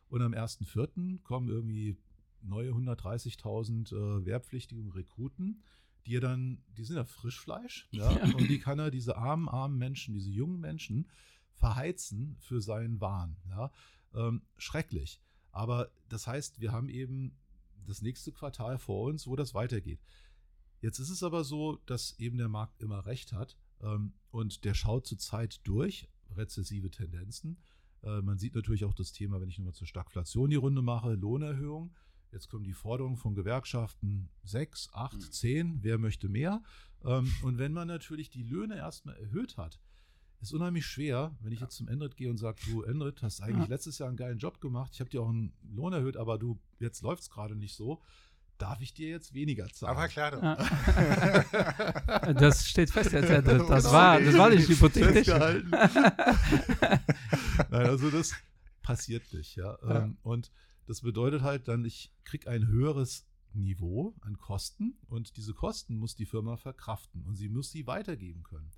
Und 0.08 0.22
am 0.22 0.32
1.4. 0.32 1.22
kommen 1.22 1.48
irgendwie 1.48 1.96
neue 2.42 2.70
130.000 2.70 3.92
äh, 3.92 4.24
wehrpflichtige 4.24 4.94
Rekruten, 4.94 5.62
die 6.06 6.16
er 6.16 6.20
dann, 6.20 6.62
die 6.76 6.84
sind 6.84 6.96
ja 6.96 7.04
Frischfleisch, 7.04 7.88
ja, 7.90 8.10
ja, 8.10 8.24
und 8.24 8.48
die 8.48 8.58
kann 8.58 8.78
er, 8.78 8.90
diese 8.90 9.16
armen, 9.16 9.48
armen 9.48 9.76
Menschen, 9.76 10.14
diese 10.14 10.30
jungen 10.30 10.60
Menschen, 10.60 11.08
verheizen 11.54 12.36
für 12.38 12.60
seinen 12.60 13.00
Wahn. 13.00 13.36
Ja. 13.48 13.72
Ähm, 14.14 14.42
schrecklich. 14.56 15.20
Aber 15.52 15.90
das 16.08 16.26
heißt, 16.26 16.60
wir 16.60 16.72
haben 16.72 16.88
eben 16.88 17.36
das 17.86 18.02
nächste 18.02 18.32
Quartal 18.32 18.78
vor 18.78 19.04
uns, 19.08 19.26
wo 19.26 19.36
das 19.36 19.54
weitergeht. 19.54 20.00
Jetzt 20.80 20.98
ist 20.98 21.10
es 21.10 21.22
aber 21.22 21.44
so, 21.44 21.80
dass 21.86 22.18
eben 22.18 22.36
der 22.36 22.48
Markt 22.48 22.80
immer 22.80 23.06
recht 23.06 23.32
hat 23.32 23.56
ähm, 23.80 24.12
und 24.30 24.64
der 24.64 24.74
schaut 24.74 25.06
zurzeit 25.06 25.60
durch 25.64 26.08
rezessive 26.34 26.90
Tendenzen. 26.90 27.58
Äh, 28.02 28.20
man 28.20 28.38
sieht 28.38 28.54
natürlich 28.54 28.84
auch 28.84 28.94
das 28.94 29.12
Thema, 29.12 29.40
wenn 29.40 29.48
ich 29.48 29.58
nochmal 29.58 29.74
zur 29.74 29.86
Stagflation 29.86 30.50
die 30.50 30.56
Runde 30.56 30.82
mache, 30.82 31.14
Lohnerhöhung. 31.14 31.94
Jetzt 32.36 32.50
kommen 32.50 32.64
die 32.64 32.74
Forderungen 32.74 33.16
von 33.16 33.34
Gewerkschaften 33.34 34.28
6, 34.44 34.90
8, 34.92 35.32
10, 35.32 35.78
wer 35.80 35.96
möchte 35.96 36.28
mehr? 36.28 36.62
Ähm, 37.02 37.32
und 37.40 37.56
wenn 37.56 37.72
man 37.72 37.88
natürlich 37.88 38.28
die 38.28 38.42
Löhne 38.42 38.76
erstmal 38.76 39.16
erhöht 39.16 39.56
hat, 39.56 39.80
ist 40.42 40.52
unheimlich 40.52 40.84
schwer, 40.84 41.34
wenn 41.40 41.52
ich 41.52 41.60
ja. 41.60 41.64
jetzt 41.64 41.76
zum 41.76 41.88
Endrit 41.88 42.14
gehe 42.14 42.28
und 42.28 42.36
sage, 42.36 42.58
du 42.66 42.82
Endrit, 42.82 43.22
hast 43.22 43.40
eigentlich 43.40 43.68
ja. 43.68 43.74
letztes 43.74 43.96
Jahr 43.96 44.10
einen 44.10 44.18
geilen 44.18 44.36
Job 44.36 44.60
gemacht, 44.60 44.90
ich 44.92 45.00
habe 45.00 45.08
dir 45.08 45.22
auch 45.22 45.30
einen 45.30 45.54
Lohn 45.62 45.94
erhöht, 45.94 46.18
aber 46.18 46.36
du, 46.36 46.60
jetzt 46.78 47.00
läuft 47.00 47.22
es 47.22 47.30
gerade 47.30 47.56
nicht 47.56 47.74
so. 47.74 48.02
Darf 48.58 48.82
ich 48.82 48.92
dir 48.92 49.08
jetzt 49.08 49.32
weniger 49.32 49.66
zahlen? 49.68 49.96
Aber 49.96 50.06
klar. 50.06 50.42
Ja. 50.42 52.32
das 52.34 52.68
steht 52.68 52.90
fest 52.90 53.12
jetzt, 53.12 53.30
Endrit. 53.30 53.62
Das 53.66 53.90
war, 53.90 54.20
das 54.20 54.36
war 54.36 54.50
nicht 54.50 54.68
hypothetisch. 54.68 55.28
Nein, 55.28 55.72
also 57.70 58.10
das 58.10 58.34
passiert 58.82 59.32
nicht, 59.32 59.56
ja. 59.56 59.78
Ähm, 59.88 60.18
und 60.22 60.50
das 60.86 61.02
bedeutet 61.02 61.42
halt 61.42 61.68
dann, 61.68 61.84
ich 61.84 62.12
kriege 62.24 62.48
ein 62.48 62.66
höheres 62.66 63.26
Niveau 63.52 64.14
an 64.20 64.38
Kosten 64.38 64.98
und 65.08 65.36
diese 65.36 65.54
Kosten 65.54 65.96
muss 65.96 66.14
die 66.14 66.26
Firma 66.26 66.56
verkraften 66.56 67.24
und 67.24 67.36
sie 67.36 67.48
muss 67.48 67.70
sie 67.70 67.86
weitergeben 67.86 68.42
können. 68.42 68.70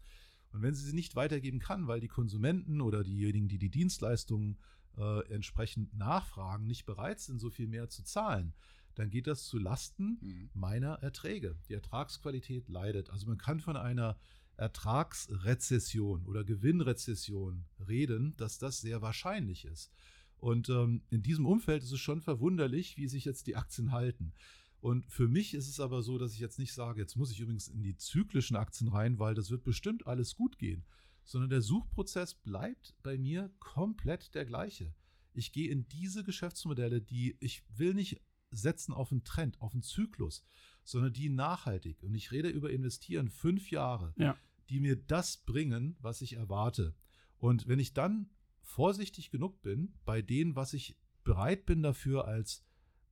Und 0.52 0.62
wenn 0.62 0.74
sie 0.74 0.84
sie 0.84 0.94
nicht 0.94 1.16
weitergeben 1.16 1.58
kann, 1.58 1.86
weil 1.86 2.00
die 2.00 2.08
Konsumenten 2.08 2.80
oder 2.80 3.04
diejenigen, 3.04 3.48
die 3.48 3.58
die 3.58 3.70
Dienstleistungen 3.70 4.58
äh, 4.96 5.28
entsprechend 5.32 5.94
nachfragen, 5.94 6.66
nicht 6.66 6.86
bereit 6.86 7.20
sind, 7.20 7.38
so 7.38 7.50
viel 7.50 7.68
mehr 7.68 7.88
zu 7.88 8.02
zahlen, 8.02 8.54
dann 8.94 9.10
geht 9.10 9.26
das 9.26 9.44
zu 9.44 9.58
Lasten 9.58 10.18
mhm. 10.20 10.50
meiner 10.54 10.94
Erträge. 10.94 11.56
Die 11.68 11.74
Ertragsqualität 11.74 12.68
leidet. 12.68 13.10
Also 13.10 13.26
man 13.26 13.38
kann 13.38 13.60
von 13.60 13.76
einer 13.76 14.18
Ertragsrezession 14.56 16.26
oder 16.26 16.44
Gewinnrezession 16.44 17.66
reden, 17.86 18.36
dass 18.36 18.58
das 18.58 18.80
sehr 18.80 19.00
wahrscheinlich 19.02 19.64
ist. 19.66 19.92
Und 20.40 20.68
ähm, 20.68 21.02
in 21.10 21.22
diesem 21.22 21.46
Umfeld 21.46 21.82
ist 21.82 21.92
es 21.92 22.00
schon 22.00 22.20
verwunderlich, 22.20 22.96
wie 22.96 23.08
sich 23.08 23.24
jetzt 23.24 23.46
die 23.46 23.56
Aktien 23.56 23.92
halten. 23.92 24.32
Und 24.80 25.06
für 25.10 25.26
mich 25.26 25.54
ist 25.54 25.68
es 25.68 25.80
aber 25.80 26.02
so, 26.02 26.18
dass 26.18 26.34
ich 26.34 26.38
jetzt 26.38 26.58
nicht 26.58 26.72
sage, 26.72 27.00
jetzt 27.00 27.16
muss 27.16 27.32
ich 27.32 27.40
übrigens 27.40 27.68
in 27.68 27.82
die 27.82 27.96
zyklischen 27.96 28.56
Aktien 28.56 28.88
rein, 28.88 29.18
weil 29.18 29.34
das 29.34 29.50
wird 29.50 29.64
bestimmt 29.64 30.06
alles 30.06 30.36
gut 30.36 30.58
gehen, 30.58 30.84
sondern 31.24 31.50
der 31.50 31.62
Suchprozess 31.62 32.34
bleibt 32.34 32.94
bei 33.02 33.18
mir 33.18 33.50
komplett 33.58 34.34
der 34.34 34.44
gleiche. 34.44 34.94
Ich 35.34 35.52
gehe 35.52 35.70
in 35.70 35.88
diese 35.88 36.22
Geschäftsmodelle, 36.22 37.00
die 37.02 37.36
ich 37.40 37.64
will 37.76 37.94
nicht 37.94 38.20
setzen 38.50 38.94
auf 38.94 39.10
einen 39.12 39.24
Trend, 39.24 39.60
auf 39.60 39.72
einen 39.72 39.82
Zyklus, 39.82 40.44
sondern 40.84 41.12
die 41.12 41.28
nachhaltig. 41.28 42.02
Und 42.02 42.14
ich 42.14 42.30
rede 42.30 42.48
über 42.48 42.70
investieren 42.70 43.28
fünf 43.28 43.70
Jahre, 43.70 44.14
ja. 44.16 44.36
die 44.70 44.80
mir 44.80 44.96
das 44.96 45.38
bringen, 45.38 45.96
was 46.00 46.22
ich 46.22 46.34
erwarte. 46.34 46.94
Und 47.38 47.68
wenn 47.68 47.78
ich 47.78 47.92
dann 47.92 48.30
vorsichtig 48.68 49.30
genug 49.30 49.62
bin 49.62 49.94
bei 50.04 50.20
dem, 50.20 50.54
was 50.54 50.74
ich 50.74 50.96
bereit 51.24 51.64
bin 51.64 51.82
dafür 51.82 52.26
als 52.26 52.64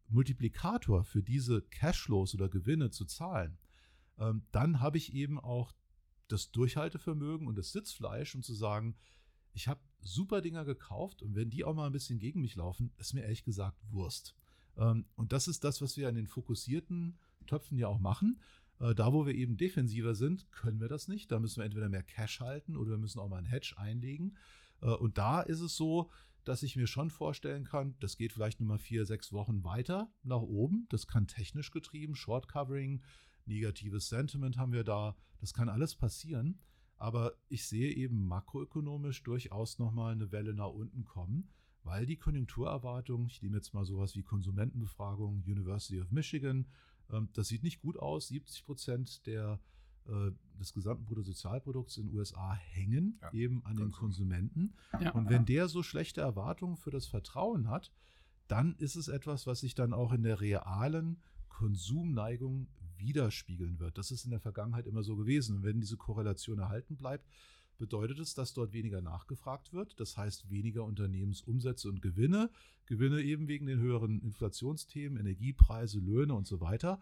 Multiplikator 0.08 1.02
für 1.02 1.22
diese 1.22 1.62
Cashflows 1.62 2.34
oder 2.34 2.48
Gewinne 2.48 2.90
zu 2.90 3.06
zahlen, 3.06 3.58
ähm, 4.18 4.44
dann 4.52 4.80
habe 4.80 4.98
ich 4.98 5.14
eben 5.14 5.40
auch 5.40 5.74
das 6.28 6.50
Durchhaltevermögen 6.52 7.46
und 7.46 7.56
das 7.56 7.72
Sitzfleisch, 7.72 8.34
um 8.34 8.42
zu 8.42 8.54
sagen, 8.54 8.96
ich 9.54 9.66
habe 9.66 9.80
super 10.00 10.42
Dinger 10.42 10.64
gekauft 10.64 11.22
und 11.22 11.34
wenn 11.34 11.50
die 11.50 11.64
auch 11.64 11.74
mal 11.74 11.86
ein 11.86 11.92
bisschen 11.92 12.18
gegen 12.18 12.42
mich 12.42 12.56
laufen, 12.56 12.92
ist 12.98 13.14
mir 13.14 13.22
ehrlich 13.22 13.44
gesagt 13.44 13.78
Wurst. 13.90 14.36
Ähm, 14.76 15.06
und 15.16 15.32
das 15.32 15.48
ist 15.48 15.64
das, 15.64 15.80
was 15.80 15.96
wir 15.96 16.08
an 16.08 16.14
den 16.14 16.26
fokussierten 16.26 17.18
Töpfen 17.46 17.78
ja 17.78 17.88
auch 17.88 17.98
machen. 17.98 18.40
Äh, 18.78 18.94
da, 18.94 19.12
wo 19.14 19.24
wir 19.24 19.34
eben 19.34 19.56
defensiver 19.56 20.14
sind, 20.14 20.52
können 20.52 20.80
wir 20.80 20.88
das 20.88 21.08
nicht. 21.08 21.32
Da 21.32 21.38
müssen 21.38 21.60
wir 21.60 21.64
entweder 21.64 21.88
mehr 21.88 22.02
Cash 22.02 22.40
halten 22.40 22.76
oder 22.76 22.90
wir 22.90 22.98
müssen 22.98 23.20
auch 23.20 23.28
mal 23.28 23.38
einen 23.38 23.46
Hedge 23.46 23.74
einlegen. 23.78 24.36
Äh, 24.80 24.86
und 24.86 25.18
da 25.18 25.40
ist 25.40 25.60
es 25.60 25.76
so, 25.76 26.10
dass 26.44 26.62
ich 26.62 26.76
mir 26.76 26.86
schon 26.86 27.10
vorstellen 27.10 27.64
kann, 27.64 27.96
das 27.98 28.16
geht 28.16 28.32
vielleicht 28.32 28.60
nur 28.60 28.68
mal 28.68 28.78
vier, 28.78 29.04
sechs 29.04 29.32
Wochen 29.32 29.64
weiter 29.64 30.12
nach 30.22 30.42
oben. 30.42 30.86
Das 30.90 31.08
kann 31.08 31.26
technisch 31.26 31.72
getrieben, 31.72 32.14
Short 32.14 32.46
Covering, 32.46 33.02
negatives 33.46 34.08
Sentiment 34.08 34.56
haben 34.56 34.72
wir 34.72 34.84
da. 34.84 35.16
Das 35.40 35.54
kann 35.54 35.68
alles 35.68 35.96
passieren. 35.96 36.60
Aber 36.98 37.34
ich 37.48 37.66
sehe 37.66 37.92
eben 37.92 38.26
makroökonomisch 38.26 39.22
durchaus 39.22 39.78
nochmal 39.78 40.12
eine 40.12 40.32
Welle 40.32 40.54
nach 40.54 40.70
unten 40.70 41.04
kommen, 41.04 41.50
weil 41.82 42.06
die 42.06 42.16
Konjunkturerwartung, 42.16 43.26
ich 43.26 43.42
nehme 43.42 43.56
jetzt 43.56 43.74
mal 43.74 43.84
sowas 43.84 44.16
wie 44.16 44.22
Konsumentenbefragung, 44.22 45.42
University 45.46 46.00
of 46.00 46.10
Michigan, 46.10 46.66
ähm, 47.10 47.28
das 47.34 47.48
sieht 47.48 47.62
nicht 47.62 47.80
gut 47.80 47.98
aus. 47.98 48.28
70 48.28 48.64
Prozent 48.64 49.26
der 49.26 49.60
äh, 50.06 50.30
des 50.58 50.72
gesamten 50.72 51.04
Bruttosozialprodukts 51.04 51.96
in 51.98 52.08
den 52.08 52.16
USA 52.16 52.54
hängen 52.54 53.18
ja, 53.22 53.32
eben 53.32 53.64
an 53.64 53.76
den 53.76 53.90
Konsumenten. 53.90 54.74
Ja, 55.00 55.12
und 55.12 55.28
wenn 55.28 55.44
der 55.44 55.68
so 55.68 55.82
schlechte 55.82 56.20
Erwartungen 56.20 56.76
für 56.76 56.90
das 56.90 57.06
Vertrauen 57.06 57.68
hat, 57.68 57.92
dann 58.48 58.74
ist 58.76 58.96
es 58.96 59.08
etwas, 59.08 59.46
was 59.46 59.60
sich 59.60 59.74
dann 59.74 59.92
auch 59.92 60.12
in 60.12 60.22
der 60.22 60.40
realen 60.40 61.20
Konsumneigung 61.48 62.68
widerspiegeln 62.98 63.78
wird. 63.78 63.98
Das 63.98 64.10
ist 64.10 64.24
in 64.24 64.30
der 64.30 64.40
Vergangenheit 64.40 64.86
immer 64.86 65.02
so 65.02 65.16
gewesen. 65.16 65.56
Und 65.56 65.64
wenn 65.64 65.80
diese 65.80 65.96
Korrelation 65.96 66.58
erhalten 66.58 66.96
bleibt, 66.96 67.26
bedeutet 67.78 68.18
es, 68.18 68.34
dass 68.34 68.54
dort 68.54 68.72
weniger 68.72 69.00
nachgefragt 69.00 69.72
wird. 69.72 69.98
Das 70.00 70.16
heißt 70.16 70.50
weniger 70.50 70.84
Unternehmensumsätze 70.84 71.88
und 71.88 72.00
Gewinne. 72.02 72.50
Gewinne 72.86 73.20
eben 73.22 73.48
wegen 73.48 73.66
den 73.66 73.80
höheren 73.80 74.20
Inflationsthemen, 74.22 75.18
Energiepreise, 75.18 75.98
Löhne 75.98 76.34
und 76.34 76.46
so 76.46 76.60
weiter. 76.60 77.00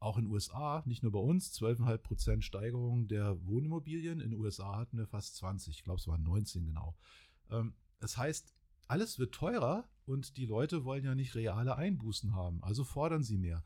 Auch 0.00 0.16
in 0.16 0.24
den 0.24 0.32
USA, 0.32 0.82
nicht 0.86 1.02
nur 1.02 1.12
bei 1.12 1.18
uns, 1.18 1.52
12,5 1.52 1.98
Prozent 1.98 2.44
Steigerung 2.44 3.06
der 3.06 3.46
Wohnimmobilien. 3.46 4.20
In 4.20 4.30
den 4.30 4.40
USA 4.40 4.78
hatten 4.78 4.96
wir 4.96 5.06
fast 5.06 5.36
20, 5.36 5.76
ich 5.76 5.84
glaube, 5.84 6.00
es 6.00 6.08
waren 6.08 6.22
19 6.22 6.64
genau. 6.64 6.96
Ähm, 7.50 7.74
das 8.00 8.16
heißt, 8.16 8.54
alles 8.88 9.18
wird 9.18 9.34
teurer 9.34 9.88
und 10.06 10.36
die 10.36 10.46
Leute 10.46 10.84
wollen 10.84 11.04
ja 11.04 11.14
nicht 11.14 11.34
reale 11.34 11.76
Einbußen 11.76 12.34
haben, 12.34 12.62
also 12.64 12.82
fordern 12.82 13.22
sie 13.22 13.38
mehr. 13.38 13.62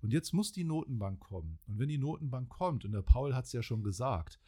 Und 0.00 0.12
jetzt 0.12 0.32
muss 0.32 0.52
die 0.52 0.62
Notenbank 0.62 1.18
kommen. 1.18 1.58
Und 1.66 1.78
wenn 1.78 1.88
die 1.88 1.98
Notenbank 1.98 2.48
kommt, 2.48 2.84
und 2.84 2.92
der 2.92 3.02
Paul 3.02 3.34
hat 3.34 3.46
es 3.46 3.52
ja 3.52 3.62
schon 3.62 3.82
gesagt, 3.82 4.38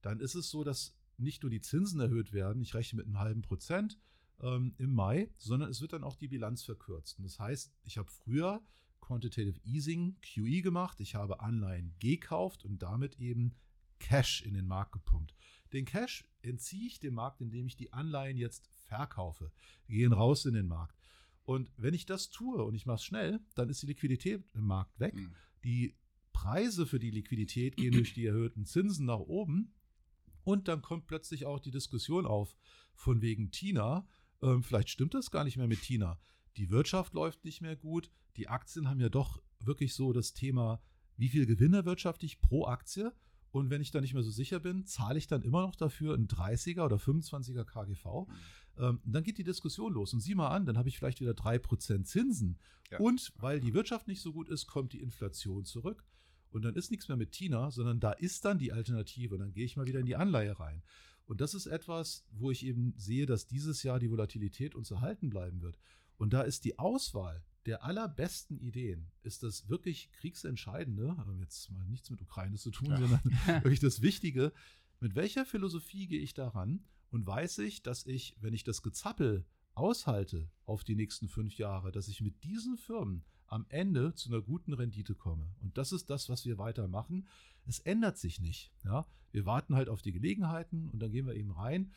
dann 0.00 0.20
ist 0.20 0.34
es 0.34 0.50
so, 0.50 0.62
dass 0.62 0.94
nicht 1.16 1.42
nur 1.42 1.50
die 1.50 1.60
Zinsen 1.60 2.00
erhöht 2.00 2.32
werden, 2.32 2.62
ich 2.62 2.74
rechne 2.74 2.98
mit 2.98 3.06
einem 3.06 3.18
halben 3.18 3.42
Prozent 3.42 3.98
ähm, 4.40 4.74
im 4.78 4.92
Mai, 4.92 5.30
sondern 5.38 5.70
es 5.70 5.80
wird 5.80 5.92
dann 5.92 6.04
auch 6.04 6.16
die 6.16 6.28
Bilanz 6.28 6.62
verkürzt. 6.62 7.18
Und 7.18 7.24
das 7.24 7.38
heißt, 7.38 7.72
ich 7.84 7.98
habe 7.98 8.10
früher 8.10 8.62
Quantitative 9.02 9.60
Easing, 9.64 10.16
QE 10.22 10.62
gemacht, 10.62 11.00
ich 11.00 11.14
habe 11.14 11.40
Anleihen 11.40 11.94
gekauft 11.98 12.64
und 12.64 12.82
damit 12.82 13.18
eben 13.18 13.54
Cash 13.98 14.42
in 14.42 14.54
den 14.54 14.66
Markt 14.66 14.92
gepumpt. 14.92 15.34
Den 15.72 15.84
Cash 15.84 16.24
entziehe 16.42 16.86
ich 16.86 16.98
dem 16.98 17.14
Markt, 17.14 17.40
indem 17.40 17.66
ich 17.66 17.76
die 17.76 17.92
Anleihen 17.92 18.38
jetzt 18.38 18.68
verkaufe. 18.86 19.52
Die 19.88 19.94
gehen 19.94 20.12
raus 20.12 20.44
in 20.44 20.54
den 20.54 20.66
Markt. 20.66 20.96
Und 21.44 21.70
wenn 21.76 21.94
ich 21.94 22.06
das 22.06 22.30
tue 22.30 22.62
und 22.64 22.74
ich 22.74 22.86
mache 22.86 22.96
es 22.96 23.04
schnell, 23.04 23.40
dann 23.54 23.68
ist 23.68 23.82
die 23.82 23.86
Liquidität 23.86 24.44
im 24.54 24.64
Markt 24.66 24.98
weg. 25.00 25.14
Mhm. 25.14 25.34
Die 25.64 25.96
Preise 26.32 26.86
für 26.86 26.98
die 26.98 27.10
Liquidität 27.10 27.76
gehen 27.76 27.92
durch 27.92 28.14
die 28.14 28.26
erhöhten 28.26 28.64
Zinsen 28.64 29.06
nach 29.06 29.18
oben. 29.18 29.74
Und 30.44 30.68
dann 30.68 30.82
kommt 30.82 31.06
plötzlich 31.06 31.46
auch 31.46 31.60
die 31.60 31.70
Diskussion 31.70 32.26
auf, 32.26 32.56
von 32.94 33.20
wegen 33.22 33.50
Tina. 33.50 34.06
Ähm, 34.42 34.62
vielleicht 34.62 34.90
stimmt 34.90 35.14
das 35.14 35.30
gar 35.30 35.44
nicht 35.44 35.56
mehr 35.56 35.68
mit 35.68 35.82
Tina. 35.82 36.18
Die 36.56 36.70
Wirtschaft 36.70 37.14
läuft 37.14 37.44
nicht 37.44 37.60
mehr 37.60 37.76
gut. 37.76 38.10
Die 38.36 38.48
Aktien 38.48 38.88
haben 38.88 39.00
ja 39.00 39.08
doch 39.08 39.42
wirklich 39.60 39.94
so 39.94 40.12
das 40.12 40.34
Thema, 40.34 40.82
wie 41.16 41.28
viel 41.28 41.46
Gewinne 41.46 41.84
wirtschaftlich 41.84 42.34
ich 42.34 42.40
pro 42.40 42.66
Aktie. 42.66 43.12
Und 43.50 43.68
wenn 43.68 43.82
ich 43.82 43.90
da 43.90 44.00
nicht 44.00 44.14
mehr 44.14 44.22
so 44.22 44.30
sicher 44.30 44.60
bin, 44.60 44.86
zahle 44.86 45.18
ich 45.18 45.26
dann 45.26 45.42
immer 45.42 45.60
noch 45.60 45.76
dafür 45.76 46.14
ein 46.14 46.26
30er 46.26 46.84
oder 46.84 46.96
25er 46.96 47.64
KGV. 47.64 48.26
Mhm. 48.26 48.34
Ähm, 48.78 49.00
dann 49.04 49.22
geht 49.22 49.36
die 49.36 49.44
Diskussion 49.44 49.92
los. 49.92 50.14
Und 50.14 50.20
sieh 50.20 50.34
mal 50.34 50.48
an, 50.48 50.64
dann 50.64 50.78
habe 50.78 50.88
ich 50.88 50.98
vielleicht 50.98 51.20
wieder 51.20 51.32
3% 51.32 52.04
Zinsen. 52.04 52.58
Ja. 52.90 52.98
Und 52.98 53.32
weil 53.36 53.60
die 53.60 53.74
Wirtschaft 53.74 54.08
nicht 54.08 54.22
so 54.22 54.32
gut 54.32 54.48
ist, 54.48 54.66
kommt 54.66 54.94
die 54.94 55.02
Inflation 55.02 55.66
zurück. 55.66 56.04
Und 56.50 56.62
dann 56.62 56.74
ist 56.76 56.90
nichts 56.90 57.08
mehr 57.08 57.16
mit 57.16 57.32
Tina, 57.32 57.70
sondern 57.70 58.00
da 58.00 58.12
ist 58.12 58.44
dann 58.44 58.58
die 58.58 58.72
Alternative. 58.72 59.34
Und 59.34 59.40
dann 59.40 59.52
gehe 59.52 59.64
ich 59.64 59.76
mal 59.76 59.86
wieder 59.86 60.00
in 60.00 60.06
die 60.06 60.16
Anleihe 60.16 60.58
rein. 60.58 60.82
Und 61.26 61.40
das 61.40 61.54
ist 61.54 61.66
etwas, 61.66 62.26
wo 62.30 62.50
ich 62.50 62.64
eben 62.64 62.94
sehe, 62.96 63.26
dass 63.26 63.46
dieses 63.46 63.82
Jahr 63.82 63.98
die 63.98 64.10
Volatilität 64.10 64.74
uns 64.74 64.90
erhalten 64.90 65.30
bleiben 65.30 65.62
wird. 65.62 65.78
Und 66.16 66.32
da 66.32 66.42
ist 66.42 66.64
die 66.64 66.78
Auswahl 66.78 67.42
der 67.66 67.84
allerbesten 67.84 68.58
Ideen, 68.58 69.10
ist 69.22 69.42
das 69.42 69.68
wirklich 69.68 70.10
kriegsentscheidende, 70.12 71.14
aber 71.18 71.34
jetzt 71.36 71.70
mal 71.70 71.86
nichts 71.86 72.10
mit 72.10 72.20
Ukraine 72.20 72.56
zu 72.56 72.70
tun, 72.70 72.90
ja. 72.90 72.98
sondern 72.98 73.20
wirklich 73.62 73.80
das 73.80 74.02
Wichtige, 74.02 74.52
mit 75.00 75.14
welcher 75.14 75.44
Philosophie 75.44 76.06
gehe 76.06 76.20
ich 76.20 76.34
daran 76.34 76.84
und 77.10 77.26
weiß 77.26 77.58
ich, 77.58 77.82
dass 77.82 78.06
ich, 78.06 78.36
wenn 78.40 78.54
ich 78.54 78.64
das 78.64 78.82
Gezappel 78.82 79.44
aushalte 79.74 80.50
auf 80.64 80.84
die 80.84 80.96
nächsten 80.96 81.28
fünf 81.28 81.56
Jahre, 81.56 81.92
dass 81.92 82.08
ich 82.08 82.20
mit 82.20 82.42
diesen 82.44 82.76
Firmen 82.76 83.24
am 83.46 83.66
Ende 83.68 84.14
zu 84.14 84.30
einer 84.30 84.40
guten 84.40 84.72
Rendite 84.72 85.14
komme. 85.14 85.54
Und 85.60 85.76
das 85.76 85.92
ist 85.92 86.08
das, 86.08 86.28
was 86.28 86.46
wir 86.46 86.58
weitermachen. 86.58 87.28
Es 87.66 87.80
ändert 87.80 88.16
sich 88.16 88.40
nicht. 88.40 88.72
Ja? 88.84 89.06
Wir 89.30 89.44
warten 89.44 89.74
halt 89.74 89.88
auf 89.88 90.02
die 90.02 90.12
Gelegenheiten 90.12 90.88
und 90.88 91.00
dann 91.00 91.12
gehen 91.12 91.26
wir 91.26 91.34
eben 91.34 91.50
rein. 91.50 91.92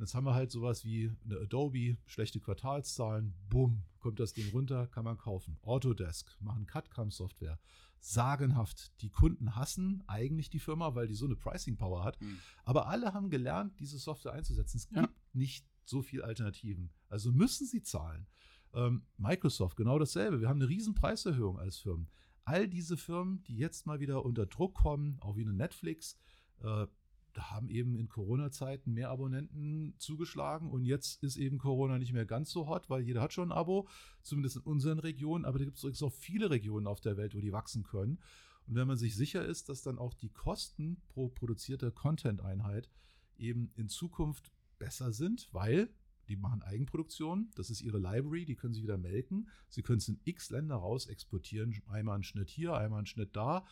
Und 0.00 0.06
jetzt 0.06 0.14
haben 0.14 0.24
wir 0.24 0.32
halt 0.32 0.50
sowas 0.50 0.82
wie 0.82 1.12
eine 1.26 1.40
Adobe, 1.40 1.98
schlechte 2.06 2.40
Quartalszahlen, 2.40 3.34
bumm, 3.50 3.82
kommt 3.98 4.18
das 4.18 4.32
Ding 4.32 4.48
runter, 4.48 4.86
kann 4.86 5.04
man 5.04 5.18
kaufen. 5.18 5.58
Autodesk, 5.60 6.40
machen 6.40 6.66
CAD-CAM-Software 6.66 7.58
sagenhaft. 7.98 8.98
Die 9.02 9.10
Kunden 9.10 9.56
hassen 9.56 10.02
eigentlich 10.06 10.48
die 10.48 10.58
Firma, 10.58 10.94
weil 10.94 11.06
die 11.06 11.12
so 11.12 11.26
eine 11.26 11.36
Pricing 11.36 11.76
Power 11.76 12.02
hat. 12.02 12.18
Mhm. 12.22 12.38
Aber 12.64 12.86
alle 12.86 13.12
haben 13.12 13.28
gelernt, 13.28 13.78
diese 13.78 13.98
Software 13.98 14.32
einzusetzen. 14.32 14.78
Es 14.78 14.88
ja. 14.90 15.02
gibt 15.02 15.34
nicht 15.34 15.66
so 15.84 16.00
viele 16.00 16.24
Alternativen. 16.24 16.94
Also 17.10 17.30
müssen 17.30 17.66
sie 17.66 17.82
zahlen. 17.82 18.26
Ähm, 18.72 19.02
Microsoft, 19.18 19.76
genau 19.76 19.98
dasselbe. 19.98 20.40
Wir 20.40 20.48
haben 20.48 20.62
eine 20.62 20.70
riesen 20.70 20.94
Preiserhöhung 20.94 21.58
als 21.58 21.76
Firmen. 21.76 22.08
All 22.46 22.68
diese 22.68 22.96
Firmen, 22.96 23.42
die 23.42 23.58
jetzt 23.58 23.84
mal 23.84 24.00
wieder 24.00 24.24
unter 24.24 24.46
Druck 24.46 24.76
kommen, 24.76 25.18
auch 25.20 25.36
wie 25.36 25.42
eine 25.42 25.52
Netflix, 25.52 26.16
äh, 26.62 26.86
da 27.32 27.50
haben 27.50 27.68
eben 27.68 27.94
in 27.94 28.08
Corona-Zeiten 28.08 28.92
mehr 28.92 29.10
Abonnenten 29.10 29.94
zugeschlagen 29.98 30.70
und 30.70 30.84
jetzt 30.84 31.22
ist 31.22 31.36
eben 31.36 31.58
Corona 31.58 31.98
nicht 31.98 32.12
mehr 32.12 32.26
ganz 32.26 32.50
so 32.50 32.68
hot, 32.68 32.90
weil 32.90 33.02
jeder 33.02 33.20
hat 33.20 33.32
schon 33.32 33.50
ein 33.50 33.56
Abo, 33.56 33.88
zumindest 34.22 34.56
in 34.56 34.62
unseren 34.62 34.98
Regionen, 34.98 35.44
aber 35.44 35.58
da 35.58 35.64
gibt 35.64 35.82
es 35.82 36.02
auch 36.02 36.12
viele 36.12 36.50
Regionen 36.50 36.86
auf 36.86 37.00
der 37.00 37.16
Welt, 37.16 37.34
wo 37.34 37.40
die 37.40 37.52
wachsen 37.52 37.82
können. 37.82 38.18
Und 38.66 38.74
wenn 38.74 38.86
man 38.86 38.98
sich 38.98 39.16
sicher 39.16 39.44
ist, 39.44 39.68
dass 39.68 39.82
dann 39.82 39.98
auch 39.98 40.14
die 40.14 40.30
Kosten 40.30 41.00
pro 41.08 41.28
produzierte 41.28 41.90
Content-Einheit 41.90 42.88
eben 43.36 43.72
in 43.76 43.88
Zukunft 43.88 44.52
besser 44.78 45.12
sind, 45.12 45.48
weil 45.52 45.90
die 46.28 46.36
machen 46.36 46.62
Eigenproduktion, 46.62 47.50
das 47.56 47.70
ist 47.70 47.80
ihre 47.80 47.98
Library, 47.98 48.44
die 48.44 48.54
können 48.54 48.72
sie 48.72 48.84
wieder 48.84 48.98
melken. 48.98 49.48
Sie 49.68 49.82
können 49.82 49.98
es 49.98 50.08
in 50.08 50.20
x 50.24 50.50
Länder 50.50 50.76
raus 50.76 51.06
exportieren, 51.06 51.74
einmal 51.88 52.14
einen 52.14 52.22
Schnitt 52.22 52.50
hier, 52.50 52.74
einmal 52.74 52.98
einen 52.98 53.06
Schnitt 53.06 53.34
da 53.34 53.66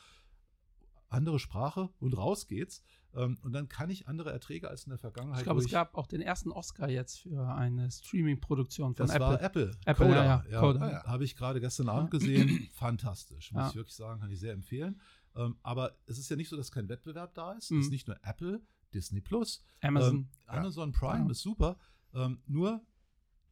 andere 1.08 1.38
Sprache 1.38 1.90
und 2.00 2.16
raus 2.16 2.46
geht's. 2.46 2.82
Ähm, 3.14 3.38
und 3.42 3.52
dann 3.52 3.68
kann 3.68 3.90
ich 3.90 4.06
andere 4.06 4.30
Erträge 4.30 4.68
als 4.68 4.84
in 4.84 4.90
der 4.90 4.98
Vergangenheit. 4.98 5.40
Ich 5.40 5.44
glaube, 5.44 5.60
es 5.60 5.70
gab 5.70 5.96
auch 5.96 6.06
den 6.06 6.20
ersten 6.20 6.50
Oscar 6.52 6.88
jetzt 6.88 7.20
für 7.20 7.48
eine 7.54 7.90
Streaming-Produktion 7.90 8.94
von 8.94 9.06
das 9.06 9.16
Apple. 9.16 9.28
Das 9.28 9.40
war 9.40 9.42
Apple. 9.42 9.70
Apple, 9.86 10.06
Coda. 10.06 10.24
Ja, 10.24 10.44
ja. 10.50 10.60
Coda. 10.60 10.90
ja. 10.90 11.04
Habe 11.04 11.24
ich 11.24 11.34
gerade 11.34 11.60
gestern 11.60 11.88
Abend 11.88 12.10
gesehen. 12.10 12.68
Fantastisch, 12.72 13.52
muss 13.52 13.70
ich 13.70 13.76
wirklich 13.76 13.96
sagen, 13.96 14.20
kann 14.20 14.30
ich 14.30 14.40
sehr 14.40 14.52
empfehlen. 14.52 15.00
Ähm, 15.36 15.56
aber 15.62 15.96
es 16.06 16.18
ist 16.18 16.28
ja 16.28 16.36
nicht 16.36 16.48
so, 16.48 16.56
dass 16.56 16.70
kein 16.70 16.88
Wettbewerb 16.88 17.34
da 17.34 17.52
ist. 17.52 17.70
Mhm. 17.70 17.78
Es 17.78 17.86
ist 17.86 17.92
nicht 17.92 18.08
nur 18.08 18.18
Apple, 18.22 18.60
Disney 18.92 19.20
Plus, 19.20 19.62
Amazon. 19.80 20.16
Ähm, 20.16 20.28
Amazon 20.46 20.92
Prime 20.92 21.30
ist 21.30 21.40
super. 21.40 21.78
Ähm, 22.14 22.42
nur 22.46 22.84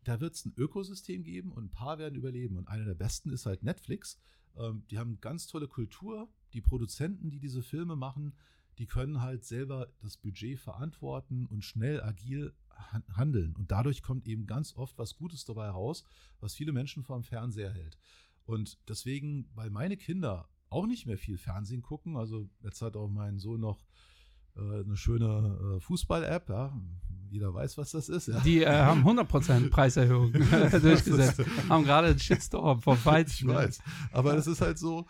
da 0.04 0.20
wird 0.20 0.34
es 0.34 0.44
ein 0.44 0.54
Ökosystem 0.56 1.24
geben 1.24 1.52
und 1.52 1.64
ein 1.64 1.70
paar 1.70 1.98
werden 1.98 2.14
überleben. 2.14 2.56
Und 2.56 2.68
einer 2.68 2.84
der 2.84 2.94
besten 2.94 3.30
ist 3.30 3.46
halt 3.46 3.62
Netflix. 3.62 4.18
Ähm, 4.56 4.84
die 4.90 4.98
haben 4.98 5.20
ganz 5.20 5.46
tolle 5.46 5.68
Kultur. 5.68 6.28
Die 6.56 6.62
Produzenten, 6.62 7.28
die 7.30 7.38
diese 7.38 7.62
Filme 7.62 7.96
machen, 7.96 8.32
die 8.78 8.86
können 8.86 9.20
halt 9.20 9.44
selber 9.44 9.88
das 10.00 10.16
Budget 10.16 10.58
verantworten 10.58 11.44
und 11.44 11.64
schnell 11.64 12.02
agil 12.02 12.54
handeln. 13.14 13.54
Und 13.56 13.70
dadurch 13.70 14.02
kommt 14.02 14.26
eben 14.26 14.46
ganz 14.46 14.74
oft 14.74 14.96
was 14.96 15.16
Gutes 15.16 15.44
dabei 15.44 15.68
raus, 15.68 16.02
was 16.40 16.54
viele 16.54 16.72
Menschen 16.72 17.02
vor 17.02 17.16
dem 17.18 17.24
Fernseher 17.24 17.72
hält. 17.72 17.98
Und 18.46 18.78
deswegen, 18.88 19.50
weil 19.54 19.68
meine 19.68 19.98
Kinder 19.98 20.48
auch 20.70 20.86
nicht 20.86 21.04
mehr 21.06 21.18
viel 21.18 21.36
Fernsehen 21.36 21.82
gucken, 21.82 22.16
also 22.16 22.48
jetzt 22.62 22.80
hat 22.80 22.96
auch 22.96 23.08
mein 23.08 23.38
Sohn 23.38 23.60
noch 23.60 23.84
äh, 24.56 24.80
eine 24.80 24.96
schöne 24.96 25.76
äh, 25.76 25.80
Fußball-App, 25.80 26.48
ja. 26.48 26.72
Jeder 27.28 27.52
weiß, 27.52 27.76
was 27.76 27.90
das 27.90 28.08
ist. 28.08 28.28
Ja. 28.28 28.40
Die 28.40 28.62
äh, 28.62 28.68
haben 28.68 29.02
100% 29.06 29.68
Preiserhöhung 29.70 30.32
durchgesetzt. 30.80 31.42
haben 31.68 31.84
gerade 31.84 32.08
einen 32.08 32.18
Shitstorm 32.18 32.80
vom 32.80 32.98
Weizen. 33.04 33.50
Ich 33.50 33.54
weiß. 33.54 33.78
Aber 34.12 34.34
es 34.34 34.46
ist 34.46 34.60
halt 34.60 34.78
so, 34.78 35.06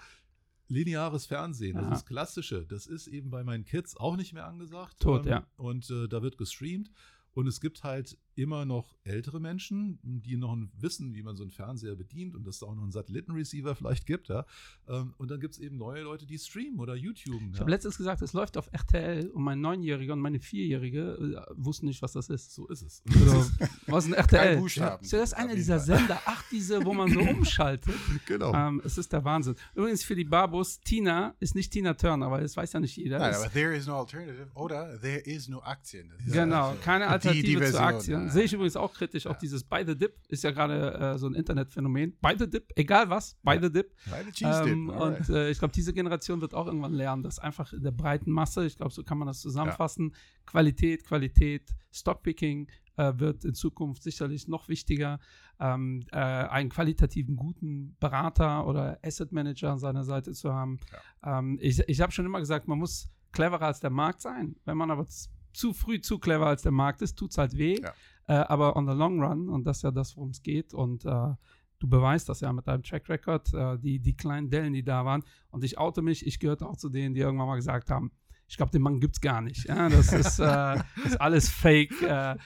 lineares 0.68 1.26
Fernsehen, 1.26 1.76
das 1.76 1.98
ist 1.98 2.06
klassische, 2.06 2.66
das 2.66 2.86
ist 2.86 3.06
eben 3.06 3.30
bei 3.30 3.44
meinen 3.44 3.64
Kids 3.64 3.96
auch 3.96 4.16
nicht 4.16 4.32
mehr 4.32 4.46
angesagt. 4.46 5.00
Tot, 5.00 5.26
ja. 5.26 5.46
Und 5.56 5.88
äh, 5.90 6.08
da 6.08 6.22
wird 6.22 6.38
gestreamt. 6.38 6.90
Und 7.34 7.46
es 7.46 7.60
gibt 7.60 7.84
halt 7.84 8.18
immer 8.36 8.64
noch 8.64 8.94
ältere 9.04 9.40
Menschen, 9.40 9.98
die 10.02 10.36
noch 10.36 10.56
wissen, 10.78 11.14
wie 11.14 11.22
man 11.22 11.36
so 11.36 11.42
einen 11.42 11.50
Fernseher 11.50 11.94
bedient 11.96 12.34
und 12.34 12.46
dass 12.46 12.56
es 12.56 12.60
da 12.60 12.66
auch 12.66 12.74
noch 12.74 12.82
einen 12.82 12.92
Satellitenreceiver 12.92 13.74
vielleicht 13.74 14.06
gibt. 14.06 14.28
Ja. 14.28 14.44
Ähm, 14.88 15.14
Und 15.18 15.30
dann 15.30 15.40
gibt 15.40 15.54
es 15.54 15.60
eben 15.60 15.76
neue 15.78 16.02
Leute, 16.02 16.26
die 16.26 16.38
streamen 16.38 16.78
oder 16.80 16.94
YouTuben. 16.94 17.48
Ich 17.50 17.54
Ja. 17.54 17.60
habe 17.60 17.70
letztens 17.70 17.96
gesagt, 17.96 18.22
es 18.22 18.32
läuft 18.32 18.56
auf 18.56 18.68
RTL 18.72 19.28
und 19.30 19.42
mein 19.42 19.60
Neunjähriger 19.60 20.12
und 20.12 20.20
meine 20.20 20.38
Vierjährige 20.40 21.44
äh, 21.48 21.54
wussten 21.56 21.86
nicht, 21.86 22.02
was 22.02 22.12
das 22.12 22.28
ist. 22.28 22.54
So 22.54 22.66
ist 22.68 22.82
es. 22.82 23.02
Also, 23.10 23.50
was 23.86 24.04
ist 24.06 24.12
ein 24.12 24.14
RTL? 24.18 24.64
Ist 24.66 24.76
ja 24.76 24.98
das 25.18 25.32
Auf 25.32 25.38
einer 25.40 25.54
dieser. 25.54 25.78
Sender, 25.80 26.20
ach, 26.26 26.42
diese, 26.50 26.84
wo 26.84 26.92
man 26.94 27.10
so 27.10 27.20
umschaltet. 27.20 27.94
genau. 28.26 28.52
ähm, 28.54 28.82
es 28.84 28.98
ist 28.98 29.12
der 29.12 29.24
Wahnsinn. 29.24 29.54
Übrigens 29.74 30.02
für 30.02 30.14
die 30.14 30.24
Babos, 30.24 30.80
Tina 30.80 31.34
ist 31.40 31.54
nicht 31.54 31.72
Tina 31.72 31.94
Turner, 31.94 32.30
weil 32.30 32.42
das 32.42 32.56
weiß 32.56 32.72
ja 32.72 32.80
nicht 32.80 32.96
jeder. 32.96 33.18
Nein, 33.18 33.30
Ist- 33.32 33.38
aber 33.44 33.50
there 33.52 33.74
is 33.74 33.86
no 33.86 33.98
alternative 34.00 34.48
oder 34.54 35.00
there 35.00 35.18
is 35.20 35.48
no 35.48 35.60
Aktien. 35.60 36.08
Das 36.18 36.26
ist 36.26 36.32
Genau, 36.32 36.74
keine 36.82 37.06
Alternative 37.08 37.64
die 37.64 37.70
zu 37.72 37.80
Aktien. 37.80 38.25
Ja. 38.26 38.32
Sehe 38.32 38.44
ich 38.44 38.52
übrigens 38.52 38.76
auch 38.76 38.92
kritisch. 38.92 39.26
Auch 39.26 39.32
Ja. 39.32 39.38
dieses 39.38 39.64
Buy 39.64 39.84
the 39.86 39.96
Dip 39.96 40.14
ist 40.28 40.44
ja 40.44 40.50
gerade 40.50 40.94
äh, 40.94 41.18
so 41.18 41.26
ein 41.26 41.34
Internetphänomen. 41.34 42.16
Buy 42.20 42.34
the 42.38 42.48
Dip, 42.48 42.72
egal 42.76 43.08
was, 43.10 43.36
Ja. 43.44 43.60
the 43.60 43.72
Dip. 43.72 43.94
Keine 44.08 44.32
Cheese 44.32 44.62
Dip. 44.64 44.72
Ähm, 44.72 44.88
und 44.90 45.28
äh, 45.30 45.50
ich 45.50 45.58
glaube, 45.58 45.72
diese 45.72 45.92
Generation 45.92 46.40
wird 46.40 46.54
auch 46.54 46.66
irgendwann 46.66 46.92
lernen, 46.92 47.22
dass 47.22 47.38
einfach 47.38 47.72
in 47.72 47.82
der 47.82 47.90
breiten 47.92 48.30
Masse, 48.30 48.64
ich 48.66 48.76
glaube, 48.76 48.92
so 48.92 49.02
kann 49.02 49.18
man 49.18 49.26
das 49.26 49.40
zusammenfassen, 49.40 50.14
Qualität, 50.44 51.04
Qualität, 51.04 51.74
Stockpicking 51.92 52.68
äh, 52.96 53.12
wird 53.16 53.44
in 53.44 53.54
Zukunft 53.54 54.02
sicherlich 54.02 54.48
noch 54.48 54.68
wichtiger. 54.68 55.18
Ähm, 55.58 56.04
äh, 56.12 56.16
einen 56.18 56.68
qualitativen 56.70 57.36
guten 57.36 57.96
Berater 57.98 58.66
oder 58.66 58.98
Asset 59.02 59.32
Manager 59.32 59.72
an 59.72 59.78
seiner 59.78 60.04
Seite 60.04 60.32
zu 60.32 60.52
haben. 60.52 60.78
Ähm, 61.24 61.58
ich 61.60 61.80
ich 61.88 62.00
habe 62.00 62.12
schon 62.12 62.26
immer 62.26 62.40
gesagt, 62.40 62.68
man 62.68 62.78
muss 62.78 63.08
cleverer 63.32 63.62
als 63.66 63.80
der 63.80 63.90
Markt 63.90 64.20
sein. 64.22 64.56
Wenn 64.64 64.76
man 64.76 64.90
aber 64.90 65.06
zu 65.52 65.72
früh 65.72 66.00
zu 66.00 66.18
clever 66.18 66.46
als 66.46 66.62
der 66.62 66.72
Markt 66.72 67.00
ist, 67.02 67.16
tut 67.16 67.30
es 67.30 67.38
halt 67.38 67.56
weh. 67.56 67.80
Ja. 67.80 67.92
Äh, 68.26 68.34
aber 68.34 68.76
on 68.76 68.86
the 68.86 68.94
long 68.94 69.22
run, 69.22 69.48
und 69.48 69.64
das 69.64 69.78
ist 69.78 69.82
ja 69.82 69.90
das, 69.90 70.16
worum 70.16 70.30
es 70.30 70.42
geht, 70.42 70.74
und 70.74 71.04
äh, 71.04 71.34
du 71.78 71.88
beweist 71.88 72.28
das 72.28 72.40
ja 72.40 72.52
mit 72.52 72.66
deinem 72.66 72.82
Track 72.82 73.08
Record, 73.08 73.52
äh, 73.54 73.78
die, 73.78 74.00
die 74.00 74.16
kleinen 74.16 74.50
Dellen, 74.50 74.72
die 74.72 74.82
da 74.82 75.04
waren. 75.04 75.22
Und 75.50 75.64
ich 75.64 75.78
oute 75.78 76.02
mich, 76.02 76.26
ich 76.26 76.40
gehörte 76.40 76.66
auch 76.66 76.76
zu 76.76 76.88
denen, 76.88 77.14
die 77.14 77.20
irgendwann 77.20 77.46
mal 77.46 77.56
gesagt 77.56 77.90
haben, 77.90 78.10
ich 78.48 78.56
glaube, 78.56 78.70
den 78.70 78.82
Mann 78.82 79.00
gibt 79.00 79.16
es 79.16 79.20
gar 79.20 79.40
nicht. 79.40 79.66
Ja? 79.68 79.88
Das 79.88 80.12
ist, 80.12 80.38
äh, 80.38 80.76
ist 81.04 81.20
alles 81.20 81.48
Fake. 81.48 82.00
Äh, 82.02 82.36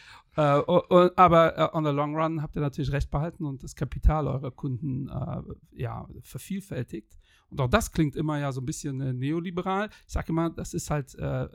äh, 0.40 0.58
o- 0.66 1.10
aber 1.16 1.58
äh, 1.58 1.76
on 1.76 1.84
the 1.84 1.90
long 1.90 2.16
run 2.16 2.40
habt 2.42 2.56
ihr 2.56 2.62
natürlich 2.62 2.92
recht 2.92 3.10
behalten 3.10 3.44
und 3.44 3.62
das 3.62 3.74
Kapital 3.74 4.26
eurer 4.26 4.50
Kunden 4.50 5.08
äh, 5.08 5.42
ja, 5.72 6.08
vervielfältigt. 6.22 7.18
Und 7.50 7.60
auch 7.60 7.68
das 7.68 7.90
klingt 7.90 8.14
immer 8.16 8.38
ja 8.38 8.52
so 8.52 8.60
ein 8.60 8.64
bisschen 8.64 9.00
äh, 9.00 9.12
neoliberal. 9.12 9.88
Ich 10.06 10.12
sage 10.12 10.28
immer, 10.30 10.50
das 10.50 10.72
ist 10.72 10.88
halt 10.90 11.14
äh, 11.16 11.48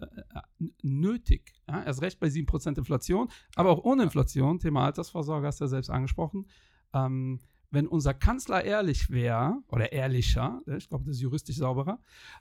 nötig. 0.81 1.53
Ja? 1.67 1.83
Erst 1.83 2.01
recht 2.01 2.19
bei 2.19 2.27
7% 2.27 2.77
Inflation, 2.77 3.29
aber 3.55 3.69
auch 3.69 3.83
ohne 3.83 4.03
Inflation, 4.03 4.59
Thema 4.59 4.85
Altersvorsorge 4.85 5.47
hast 5.47 5.61
du 5.61 5.65
ja 5.65 5.69
selbst 5.69 5.89
angesprochen. 5.89 6.47
Ähm, 6.93 7.39
wenn 7.75 7.87
unser 7.87 8.13
Kanzler 8.13 8.63
ehrlich 8.63 9.09
wäre, 9.09 9.61
oder 9.67 9.91
ehrlicher, 9.91 10.61
äh, 10.65 10.77
ich 10.77 10.89
glaube, 10.89 11.03
das 11.05 11.17
ist 11.17 11.21
juristisch 11.21 11.57
sauberer, 11.57 11.99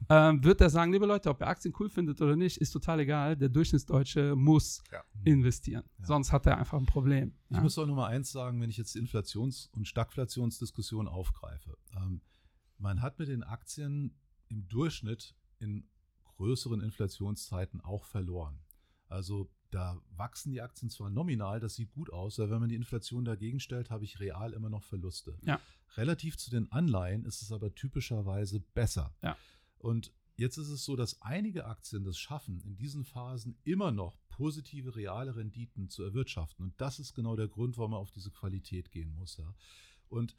ähm, 0.09 0.43
wird 0.43 0.61
er 0.61 0.71
sagen, 0.71 0.93
liebe 0.93 1.07
Leute, 1.07 1.29
ob 1.29 1.43
ihr 1.43 1.49
Aktien 1.49 1.75
cool 1.79 1.91
findet 1.91 2.23
oder 2.23 2.37
nicht, 2.37 2.57
ist 2.59 2.71
total 2.71 3.01
egal. 3.01 3.37
Der 3.37 3.49
Durchschnittsdeutsche 3.49 4.35
muss 4.37 4.83
Ja. 4.93 5.03
investieren. 5.25 5.85
Ja. 5.99 6.07
Sonst 6.07 6.33
hat 6.33 6.47
er 6.47 6.57
einfach 6.57 6.79
ein 6.79 6.87
Problem. 6.87 7.35
Ich 7.51 7.57
ja. 7.57 7.63
muss 7.63 7.77
auch 7.79 7.87
noch 7.87 7.97
mal 7.97 8.07
eins 8.07 8.31
sagen, 8.33 8.61
wenn 8.61 8.71
ich 8.71 8.77
jetzt 8.77 8.95
die 8.95 9.01
Inflations- 9.01 9.69
und 9.73 9.87
Stagflationsdiskussion 9.87 11.09
aufgreife. 11.09 11.77
Ähm, 11.97 12.21
man 12.79 13.03
hat 13.03 13.19
mit 13.19 13.29
den 13.29 13.43
Aktien 13.43 14.17
im 14.49 14.69
Durchschnitt 14.69 15.35
in 15.59 15.89
größeren 16.37 16.81
Inflationszeiten 16.81 17.81
auch 17.81 18.05
verloren. 18.05 18.61
Also 19.09 19.51
da 19.71 20.01
wachsen 20.17 20.53
die 20.53 20.61
Aktien 20.61 20.91
zwar 20.91 21.11
nominal, 21.11 21.61
das 21.61 21.75
sieht 21.75 21.93
gut 21.93 22.13
aus, 22.13 22.39
aber 22.39 22.51
wenn 22.51 22.61
man 22.61 22.69
die 22.69 22.77
Inflation 22.77 23.25
dagegen 23.25 23.61
stellt, 23.61 23.91
habe 23.91 24.05
ich 24.05 24.21
real 24.21 24.53
immer 24.53 24.71
noch 24.71 24.85
Verluste. 24.85 25.37
Ja. 25.43 25.61
Relativ 25.97 26.37
zu 26.37 26.51
den 26.51 26.71
Anleihen 26.71 27.25
ist 27.25 27.43
es 27.43 27.53
aber 27.53 27.75
typischerweise 27.75 28.61
besser. 28.61 29.15
Ja. 29.23 29.37
Und 29.79 30.13
jetzt 30.37 30.57
ist 30.59 30.69
es 30.69 30.85
so, 30.85 30.97
dass 30.97 31.21
einige 31.23 31.67
Aktien 31.67 32.05
das 32.05 32.19
schaffen, 32.19 32.61
in 32.61 32.77
diesen 32.77 33.05
Phasen 33.05 33.57
immer 33.65 33.91
noch 33.91 34.17
positive 34.29 34.97
reale 34.97 35.37
Renditen 35.37 35.89
zu 35.89 36.03
erwirtschaften. 36.03 36.65
Und 36.65 36.81
das 36.81 36.99
ist 36.99 37.15
genau 37.15 37.37
der 37.37 37.49
Grund, 37.49 37.77
warum 37.77 37.93
man 37.93 38.01
auf 38.01 38.11
diese 38.11 38.31
Qualität 38.31 38.91
gehen 38.91 39.13
muss. 39.15 39.37
Ja. 39.37 39.55
Und 40.09 40.37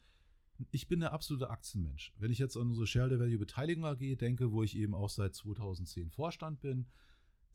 ich 0.70 0.88
bin 0.88 1.00
der 1.00 1.12
absolute 1.12 1.50
Aktienmensch. 1.50 2.14
Wenn 2.18 2.30
ich 2.30 2.38
jetzt 2.38 2.56
an 2.56 2.68
unsere 2.68 2.86
Share 2.86 3.18
Value 3.18 3.38
Beteiligung 3.38 3.84
AG 3.84 4.16
denke, 4.16 4.52
wo 4.52 4.62
ich 4.62 4.76
eben 4.76 4.94
auch 4.94 5.10
seit 5.10 5.34
2010 5.34 6.10
Vorstand 6.10 6.60
bin, 6.60 6.86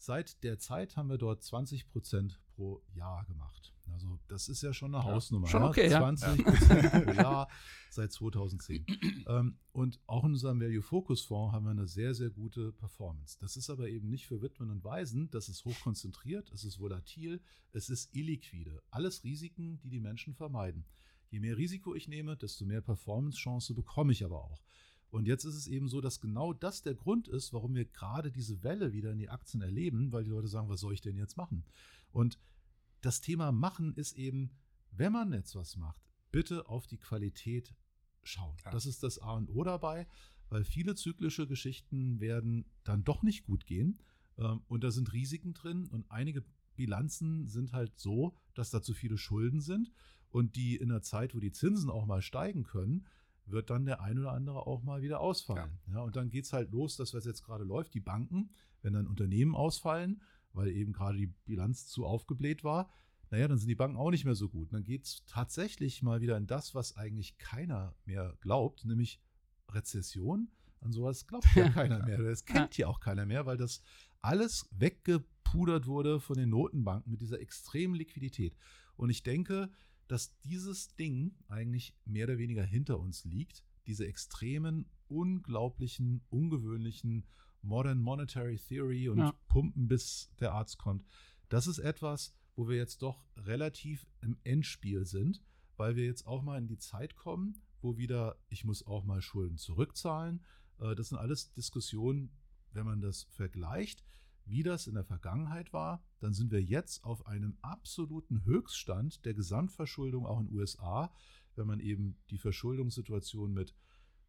seit 0.02 0.44
der 0.44 0.58
Zeit 0.58 0.98
haben 0.98 1.10
wir 1.10 1.18
dort 1.18 1.44
20 1.44 1.88
Prozent 1.88 2.40
pro 2.56 2.82
Jahr 2.94 3.24
gemacht. 3.26 3.74
Also 3.94 4.20
das 4.28 4.48
ist 4.48 4.62
ja 4.64 4.74
schon 4.74 4.96
eine 4.96 5.04
Ja, 5.06 5.12
Hausnummer. 5.12 5.48
schon 5.48 5.64
okay, 5.64 5.90
ja. 5.90 6.00
20 6.00 6.44
Prozent 6.46 6.92
pro 6.92 7.12
Jahr 7.12 7.48
seit 7.90 8.12
2010. 8.12 8.86
ähm, 9.28 9.58
und 9.74 10.00
auch 10.08 10.24
in 10.24 10.32
unserem 10.32 10.60
Value 10.60 10.82
Focus 10.82 11.22
Fonds 11.22 11.54
haben 11.54 11.66
wir 11.66 11.72
eine 11.72 11.88
sehr, 11.88 12.14
sehr 12.14 12.30
gute 12.30 12.72
Performance. 12.72 13.38
Das 13.40 13.58
ist 13.58 13.70
aber 13.70 13.90
eben 13.90 14.10
nicht 14.10 14.26
für 14.28 14.42
Witwen 14.42 14.70
und 14.72 14.84
Waisen. 14.84 15.30
Das 15.30 15.50
ist 15.50 15.66
hochkonzentriert, 15.66 16.52
es 16.52 16.64
ist 16.64 16.80
volatil, 16.80 17.42
es 17.74 17.90
ist 17.90 18.16
illiquide. 18.16 18.82
Alles 18.90 19.24
Risiken, 19.24 19.80
die 19.82 19.90
die 19.90 20.00
Menschen 20.00 20.34
vermeiden. 20.34 20.86
Je 21.30 21.40
mehr 21.40 21.58
Risiko 21.58 21.94
ich 21.96 22.08
nehme, 22.08 22.36
desto 22.38 22.66
mehr 22.66 22.82
Performance-Chance 22.82 23.74
bekomme 23.74 24.14
ich 24.14 24.24
aber 24.26 24.44
auch. 24.44 24.64
Und 25.12 25.28
jetzt 25.28 25.44
ist 25.44 25.56
es 25.56 25.68
eben 25.68 25.90
so, 25.90 26.02
dass 26.02 26.22
genau 26.22 26.54
das 26.54 26.82
der 26.82 26.96
Grund 26.96 27.28
ist, 27.28 27.52
warum 27.54 27.76
wir 27.76 27.86
gerade 27.86 28.32
diese 28.32 28.64
Welle 28.64 28.94
wieder 28.94 29.12
in 29.12 29.20
die 29.20 29.30
Aktien 29.30 29.62
erleben, 29.62 30.12
weil 30.12 30.24
die 30.24 30.30
Leute 30.30 30.48
sagen, 30.48 30.70
was 30.70 30.80
soll 30.80 30.94
ich 30.94 31.02
denn 31.02 31.18
jetzt 31.18 31.38
machen? 31.38 31.66
Und 32.12 32.40
das 33.02 33.20
Thema 33.20 33.52
machen 33.52 33.94
ist 33.94 34.18
eben, 34.18 34.52
wenn 34.92 35.12
man 35.12 35.34
jetzt 35.34 35.56
was 35.56 35.76
macht, 35.76 36.02
bitte 36.32 36.68
auf 36.70 36.88
die 36.88 36.98
Qualität 36.98 37.76
schauen. 38.24 38.56
Ja. 38.64 38.72
Das 38.72 38.86
ist 38.86 39.04
das 39.04 39.20
A 39.20 39.34
und 39.34 39.50
O 39.50 39.64
dabei, 39.64 40.08
weil 40.50 40.64
viele 40.64 40.96
zyklische 40.96 41.48
Geschichten 41.48 42.20
werden 42.20 42.66
dann 42.84 43.04
doch 43.04 43.24
nicht 43.24 43.44
gut 43.44 43.66
gehen. 43.66 44.02
Ähm, 44.38 44.62
Und 44.68 44.84
da 44.84 44.92
sind 44.92 45.12
Risiken 45.12 45.54
drin 45.54 45.88
und 45.88 46.10
einige 46.10 46.44
Bilanzen 46.76 47.48
sind 47.48 47.74
halt 47.74 48.00
so, 48.00 48.34
dass 48.54 48.70
da 48.70 48.82
zu 48.82 48.94
viele 48.94 49.18
Schulden 49.18 49.62
sind 49.62 49.92
und 50.30 50.56
die 50.56 50.78
in 50.78 50.90
der 50.90 51.02
Zeit, 51.02 51.36
wo 51.36 51.40
die 51.40 51.52
Zinsen 51.52 51.90
auch 51.90 52.06
mal 52.06 52.22
steigen 52.22 52.64
können, 52.64 53.06
wird 53.46 53.70
dann 53.70 53.86
der 53.86 54.02
ein 54.02 54.20
oder 54.20 54.32
andere 54.32 54.68
auch 54.68 54.84
mal 54.84 55.02
wieder 55.02 55.20
ausfallen. 55.20 55.80
Ja. 55.92 56.02
und 56.02 56.16
dann 56.16 56.30
geht 56.30 56.46
es 56.46 56.54
halt 56.54 56.72
los, 56.72 56.96
das, 56.96 57.14
was 57.14 57.26
jetzt 57.26 57.44
gerade 57.44 57.64
läuft, 57.64 57.94
die 57.94 58.00
Banken, 58.00 58.52
wenn 58.82 58.94
dann 58.94 59.08
Unternehmen 59.08 59.56
ausfallen, 59.56 60.22
weil 60.54 60.70
eben 60.70 60.94
gerade 60.94 61.18
die 61.18 61.28
Bilanz 61.28 61.88
zu 61.88 62.06
aufgebläht 62.06 62.64
war, 62.64 62.90
naja, 63.30 63.48
dann 63.48 63.58
sind 63.58 63.70
die 63.70 63.76
Banken 63.76 63.98
auch 63.98 64.12
nicht 64.12 64.26
mehr 64.26 64.36
so 64.36 64.50
gut. 64.50 64.68
Und 64.68 64.74
dann 64.74 64.84
geht 64.84 65.06
es 65.06 65.24
tatsächlich 65.26 66.04
mal 66.04 66.20
wieder 66.20 66.36
in 66.36 66.48
das, 66.48 66.76
was 66.76 66.98
eigentlich 66.98 67.38
keiner 67.38 67.96
mehr 68.06 68.36
glaubt, 68.42 68.84
nämlich 68.84 69.22
Rezession. 69.70 70.52
An 70.82 70.92
sowas 70.92 71.28
glaubt 71.28 71.48
ja 71.56 71.70
keiner 71.70 72.06
mehr. 72.06 72.18
Das 72.18 72.44
kennt 72.44 72.78
ja 72.78 72.88
auch 72.88 73.00
keiner 73.00 73.26
mehr, 73.26 73.46
weil 73.46 73.56
das 73.56 73.82
alles 74.22 74.68
weggepudert 74.72 75.88
wurde 75.88 76.20
von 76.20 76.36
den 76.36 76.50
Notenbanken 76.50 77.10
mit 77.10 77.22
dieser 77.22 77.40
extremen 77.40 77.96
Liquidität. 77.96 78.56
Und 78.98 79.10
ich 79.10 79.24
denke, 79.24 79.72
dass 80.12 80.38
dieses 80.42 80.94
Ding 80.98 81.36
eigentlich 81.48 81.96
mehr 82.04 82.26
oder 82.26 82.38
weniger 82.38 82.64
hinter 82.66 83.00
uns 83.00 83.24
liegt. 83.24 83.64
Diese 83.88 84.06
extremen, 84.06 84.90
unglaublichen, 85.08 86.22
ungewöhnlichen 86.30 87.26
Modern 87.62 88.02
Monetary 88.02 88.58
Theory 88.58 89.08
und 89.08 89.20
Ja. 89.20 89.34
Pumpen, 89.48 89.88
bis 89.88 90.30
der 90.42 90.52
Arzt 90.52 90.78
kommt. 90.78 91.06
Das 91.48 91.66
ist 91.66 91.80
etwas, 91.80 92.36
wo 92.58 92.68
wir 92.68 92.76
jetzt 92.76 93.02
doch 93.02 93.24
relativ 93.38 94.06
im 94.20 94.38
Endspiel 94.44 95.06
sind, 95.06 95.42
weil 95.78 95.96
wir 95.96 96.04
jetzt 96.04 96.28
auch 96.28 96.42
mal 96.42 96.58
in 96.58 96.68
die 96.68 96.78
Zeit 96.78 97.16
kommen, 97.16 97.62
wo 97.82 97.98
wieder, 97.98 98.38
ich 98.50 98.66
muss 98.66 98.86
auch 98.86 99.06
mal 99.06 99.22
Schulden 99.22 99.58
zurückzahlen. 99.58 100.44
Äh, 100.80 100.94
Das 100.96 101.08
sind 101.10 101.20
alles 101.20 101.54
Diskussionen, 101.54 102.32
wenn 102.74 102.86
man 102.86 103.00
das 103.00 103.24
vergleicht, 103.32 104.04
wie 104.52 104.64
das 104.64 104.86
in 104.86 104.96
der 104.96 105.06
Vergangenheit 105.06 105.72
war, 105.72 106.04
dann 106.20 106.34
sind 106.34 106.52
wir 106.52 106.62
jetzt 106.62 107.04
auf 107.06 107.26
einem 107.26 107.58
absoluten 107.62 108.44
Höchststand 108.46 109.26
der 109.26 109.34
Gesamtverschuldung 109.34 110.26
auch 110.26 110.40
in 110.40 110.48
den 110.48 110.56
USA, 110.56 111.12
wenn 111.56 111.68
man 111.68 111.80
eben 111.80 112.18
die 112.30 112.38
Verschuldungssituation 112.38 113.54
mit 113.54 113.74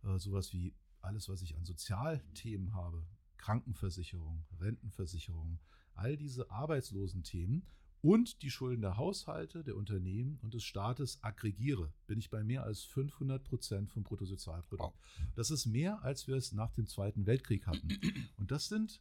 äh, 0.04 0.18
sowas 0.18 0.52
wie 0.52 0.74
alles, 1.00 1.28
was 1.28 1.42
ich 1.42 1.56
an 1.56 1.64
Sozialthemen 1.64 2.72
habe, 2.74 3.04
Krankenversicherung, 3.36 4.44
Rentenversicherung, 4.60 5.58
all 5.94 6.16
diese 6.16 6.50
Arbeitslosenthemen 6.50 7.66
und 8.00 8.42
die 8.42 8.50
Schulden 8.50 8.82
der 8.82 8.96
Haushalte, 8.96 9.64
der 9.64 9.76
Unternehmen 9.76 10.38
und 10.42 10.54
des 10.54 10.64
Staates 10.64 11.22
aggregiere, 11.22 11.92
bin 12.06 12.18
ich 12.18 12.30
bei 12.30 12.44
mehr 12.44 12.64
als 12.64 12.84
500 12.84 13.42
Prozent 13.42 13.90
vom 13.90 14.04
Bruttosozialprodukt. 14.04 14.96
Das 15.34 15.50
ist 15.50 15.66
mehr, 15.66 16.02
als 16.02 16.26
wir 16.26 16.36
es 16.36 16.52
nach 16.52 16.72
dem 16.72 16.86
Zweiten 16.86 17.26
Weltkrieg 17.26 17.66
hatten. 17.66 17.88
Und 18.36 18.50
das 18.50 18.68
sind 18.68 19.00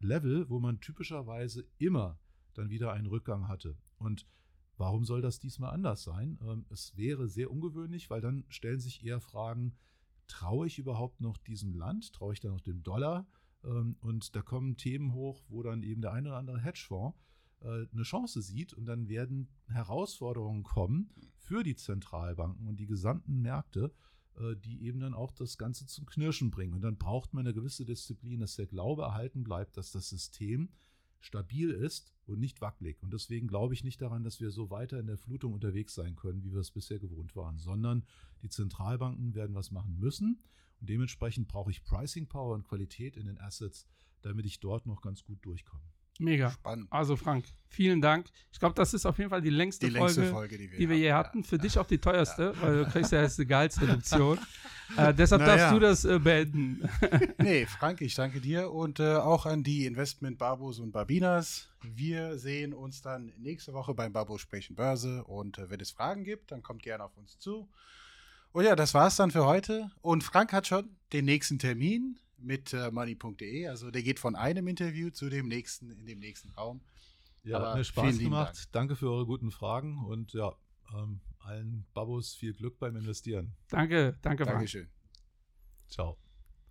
Level, 0.00 0.48
wo 0.48 0.60
man 0.60 0.80
typischerweise 0.80 1.66
immer 1.78 2.18
dann 2.54 2.70
wieder 2.70 2.92
einen 2.92 3.06
Rückgang 3.06 3.48
hatte. 3.48 3.76
Und 3.98 4.26
warum 4.76 5.04
soll 5.04 5.20
das 5.20 5.38
diesmal 5.38 5.72
anders 5.72 6.02
sein? 6.02 6.38
Ähm, 6.42 6.66
es 6.70 6.96
wäre 6.96 7.28
sehr 7.28 7.50
ungewöhnlich, 7.50 8.10
weil 8.10 8.20
dann 8.20 8.44
stellen 8.48 8.80
sich 8.80 9.04
eher 9.04 9.20
Fragen, 9.20 9.76
traue 10.26 10.66
ich 10.66 10.78
überhaupt 10.78 11.20
noch 11.20 11.36
diesem 11.36 11.74
Land? 11.74 12.12
Traue 12.12 12.32
ich 12.32 12.40
da 12.40 12.48
noch 12.48 12.60
dem 12.60 12.82
Dollar? 12.82 13.26
Ähm, 13.64 13.96
und 14.00 14.34
da 14.34 14.42
kommen 14.42 14.76
Themen 14.76 15.12
hoch, 15.12 15.44
wo 15.48 15.62
dann 15.62 15.82
eben 15.82 16.02
der 16.02 16.12
eine 16.12 16.28
oder 16.28 16.38
andere 16.38 16.60
Hedgefonds 16.60 17.16
äh, 17.60 17.86
eine 17.92 18.02
Chance 18.02 18.42
sieht 18.42 18.72
und 18.74 18.86
dann 18.86 19.08
werden 19.08 19.48
Herausforderungen 19.68 20.62
kommen 20.62 21.10
für 21.38 21.62
die 21.62 21.76
Zentralbanken 21.76 22.66
und 22.66 22.80
die 22.80 22.86
gesamten 22.86 23.40
Märkte, 23.40 23.92
die 24.64 24.82
eben 24.82 25.00
dann 25.00 25.14
auch 25.14 25.32
das 25.32 25.56
Ganze 25.56 25.86
zum 25.86 26.06
Knirschen 26.06 26.50
bringen. 26.50 26.74
Und 26.74 26.82
dann 26.82 26.98
braucht 26.98 27.32
man 27.32 27.46
eine 27.46 27.54
gewisse 27.54 27.84
Disziplin, 27.84 28.40
dass 28.40 28.56
der 28.56 28.66
Glaube 28.66 29.02
erhalten 29.02 29.44
bleibt, 29.44 29.76
dass 29.76 29.92
das 29.92 30.08
System 30.08 30.68
stabil 31.20 31.70
ist 31.70 32.12
und 32.26 32.38
nicht 32.38 32.60
wackelig. 32.60 33.02
Und 33.02 33.12
deswegen 33.12 33.48
glaube 33.48 33.74
ich 33.74 33.84
nicht 33.84 34.00
daran, 34.00 34.24
dass 34.24 34.40
wir 34.40 34.50
so 34.50 34.70
weiter 34.70 34.98
in 35.00 35.06
der 35.06 35.16
Flutung 35.16 35.52
unterwegs 35.52 35.94
sein 35.94 36.16
können, 36.16 36.44
wie 36.44 36.52
wir 36.52 36.60
es 36.60 36.70
bisher 36.70 36.98
gewohnt 36.98 37.34
waren, 37.34 37.58
sondern 37.58 38.04
die 38.42 38.48
Zentralbanken 38.48 39.34
werden 39.34 39.54
was 39.54 39.70
machen 39.70 39.98
müssen. 39.98 40.42
Und 40.80 40.90
dementsprechend 40.90 41.48
brauche 41.48 41.70
ich 41.70 41.82
Pricing 41.82 42.28
Power 42.28 42.54
und 42.54 42.64
Qualität 42.64 43.16
in 43.16 43.26
den 43.26 43.40
Assets, 43.40 43.86
damit 44.22 44.46
ich 44.46 44.60
dort 44.60 44.86
noch 44.86 45.00
ganz 45.00 45.24
gut 45.24 45.44
durchkomme. 45.44 45.95
Mega. 46.18 46.50
Spannend. 46.50 46.86
Also 46.90 47.16
Frank, 47.16 47.44
vielen 47.68 48.00
Dank. 48.00 48.26
Ich 48.52 48.58
glaube, 48.58 48.74
das 48.74 48.94
ist 48.94 49.06
auf 49.06 49.18
jeden 49.18 49.30
Fall 49.30 49.42
die 49.42 49.50
längste, 49.50 49.86
Die 49.86 49.92
längste 49.92 50.22
Folge, 50.22 50.32
Folge, 50.32 50.58
die 50.58 50.70
wir, 50.70 50.78
die 50.78 50.88
wir 50.88 50.96
je 50.96 51.12
hatten. 51.12 51.44
Für 51.44 51.58
dich 51.58 51.78
auch 51.78 51.86
die 51.86 51.98
teuerste, 51.98 52.54
weil 52.60 52.84
du 52.84 52.90
kriegst 52.90 53.12
ja 53.12 53.22
jetzt 53.22 53.38
eine 53.38 53.46
Gehaltsreduktion. 53.46 54.38
äh, 54.96 55.12
deshalb 55.14 55.42
Naja. 55.42 55.56
darfst 55.56 55.74
du 55.74 55.78
das 55.80 56.04
äh, 56.04 56.18
beenden. 56.18 56.88
Nee, 57.38 57.66
Frank, 57.78 58.00
ich 58.00 58.14
danke 58.14 58.40
dir 58.40 58.72
und 58.72 58.98
äh, 58.98 59.16
auch 59.16 59.46
an 59.46 59.62
die 59.62 59.86
Investment 59.86 60.38
Babos 60.38 60.78
und 60.78 60.92
Babinas. 60.92 61.68
Wir 61.82 62.38
sehen 62.38 62.72
uns 62.72 63.02
dann 63.02 63.32
nächste 63.38 63.72
Woche 63.72 63.94
beim 63.94 64.12
Babo 64.12 64.38
Sprechen 64.38 64.74
Börse 64.74 65.22
und 65.24 65.58
äh, 65.58 65.70
wenn 65.70 65.80
es 65.80 65.90
Fragen 65.90 66.24
gibt, 66.24 66.50
dann 66.50 66.62
kommt 66.62 66.82
gerne 66.82 67.04
auf 67.04 67.16
uns 67.16 67.38
zu. 67.38 67.68
Und 68.52 68.64
ja, 68.64 68.74
das 68.74 68.94
war's 68.94 69.16
dann 69.16 69.30
für 69.30 69.44
heute. 69.44 69.90
Und 70.00 70.24
Frank 70.24 70.52
hat 70.52 70.66
schon 70.66 70.96
den 71.12 71.26
nächsten 71.26 71.58
Termin 71.58 72.18
mit 72.38 72.72
äh, 72.72 72.90
money.de. 72.90 73.66
Also 73.66 73.90
der 73.90 74.02
geht 74.02 74.18
von 74.18 74.36
einem 74.36 74.68
Interview 74.68 75.10
zu 75.10 75.28
dem 75.28 75.48
nächsten 75.48 75.90
in 75.90 76.06
dem 76.06 76.18
nächsten 76.18 76.50
Raum. 76.50 76.80
Ja, 77.42 77.58
Aber 77.58 77.70
hat 77.70 77.76
mir 77.76 77.84
Spaß 77.84 78.18
gemacht. 78.18 78.68
Danke 78.72 78.96
für 78.96 79.10
eure 79.10 79.26
guten 79.26 79.50
Fragen 79.50 80.04
und 80.04 80.32
ja, 80.32 80.52
ähm, 80.94 81.20
allen 81.38 81.86
Babos 81.94 82.34
viel 82.34 82.54
Glück 82.54 82.78
beim 82.78 82.96
Investieren. 82.96 83.54
Danke, 83.68 84.18
danke, 84.22 84.44
Frank. 84.44 84.58
Dankeschön. 84.58 84.88
Ciao. 85.88 86.18